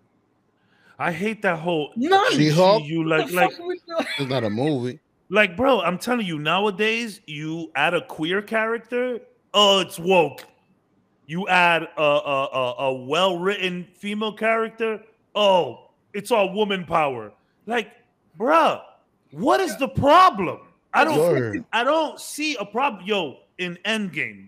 [0.97, 2.31] I hate that whole None.
[2.33, 2.83] She-Hulk?
[2.85, 4.05] you like the like fuck are we doing?
[4.19, 4.99] It's not a movie.
[5.29, 9.19] like bro, I'm telling you nowadays you add a queer character,
[9.53, 10.45] oh it's woke.
[11.25, 15.01] You add a a, a, a well-written female character,
[15.35, 17.31] oh, it's all woman power.
[17.65, 17.91] Like,
[18.39, 18.81] bruh,
[19.31, 20.59] what is the problem?
[20.93, 21.65] I don't Word.
[21.73, 23.03] I don't see a problem.
[23.05, 24.47] Yo, in Endgame,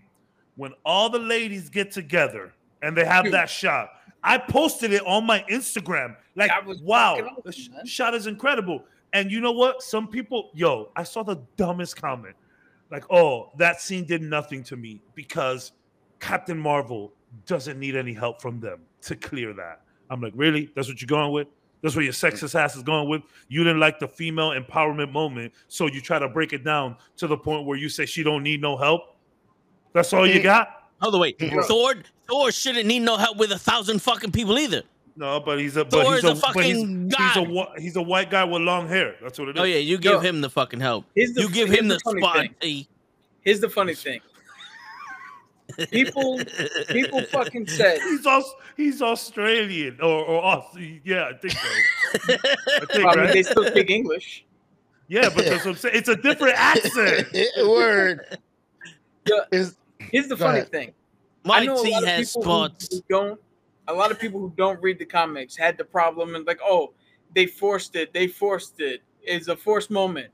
[0.56, 3.34] when all the ladies get together and they have Dude.
[3.34, 3.90] that shot,
[4.22, 6.16] I posted it on my Instagram.
[6.34, 8.84] Like, was wow, fucking the sh- shot is incredible.
[9.12, 9.82] And you know what?
[9.82, 12.36] Some people, yo, I saw the dumbest comment.
[12.90, 15.72] Like, oh, that scene did nothing to me because
[16.20, 17.12] Captain Marvel
[17.46, 19.82] doesn't need any help from them to clear that.
[20.10, 20.70] I'm like, really?
[20.74, 21.48] That's what you're going with?
[21.82, 23.22] That's what your sexist ass is going with?
[23.48, 27.26] You didn't like the female empowerment moment, so you try to break it down to
[27.26, 29.16] the point where you say she don't need no help.
[29.92, 30.90] That's all you got?
[31.00, 31.62] Hold the way, Bro.
[31.64, 31.94] Thor
[32.28, 34.82] Thor shouldn't need no help with a thousand fucking people either.
[35.16, 37.46] No, but he's a but Thor he's is a, a but he's, fucking he's a
[37.46, 37.68] god.
[37.78, 39.16] he's a white guy with long hair.
[39.22, 39.64] That's what it oh, is.
[39.64, 40.20] Oh yeah, you give Yo.
[40.20, 41.04] him the fucking help.
[41.14, 42.46] Here's the- You give him the the spot.
[43.42, 44.20] Here's the funny thing.
[45.90, 46.40] People
[46.88, 51.68] people fucking said He's Aus- he's Australian or or Aus- yeah, I think so.
[51.68, 52.16] I
[52.92, 53.32] think, I mean, right?
[53.32, 54.44] they still speak English.
[55.08, 55.96] Yeah, but that's what I'm saying.
[55.96, 57.28] It's a different accent.
[57.68, 58.38] Word.
[59.28, 59.40] Yeah.
[59.52, 60.70] It's, Here's the Go funny ahead.
[60.70, 60.92] thing.
[61.44, 62.88] My I know a T has people who- spots.
[62.94, 63.40] Who don't
[63.88, 66.92] a lot of people who don't read the comics had the problem and like, oh,
[67.34, 68.12] they forced it.
[68.12, 69.02] They forced it.
[69.22, 70.28] It's a forced moment.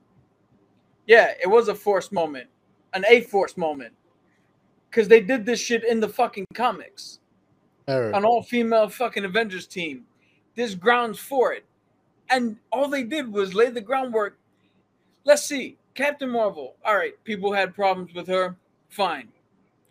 [1.07, 2.47] Yeah, it was a forced moment,
[2.93, 3.93] an a forced moment,
[4.93, 7.19] because they did this shit in the fucking comics.
[7.87, 8.15] Eric.
[8.15, 10.05] An all female fucking Avengers team.
[10.55, 11.65] There's grounds for it,
[12.29, 14.37] and all they did was lay the groundwork.
[15.25, 16.75] Let's see, Captain Marvel.
[16.85, 18.55] All right, people had problems with her.
[18.89, 19.29] Fine,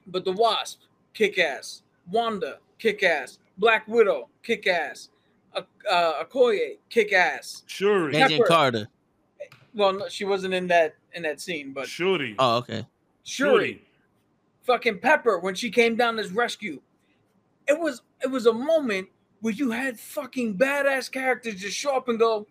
[0.07, 0.81] but the Wasp,
[1.15, 1.83] kick ass.
[2.11, 3.39] Wanda, kick ass.
[3.59, 5.09] Black Widow, kick ass.
[5.55, 7.65] Uh, uh, Okoye, kick ass.
[7.67, 8.15] Shuri.
[8.15, 8.27] Yeah.
[8.27, 8.49] Agent Pepper.
[8.49, 8.89] Carter.
[9.75, 12.37] Well, no, she wasn't in that in that scene, but Shuri.
[12.39, 12.87] Oh, okay.
[13.25, 13.83] Shuri,
[14.65, 16.81] fucking Pepper when she came down as rescue.
[17.69, 19.09] It was it was a moment
[19.41, 22.47] where you had fucking badass characters just show up and go,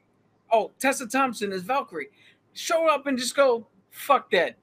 [0.51, 2.09] "Oh, Tessa Thompson is Valkyrie."
[2.53, 4.55] Show up and just go, "Fuck that,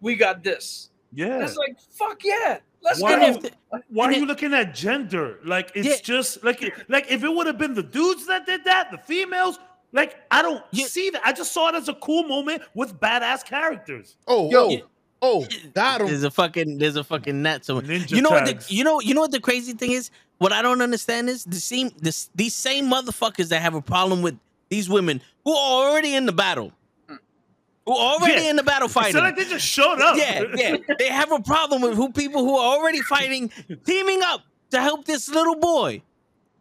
[0.00, 1.38] we got this." Yeah.
[1.38, 4.74] That's like, "Fuck yeah, let's Why go." do you- Why are And you looking at
[4.74, 5.38] gender?
[5.44, 5.96] Like it's Yeah.
[6.02, 9.58] just like like if it would have been the dudes that did that, the females.
[9.94, 10.86] Like I don't Yeah.
[10.86, 11.20] see that.
[11.24, 14.16] I just saw it as a cool moment with badass characters.
[14.26, 14.70] oh, Yo.
[14.70, 14.82] oh,
[15.22, 16.08] oh, got him.
[16.08, 17.84] There's a fucking there's a fucking net somewhere.
[17.86, 20.10] Ninja you know what the you know you know what the crazy thing is?
[20.38, 24.22] What I don't understand is the same this these same motherfuckers that have a problem
[24.22, 24.36] with
[24.68, 26.72] these women who are already in the battle.
[27.08, 28.50] who are already Yeah.
[28.50, 29.14] in the battle fighting.
[29.14, 30.16] not like they just showed up.
[30.16, 30.76] yeah, yeah.
[30.98, 33.50] They have a problem with who people who are already fighting,
[33.86, 36.02] teaming up to help this little boy.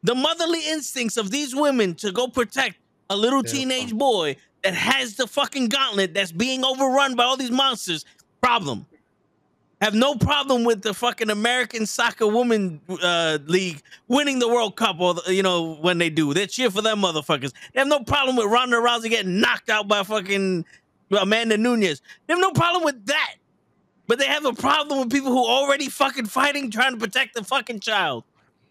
[0.03, 2.77] The motherly instincts of these women to go protect
[3.09, 3.51] a little Yeah.
[3.53, 8.03] teenage boy that has the fucking gauntlet that's being overrun by all these monsters.
[8.41, 8.85] Problem.
[9.81, 14.99] Have no problem with the fucking American Soccer Women uh, League winning the World Cup,
[14.99, 17.51] or the- you know when they do, they cheer for them motherfuckers.
[17.73, 20.65] They have no problem with Ronda Rousey getting knocked out by fucking
[21.11, 22.01] Amanda Nunes.
[22.27, 23.35] They have no problem with that.
[24.05, 27.43] But they have a problem with people who already fucking fighting, trying to protect the
[27.43, 28.23] fucking child.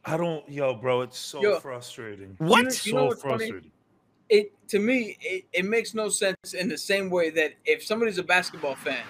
[0.04, 1.00] I don't, yo, bro.
[1.02, 1.58] It's so Yo.
[1.60, 2.34] frustrating.
[2.38, 2.64] What?
[2.64, 3.36] You so know what's funny?
[3.38, 3.70] frustrating.
[4.28, 8.18] it to me it, it makes no sense in the same way that if somebody's
[8.18, 9.02] a basketball fan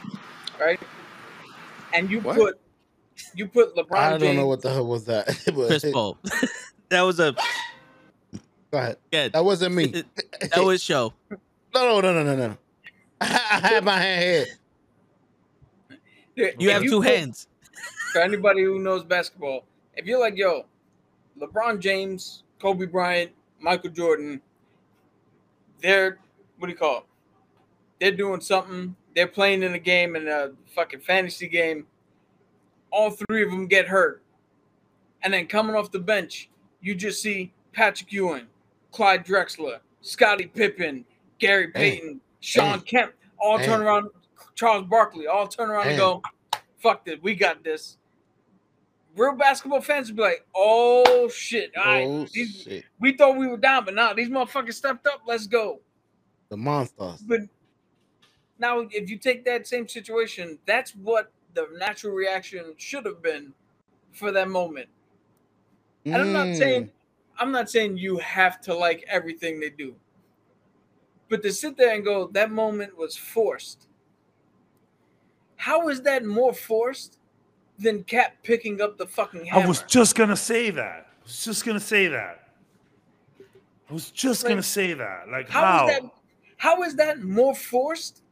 [0.61, 0.81] right
[1.95, 2.37] and you What?
[2.37, 2.61] put
[3.35, 5.27] you put lebron I don't James, know what the hell was that.
[5.55, 6.17] but- Chris Paul.
[6.89, 7.35] that was a
[8.71, 8.97] Go ahead.
[9.11, 9.87] yeah, That wasn't me.
[10.41, 11.13] that was show.
[11.75, 12.57] No, no, no, no, no, no.
[13.21, 14.47] I had my hand
[16.37, 16.53] here.
[16.59, 17.49] You if have two put- hands.
[18.13, 19.65] for anybody who knows basketball
[19.97, 20.65] if you're like yo
[21.41, 23.31] lebron james kobe bryant
[23.61, 24.41] michael jordan
[25.83, 26.19] they're
[26.59, 27.05] what do you call it
[28.01, 31.87] they're doing something they're playing in a game in a fucking fantasy game
[32.91, 34.23] all three of them get hurt
[35.23, 36.49] and then coming off the bench
[36.81, 38.47] you just see patrick ewing
[38.93, 41.05] clyde drexler scottie pippen
[41.39, 41.91] gary Hey.
[41.99, 42.85] payton shawn Hey.
[42.87, 43.67] kemp all Hey.
[43.67, 44.09] turn around
[44.55, 46.23] charles barkley all turn around and go
[46.79, 47.99] fuck this we got this
[49.19, 52.85] real basketball fans would be like oh shit all right, Oh these- shit.
[52.99, 55.83] we thought we were down but now these motherfuckers stepped up let's go
[56.49, 57.21] The monsters.
[57.21, 57.41] but
[58.61, 63.53] now if you take that same situation that's what the natural reaction should have been
[64.13, 64.89] for that moment
[66.07, 66.57] and i'm not Mm.
[66.57, 66.91] saying
[67.39, 69.95] i'm not saying you have to like everything they do
[71.29, 73.89] but to sit there and go that moment was forced
[75.57, 77.19] how is that more forced
[77.79, 81.07] than Cap picking up the fucking hammer I was just gonna say that.
[81.21, 82.49] I was just gonna say that.
[83.89, 85.29] I was just Like, gonna say that.
[85.31, 85.89] Like How how?
[85.89, 86.11] is that?
[86.59, 88.23] How is that more forced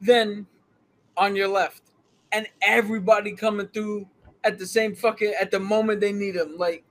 [0.00, 0.46] than
[1.16, 1.82] on your left,
[2.32, 4.06] and everybody coming through
[4.44, 6.56] at the same fucking at the moment they need them?
[6.56, 6.84] Like,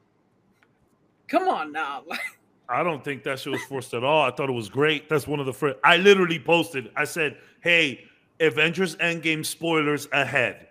[1.28, 2.20] come on now, like,
[2.68, 4.22] I don't think that shit was forced at all.
[4.26, 5.08] I thought it was great.
[5.08, 5.78] That's one of the first.
[5.84, 6.90] I literally posted.
[6.96, 8.06] I said, "Hey,
[8.40, 10.70] Avengers Endgame spoilers ahead,"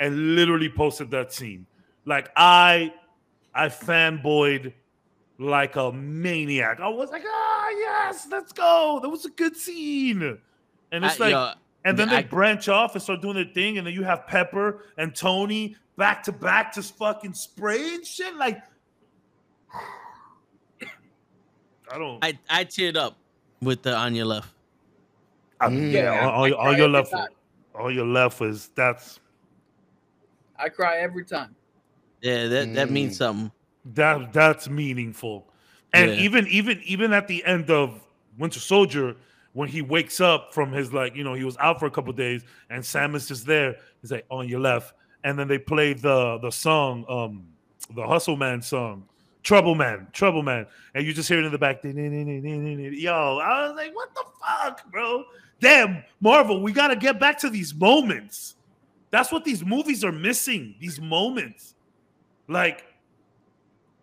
[0.00, 1.64] and literally posted that scene.
[2.04, 2.92] Like I,
[3.54, 4.72] I fanboyed
[5.38, 6.80] like a maniac.
[6.80, 10.38] I was like, "Ah, yes, let's go." That was a good scene.
[10.90, 11.52] And it's I- like, yo,
[11.86, 14.26] and then I- they branch off and start doing their thing, and then you have
[14.26, 18.34] Pepper and Tony back to back, just fucking spraying shit.
[18.36, 18.60] Like,
[21.90, 22.24] I don't.
[22.24, 23.16] I, I teared up
[23.62, 24.48] with the on your left.
[25.60, 25.92] I mean, Mm.
[25.92, 27.28] yeah, Yeah, all, all, I all your every left, time.
[27.74, 29.20] all your left is that's
[30.58, 31.54] I cry every time.
[32.22, 33.18] Yeah, that, that means Mm.
[33.18, 33.52] something.
[33.94, 35.46] that that's meaningful.
[35.92, 36.16] And Yeah.
[36.22, 38.02] even even even at the end of
[38.36, 39.16] Winter Soldier,
[39.56, 42.12] when he wakes up from his like, you know, he was out for a couple
[42.12, 43.76] days, and Sam is just there.
[44.02, 44.92] He's like on your left,
[45.24, 47.46] and then they play the the song, um,
[47.94, 49.08] the Hustle Man song,
[49.42, 51.82] Trouble Man, Trouble Man, and you just hear it in the back.
[51.82, 55.24] Yo, I was like, what the fuck, bro?
[55.58, 58.56] Damn, Marvel, we gotta get back to these moments.
[59.10, 60.74] That's what these movies are missing.
[60.80, 61.76] These moments,
[62.46, 62.84] like,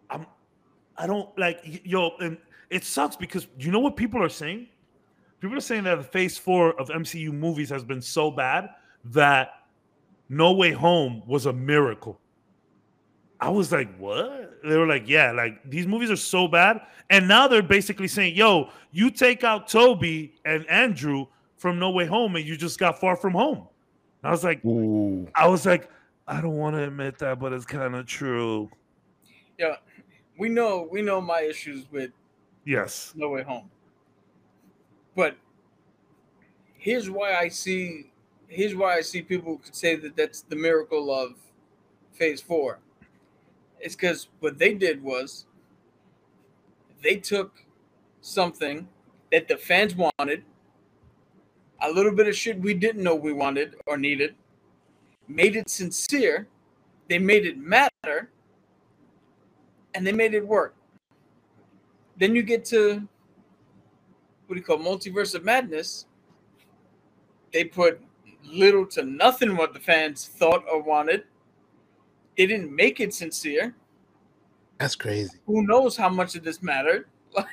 [0.09, 0.25] I'm,
[0.97, 2.39] I don't like, yo, and
[2.71, 4.69] it sucks because you know what people are saying.
[5.43, 8.69] People are saying that the Phase Four of MCU movies has been so bad
[9.03, 9.49] that
[10.29, 12.17] No Way Home was a miracle.
[13.41, 14.61] I was like, what?
[14.63, 16.79] They were like, yeah, like these movies are so bad.
[17.09, 21.25] And now they're basically saying, yo, you take out Tobey and Andrew
[21.57, 23.57] from No Way Home and you just got far from home.
[23.57, 25.27] And I was like, Ooh.
[25.35, 25.89] I was like,
[26.25, 28.69] I don't want to admit that, but it's kind of true.
[29.59, 29.75] Yeah,
[30.39, 32.11] we know we know my issues with
[32.63, 33.11] Yes.
[33.17, 33.69] No Way Home.
[35.15, 35.37] But
[36.77, 38.11] here's why I see
[38.47, 41.33] here's why I see people could say that that's the miracle of
[42.11, 42.79] Phase Four.
[43.79, 45.45] It's because what they did was
[47.01, 47.65] they took
[48.21, 48.87] something
[49.31, 50.43] that the fans wanted,
[51.81, 54.35] a little bit of shit we didn't know we wanted or needed,
[55.27, 56.47] made it sincere,
[57.09, 58.29] they made it matter,
[59.93, 60.75] and they made it work.
[62.17, 63.07] Then you get to
[64.53, 66.05] what do you call multiverse of madness?
[67.51, 67.99] They put
[68.45, 71.23] little to nothing what the fans thought or wanted.
[72.37, 73.73] They didn't make it sincere.
[74.79, 75.37] That's crazy.
[75.47, 77.07] Who knows how much of this mattered?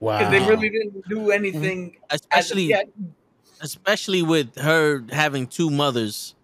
[0.00, 0.18] Wow.
[0.18, 2.88] Because they really didn't do anything Especially yet.
[3.60, 6.34] especially with her having two mothers,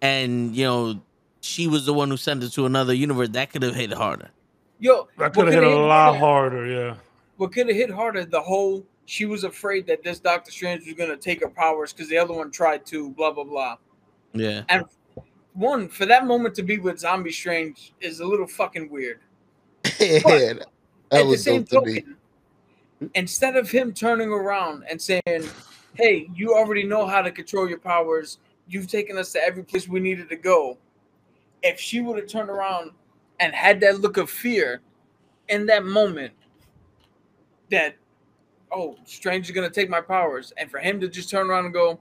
[0.00, 1.02] and you know
[1.42, 3.28] she was the one who sent it to another universe.
[3.28, 4.30] That could have hit harder.
[4.80, 6.66] Yo, That could have hit a coulda lot harder- harder.
[6.66, 6.94] Yeah.
[7.36, 8.24] What could have hit harder?
[8.24, 12.08] The whole she was afraid that this Doctor Strange was gonna take her powers because
[12.08, 13.10] the other one tried to.
[13.10, 13.76] Blah blah blah.
[14.34, 14.84] Yeah, And
[15.54, 19.20] One for that moment to be with Zombie Strange is a little fucking weird.
[20.00, 20.66] yeah, that
[21.12, 22.02] At the was same dope to
[23.14, 25.48] instead of him turning around and saying,
[25.94, 28.38] "Hey, you already know how to control your powers.
[28.68, 30.78] You've taken us to every place we needed to go."
[31.62, 32.90] If she would have turned around
[33.40, 34.80] and had that look of fear
[35.48, 36.32] in that moment,
[37.70, 37.96] that
[38.72, 41.74] oh, Strange is gonna take my powers, and for him to just turn around and
[41.74, 42.00] go,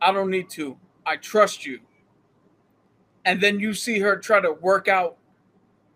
[0.00, 0.78] "I don't need to.
[1.06, 1.80] I trust you."
[3.24, 5.16] And then you see her try to work out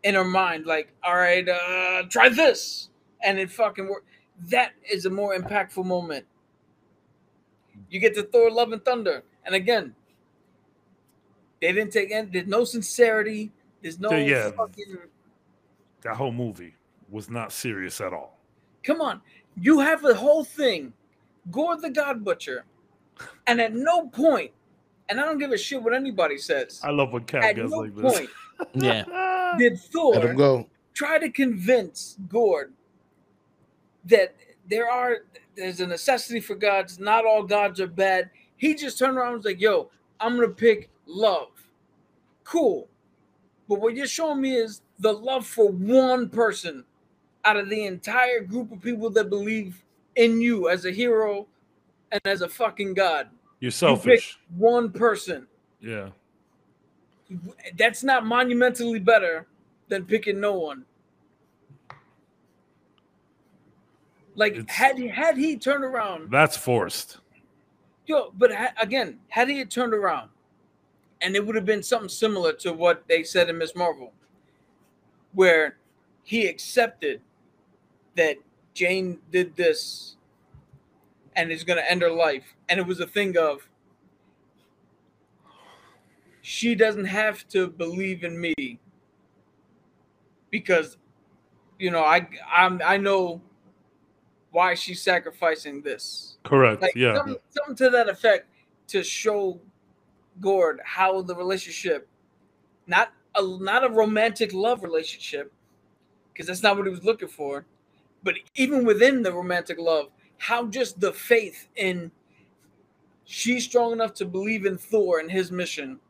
[0.05, 2.91] in her mind, like, all right, uh, try this.
[3.25, 4.05] And it fucking work.
[4.51, 6.25] That is a more impactful moment.
[7.91, 9.25] You get to Thor Love and Thunder.
[9.45, 9.95] And again,
[11.61, 13.53] they didn't take in, there's no sincerity.
[13.83, 14.51] There's no Yeah.
[14.53, 14.99] fucking
[16.03, 16.77] That whole movie
[17.09, 18.39] was not serious at all.
[18.85, 19.21] come on.
[19.61, 20.93] You have the whole thing,
[21.51, 22.65] Gorr the God Butcher,
[23.47, 24.53] and at no point,
[25.09, 26.81] and I don't give a shit what anybody says.
[26.83, 28.19] I love when Cat At gets no like this.
[28.19, 28.31] point
[28.75, 29.55] yeah.
[29.59, 30.67] did Let Thor him go.
[30.95, 32.71] try to convince Gorr
[34.05, 34.35] that
[34.69, 35.19] there are
[35.57, 36.99] there's a necessity for gods.
[36.99, 38.31] Not all gods are bad.
[38.57, 41.49] He just turned around and was like, "Yo, I'm gonna pick love."
[42.45, 42.89] Cool,
[43.69, 46.85] but what you're showing me is the love for one person
[47.47, 49.83] out of the entire group of people that believe
[50.17, 51.47] in you as a hero
[52.11, 53.29] and as a fucking god.
[53.61, 54.39] You're selfish.
[54.51, 55.47] pick one person.
[55.81, 56.09] Yeah.
[57.79, 59.47] That's not monumentally better
[59.89, 60.85] than picking no one.
[64.35, 67.19] Like It's- had he had he turned around, That's forced.
[68.07, 70.31] yo, but ha- again, had he had turned around,
[71.23, 74.13] and it would have been something similar to what they said in Miss Marvel,
[75.33, 75.79] where
[76.23, 77.23] he accepted
[78.17, 78.37] that
[78.75, 80.17] Jane did this
[81.35, 83.69] and is going to end her life, and it was a thing of
[86.43, 88.79] she doesn't have to believe in me
[90.51, 90.97] because
[91.79, 93.41] you know I I'm I know
[94.53, 96.39] why she's sacrificing this.
[96.45, 96.81] Correct.
[96.81, 97.17] Like yeah.
[97.17, 98.49] something, something to that effect
[98.89, 99.61] to show
[100.41, 102.09] Gorr how the relationship,
[102.87, 105.53] not a not a romantic love relationship,
[106.33, 107.67] because that's not what he was looking for,
[108.27, 112.11] but even within the romantic love, how just the faith in
[113.25, 116.01] she's strong enough to believe in Thor and his mission.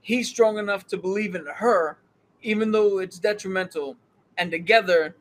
[0.00, 1.98] He's strong enough to believe in her,
[2.42, 3.96] even though it's detrimental.
[4.38, 5.16] And together,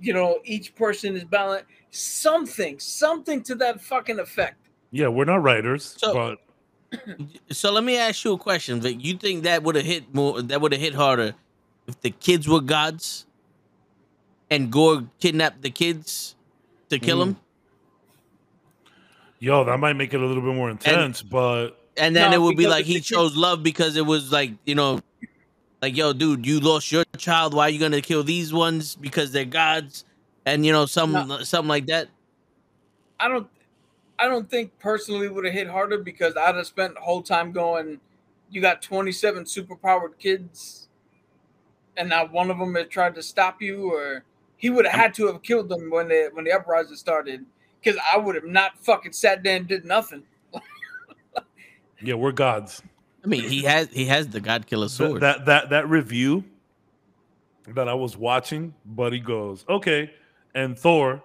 [0.00, 1.66] you know, each person is balanced.
[1.90, 4.68] Something, something to that fucking effect.
[4.92, 6.38] Yeah, we're not writers, So- but
[7.50, 8.96] So let me ask you a question, Vic.
[9.00, 10.40] You think that would have hit more?
[10.40, 11.34] That would have hit harder
[11.88, 13.26] if the kids were gods,
[14.50, 16.34] and Gorr kidnapped the kids
[16.90, 17.20] to kill mm.
[17.26, 17.36] them,
[19.38, 21.22] yo, that might make it a little bit more intense.
[21.22, 23.62] but and then No, it would be because like if he the kids- chose love
[23.62, 25.00] because it was like you know,
[25.82, 27.54] like yo, dude, you lost your child.
[27.54, 30.04] Why are you gonna kill these ones because they're gods?
[30.46, 31.42] And you know, some No.
[31.42, 32.08] something like that.
[33.20, 33.48] I don't
[34.18, 37.52] I don't think personally would have hit harder because I'd have spent the whole time
[37.52, 38.00] going,
[38.50, 40.88] you got 27 superpowered kids,
[41.96, 44.24] and not one of them had tried to stop you, or
[44.58, 47.46] he would have had to have killed them when the when the uprising started.
[47.80, 50.24] Because I would have not fucking sat there and did nothing.
[52.02, 52.82] yeah, we're gods.
[53.24, 55.22] I mean, he has he has the God Killer sword.
[55.22, 56.44] that that that review
[57.74, 60.10] that I was watching, Buddy goes, okay,
[60.54, 61.22] and Thor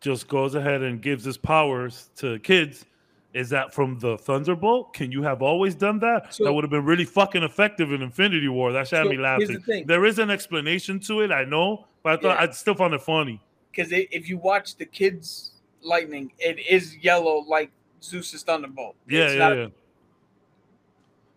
[0.00, 2.84] just goes ahead and gives his powers to kids.
[3.32, 4.92] Is that from the Thunderbolt?
[4.94, 6.34] Can you have always done that?
[6.34, 8.72] So- that would have been really fucking effective in Infinity War.
[8.72, 9.86] That should have me here's the laughing.
[9.86, 12.48] There is an explanation to it, I know, but I thought Yeah.
[12.48, 13.40] I still found it funny.
[13.72, 18.94] Because if you watch the kids' lightning, it is yellow like Zeus's thunderbolt.
[19.08, 19.66] Yeah, yeah, not- yeah.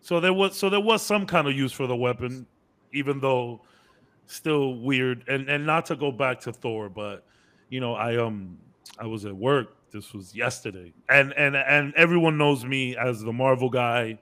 [0.00, 2.46] So there was so there was some kind of use for the weapon,
[2.92, 3.62] even though
[4.26, 5.24] still weird.
[5.28, 7.24] And and not to go back to Thor, but
[7.68, 8.56] you know, I um
[8.98, 9.74] I was at work.
[9.90, 14.18] This was yesterday, and and and everyone knows me as the Marvel guy.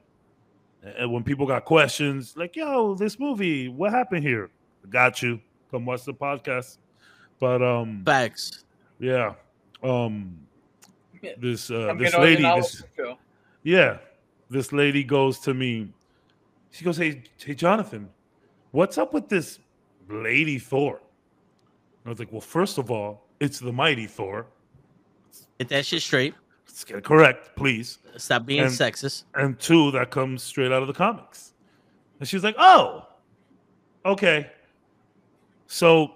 [0.82, 4.50] And when people got questions, like, "Yo, this movie, what happened here?"
[4.88, 5.40] Got you.
[5.70, 6.78] Come watch the podcast.
[7.38, 8.64] But um, Facts.
[8.98, 9.34] yeah,
[9.82, 10.38] um,
[11.38, 12.82] this uh, I'm this lady, this,
[13.62, 13.98] yeah,
[14.48, 15.88] this lady goes to me.
[16.70, 18.08] She goes, "Hey, hey, Jonathan,
[18.70, 19.58] what's up with this
[20.08, 21.00] lady Thor?"
[22.04, 24.46] I was like, "Well, first of all, it's the mighty Thor.
[25.58, 26.34] Get that shit straight.
[26.66, 27.98] Let's get it correct, please.
[28.16, 29.24] Stop being And- sexist.
[29.34, 31.52] And two, that comes straight out of the comics.
[32.20, 33.06] And she was like, "Oh,
[34.06, 34.50] okay."
[35.66, 36.14] So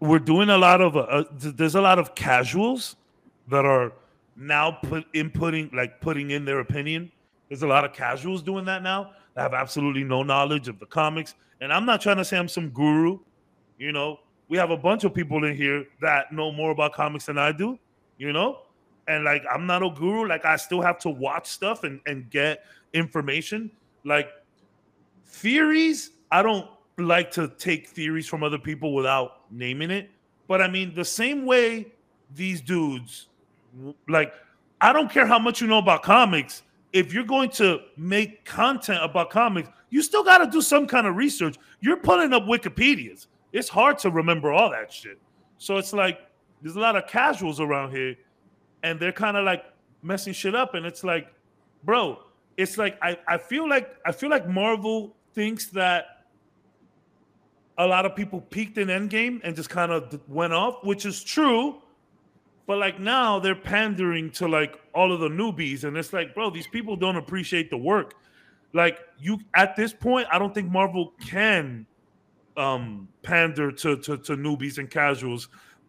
[0.00, 2.96] we're doing a lot of uh, uh, there's a lot of casuals
[3.48, 3.92] that are
[4.36, 7.10] now put inputting like putting in their opinion.
[7.48, 10.86] There's a lot of casuals doing that now that have absolutely no knowledge of the
[10.86, 11.34] comics.
[11.60, 13.18] And I'm not trying to say I'm some guru.
[13.78, 17.26] You know, we have a bunch of people in here that know more about comics
[17.26, 17.78] than I do.
[18.18, 18.60] You know,
[19.08, 20.26] and like I'm not a guru.
[20.26, 23.70] Like I still have to watch stuff and and get information.
[24.04, 24.28] Like
[25.26, 26.68] theories, I don't
[27.00, 30.10] like to take theories from other people without naming it.
[30.48, 31.92] But I mean, the same way
[32.34, 33.28] these dudes,
[34.08, 34.32] like,
[34.80, 36.62] I don't care how much you know about comics.
[36.92, 41.06] If you're going to make content about comics, you still got to do some kind
[41.06, 41.56] of research.
[41.80, 43.26] You're pulling up Wikipedias.
[43.52, 45.18] It's hard to remember all that shit.
[45.58, 46.20] So it's like
[46.62, 48.16] there's a lot of casuals around here,
[48.82, 49.64] and they're kind of like
[50.02, 50.74] messing shit up.
[50.74, 51.32] And it's like,
[51.84, 52.20] bro,
[52.56, 56.19] it's like I, I feel like I feel like Marvel thinks that
[57.80, 61.24] a lot of people peaked in Endgame and just kind of went off, which is
[61.24, 61.80] true.
[62.66, 66.50] But like now they're pandering to like all of the newbies, and it's like, bro,
[66.50, 68.14] these people don't appreciate the work.
[68.74, 71.86] Like you at this point, I don't think Marvel can
[72.56, 75.48] um pander to to, to newbies and casuals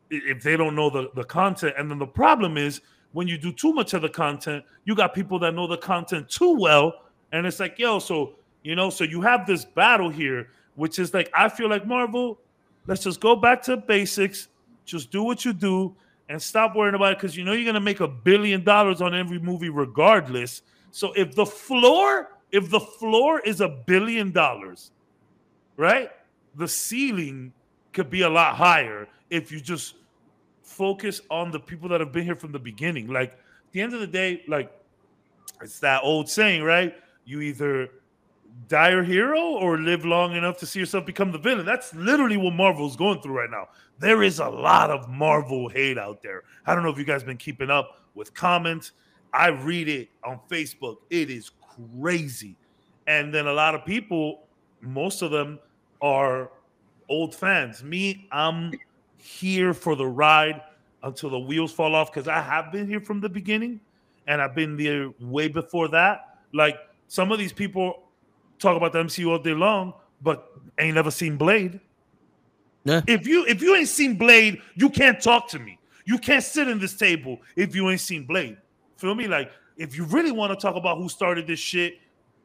[0.10, 1.76] if they don't know the, the content.
[1.78, 5.14] And then the problem is when you do too much of the content, you got
[5.14, 6.94] people that know the content too well,
[7.34, 10.48] and it's like, yo, so you know, so you have this battle here,
[10.82, 12.40] which is like, I feel like Marvel,
[12.88, 14.48] let's just go back to basics,
[14.84, 15.96] just do what you do,
[16.28, 19.14] and stop worrying about it because you know you're gonna make a billion dollars on
[19.14, 20.64] every movie regardless.
[20.90, 24.90] So if the floor, if the floor is a billion dollars,
[25.78, 26.10] right?
[26.56, 27.54] The ceiling
[27.94, 29.98] could be a lot higher if you just
[30.64, 33.06] focus on the people that have been here from the beginning.
[33.06, 34.72] Like at the end of the day, like
[35.62, 36.96] it's that old saying, right?
[37.26, 37.92] You either
[38.68, 41.66] die a hero or live long enough to see yourself become the villain.
[41.66, 43.68] That's literally what Marvel's going through right now.
[44.00, 46.44] There is a lot of Marvel hate out there.
[46.66, 48.94] I don't know if you guys been keeping up with comments.
[49.34, 50.98] I read it on Facebook.
[51.10, 51.52] It is
[52.00, 52.56] crazy.
[53.08, 54.44] And then a lot of people,
[54.82, 55.60] most of them
[56.02, 56.52] are
[57.10, 57.84] old fans.
[57.84, 58.72] Me, I'm
[59.18, 60.62] here for the ride
[61.04, 63.80] until the wheels fall off because I have been here from the beginning
[64.28, 66.38] and I've been there way before that.
[66.54, 68.11] Like some of these people
[68.62, 71.80] talk about the MCU all day long, but ain't never seen Blade.
[72.84, 73.02] Yeah.
[73.08, 75.78] If you if you ain't seen Blade, you can't talk to me.
[76.06, 78.58] You can't sit in this table if you ain't seen Blade.
[78.98, 79.28] Feel me?
[79.28, 82.00] Like if you really want to talk about who started this shit,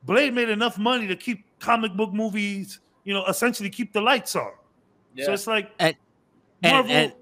[0.04, 4.36] Blade made enough money to keep comic book movies, you know, essentially keep the lights
[4.36, 4.50] on.
[5.14, 5.26] Yeah.
[5.26, 5.96] So it's like And
[6.62, 7.12] Marvel, and,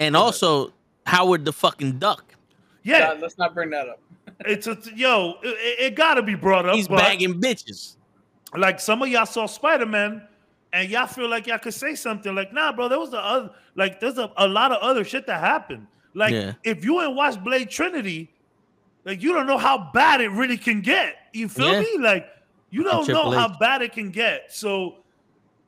[0.00, 0.72] and also
[1.06, 2.34] Howard the fucking Duck.
[2.82, 4.00] yeah, God, let's not bring that up.
[4.40, 6.74] it's a yo, it, it got to be brought up.
[6.74, 7.94] He's but- bagging bitches.
[8.56, 10.26] Like some of y'all saw Spider Man,
[10.72, 13.50] and y'all feel like y'all could say something like, "Nah, bro, there was the other,
[13.74, 16.54] like, there's a, a lot of other shit that happened." Like, Yeah.
[16.64, 18.30] if you ain't watched Blade Trinity,
[19.04, 21.16] like, you don't know how bad it really can get.
[21.32, 21.80] You feel Yeah.
[21.80, 21.98] me?
[21.98, 22.26] Like,
[22.70, 24.52] you don't know how bad it can get.
[24.52, 25.04] So,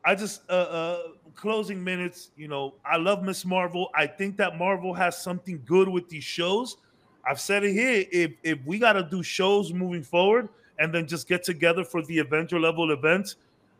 [0.04, 1.02] I just, uh, uh,
[1.34, 2.30] closing minutes.
[2.36, 3.90] You know, I love Miss Marvel.
[3.94, 6.76] I think that Marvel has something good with these shows.
[7.26, 8.06] I've said it here.
[8.10, 10.48] If if we got to do shows moving forward
[10.80, 13.36] and then just get together for the Avenger level events,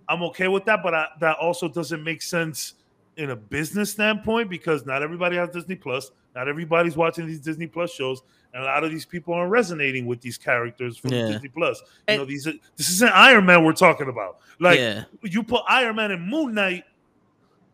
[0.09, 0.83] I'm okay with that.
[0.83, 2.75] But I, that also doesn't make sense
[3.17, 6.13] in a business standpoint because not everybody has Disney Plus.
[6.37, 8.23] Not everybody's watching these Disney Plus shows,
[8.55, 11.27] and a lot of these people aren't resonating with these characters from Yeah.
[11.27, 11.81] Disney Plus.
[11.81, 14.39] You And- know, these are, this isn't Iron Man we're talking about.
[14.61, 15.05] Like yeah.
[15.23, 16.85] you put Iron Man and Moon Knight,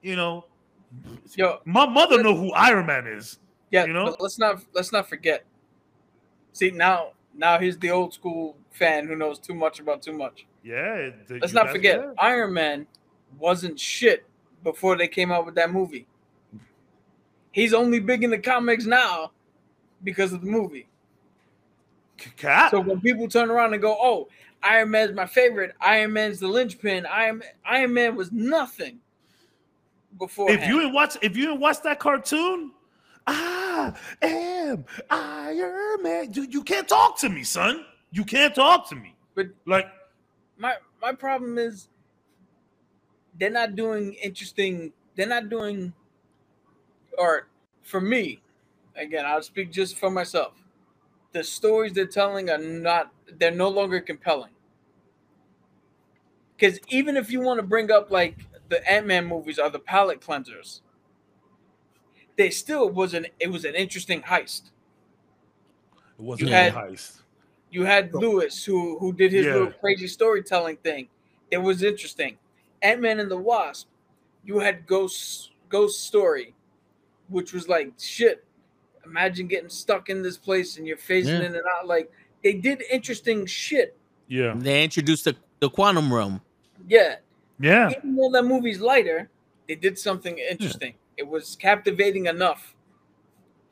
[0.00, 0.46] you know,
[1.34, 3.38] Yo, my mother know who Iron Man is.
[3.70, 4.06] yeah, You know?
[4.06, 5.44] but let's not let's not forget.
[6.52, 10.46] See now, now he's the old school fan who knows too much about too much.
[10.62, 11.10] Yeah.
[11.26, 12.14] the- Let's not forget, there.
[12.18, 12.86] Iron Man
[13.38, 14.26] wasn't shit
[14.62, 16.06] before they came out with that movie.
[17.52, 19.32] He's only big in the comics now
[20.04, 20.88] because of the movie.
[22.36, 22.70] Cap.
[22.70, 24.28] So when people turn around and go, "Oh,
[24.62, 25.74] Iron Man's my favorite.
[25.80, 27.06] Iron Man's the linchpin.
[27.06, 29.00] Iron Iron Man was nothing
[30.18, 32.72] before." if you didn't watch, if you didn't watch that cartoon,
[33.26, 36.30] I am Iron Man.
[36.30, 37.84] Dude, you can't talk to me, son.
[38.10, 39.14] You can't talk to me.
[39.34, 39.86] But- like,
[40.56, 41.88] my my problem is
[43.38, 44.92] they're not doing interesting.
[45.14, 45.92] They're not doing,
[47.18, 47.48] or
[47.82, 48.42] for me,
[48.96, 50.54] again, I'll speak just for myself.
[51.32, 53.12] The stories they're telling are not.
[53.38, 54.52] They're no longer compelling.
[56.56, 58.38] Because even if you want to bring up like
[58.70, 60.80] the Ant Man movies are the palate cleansers,
[62.36, 64.70] they still was an it was an interesting heist.
[66.18, 66.66] It wasn't Yeah.
[66.66, 67.20] a heist.
[67.70, 69.52] You had Lewis who who did his Yeah.
[69.54, 71.08] little crazy storytelling thing.
[71.50, 72.38] It was interesting.
[72.82, 73.88] Ant Man and the Wasp.
[74.44, 76.54] You had Ghost Ghost Story,
[77.28, 78.44] which was like shit.
[79.04, 81.46] Imagine getting stuck in this place and you're phasing Yeah.
[81.46, 81.86] in and out.
[81.86, 82.10] Like
[82.42, 83.96] they did interesting shit.
[84.28, 84.54] Yeah.
[84.56, 86.40] They introduced the, the quantum realm.
[86.88, 87.16] Yeah.
[87.58, 87.90] Yeah.
[87.90, 89.28] Even though that movie's lighter,
[89.68, 90.94] they did something interesting.
[91.16, 92.74] It was captivating enough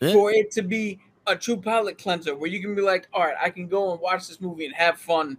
[0.00, 0.12] Yeah.
[0.12, 3.36] for it to be a true palate cleanser where you can be like, all right,
[3.40, 5.38] I can go and watch this movie and have fun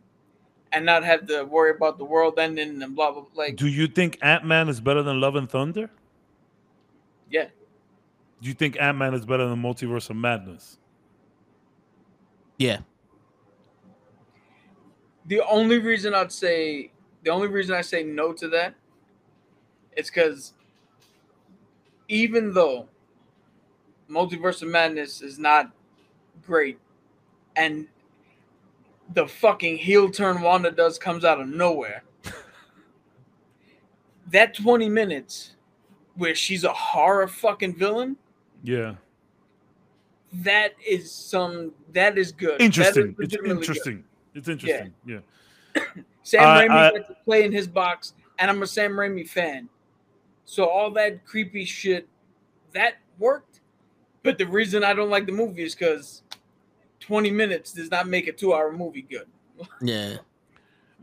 [0.72, 3.43] and not have to worry about the world ending and blah blah blah.
[3.45, 5.90] Like, Do you think Ant Man is better than Love and Thunder?
[7.30, 7.48] yeah.
[8.42, 10.77] Do you think Ant Man is better than Multiverse of Madness?
[12.58, 12.80] Yeah.
[15.27, 16.92] The only reason I'd say
[17.24, 18.75] the only reason I say no to that
[19.98, 20.53] is because
[22.08, 22.88] even though
[24.09, 25.72] Multiverse of Madness is not
[26.45, 26.80] great
[27.56, 27.88] and
[29.14, 32.03] the fucking heel turn Wanda does comes out of nowhere.
[34.27, 35.56] that 20 minutes
[36.16, 38.16] where she's a horror fucking villain,
[38.64, 38.95] Yeah.
[40.34, 42.59] that is some that is good.
[42.59, 43.09] That is Interesting.
[43.09, 43.61] It's legitimately good.
[43.69, 44.03] interesting.
[44.34, 44.93] It's interesting.
[45.06, 45.19] Yeah.
[46.24, 49.27] Sam I- Raimi uh, got to play in his box, and I'm a Sam Raimi
[49.27, 49.69] fan.
[50.45, 52.07] So all that creepy shit
[52.74, 53.61] that worked.
[54.24, 56.24] But the reason I don't like the movie is because
[56.99, 59.27] 20 minutes does not make a two-hour movie good.
[59.82, 60.17] Yeah.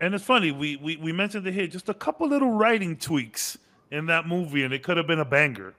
[0.00, 3.56] And it's funny, we, we we mentioned it here, just a couple little writing tweaks
[3.92, 5.74] in that movie, and it could have been a banger.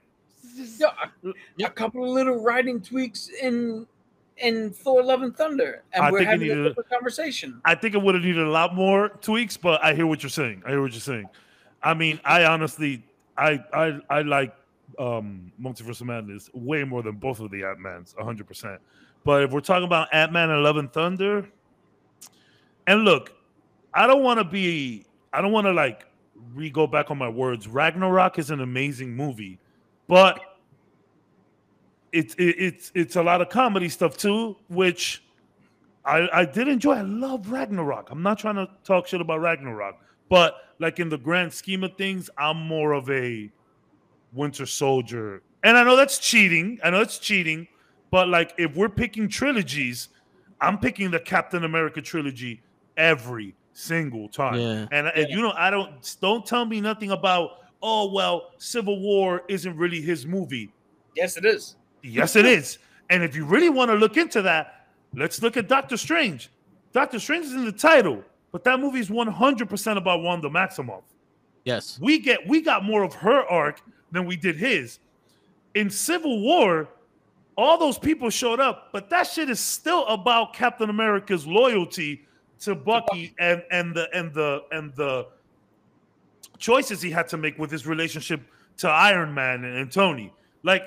[0.78, 0.86] Yeah,
[1.24, 3.86] a, a couple of little writing tweaks in
[4.38, 7.60] in Thor: Love and Thunder, and I we're think it having a different conversation.
[7.66, 10.30] I think it would have needed a lot more tweaks, but I hear what you're
[10.30, 10.62] saying.
[10.64, 11.28] I hear what you're saying.
[11.82, 13.04] I mean, I honestly,
[13.36, 14.54] I I I like
[14.98, 18.80] um Multiverse of Madness way more than both of the Ant Mans, hundred percent.
[19.24, 21.48] But if we're talking about Ant Man and Love and Thunder,
[22.86, 23.32] and look,
[23.92, 26.06] I don't want to be, I don't want to like
[26.54, 27.66] re go back on my words.
[27.66, 29.58] Ragnarok is an amazing movie,
[30.08, 30.40] but
[32.12, 35.24] it's it, it's it's a lot of comedy stuff too, which
[36.04, 36.94] I, I did enjoy.
[36.94, 38.10] I love Ragnarok.
[38.10, 39.98] I'm not trying to talk shit about Ragnarok,
[40.28, 43.50] but like in the grand scheme of things, I'm more of a
[44.32, 45.42] Winter Soldier.
[45.62, 46.78] And I know that's cheating.
[46.82, 47.66] I know it's cheating,
[48.10, 50.08] but like if we're picking trilogies,
[50.60, 52.62] I'm picking the Captain America trilogy
[52.96, 54.60] every single time.
[54.60, 54.86] Yeah.
[54.92, 59.42] And, and you know, I don't don't tell me nothing about oh well, Civil War
[59.48, 60.70] isn't really his movie.
[61.16, 61.76] Yes, it is.
[62.02, 62.78] Yes, it is.
[63.10, 66.50] And if you really want to look into that, let's look at Doctor Strange.
[66.92, 68.22] Doctor Strange is in the title,
[68.54, 71.02] but that movie is 100% about Wanda Maximoff.
[71.64, 71.98] Yes.
[72.00, 75.00] We get we got more of her arc than we did his.
[75.74, 76.88] In Civil War,
[77.56, 82.28] all those people showed up, but that shit is still about Captain America's loyalty
[82.60, 85.26] to Bucky and and the and the and the
[86.58, 88.40] choices he had to make with his relationship
[88.76, 90.32] to Iron Man and, and Tony.
[90.62, 90.84] Like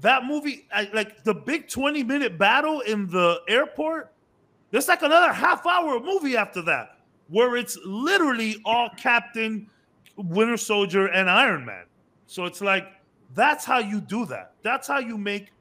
[0.00, 4.12] that movie, I, like the big 20 minute battle in the airport,
[4.70, 6.95] there's like another half hour movie after that
[7.28, 9.68] where it's literally all Captain,
[10.16, 11.84] Winter Soldier, and Iron Man.
[12.26, 12.86] So it's like
[13.34, 14.52] that's how you do that.
[14.62, 15.52] That's how you make.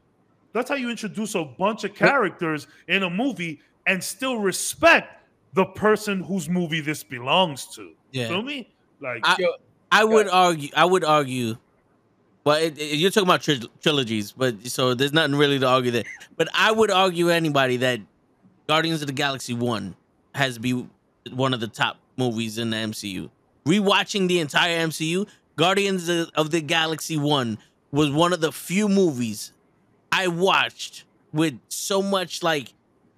[0.54, 5.66] That's how you introduce a bunch of characters in a movie and still respect the
[5.66, 7.92] person whose movie this belongs to.
[8.12, 8.30] Yeah.
[8.30, 8.74] Feel me?
[9.02, 9.54] Like I- Yo,
[9.92, 10.70] I would argue.
[10.76, 11.58] I would argue.
[12.46, 15.92] Well, it, it- you're talking about tri- trilogies, but so there's nothing really to argue
[15.92, 16.04] there.
[16.38, 18.00] But I would argue anybody that
[18.68, 19.96] Guardians of the Galaxy One
[20.34, 20.88] has to be
[21.32, 23.30] one of the top movies in the MCU.
[23.66, 27.58] Rewatching the entire MCU, Guardians of the Galaxy One
[27.92, 29.52] was one of the few movies
[30.12, 32.74] I watched with so much like,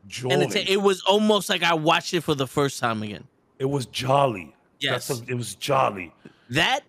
[0.08, 0.30] joy.
[0.30, 3.26] and it was almost like I watched it for the first time again.
[3.60, 4.56] it was jolly.
[4.80, 6.14] Yes, That's a- it was jolly.
[6.52, 6.82] that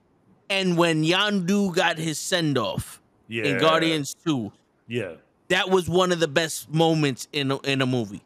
[0.51, 3.01] and when Yondu got his send off.
[3.31, 3.45] Yeah.
[3.45, 4.51] in Guardians 2.
[4.87, 5.15] Yeah.
[5.49, 8.23] That was one of the best moments in a, in a movie.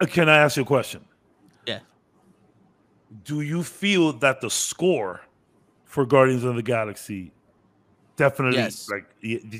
[0.00, 1.04] Uh, Can I ask you a question?
[3.24, 5.20] Do you feel that the score
[5.84, 7.32] for Guardians of the Galaxy
[8.16, 8.88] definitely Yes.
[8.88, 9.04] like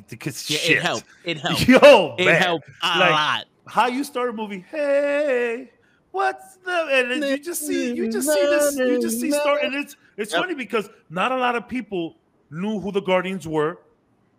[0.08, 0.76] because Yeah, shit.
[0.78, 1.06] it helped.
[1.24, 1.68] It helped.
[1.68, 2.42] Yo, It man.
[2.42, 3.44] helped a Like, lot.
[3.68, 4.64] How you start a movie?
[4.70, 5.70] Hey,
[6.12, 6.88] what's the?
[6.92, 9.96] And then you just see, you just see this, you just see start, and it's
[10.16, 10.42] it's Yep.
[10.42, 12.16] funny because not a lot of people
[12.50, 13.78] knew who the Guardians were.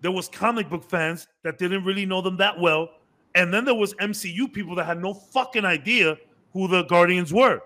[0.01, 2.89] There was comic book fans that didn't really know them that well,
[3.35, 6.17] and then there was MCU people that had no fucking idea
[6.53, 7.61] who the Guardians were.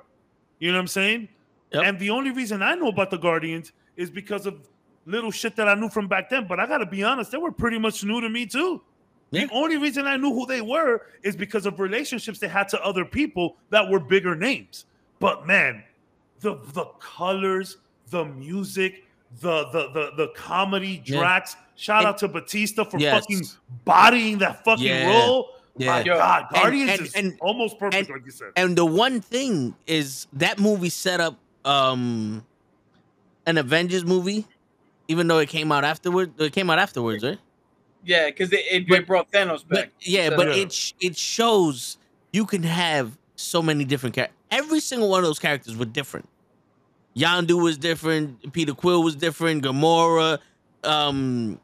[0.61, 1.27] You know what I'm saying?
[1.73, 1.83] Yep.
[1.83, 4.55] And the only reason I know about the Guardians is because of
[5.05, 6.45] little shit that I knew from back then.
[6.47, 8.81] But I gotta be honest, they were pretty much new to me too.
[9.31, 9.45] Yeah.
[9.47, 12.81] The only reason I knew who they were is because of relationships they had to
[12.83, 14.85] other people that were bigger names.
[15.19, 15.83] But man,
[16.41, 17.77] the the colors,
[18.09, 19.05] the music,
[19.39, 21.17] the the the, the comedy, Yeah.
[21.19, 21.55] Drax.
[21.75, 23.21] Shout And- out to Bautista for Yes.
[23.21, 23.43] fucking
[23.85, 25.09] bodying that fucking Yeah.
[25.25, 25.55] role.
[25.77, 25.91] Yeah.
[25.91, 28.49] My Yo, God, and- Guardians and- is and- almost perfect, and- like you said.
[28.55, 32.45] And the one thing is that movie set up um
[33.45, 34.45] an Avengers movie,
[35.07, 36.39] even though it came out afterward.
[36.39, 37.39] It came out afterwards, right?
[38.03, 39.91] Yeah, because it, it, But- it brought Thanos But back.
[40.01, 40.63] yeah, So- but Yeah.
[40.63, 41.97] it sh- it shows
[42.33, 44.37] you can have so many different characters.
[44.51, 46.27] Every single one of those characters were different.
[47.15, 48.53] Yondu was different.
[48.53, 49.63] Peter Quill was different.
[49.63, 50.39] Gamora,
[50.83, 51.59] um,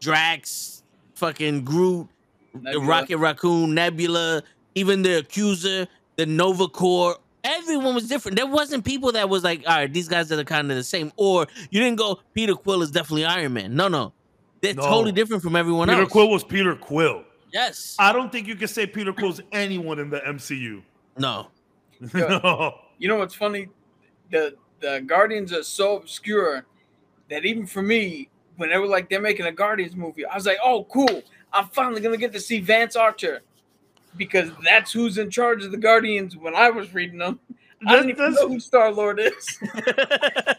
[0.00, 0.82] Drax,
[1.14, 2.21] fucking Groot, the
[2.54, 2.86] Nebula.
[2.86, 4.42] Rocket Raccoon, Nebula,
[4.74, 7.16] even the Accuser, the Nova Corps.
[7.44, 8.36] Everyone was different.
[8.36, 11.12] There wasn't people that was like, all right, these guys are kind of the same.
[11.16, 13.74] Or you didn't go, Peter Quill is definitely Iron Man.
[13.74, 14.12] No, no,
[14.60, 14.82] they're No.
[14.82, 16.08] totally different from everyone Peter else.
[16.08, 17.24] Peter Quill was Peter Quill.
[17.52, 17.96] Yes.
[17.98, 20.82] I don't think you can say Peter Quill's anyone in the MCU.
[21.18, 21.48] no.
[22.14, 22.78] No.
[22.98, 23.68] You know what's funny?
[24.30, 26.64] The the Guardians are so obscure
[27.30, 30.46] that even for me, when they were like they're making a Guardians movie, I was
[30.46, 31.22] like, oh cool,
[31.52, 33.38] I'm finally gonna get to see Vance Astro
[34.16, 36.36] because that's who's in charge of the Guardians.
[36.36, 37.40] When I was reading them,
[37.86, 39.58] I didn't even know who Star Lord is.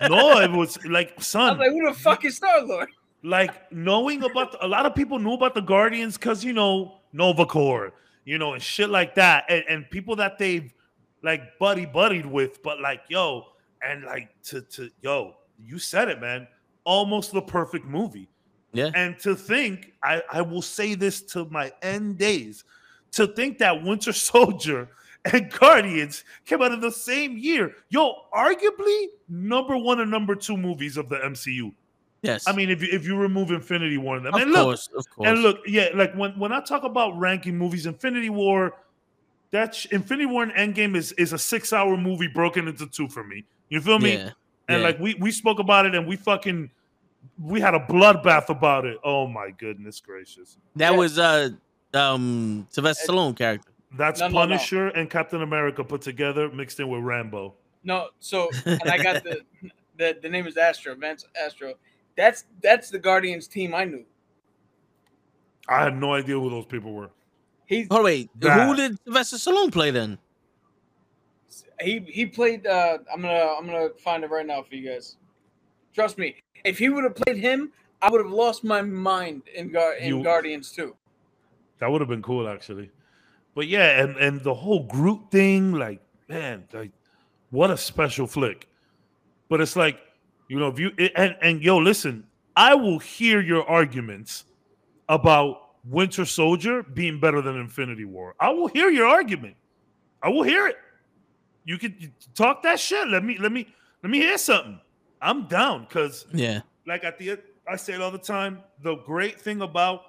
[0.09, 1.57] no, it was like I son.
[1.57, 2.89] was like, who the fuck is Star Lord?
[3.23, 7.45] like knowing about a lot of people knew about the Guardians because you know Nova
[7.45, 7.93] Corps,
[8.25, 10.71] you know, and shit like that, and, and people that they've
[11.23, 13.45] like buddy buddied with, but like yo,
[13.81, 16.47] and like to to yo, you said it, man,
[16.83, 18.29] almost the perfect movie.
[18.73, 18.89] Yeah.
[18.95, 22.63] And to think, I I will say this to my end days,
[23.13, 24.89] to think that Winter Soldier
[25.25, 30.57] and Guardians came out in the same year, yo, arguably number one and number two
[30.57, 31.71] movies of the MCU.
[32.23, 32.47] Yes.
[32.47, 34.89] I mean, if you if you remove Infinity War and them, of and look, course,
[34.97, 35.29] of course.
[35.29, 38.73] and look, yeah, like when when I talk about ranking movies, Infinity War,
[39.51, 43.25] that's Infinity War and Endgame is is a six hour movie broken into two for
[43.25, 43.43] me.
[43.69, 44.13] You feel me?
[44.13, 44.29] yeah.
[44.69, 44.87] And yeah.
[44.87, 46.71] like we we spoke about it and we fucking
[47.39, 48.97] we had a bloodbath about it.
[49.03, 50.57] Oh my goodness gracious!
[50.75, 50.97] that Yeah.
[50.97, 51.49] was uh
[51.93, 53.69] um Sylvester Stallone character.
[53.97, 54.39] That's No, no, no.
[54.39, 57.53] Punisher and Captain America put together, mixed in with Rambo.
[57.83, 59.41] No, so and I got the
[59.97, 61.75] the, the name is Astro, Vance Astro.
[62.15, 64.05] That's that's the Guardians team I knew.
[65.69, 67.09] I had no idea who those people were.
[67.65, 68.75] He's Oh wait, who That.
[68.75, 70.17] did Sylvester Stallone play then?
[71.81, 75.17] he he played uh I'm gonna I'm gonna find it right now for you guys.
[75.93, 79.71] Trust me, if he would have played him, I would have lost my mind in
[79.71, 80.95] Gar- in You- Guardians too.
[81.79, 82.91] That would have been cool, actually.
[83.55, 86.91] But yeah, and and the whole Groot thing, like, man, like,
[87.51, 88.67] what a special flick.
[89.49, 89.99] But it's like,
[90.47, 92.25] you know, if you and and yo, listen,
[92.55, 94.45] I will hear your arguments
[95.09, 98.35] about Winter Soldier being better than Infinity War.
[98.39, 99.55] I will hear your argument.
[100.21, 100.77] I will hear it.
[101.65, 103.07] You could you talk that shit.
[103.07, 103.67] Let me let me
[104.01, 104.79] let me hear something.
[105.23, 106.61] I'm down because Yeah.
[106.85, 108.61] like at the I say it all the time.
[108.81, 110.01] The great thing about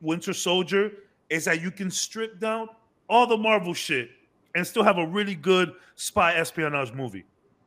[0.00, 0.90] Winter Soldier
[1.30, 2.68] is that you can strip down
[3.08, 4.10] all the Marvel shit
[4.56, 7.24] and still have a really good spy espionage movie.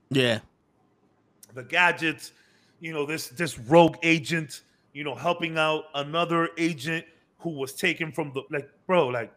[0.09, 0.39] Yeah.
[1.53, 2.33] The gadgets,
[2.81, 4.61] you know, this this rogue agent,
[4.93, 7.05] you know, helping out another agent
[7.39, 9.31] who was taken from the like, bro, like,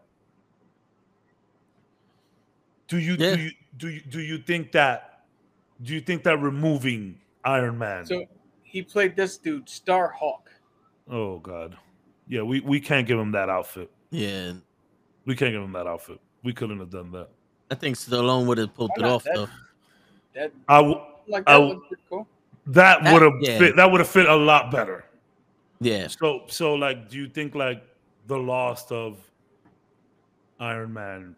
[2.88, 3.36] do you Yeah.
[3.36, 5.09] do you do you do you think that
[5.82, 8.04] do you think that removing Iron Man?
[8.06, 8.24] So
[8.62, 10.42] he played this dude, Starhawk.
[11.10, 11.76] Oh God,
[12.28, 13.90] yeah, we we can't give him that outfit.
[14.10, 14.52] Yeah.
[15.26, 16.18] We can't give him that outfit.
[16.42, 17.28] We couldn't have done that.
[17.70, 19.48] I think Stallone would have pulled it off That- though.
[20.34, 22.26] That I w- like that w- looked cool.
[22.66, 23.58] that That- would have yeah.
[23.58, 23.76] fit.
[23.76, 25.04] That would have fit a lot better.
[25.80, 26.06] Yeah.
[26.08, 27.82] So so like, do you think like
[28.26, 29.18] the loss of
[30.58, 31.34] Iron Man,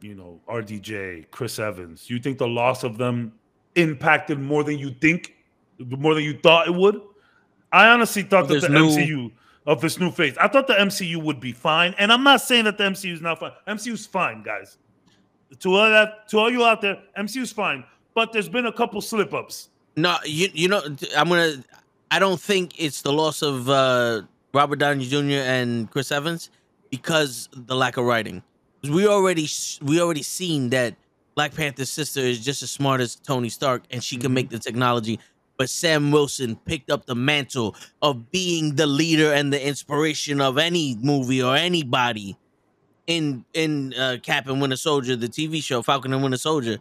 [0.00, 3.32] you know, RDJ, Chris Evans, you think the loss of them
[3.74, 5.34] impacted more than you think,
[5.78, 7.00] more than you thought it would?
[7.72, 9.32] I honestly thought Of that the MCU
[9.66, 12.64] of this new phase, I thought the MCU would be fine, and I'm not saying
[12.64, 13.52] that the MCU is not fine.
[13.66, 14.76] MCU's fine, guys.
[15.60, 17.84] To all that, to all you out there, MCU's fine,
[18.14, 19.68] but there's been a couple slip ups.
[19.96, 20.82] No, you you know
[21.16, 21.62] I'm gonna.
[22.10, 25.42] I don't think it's the loss of uh, Robert Downey Jr.
[25.44, 26.50] and Chris Evans
[26.90, 28.42] because the lack of writing.
[28.82, 29.48] We already
[29.82, 30.94] we already seen that
[31.34, 34.58] Black Panther's sister is just as smart as Tony Stark and she can make the
[34.58, 35.18] technology.
[35.56, 40.58] But Sam Wilson picked up the mantle of being the leader and the inspiration of
[40.58, 42.36] any movie or anybody
[43.06, 46.78] in in uh, Cap and Winter Soldier, the TV show Falcon and Winter Soldier.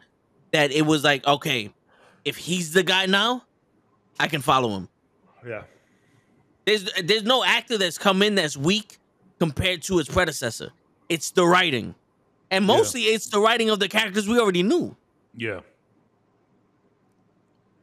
[0.52, 1.74] That it was like, okay,
[2.26, 3.44] if he's the guy now,
[4.20, 4.90] I can follow him.
[5.48, 5.64] Yeah.
[6.66, 8.98] There's there's no actor that's come in that's weak
[9.40, 10.72] compared to his predecessor.
[11.10, 11.96] It's the writing,
[12.52, 12.68] and Yeah.
[12.78, 14.96] mostly it's the writing of the characters we already knew.
[15.36, 15.62] Yeah.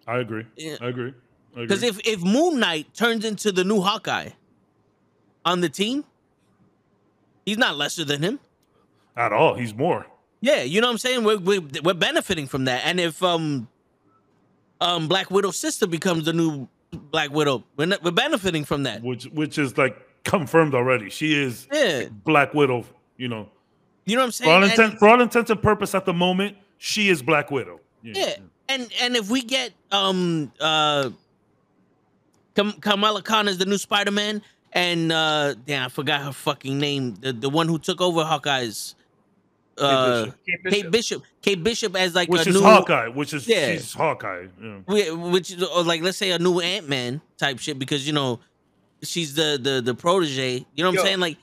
[0.06, 0.46] I agree.
[0.56, 0.76] Yeah.
[0.80, 1.12] I agree.
[1.54, 4.30] Because if if Moon Knight turns into the new Hawkeye
[5.44, 6.04] on the team,
[7.44, 8.38] he's not lesser than him.
[9.16, 10.06] at all, he's more.
[10.40, 11.24] Yeah, you know what I'm saying.
[11.24, 13.68] We're we're, we're benefiting from that, and if um
[14.80, 19.02] um Black Widow's sister becomes the new Black Widow, we're not, we're benefiting from that.
[19.02, 21.10] which which is like confirmed already.
[21.10, 22.84] She is Yeah, Black Widow.
[23.16, 23.48] You know,
[24.08, 24.48] you know what I'm saying.
[24.48, 27.50] for all And- intent for all intents and purpose at the moment, she is Black
[27.50, 27.80] Widow.
[28.02, 28.34] Yeah,
[28.68, 31.10] and and if we get um uh
[32.54, 36.78] Kam- Kamala Khan as the new Spider Man, and uh damn, I forgot her fucking
[36.78, 38.94] name, the the one who took over Hawkeye's.
[39.76, 40.34] Uh, Bishop.
[40.44, 43.72] Kate Kate Bishop, Kate Bishop as like which a is new, Hawkeye, which is Yeah.
[43.74, 44.46] she's Hawkeye.
[44.60, 44.78] Yeah.
[44.86, 48.12] whi- which is or like let's say a new Ant Man type shit because you
[48.12, 48.40] know
[49.02, 50.66] she's the the the protege.
[50.74, 51.00] You know what Yo.
[51.02, 51.20] I'm saying?
[51.20, 51.36] Like,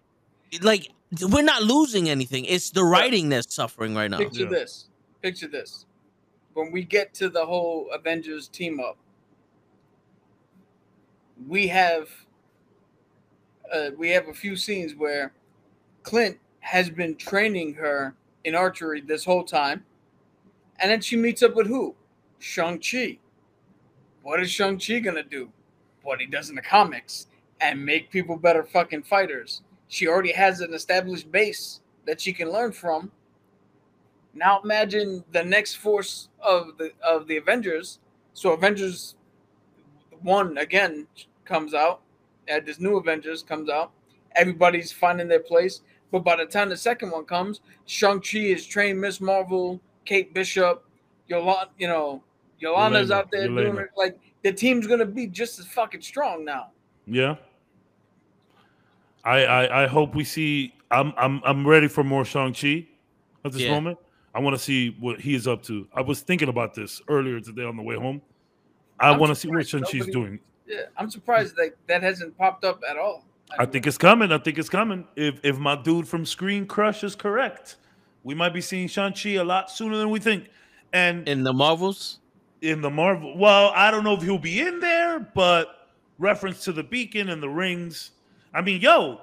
[0.62, 0.90] like
[1.22, 2.46] we're not losing anything.
[2.46, 4.18] It's the writing that's suffering right now.
[4.18, 4.50] Picture Yeah.
[4.50, 4.88] this.
[5.22, 5.86] Picture this.
[6.54, 8.98] When we get to the whole Avengers team up,
[11.48, 12.10] we have
[13.74, 15.34] uh, we have a few scenes where
[16.04, 19.84] Clint has been training her in archery this whole time,
[20.80, 21.96] and then she meets up with who?
[22.40, 23.18] Shang Chi.
[24.22, 25.52] What is Shang Chi gonna do?
[26.04, 27.28] What he does in the comics
[27.60, 29.62] and make people better fucking fighters.
[29.96, 33.14] She already has an established base that she can learn from.
[34.34, 38.00] Now imagine the next force of the of the Avengers.
[38.34, 39.16] So Avengers
[40.22, 41.08] one again
[41.46, 42.02] comes out,
[42.50, 43.92] and this new Avengers comes out.
[44.36, 45.80] Everybody's finding their place.
[46.12, 50.84] But by the time the second one comes, Shang-Chi is trained Miss Marvel, Kate Bishop,
[51.30, 52.22] Yolanda, you know,
[52.60, 53.92] Yolanda's Yelena, out there doing it.
[53.96, 56.72] Like the team's gonna be just as fucking strong now.
[57.08, 57.38] Yeah.
[59.26, 60.74] I, I I hope we see.
[60.92, 62.88] I'm I'm I'm ready for more Shang Chi
[63.44, 63.72] at this Yeah.
[63.72, 63.98] moment.
[64.34, 65.88] I want to see what he is up to.
[65.94, 68.22] I was thinking about this earlier today on the way home.
[69.00, 70.40] I want to see what Shang Chi's doing.
[70.68, 73.24] Yeah, I'm surprised that that hasn't popped up at all.
[73.58, 74.32] I think it's coming.
[74.32, 75.08] I think it's coming.
[75.16, 77.78] If if my dude from Screen Crush is correct,
[78.24, 80.50] we might be seeing Shang Chi a lot sooner than we think.
[80.94, 82.20] And In the Marvels,
[82.62, 83.38] in the Marvel.
[83.38, 85.68] Well, I don't know if he'll be in there, but
[86.20, 88.12] reference to the beacon and the rings.
[88.56, 89.20] I mean, yo,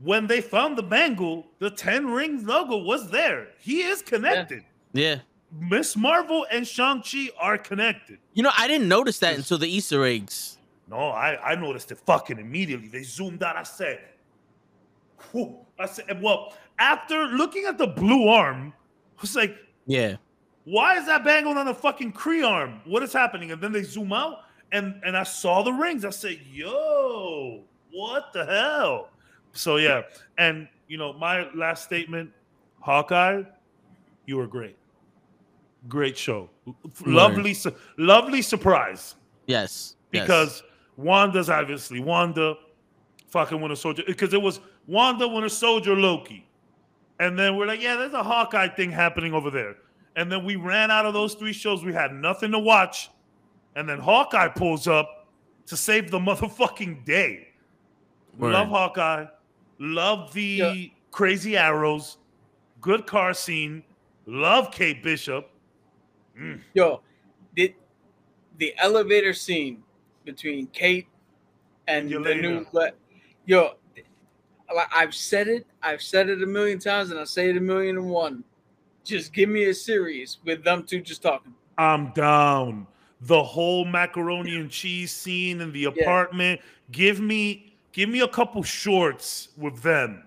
[0.00, 3.48] when they found the bangle, the 10 rings logo was there.
[3.58, 4.64] He is connected.
[4.92, 5.16] yeah.
[5.56, 8.18] Miss Marvel and Shang-Chi are connected.
[8.32, 10.58] You know, I didn't notice that until the Easter eggs.
[10.88, 12.88] No, I, I noticed it fucking immediately.
[12.88, 13.56] They zoomed out.
[13.56, 14.00] I said,
[15.30, 15.56] Whew.
[15.78, 18.72] I said, well, after looking at the blue arm,
[19.18, 20.16] I was like, Yeah.
[20.64, 22.80] why is that bangle on the fucking Kree arm?
[22.84, 23.52] What is happening?
[23.52, 24.38] And then they zoom out
[24.72, 26.04] and and I saw the rings.
[26.04, 27.62] I said, yo,
[27.94, 29.10] what the hell?
[29.52, 30.02] So yeah,
[30.36, 32.30] and you know, my last statement,
[32.80, 33.42] Hawkeye,
[34.26, 34.76] you were great.
[35.88, 36.50] Great show.
[37.06, 39.14] Lovely, su- lovely surprise.
[39.46, 39.96] Yes.
[40.12, 40.22] yes.
[40.22, 40.62] Because
[40.96, 42.54] Wanda's obviously Wanda,
[43.28, 44.02] fucking Winter Soldier.
[44.06, 46.46] Because it was Wanda, Winter Soldier, Loki.
[47.20, 49.76] And then we're like, yeah, there's a Hawkeye thing happening over there.
[50.16, 51.84] And then we ran out of those three shows.
[51.84, 53.10] We had nothing to watch.
[53.76, 55.28] And then Hawkeye pulls up
[55.66, 57.48] to save the motherfucking day.
[58.38, 58.52] Word.
[58.52, 59.26] Love Hawkeye.
[59.78, 60.74] Love the Yeah.
[61.10, 62.18] crazy arrows.
[62.80, 63.82] Good car scene.
[64.26, 65.50] Love Kate Bishop.
[66.38, 66.60] Mm.
[66.74, 67.02] Yo,
[67.54, 67.74] did
[68.58, 69.82] the elevator scene
[70.24, 71.06] between Kate
[71.86, 72.96] and the new but
[73.46, 73.74] yo,
[74.92, 77.96] I've said it, I've said it a million times, and I say it a million
[77.98, 78.42] and one.
[79.04, 81.54] Just give me a series with them two just talking.
[81.76, 82.86] I'm down.
[83.20, 86.60] The whole macaroni and cheese scene in the apartment.
[86.90, 90.24] Give me give me a couple shorts with them.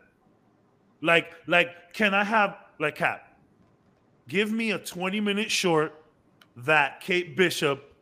[1.02, 3.38] Like like can I have like Cap?
[4.28, 5.94] Give me a 20 minute short
[6.56, 7.94] that Kate Bishop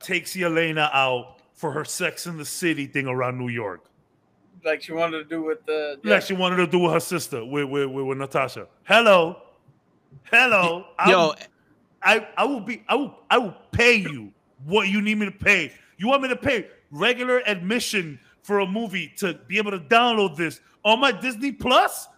[0.00, 3.84] takes Yelena out for her Sex in the City thing around New York.
[4.64, 7.44] Like she wanted to do with the Like she wanted to do with her sister,
[7.44, 8.66] with with, with, with Natasha.
[8.82, 9.36] Hello.
[10.24, 10.86] Hello.
[11.06, 11.34] Yo,
[12.02, 14.32] I, I will be I will I will pay you
[14.64, 15.72] what you need me to pay.
[15.98, 20.36] You want me to pay regular admission for a movie to be able to download
[20.36, 22.08] this on my Disney Plus?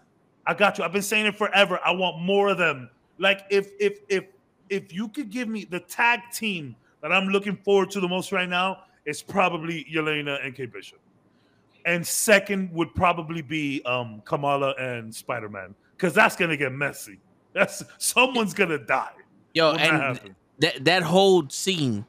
[0.47, 0.85] I got you.
[0.85, 1.81] I've been saying it forever.
[1.85, 2.91] I want more of them.
[3.19, 4.25] Like if if if
[4.69, 8.33] if you could give me the tag team that I'm looking forward to the most
[8.33, 10.99] right now, it's probably Yelena and Kate Bishop.
[11.85, 15.75] And second would probably be um Kamala and Spider-Man.
[15.97, 17.19] Because that's gonna get messy.
[17.53, 19.13] That's someone's gonna die.
[19.55, 22.05] yo, when that and that that whole scene,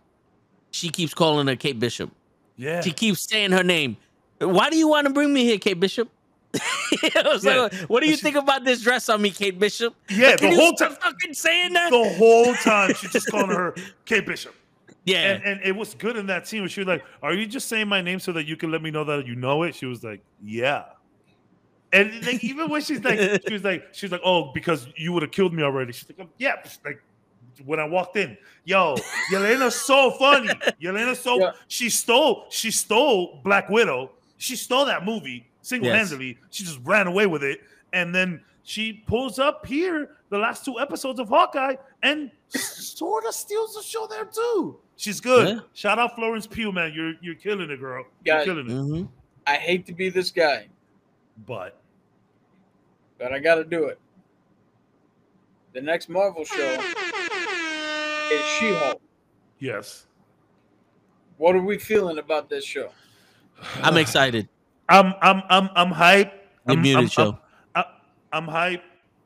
[0.71, 2.11] she keeps calling her Kate Bishop.
[2.57, 2.81] Yeah.
[2.81, 3.97] She keeps saying her name.
[4.39, 6.09] Why do you want to bring me here, Kate Bishop?
[7.03, 7.21] Yeah.
[7.43, 9.93] like, what do you She- think about this dress on me, Kate Bishop?
[10.09, 10.93] Yeah, Can the whole time.
[10.93, 11.91] fucking saying that.
[11.91, 13.75] The whole time she's just calling her
[14.05, 14.55] Kate Bishop.
[15.05, 17.45] yeah, And, and it was good in that scene where she was like, Are you
[17.45, 19.75] just saying my name so that you can let me know that you know it?
[19.75, 20.85] She was like, Yeah.
[21.93, 25.11] And like even when she's like, she was like, she was like, Oh, because you
[25.13, 25.91] would have killed me already.
[25.91, 27.01] She's like, oh, Yeah, like
[27.65, 28.95] when I walked in, yo,
[29.31, 30.49] Yelena's so funny.
[30.81, 31.51] Yelena's so Yeah.
[31.67, 34.11] she stole, she stole Black Widow.
[34.37, 36.37] She stole that movie single-handedly.
[36.51, 37.61] She just ran away with it.
[37.93, 43.33] And then she pulls up here the last two episodes of Hawkeye and sort of
[43.33, 44.77] steals the show there too.
[44.95, 45.47] She's good.
[45.47, 45.59] Yeah.
[45.73, 46.91] Shout out Florence Pugh, man.
[46.93, 48.05] You're you're killing it, girl.
[48.25, 48.73] You're killing it.
[48.73, 49.03] hmm
[49.45, 50.67] I hate to be this guy,
[51.45, 51.79] But
[53.17, 53.99] but I got to do it.
[55.73, 56.79] The next Marvel show
[58.31, 59.01] is She-Hulk.
[59.59, 60.07] yes,
[61.37, 62.89] What are we feeling about this show?
[63.83, 64.47] I'm excited.
[64.89, 66.31] I'm I'm I'm I'm hype.
[66.65, 67.39] The I'm, muted I'm, show.
[67.75, 67.83] I'm,
[68.31, 68.83] I'm hype.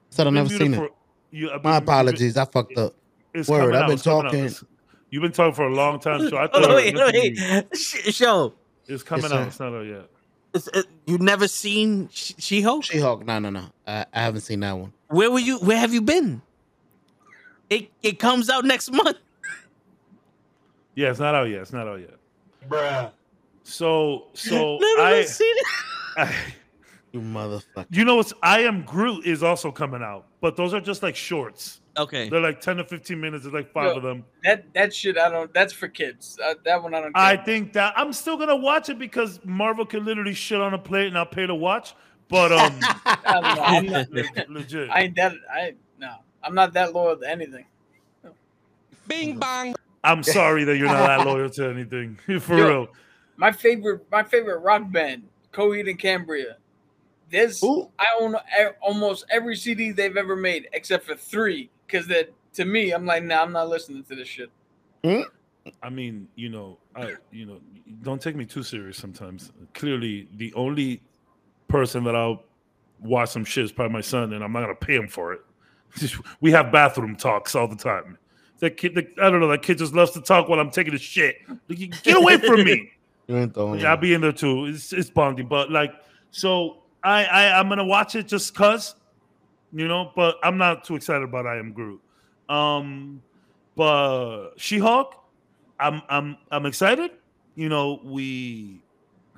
[0.10, 0.92] Said I've Been never muted seen it.
[1.32, 2.38] you- I've My been- apologies.
[2.38, 2.94] I fucked up.
[3.34, 4.64] It's Word, coming I've out, been it's talking- It's-
[5.10, 7.78] You've been talking for a long time, so I thought Oh, it wait, wait.
[7.78, 8.54] Show.
[8.88, 9.38] it's coming Yes, out.
[9.42, 9.48] sir.
[9.48, 10.10] It's not out yet.
[10.54, 12.84] It's, uh, you never seen She-Hulk?
[12.86, 13.26] She Hulk.
[13.26, 13.66] No, no, no.
[13.86, 14.94] I, I haven't seen that one.
[15.10, 15.60] Where were you?
[15.60, 16.42] Where have you been?
[17.70, 19.18] It it comes out next month.
[20.96, 21.62] Yeah, it's not out yet.
[21.62, 22.16] It's not out yet.
[22.70, 23.12] Bruh.
[23.64, 25.66] So so I, seen it.
[26.18, 26.36] I
[27.12, 27.86] You motherfucker.
[27.92, 31.16] you know what's I am Groot is also coming out, but those are just like
[31.16, 31.82] shorts.
[31.98, 32.30] Okay.
[32.30, 33.44] They're like 10 to 15 minutes.
[33.44, 34.24] There's like five Yo, of them.
[34.46, 35.54] That that shit I don't.
[35.54, 36.40] That's for kids.
[36.44, 37.14] Uh, that one I don't.
[37.14, 37.24] Care.
[37.24, 40.78] I think that I'm still gonna watch it because Marvel can literally shit on a
[40.78, 41.94] plate and I'll pay to watch.
[42.30, 43.62] But um I don't know.
[43.62, 44.90] I'm not, legit.
[44.90, 45.34] I ain't that.
[45.54, 46.14] I no.
[46.44, 47.66] I'm not that loyal to anything.
[49.08, 49.76] Bing bang.
[50.04, 52.18] I'm sorry that you're not that loyal to anything.
[52.40, 52.68] For Yo.
[52.68, 52.88] real.
[53.42, 54.06] My favorite.
[54.12, 56.58] My favorite rock band, Coheed and Cambria.
[57.32, 57.90] This Ooh.
[57.98, 58.36] I own
[58.82, 61.72] almost every CD they've ever made except for three.
[61.88, 64.52] Because that to me, I'm like, nah, I'm not listening to this shit.
[65.04, 65.22] Hmm?
[65.82, 67.60] I mean, you know, I you know,
[68.04, 69.52] don't take me too serious sometimes.
[69.74, 71.02] Clearly, the only
[71.68, 72.44] person that I'll
[73.00, 75.42] watch some shit is probably my son, and I'm not gonna pay him for it.
[75.98, 78.20] Just- we have bathroom talks all the time.
[78.60, 80.94] That kid, the, I don't know, that kid just loves to talk while I'm taking
[80.94, 81.38] a shit.
[81.68, 82.92] Like, Get away from me!
[83.32, 84.66] You ain't throwing Yeah, I'll be in there too.
[84.66, 85.94] It's it's bonding, but like,
[86.32, 88.96] so I I I'm gonna watch it just cause,
[89.72, 90.12] you know.
[90.18, 92.02] But I'm not too excited about I Am Groot.
[92.50, 93.22] Um,
[93.78, 95.16] but She Hulk,
[95.80, 97.12] I'm I'm I'm excited.
[97.56, 98.82] You know, we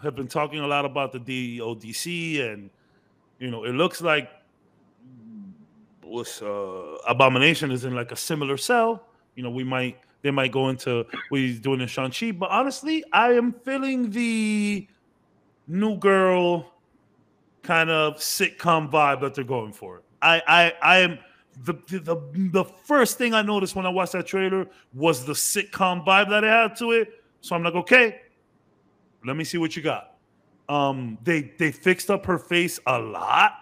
[0.01, 2.71] have been talking a lot about the DODC, and
[3.37, 4.27] you know, it looks like
[6.01, 9.05] what's uh Abomination is in like a similar cell.
[9.35, 12.31] You know, we might they might go into what he's doing in Shang-Chi.
[12.31, 14.87] But honestly, I am feeling the
[15.67, 16.71] new girl
[17.61, 20.01] kind of sitcom vibe that they're going for.
[20.21, 21.19] I I I am
[21.65, 22.15] the, the
[22.51, 26.43] the first thing I noticed when I watched that trailer was the sitcom vibe that
[26.43, 27.21] it had to it.
[27.41, 28.21] So I'm like, okay,
[29.25, 30.15] let me see what you got.
[30.69, 33.53] Um, they they fixed up her face a lot.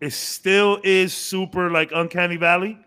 [0.00, 2.78] It still is super like uncanny valley,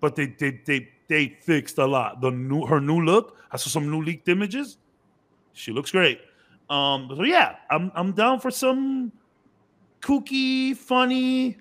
[0.00, 2.22] but they they they they fixed a lot.
[2.22, 3.36] The new her new look.
[3.50, 4.78] I saw some new leaked images.
[5.52, 6.20] She looks great.
[6.70, 9.12] Um, so yeah, I'm I'm down for some
[10.00, 11.58] kooky, funny,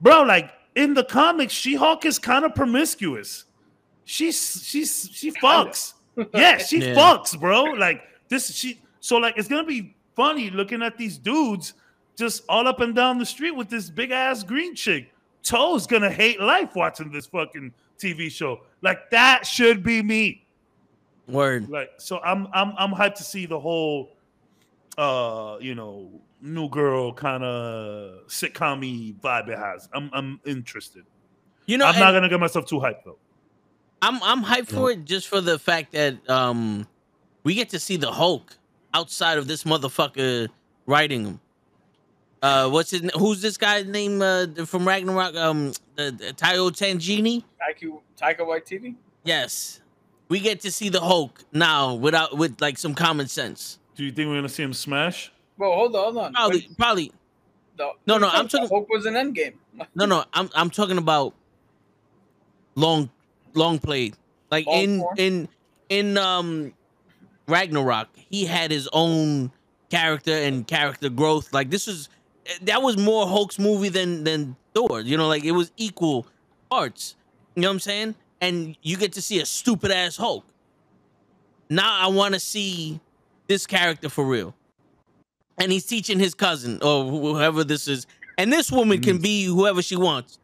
[0.00, 0.22] bro.
[0.22, 3.46] Like in the comics, She Hulk is kind of promiscuous.
[4.04, 5.94] She's she's she fucks.
[6.34, 6.94] Yeah, she Yeah.
[6.94, 7.64] fucks, bro.
[7.64, 8.80] Like this, she.
[9.00, 11.74] So like, it's gonna be funny looking at these dudes
[12.16, 15.10] just all up and down the street with this big ass green chick.
[15.42, 17.72] Toe's gonna hate life watching this fucking
[18.04, 18.60] TV show.
[18.82, 20.46] Like that should be me.
[21.28, 21.68] Word.
[21.68, 24.10] Like so, I'm I'm I'm hyped to see the whole,
[24.98, 26.10] uh, you know,
[26.40, 29.88] new girl kind of sitcom vibe it has.
[29.92, 31.04] I'm I'm interested.
[31.66, 33.18] You know, I'm not gonna get myself too hyped though.
[34.02, 36.86] I'm I'm hyped for it just for the fact that um
[37.42, 38.56] we get to see the Hulk
[38.92, 40.48] outside of this motherfucker
[40.86, 41.40] writing him.
[42.42, 43.02] Uh, what's his?
[43.18, 45.34] Who's this guy's name uh, from Ragnarok?
[45.34, 47.44] Um, the, the Tayo Tangini.
[47.60, 48.94] Taika, Taika Waititi.
[49.24, 49.80] Yes,
[50.28, 53.78] we get to see the Hulk now without with like some common sense.
[53.96, 55.30] Do you think we're gonna see him smash?
[55.56, 56.32] Well, hold on, hold on.
[56.34, 57.12] Probably, probably.
[57.76, 59.54] The- No, no, I'm talking- Hulk was an Endgame.
[59.94, 61.34] No, no, I'm I'm talking about
[62.74, 63.10] long,
[63.54, 64.12] long play.
[64.50, 65.14] Like Long in form?
[65.18, 65.48] in
[65.88, 66.72] in um
[67.48, 69.50] Ragnarok, he had his own
[69.90, 71.52] character and character growth.
[71.52, 72.08] Like this was
[72.62, 75.00] that was more Hulk's movie than than Thor.
[75.00, 76.26] You know, like it was equal
[76.70, 77.16] parts.
[77.54, 78.14] You know what I'm saying?
[78.40, 80.44] And you get to see a stupid ass Hulk.
[81.70, 83.00] Now I want to see
[83.48, 84.54] this character for real.
[85.58, 88.06] and he's teaching his cousin or whoever this is,
[88.38, 90.38] and this woman can be whoever she wants.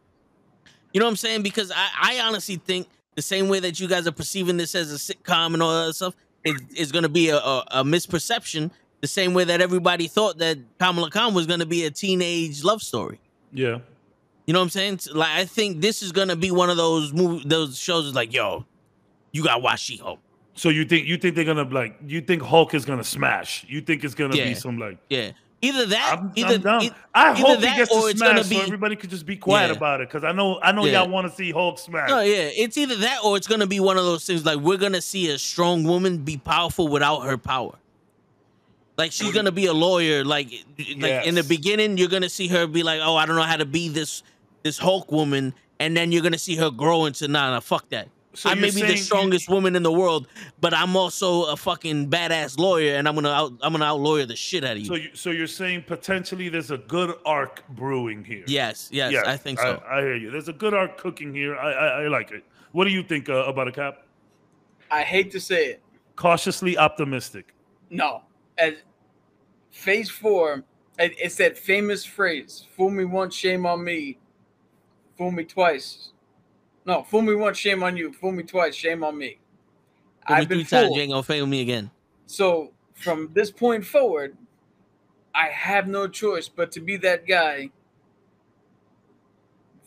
[0.93, 1.43] You know what I'm saying?
[1.43, 4.93] Because I, I honestly think the same way that you guys are perceiving this as
[4.93, 6.15] a sitcom and all that stuff
[6.45, 8.71] is, going to be a, a, a misperception.
[9.01, 12.63] The same way that everybody thought that Kamala Khan was going to be a teenage
[12.65, 13.19] love story.
[13.53, 13.79] Yeah.
[14.47, 15.01] You know what I'm saying?
[15.15, 18.07] Like I think this is gonna be one of those movie, those shows.
[18.07, 18.67] Is like, yo,
[19.33, 20.19] you got to watch She Hulk.
[20.55, 23.65] So you think you think they're gonna like you think Hulk is gonna smash?
[23.69, 24.47] You think it's gonna Yeah.
[24.47, 25.31] be some like Yeah,
[25.63, 28.43] either that, I'm, either, I'm I either hope he that gets or to it's gonna
[28.43, 29.77] smash be- so everybody could just be quiet Yeah.
[29.77, 31.03] about it because I know I know Yeah.
[31.03, 32.09] y'all want to see Hulk smash.
[32.11, 34.45] no, yeah, it's either that or it's gonna be one of those things.
[34.45, 37.77] Like we're gonna see a strong woman be powerful without her power.
[39.01, 40.25] Like she's gonna be a lawyer.
[40.25, 40.49] Like,
[40.99, 43.57] like in the beginning, you're gonna see her be like, "Oh, I don't know how
[43.57, 44.23] to be this
[44.63, 48.09] this Hulk woman," and then you're gonna see her grow into, "Nah, nah, fuck that."
[48.35, 50.29] So I may be saying the you- strongest woman in the world,
[50.61, 54.25] but I'm also a fucking badass lawyer, and I'm gonna out, I'm gonna out lawyer
[54.27, 54.85] the shit out of you.
[54.85, 58.45] So you so you're saying potentially there's a good arc brewing here.
[58.47, 59.83] yes, yes, Yes, I think so.
[59.89, 60.31] I, hear you.
[60.31, 61.57] There's a good arc cooking here.
[61.57, 62.45] I I, I like it.
[62.73, 64.05] What do you think uh, about a cap?
[64.91, 65.83] I hate to say it.
[66.17, 67.55] Cautiously optimistic.
[67.89, 68.23] No.
[68.59, 68.75] As
[69.71, 70.65] phase four,
[70.99, 74.19] it- it's that famous phrase, fool me once, shame on me.
[75.17, 76.13] Fool me twice.
[76.87, 78.13] No, fool me once, shame on you.
[78.13, 79.39] Fool me twice, shame on me.
[80.27, 81.09] Fool me I've been times, fooled.
[81.09, 81.91] gonna fail me again.
[82.27, 84.37] So from this point forward,
[85.35, 87.71] I have no choice but to be that guy.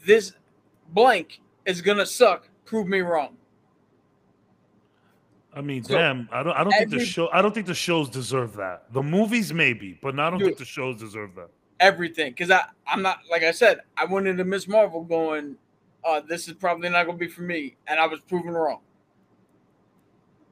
[0.06, 0.34] This
[0.90, 2.48] blank is gonna suck.
[2.66, 3.38] Prove me wrong.
[5.56, 6.28] I mean, So, damn.
[6.32, 6.54] I don't.
[6.56, 7.30] I don't think the show.
[7.32, 8.92] I don't think the shows deserve that.
[8.92, 10.48] The movies maybe, but I don't Dude.
[10.50, 11.50] think the shows deserve that.
[11.80, 13.82] Everything, because I I'm not like I said.
[13.98, 15.56] I went into Miss Marvel going,
[16.04, 18.80] uh, "This is probably not gonna be for me," and I was proven wrong.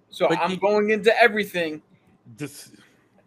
[0.10, 1.82] So But I'm you- going into everything.
[2.38, 2.72] This,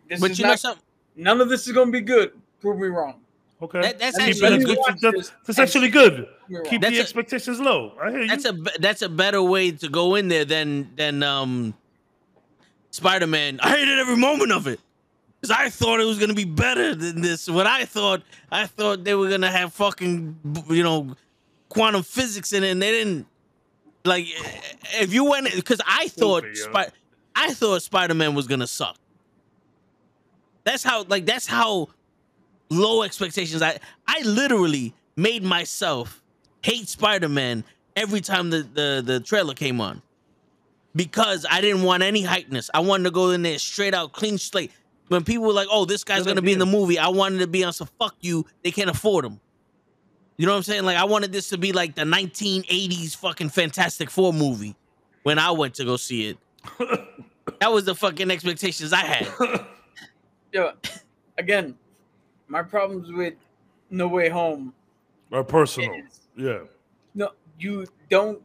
[0.09, 0.85] This But is you know something?
[1.17, 2.33] None of this is gonna be good.
[2.61, 3.21] Prove me wrong.
[3.65, 3.81] Okay.
[3.83, 4.77] That, that's I actually it a let me good.
[4.77, 6.15] good- watch that- this that's actually good.
[6.15, 6.65] Prove me wrong.
[6.67, 7.93] Keep That's the a- expectations low.
[8.03, 8.29] I hear you.
[8.29, 11.75] That's a that's a better way to go in there than than um
[12.91, 13.59] Spider Man.
[13.63, 14.81] I hated every moment of it
[15.41, 17.49] because I thought it was gonna be better than this.
[17.49, 21.15] What I thought, I thought they were gonna have fucking you know
[21.69, 23.27] quantum physics in it, and they didn't.
[24.07, 24.27] Like,
[25.01, 26.65] if you went because I thought Stupid, yo.
[26.65, 26.91] Spy-
[27.35, 28.97] I thought Spider Man was gonna suck.
[30.65, 31.89] That's how like that's how
[32.71, 33.63] low expectations.
[33.63, 36.23] I I literally made myself
[36.63, 37.65] hate Spider Man
[37.97, 40.03] every time the, the the trailer came on
[40.95, 42.71] because I didn't want any hypeness.
[42.73, 44.73] I wanted to go in there straight out clean slate.
[45.09, 47.47] When people were like, "Oh, this guy's gonna be in the movie," I wanted to
[47.47, 48.47] be on some fuck you.
[48.63, 49.41] They can't afford him.
[50.37, 50.85] You know what I'm saying?
[50.85, 54.75] Like I wanted this to be like the 1980s fucking Fantastic Four movie
[55.23, 56.39] when I went to go see it.
[57.61, 59.61] that was the fucking expectations I had.
[60.55, 60.71] Yeah.
[61.37, 61.75] Again,
[62.49, 63.35] my problems with
[63.91, 64.75] No Way Home
[65.31, 65.93] Or personal.
[65.95, 66.61] is Yeah.
[67.15, 68.43] no, you don't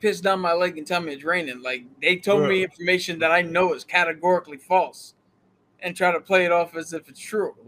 [0.00, 1.62] piss down my leg and tell me it's raining.
[1.62, 5.14] Like they told me information that I know is categorically false,
[5.80, 7.54] and try to play it off as if it's true.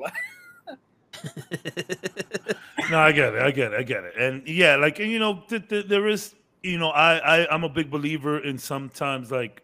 [2.91, 3.42] No, I get it.
[3.42, 3.78] I get it.
[3.78, 4.15] I get it.
[4.18, 7.62] And yeah, like and, you know, th- th- there is, you know, I, I I'm
[7.62, 9.62] a big believer in sometimes like,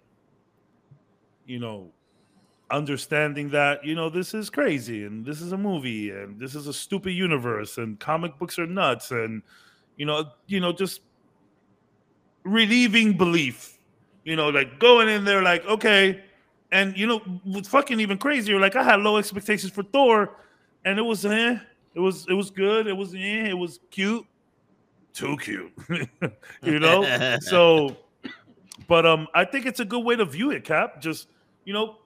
[1.47, 1.91] you know,
[2.71, 6.67] understanding that you know this is crazy and this is a movie and this is
[6.67, 9.41] a stupid universe and comic books are nuts and
[9.97, 11.03] you know you know just
[12.43, 13.79] relieving belief
[14.25, 16.25] you know like going in there like okay
[16.73, 20.37] and you know what's fucking even crazier like i had low expectations for thor
[20.85, 21.57] and it was eh,
[21.95, 24.27] it was it was good it was eh, it was cute
[25.13, 25.73] too cute
[26.63, 27.39] you know?
[27.41, 27.97] So
[28.89, 31.29] but um i think it's a good way to view it cap just
[31.67, 31.97] you know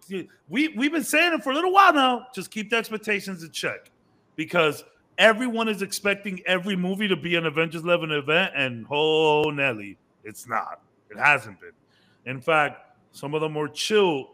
[0.48, 2.26] we we've been saying it for a little while now.
[2.34, 3.92] Just keep the expectations in check
[4.34, 4.82] because
[5.18, 10.48] everyone is expecting every movie to be an avengers 11 event and oh nelly it's
[10.48, 10.80] not.
[11.10, 11.72] It hasn't been.
[12.26, 14.30] In fact some of the more chill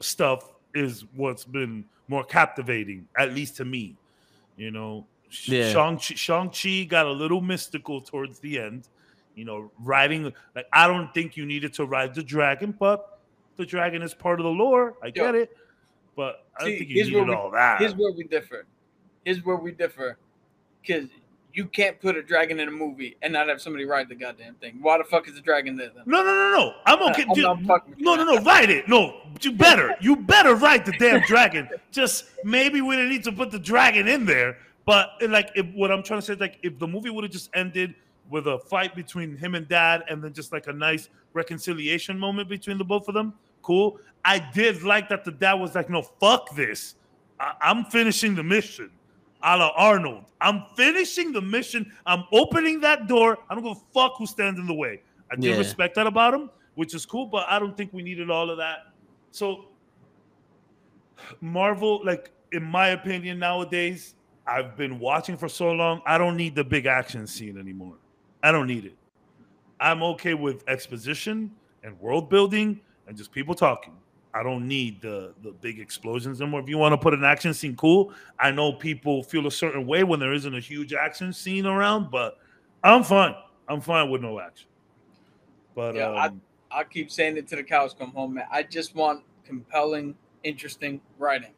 [0.00, 3.96] stuff is what's been more captivating at least to me
[4.56, 5.06] you know?
[5.44, 5.70] Yeah.
[5.70, 8.88] Shang-Chi, Shang-Chi got a little mystical towards the end
[9.36, 13.15] you know riding like i don't think you needed to ride the dragon but
[13.56, 15.56] the dragon is part of the lore i get it
[16.14, 18.64] but i don't think you needed we- all that Here's where we differ.
[19.24, 20.18] Here's where we differ,
[20.80, 21.08] because
[21.52, 24.54] you can't put a dragon in a movie and not have somebody ride the goddamn
[24.56, 24.78] thing.
[24.80, 26.04] Why the fuck is the dragon there then?
[26.06, 27.44] no no no no i'm okay I'm dude.
[27.98, 32.26] no no no ride it no you better you better ride the damn dragon just
[32.44, 36.02] maybe we didn't need to put the dragon in there but like if what i'm
[36.04, 37.94] trying to say is like if the movie would have just ended
[38.30, 42.48] with a fight between him and dad and then just like a nice reconciliation moment
[42.48, 43.32] between the both of them
[43.66, 46.94] cool i did like that the dad was like no fuck this
[47.38, 48.90] I, I'm finishing the mission.
[49.42, 50.24] A la Arnold.
[50.40, 51.92] I'm finishing the mission.
[52.06, 53.36] I'm opening that door.
[53.50, 55.02] I don't give a fuck who stands in the way.
[55.30, 55.58] I do Yeah.
[55.58, 58.56] respect that about him, which is cool, but I don't think we needed all of
[58.56, 58.78] that.
[59.32, 59.66] So
[61.42, 64.14] Marvel, like in my opinion, nowadays,
[64.46, 66.00] I've been watching for so long.
[66.06, 67.96] I don't need the big action scene anymore.
[68.42, 68.96] I don't need it.
[69.78, 71.50] I'm okay with exposition
[71.82, 73.94] and world building and just people talking.
[74.34, 76.60] I don't need the the big explosions anymore.
[76.60, 78.12] If you want to put an action scene, cool.
[78.38, 82.10] I know people feel a certain way when there isn't a huge action scene around,
[82.10, 82.38] but
[82.84, 83.34] I'm fine.
[83.68, 84.68] I'm fine with no action.
[85.74, 88.46] But Yeah, I- um, I keep saying it to the cows come home, man.
[88.50, 91.52] I just want compelling, interesting writing.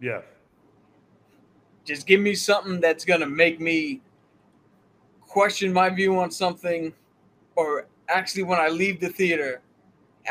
[0.00, 0.20] yeah,
[1.84, 4.02] Just give me something that's gonna make me
[5.22, 6.92] question my view on something,
[7.56, 9.62] or actually when I leave the theater,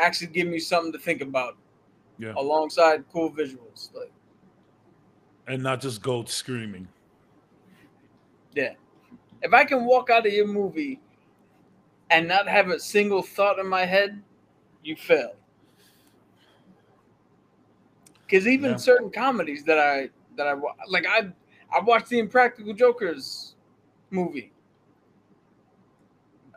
[0.00, 1.56] actually give me something to think about.
[2.18, 2.34] Yeah.
[2.36, 3.94] Alongside cool visuals.
[3.94, 4.12] Like,
[5.46, 6.88] and not just goats screaming.
[8.54, 8.74] yeah.
[9.42, 11.00] If I can walk out of your movie
[12.10, 14.22] and not have a single thought in my head,
[14.82, 15.36] you failed.
[18.26, 18.76] Because even Yeah.
[18.76, 20.54] certain comedies that I that I
[20.88, 21.32] like, I
[21.74, 23.54] I watched the Impractical Jokers
[24.10, 24.52] movie.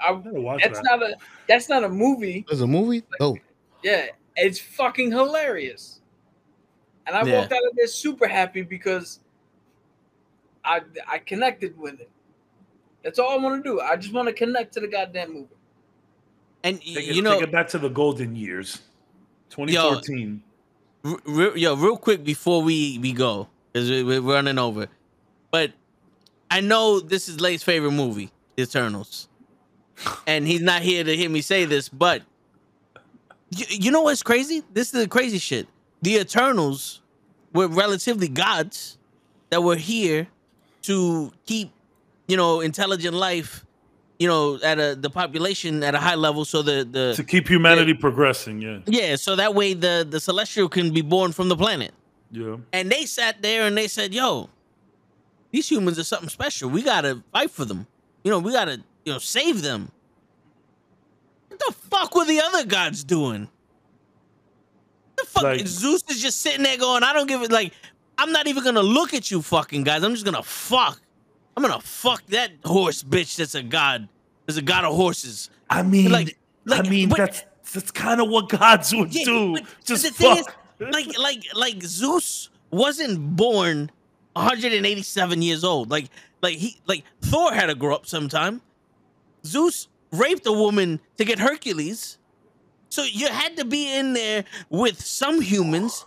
[0.01, 0.85] I, gotta watch that's that.
[0.85, 1.15] not a
[1.47, 2.45] that's not a movie.
[2.47, 3.03] There's a movie.
[3.19, 3.37] Oh,
[3.83, 6.01] Yeah, it's fucking hilarious.
[7.07, 7.39] And I Yeah.
[7.39, 9.19] walked out of there super happy because
[10.63, 12.09] I I connected with it.
[13.03, 13.79] That's all I want to do.
[13.81, 15.47] I just want to connect to the goddamn movie.
[16.63, 18.81] And Take it, you know, take it back to the golden years,
[19.49, 20.43] 2014.
[21.03, 24.87] r- r- yo, real quick before we we go, because we, we're running over.
[25.51, 25.73] But
[26.51, 29.27] I know this is Lay's favorite movie, The Eternals,
[30.27, 31.89] and he's not here to hear me say this.
[31.89, 32.23] But
[33.49, 34.63] you, you know what's crazy?
[34.73, 35.67] This is the crazy shit.
[36.01, 37.01] The Eternals
[37.53, 38.97] were relatively gods
[39.49, 40.27] that were here
[40.83, 41.71] to keep,
[42.27, 43.65] you know, intelligent life,
[44.19, 47.47] you know, at a the population at a high level, so the the to keep
[47.47, 48.61] humanity progressing.
[48.61, 51.91] Yeah, yeah, so that way the the celestial can be born from the planet.
[52.31, 52.57] yeah.
[52.71, 54.49] And they sat there and they said, "Yo,
[55.51, 56.69] these humans are something special.
[56.69, 57.85] We gotta fight for them.
[58.23, 59.91] You know, we gotta you know save them."
[61.49, 63.47] What the fuck were the other gods doing?
[65.17, 67.73] The fuck, Like- Zeus is just sitting there going, "I don't give it." Like,
[68.17, 70.03] I'm not even gonna look at you, fucking guys.
[70.03, 70.99] I'm just gonna fuck.
[71.55, 73.35] I'm gonna fuck that horse bitch.
[73.35, 74.07] That's a god.
[74.45, 75.49] There's a god of horses.
[75.69, 79.25] I mean, Like- like, I mean, but- that's that's kind of what gods would Yeah,
[79.25, 79.57] do.
[79.85, 80.55] Just the thing is, fuck.
[80.93, 83.91] like like like Zeus wasn't born
[84.35, 85.89] 187 years old.
[85.89, 86.09] Like
[86.41, 88.61] like he like Thor had to grow up sometime.
[89.45, 92.17] Zeus raped a woman to get Hercules.
[92.89, 96.05] So you had to be in there with some humans.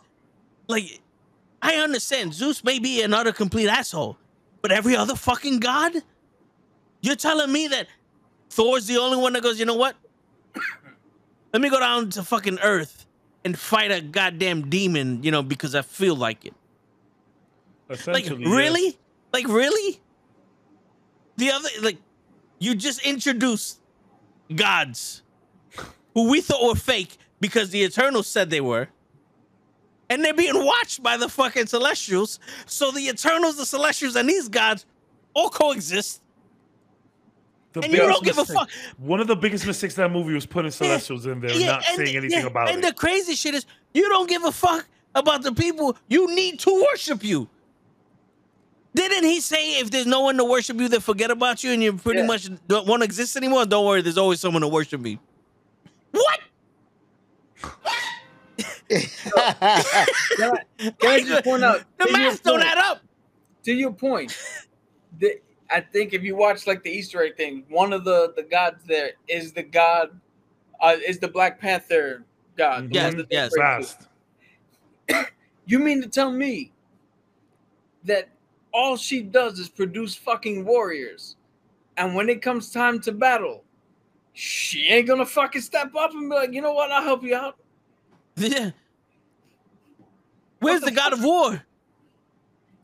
[0.69, 1.01] Like
[1.63, 4.19] I understand Zeus may be an utter complete asshole,
[4.61, 5.95] but every other fucking god?
[7.01, 7.87] You're telling me that
[8.51, 9.97] Thor's the only one that goes, you know what?
[11.53, 13.07] Let me go down to fucking Earth
[13.45, 16.55] and fight a goddamn demon, you know, because I feel like it.
[18.15, 18.99] Like, really?
[19.33, 20.01] Like, really?
[21.37, 21.99] The other, like,
[22.65, 23.81] you just introduced
[24.55, 25.23] gods
[26.15, 28.89] who we thought were fake because the Eternals said they were.
[30.11, 32.39] And they're being watched by the fucking Celestials.
[32.67, 34.87] So the Eternals, the Celestials, and these gods
[35.35, 36.21] all coexist.
[37.73, 38.71] The and you don't give a fuck.
[38.99, 41.83] One of the biggest mistakes of that movie was putting Celestials in there, and not
[41.83, 42.85] saying anything yeah, about and it.
[42.85, 46.61] And the crazy shit is, you don't give a fuck about the people you need
[46.61, 47.49] to worship you.
[48.95, 51.83] Didn't he say if there's no one to worship you, then forget about you and
[51.83, 52.27] you pretty Yeah.
[52.27, 53.67] much don't won't exist anymore?
[53.67, 55.19] Don't worry, there's always someone to worship me.
[56.13, 56.41] What?
[58.89, 59.03] Can
[59.59, 63.01] I, can I just point out the to math don't add up.
[63.65, 64.37] to your point,
[65.19, 65.41] the,
[65.71, 68.85] I think if you watch like the Easter egg thing, one of the the gods
[68.87, 70.21] there is the god,
[70.81, 72.25] uh, is the Black Panther
[72.57, 72.91] god.
[72.91, 73.51] the Yes, one that they yes.
[73.53, 73.63] pray.
[73.63, 74.09] Fast.
[75.67, 76.73] You mean to tell me
[78.05, 78.29] that
[78.75, 81.37] all she does is produce fucking warriors,
[81.97, 83.65] and when it comes time to battle,
[84.35, 87.37] she ain't gonna fucking step up and be like, you know what, I'll help you
[87.37, 87.57] out.
[88.37, 88.73] Yeah.
[90.59, 91.63] Where's the the God of War?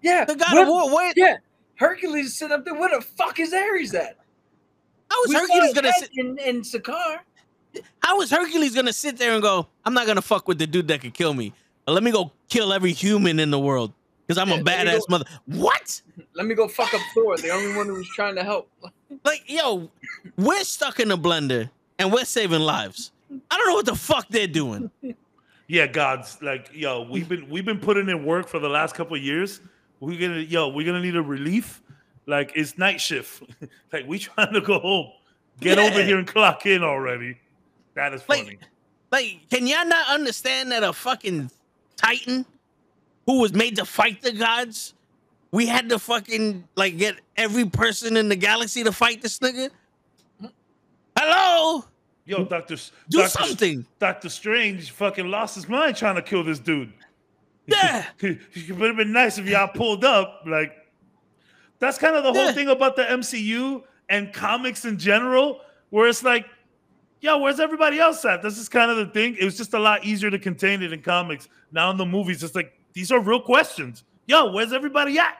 [0.03, 0.95] Yeah, The God where- of War.
[0.95, 1.13] Where?
[1.17, 1.37] Yeah,
[1.75, 2.75] Hercules sit up there.
[2.75, 4.17] Where the fuck is Ares at?
[5.11, 6.11] How is We Hercules gonna sit?
[6.17, 7.19] in, in Sakaar?
[8.03, 9.67] How is Hercules gonna sit there and go?
[9.85, 11.53] I'm not gonna fuck with the dude that could kill me.
[11.85, 13.93] But let me go kill every human in the world
[14.31, 15.25] because I'm Yeah, a badass go- mother.
[15.47, 16.01] What?
[16.35, 18.71] Let me go fuck up Thor, the only one who was trying to help.
[19.25, 19.91] Like, yo,
[20.37, 21.69] we're stuck in a blender
[21.99, 23.11] and we're saving lives.
[23.51, 24.89] I don't know what the fuck they're doing.
[25.67, 29.17] yeah, gods, like yo, we've been we've been putting in work for the last couple
[29.17, 29.61] of years.
[29.99, 31.83] We're gonna yo, we're gonna need a relief.
[32.27, 33.43] Like it's night shift.
[33.93, 35.09] like we trying to go home.
[35.61, 37.37] Get over here and clock in already.
[37.95, 38.59] That is Like- funny.
[39.11, 41.51] Like, can y'all not understand that a fucking
[41.97, 42.47] Titan
[43.31, 44.93] who was made to fight the gods,
[45.53, 49.71] we had to fucking like get every person in the galaxy to fight this nigga?
[51.17, 51.85] Hello?
[52.25, 52.75] Yo, Doctor,
[53.09, 53.87] Do Doctor, something.
[54.01, 56.93] Doctor Strange fucking lost his mind trying to kill this dude.
[57.67, 58.05] Yeah.
[58.21, 58.39] it
[58.77, 60.43] would have been nice if y'all pulled up.
[60.45, 60.73] Like,
[61.79, 62.53] that's kind of the whole Yeah.
[62.53, 65.61] thing about the MCU and comics in general,
[65.91, 66.47] where it's like,
[67.21, 68.43] yo, where's everybody else at?
[68.43, 69.37] This is kind of the thing.
[69.39, 71.49] It was just a lot easier to contain it in comics.
[71.71, 74.05] Now in the movies, it's like these are real questions.
[74.27, 75.37] Yo, where's everybody at?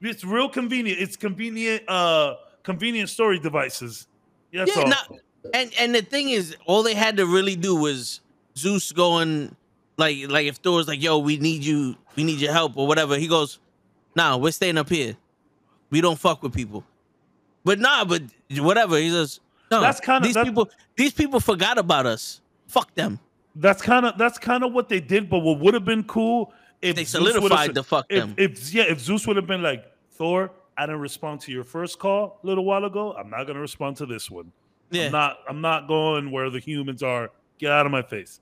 [0.00, 1.00] It's real convenient.
[1.00, 4.06] It's convenient, uh, convenient story devices.
[4.52, 4.88] Yeah, that's Yeah, all.
[4.88, 5.18] no-
[5.54, 8.20] and and the thing is, all they had to really do was
[8.56, 9.54] Zeus going
[9.96, 13.16] like like if Thor's like, "Yo, we need you, we need your help" or whatever.
[13.16, 13.58] He goes,
[14.14, 15.16] "Nah, we're staying up here.
[15.90, 16.84] We don't fuck with people."
[17.64, 18.22] But nah, but
[18.58, 18.96] whatever.
[18.98, 19.40] He says,
[19.70, 20.68] "No, That's kinda- these that- people.
[20.96, 22.40] These people forgot about us.
[22.66, 23.18] Fuck them.
[23.56, 25.28] that's kind of that's kind of what they did.
[25.28, 28.20] But what would have been cool if They Zeus would've solidified said- the fuck if,
[28.20, 28.34] them.
[28.36, 31.98] If yeah, if Zeus would have been like Thor, I didn't respond to your first
[31.98, 33.12] call a little while ago.
[33.14, 34.52] I'm not gonna respond to this one.
[34.90, 35.38] Yeah, I'm not.
[35.48, 37.30] I'm not going where the humans are.
[37.58, 38.40] Get out of my face.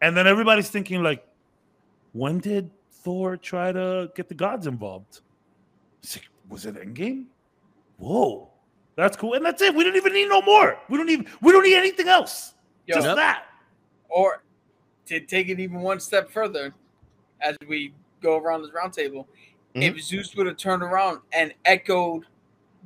[0.00, 1.26] And then everybody's thinking like,
[2.12, 5.20] when did Thor try to get the gods involved?
[6.02, 7.26] It's like, Was it Endgame?
[7.98, 8.50] Whoa,
[8.96, 9.34] that's cool.
[9.34, 9.74] And that's it.
[9.74, 10.78] We don't even need no more.
[10.88, 11.26] We don't need.
[11.40, 12.54] We don't need anything else.
[12.86, 13.16] Yo, Just Yep.
[13.16, 13.44] that.
[14.08, 14.42] or
[15.06, 16.74] to take it even one step further,
[17.46, 17.92] as we
[18.22, 19.28] go around this round table,
[19.74, 22.24] if Zeus would have turned around and echoed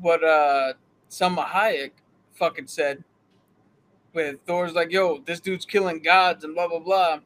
[0.01, 0.73] what uh
[1.09, 1.93] Salma Hayek
[2.35, 3.05] fucking said,
[4.13, 7.21] with Thor's like, "Yo, this dude's killing gods and blah blah blah,"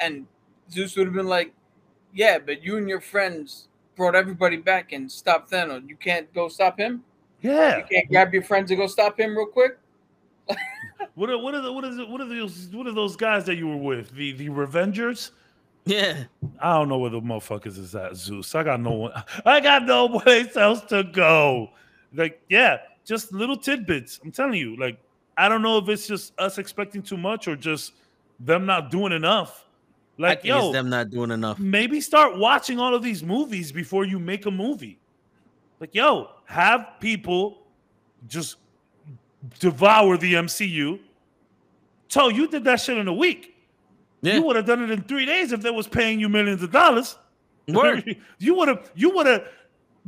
[0.00, 0.26] and
[0.70, 1.52] Zeus would have been like,
[2.14, 5.88] "Yeah, but you and your friends brought everybody back and stopped Thanos.
[5.88, 7.02] You can't go stop him.
[7.42, 7.78] Yeah.
[7.78, 9.78] You can't grab your friends and go stop him real quick."
[11.16, 12.06] What are what are the, what is it?
[12.08, 14.10] What are those what are those guys that you were with?
[14.12, 15.30] The the Revengers?
[15.86, 16.24] Yeah.
[16.60, 18.54] I don't know where the motherfuckers is at, Zeus.
[18.54, 19.12] I got no one.
[19.46, 21.70] I got no place else to go.
[22.12, 24.20] Like, yeah, just little tidbits.
[24.22, 24.76] I'm telling you.
[24.76, 24.98] Like,
[25.36, 27.92] I don't know if it's just us expecting too much or just
[28.40, 29.64] them not doing enough.
[30.18, 31.58] Like, yo, them not doing enough.
[31.58, 34.98] maybe start watching all of these movies before you make a movie.
[35.78, 37.58] Like, yo, have people
[38.26, 38.56] just
[39.58, 40.98] devour the MCU.
[42.08, 43.55] So you did that shit in a week.
[44.22, 46.62] Yeah, You would have done it in three days if they was paying you millions
[46.62, 47.16] of dollars.
[47.68, 48.16] Word.
[48.38, 49.48] you would have you would have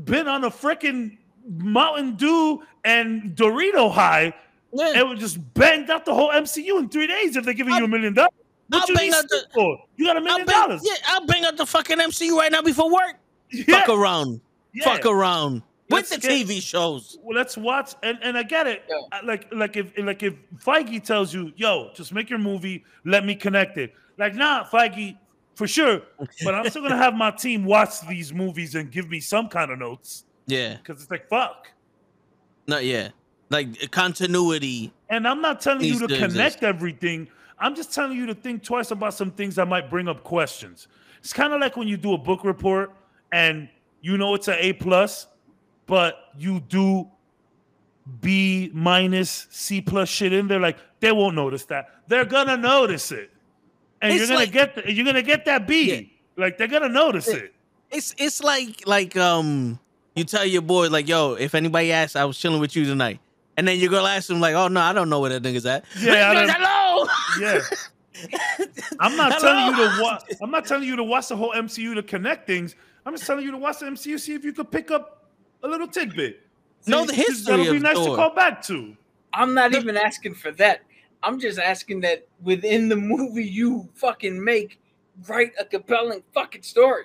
[0.05, 4.33] been on a freaking Mountain Dew and Dorito high
[4.73, 4.93] yeah.
[4.95, 7.85] and would just banged out the whole MCU in three days if they're giving you
[7.85, 8.31] a million dollars.
[8.69, 9.79] What I'll you need the- for?
[9.97, 10.83] You got a I'll million bang, dollars.
[10.85, 13.17] yeah, I'll bang out the fucking MCU right now before work.
[13.51, 13.65] Yeah.
[13.81, 14.41] Fuck around.
[14.75, 14.85] Yeah.
[14.85, 15.63] Fuck around.
[15.91, 17.17] With Let's the get- TV shows.
[17.23, 18.83] Well, let's watch and, and I get it.
[18.89, 19.21] Yeah.
[19.25, 23.35] Like like if like if Feige tells you, yo, just make your movie, let me
[23.35, 23.95] connect it.
[24.19, 25.17] Like, nah, Feige,
[25.55, 26.03] for sure.
[26.45, 29.71] But I'm still gonna have my team watch these movies and give me some kind
[29.71, 30.25] of notes.
[30.47, 30.77] Yeah.
[30.77, 31.71] Because it's like fuck.
[32.67, 33.09] No, yeah.
[33.49, 34.93] Like continuity.
[35.09, 36.63] And I'm not telling you to to connect exist.
[36.65, 37.29] everything.
[37.59, 40.87] I'm just telling you to think twice about some things that might bring up questions.
[41.21, 42.93] It's kind of like when you do a book report
[43.33, 43.69] and
[44.03, 45.27] you know it's an A plus,
[45.89, 47.09] but you do
[48.21, 50.61] B minus C plus shit in there.
[50.61, 51.89] Like they won't notice that.
[52.07, 53.31] They're gonna notice it,
[54.01, 55.93] and It's you're gonna like- get the, you're gonna get that B.
[55.93, 56.01] Yeah.
[56.45, 57.35] Like they're gonna notice Yeah.
[57.41, 57.55] it.
[57.91, 59.79] It's it's like like um
[60.15, 63.19] you tell your boy like yo if anybody asks I was chilling with you tonight
[63.57, 65.65] and then your girl ask him like oh no I don't know where that nigga's
[65.67, 67.07] at Yeah, I don't- hello
[67.41, 67.61] Yeah.
[69.01, 70.23] I'm not telling you to watch.
[70.43, 72.75] I'm not telling you to watch the whole MCU to connect things.
[73.07, 75.18] I'm just telling you to watch the MCU, see if you could pick up
[75.63, 76.41] a little tidbit.
[76.87, 78.97] Know See, the 'cause history That'll be of nice to call back to.
[79.33, 80.83] I'm not even asking for that.
[81.23, 84.81] I'm just asking that within the movie you fucking make,
[85.27, 87.05] write a compelling fucking story.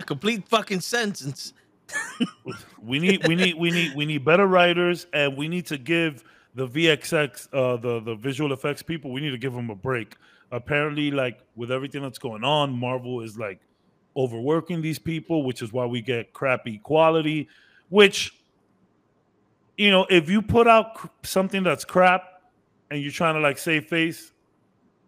[0.00, 1.54] a complete fucking sentence
[2.82, 6.22] We need, we need, we need, we need better writers, and we need to give
[6.54, 10.16] the VFX, uh, the the visual effects people, we need to give them a break.
[10.50, 13.60] Apparently, like with everything that's going on, Marvel is like
[14.16, 17.48] overworking these people, which is why we get crappy quality.
[17.90, 18.34] Which,
[19.76, 22.42] you know, if you put out cr- something that's crap
[22.90, 24.32] and you're trying to like save face,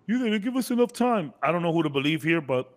[0.07, 1.33] you didn't give us enough time.
[1.43, 2.73] I don't know who to believe here, but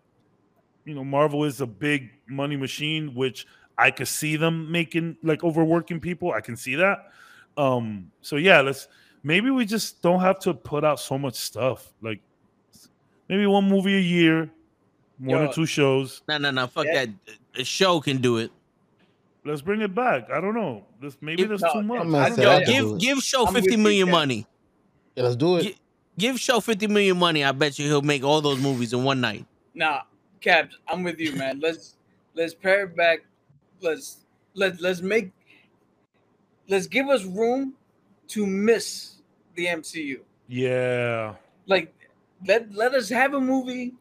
[0.86, 5.44] you know, Marvel is a big money machine, which I could see them making like
[5.44, 6.32] overworking people.
[6.32, 7.12] I can see that.
[7.58, 8.88] Um, so yeah, let's
[9.24, 11.94] maybe we just don't have to put out so much stuff.
[12.02, 12.20] Like
[13.30, 14.50] maybe one movie a year,
[15.20, 15.48] one Yo.
[15.48, 16.22] or two shows.
[16.28, 16.68] No, no, no.
[16.68, 17.06] Fuck Yeah.
[17.06, 17.10] that.
[17.56, 18.52] A show can do it.
[19.46, 20.30] Let's bring it back.
[20.32, 20.86] I don't know.
[21.02, 22.00] This maybe Give- there's no, too much.
[22.02, 22.52] I'm I don't say know.
[22.52, 24.48] I Yo, give give show I'm fifty you, money.
[25.16, 25.64] Yeah, let's do it.
[25.64, 25.78] Gi-
[26.18, 27.44] Give show fifty million money.
[27.44, 29.46] I bet you he'll make all those movies in one night.
[29.74, 30.02] Nah,
[30.42, 31.60] Caps, I'm with you, man.
[31.60, 31.96] Let's
[32.36, 33.20] let's pare it back.
[33.82, 34.18] Let's
[34.54, 35.32] let let's make
[36.68, 37.74] let's give us room
[38.30, 39.16] to miss
[39.56, 40.20] the MCU.
[40.48, 41.36] Yeah.
[41.66, 41.94] Like
[42.46, 43.94] let let us have a movie,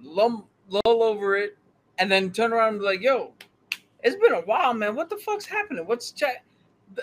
[0.00, 1.56] lull, lull over it,
[1.98, 3.32] and then turn around and be like, "Yo,
[4.06, 4.94] it's been a while, man.
[4.94, 5.84] What the fuck's happening?
[5.84, 6.44] What's chat?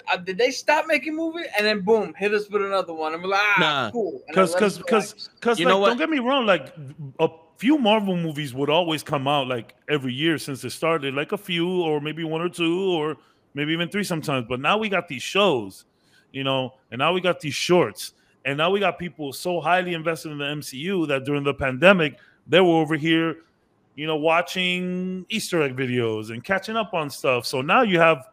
[0.09, 1.47] Uh, did they stop making movies?
[1.57, 3.91] And then boom, hit us with another one, and we're like, ah, Nah.
[3.91, 4.21] cool.
[4.33, 5.89] Cause, cause, cause, cause, You like, know what?
[5.89, 6.45] don't get me wrong.
[6.45, 6.73] Like,
[7.19, 11.13] a few Marvel movies would always come out like every year since it started.
[11.13, 13.17] Like a few, or maybe one or two, or
[13.53, 14.45] maybe even three sometimes.
[14.47, 15.83] But now we got these shows,
[16.31, 18.13] you know, and now we got these shorts,
[18.45, 22.17] and now we got people so highly invested in the MCU that during the pandemic
[22.47, 23.37] they were over here,
[23.95, 27.45] you know, watching Easter egg videos and catching up on stuff.
[27.45, 28.27] So now you have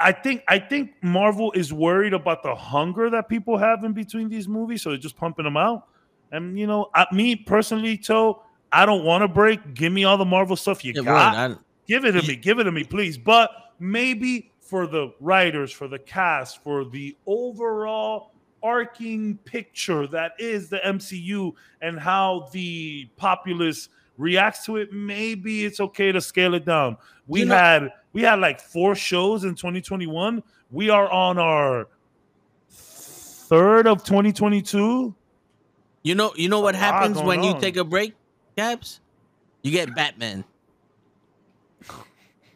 [0.00, 4.28] I think I think Marvel is worried about the hunger that people have in between
[4.28, 5.86] these movies, so they're just pumping them out.
[6.32, 9.74] And you know, I, me personally, Toe, I don't want to break.
[9.74, 11.60] Give me all the Marvel stuff you Yeah, got.
[11.86, 12.36] Give it to me.
[12.36, 13.16] Give it to me, please.
[13.16, 20.70] But maybe for the writers, for the cast, for the overall arcing picture that is
[20.70, 21.52] the MCU
[21.82, 26.96] and how the populace reacts to it, maybe it's okay to scale it down.
[27.26, 30.42] We You know- had we had like four shows in 2021.
[30.70, 31.88] We are on our
[32.70, 35.14] third of 2022.
[36.02, 38.14] You know, you know what happens when you take a break,
[38.56, 39.00] Caps?
[39.62, 40.44] You get Batman.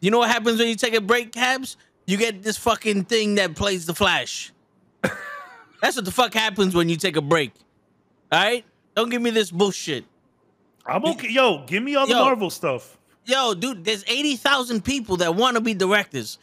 [0.01, 1.75] You know what happens when you take a break, Cabs?
[2.05, 4.53] You get this fucking thing that plays the Flash.
[5.81, 7.51] That's what the fuck happens when you take a break.
[8.31, 8.63] All right?
[8.95, 10.05] Don't give me this bullshit.
[10.89, 11.29] I'm okay.
[11.29, 12.23] Yo, give me all the Yo.
[12.23, 12.97] Marvel stuff.
[13.25, 16.39] Yo, dude, there's 80,000 people that want to be directors.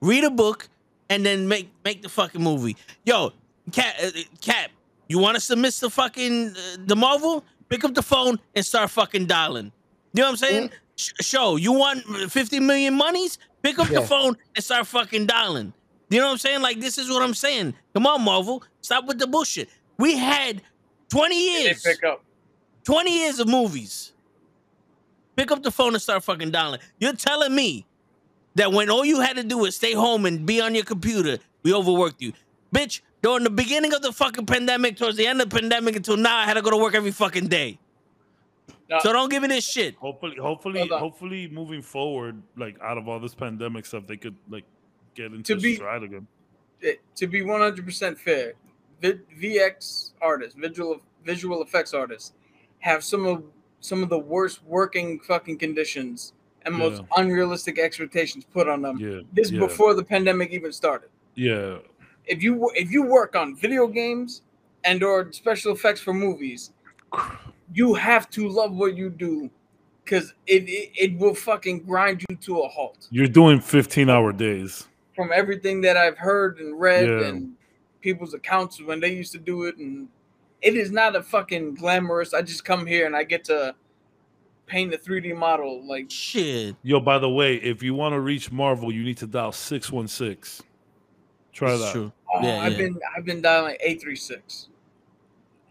[0.00, 0.68] Read a book
[1.08, 2.76] and then make make the fucking movie.
[3.04, 3.32] Yo,
[3.72, 4.10] Cap, uh,
[4.40, 4.70] Cap
[5.08, 7.44] you want us to miss the fucking uh, the Marvel?
[7.68, 9.70] Pick up the phone and start fucking dialing.
[10.12, 10.70] You know what I'm saying?
[10.96, 13.38] Sh- Show, you want 50 million monies?
[13.62, 14.00] Pick up Yeah.
[14.00, 15.72] the phone and start fucking dialing.
[16.08, 16.62] You know what I'm saying?
[16.62, 17.74] Like this is what I'm saying.
[17.94, 19.68] Come on, Marvel, stop with the bullshit.
[19.98, 20.62] We had
[21.10, 21.82] 20 they years.
[21.82, 22.24] pick up.
[22.90, 24.12] 20 years of movies.
[25.36, 26.80] Pick up the phone and start fucking dialing.
[26.98, 27.86] You're telling me
[28.56, 31.38] that when all you had to do was stay home and be on your computer,
[31.62, 32.32] we overworked you.
[32.74, 36.16] Bitch, during the beginning of the fucking pandemic, towards the end of the pandemic until
[36.16, 37.78] now, I had to go to work every fucking day.
[38.88, 39.94] No, So don't give me this shit.
[39.94, 44.64] Hopefully, hopefully, hopefully, moving forward, like out of all this pandemic stuff, they could like
[45.14, 46.26] get into To be- stride again.
[46.80, 48.54] it- to be 100% fair,
[49.00, 52.32] v- VX artists, visual visual effects artists,
[52.80, 53.42] have some of
[53.80, 56.34] some of the worst working fucking conditions
[56.66, 57.06] and most Yeah.
[57.22, 58.98] unrealistic expectations put on them.
[58.98, 61.08] Yeah, This yeah, before the pandemic even started.
[61.34, 61.78] yeah,
[62.26, 64.42] If you if you work on video games
[64.84, 66.72] and or special effects for movies,
[67.72, 69.48] you have to love what you do
[70.04, 73.08] because it, it it will fucking grind you to a halt.
[73.10, 74.86] You're doing 15 hour days.
[75.16, 77.52] from everything that I've heard and read and
[78.00, 80.08] people's accounts when they used to do it, and
[80.62, 82.34] it is not a fucking glamorous.
[82.34, 83.74] I just come here and I get to
[84.66, 85.84] paint a 3D model.
[85.86, 86.76] Like, Shit.
[86.82, 90.64] Yo, by the way, if you want to reach Marvel, you need to dial 616.
[91.52, 91.92] Try It's that.
[91.92, 92.12] true.
[92.32, 92.78] oh, Yeah, I've yeah.
[92.78, 94.68] been I've been dialing eight three six.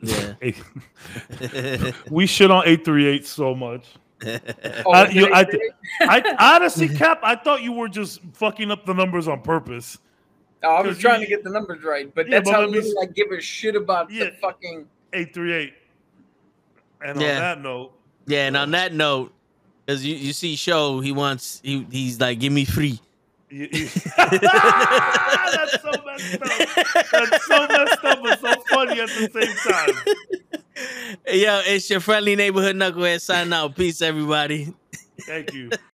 [0.02, 0.34] Yeah.
[2.10, 3.86] We shit on 838 so much.
[4.26, 5.46] Oh, I- you- I-
[6.02, 9.98] I honestly, Cap, I thought you were just fucking up the numbers on purpose.
[10.62, 12.66] No, I was trying you- to get the numbers right, but Yeah, that's but how
[12.68, 14.26] little I give a shit about Yeah.
[14.26, 14.88] the fucking.
[15.14, 15.74] 838.
[17.02, 17.30] And Yeah.
[17.36, 17.94] on that note,
[18.28, 19.32] yeah, and on that note,
[19.86, 23.00] because you, you see show, he wants he he's like, give me free.
[23.50, 27.08] you, you- that's so messed up.
[27.12, 29.96] That's so messed up, but so funny at the same time.
[31.34, 33.76] Yo, it's your friendly neighborhood knucklehead signing out.
[33.76, 34.74] Peace, everybody.
[35.22, 35.70] Thank you.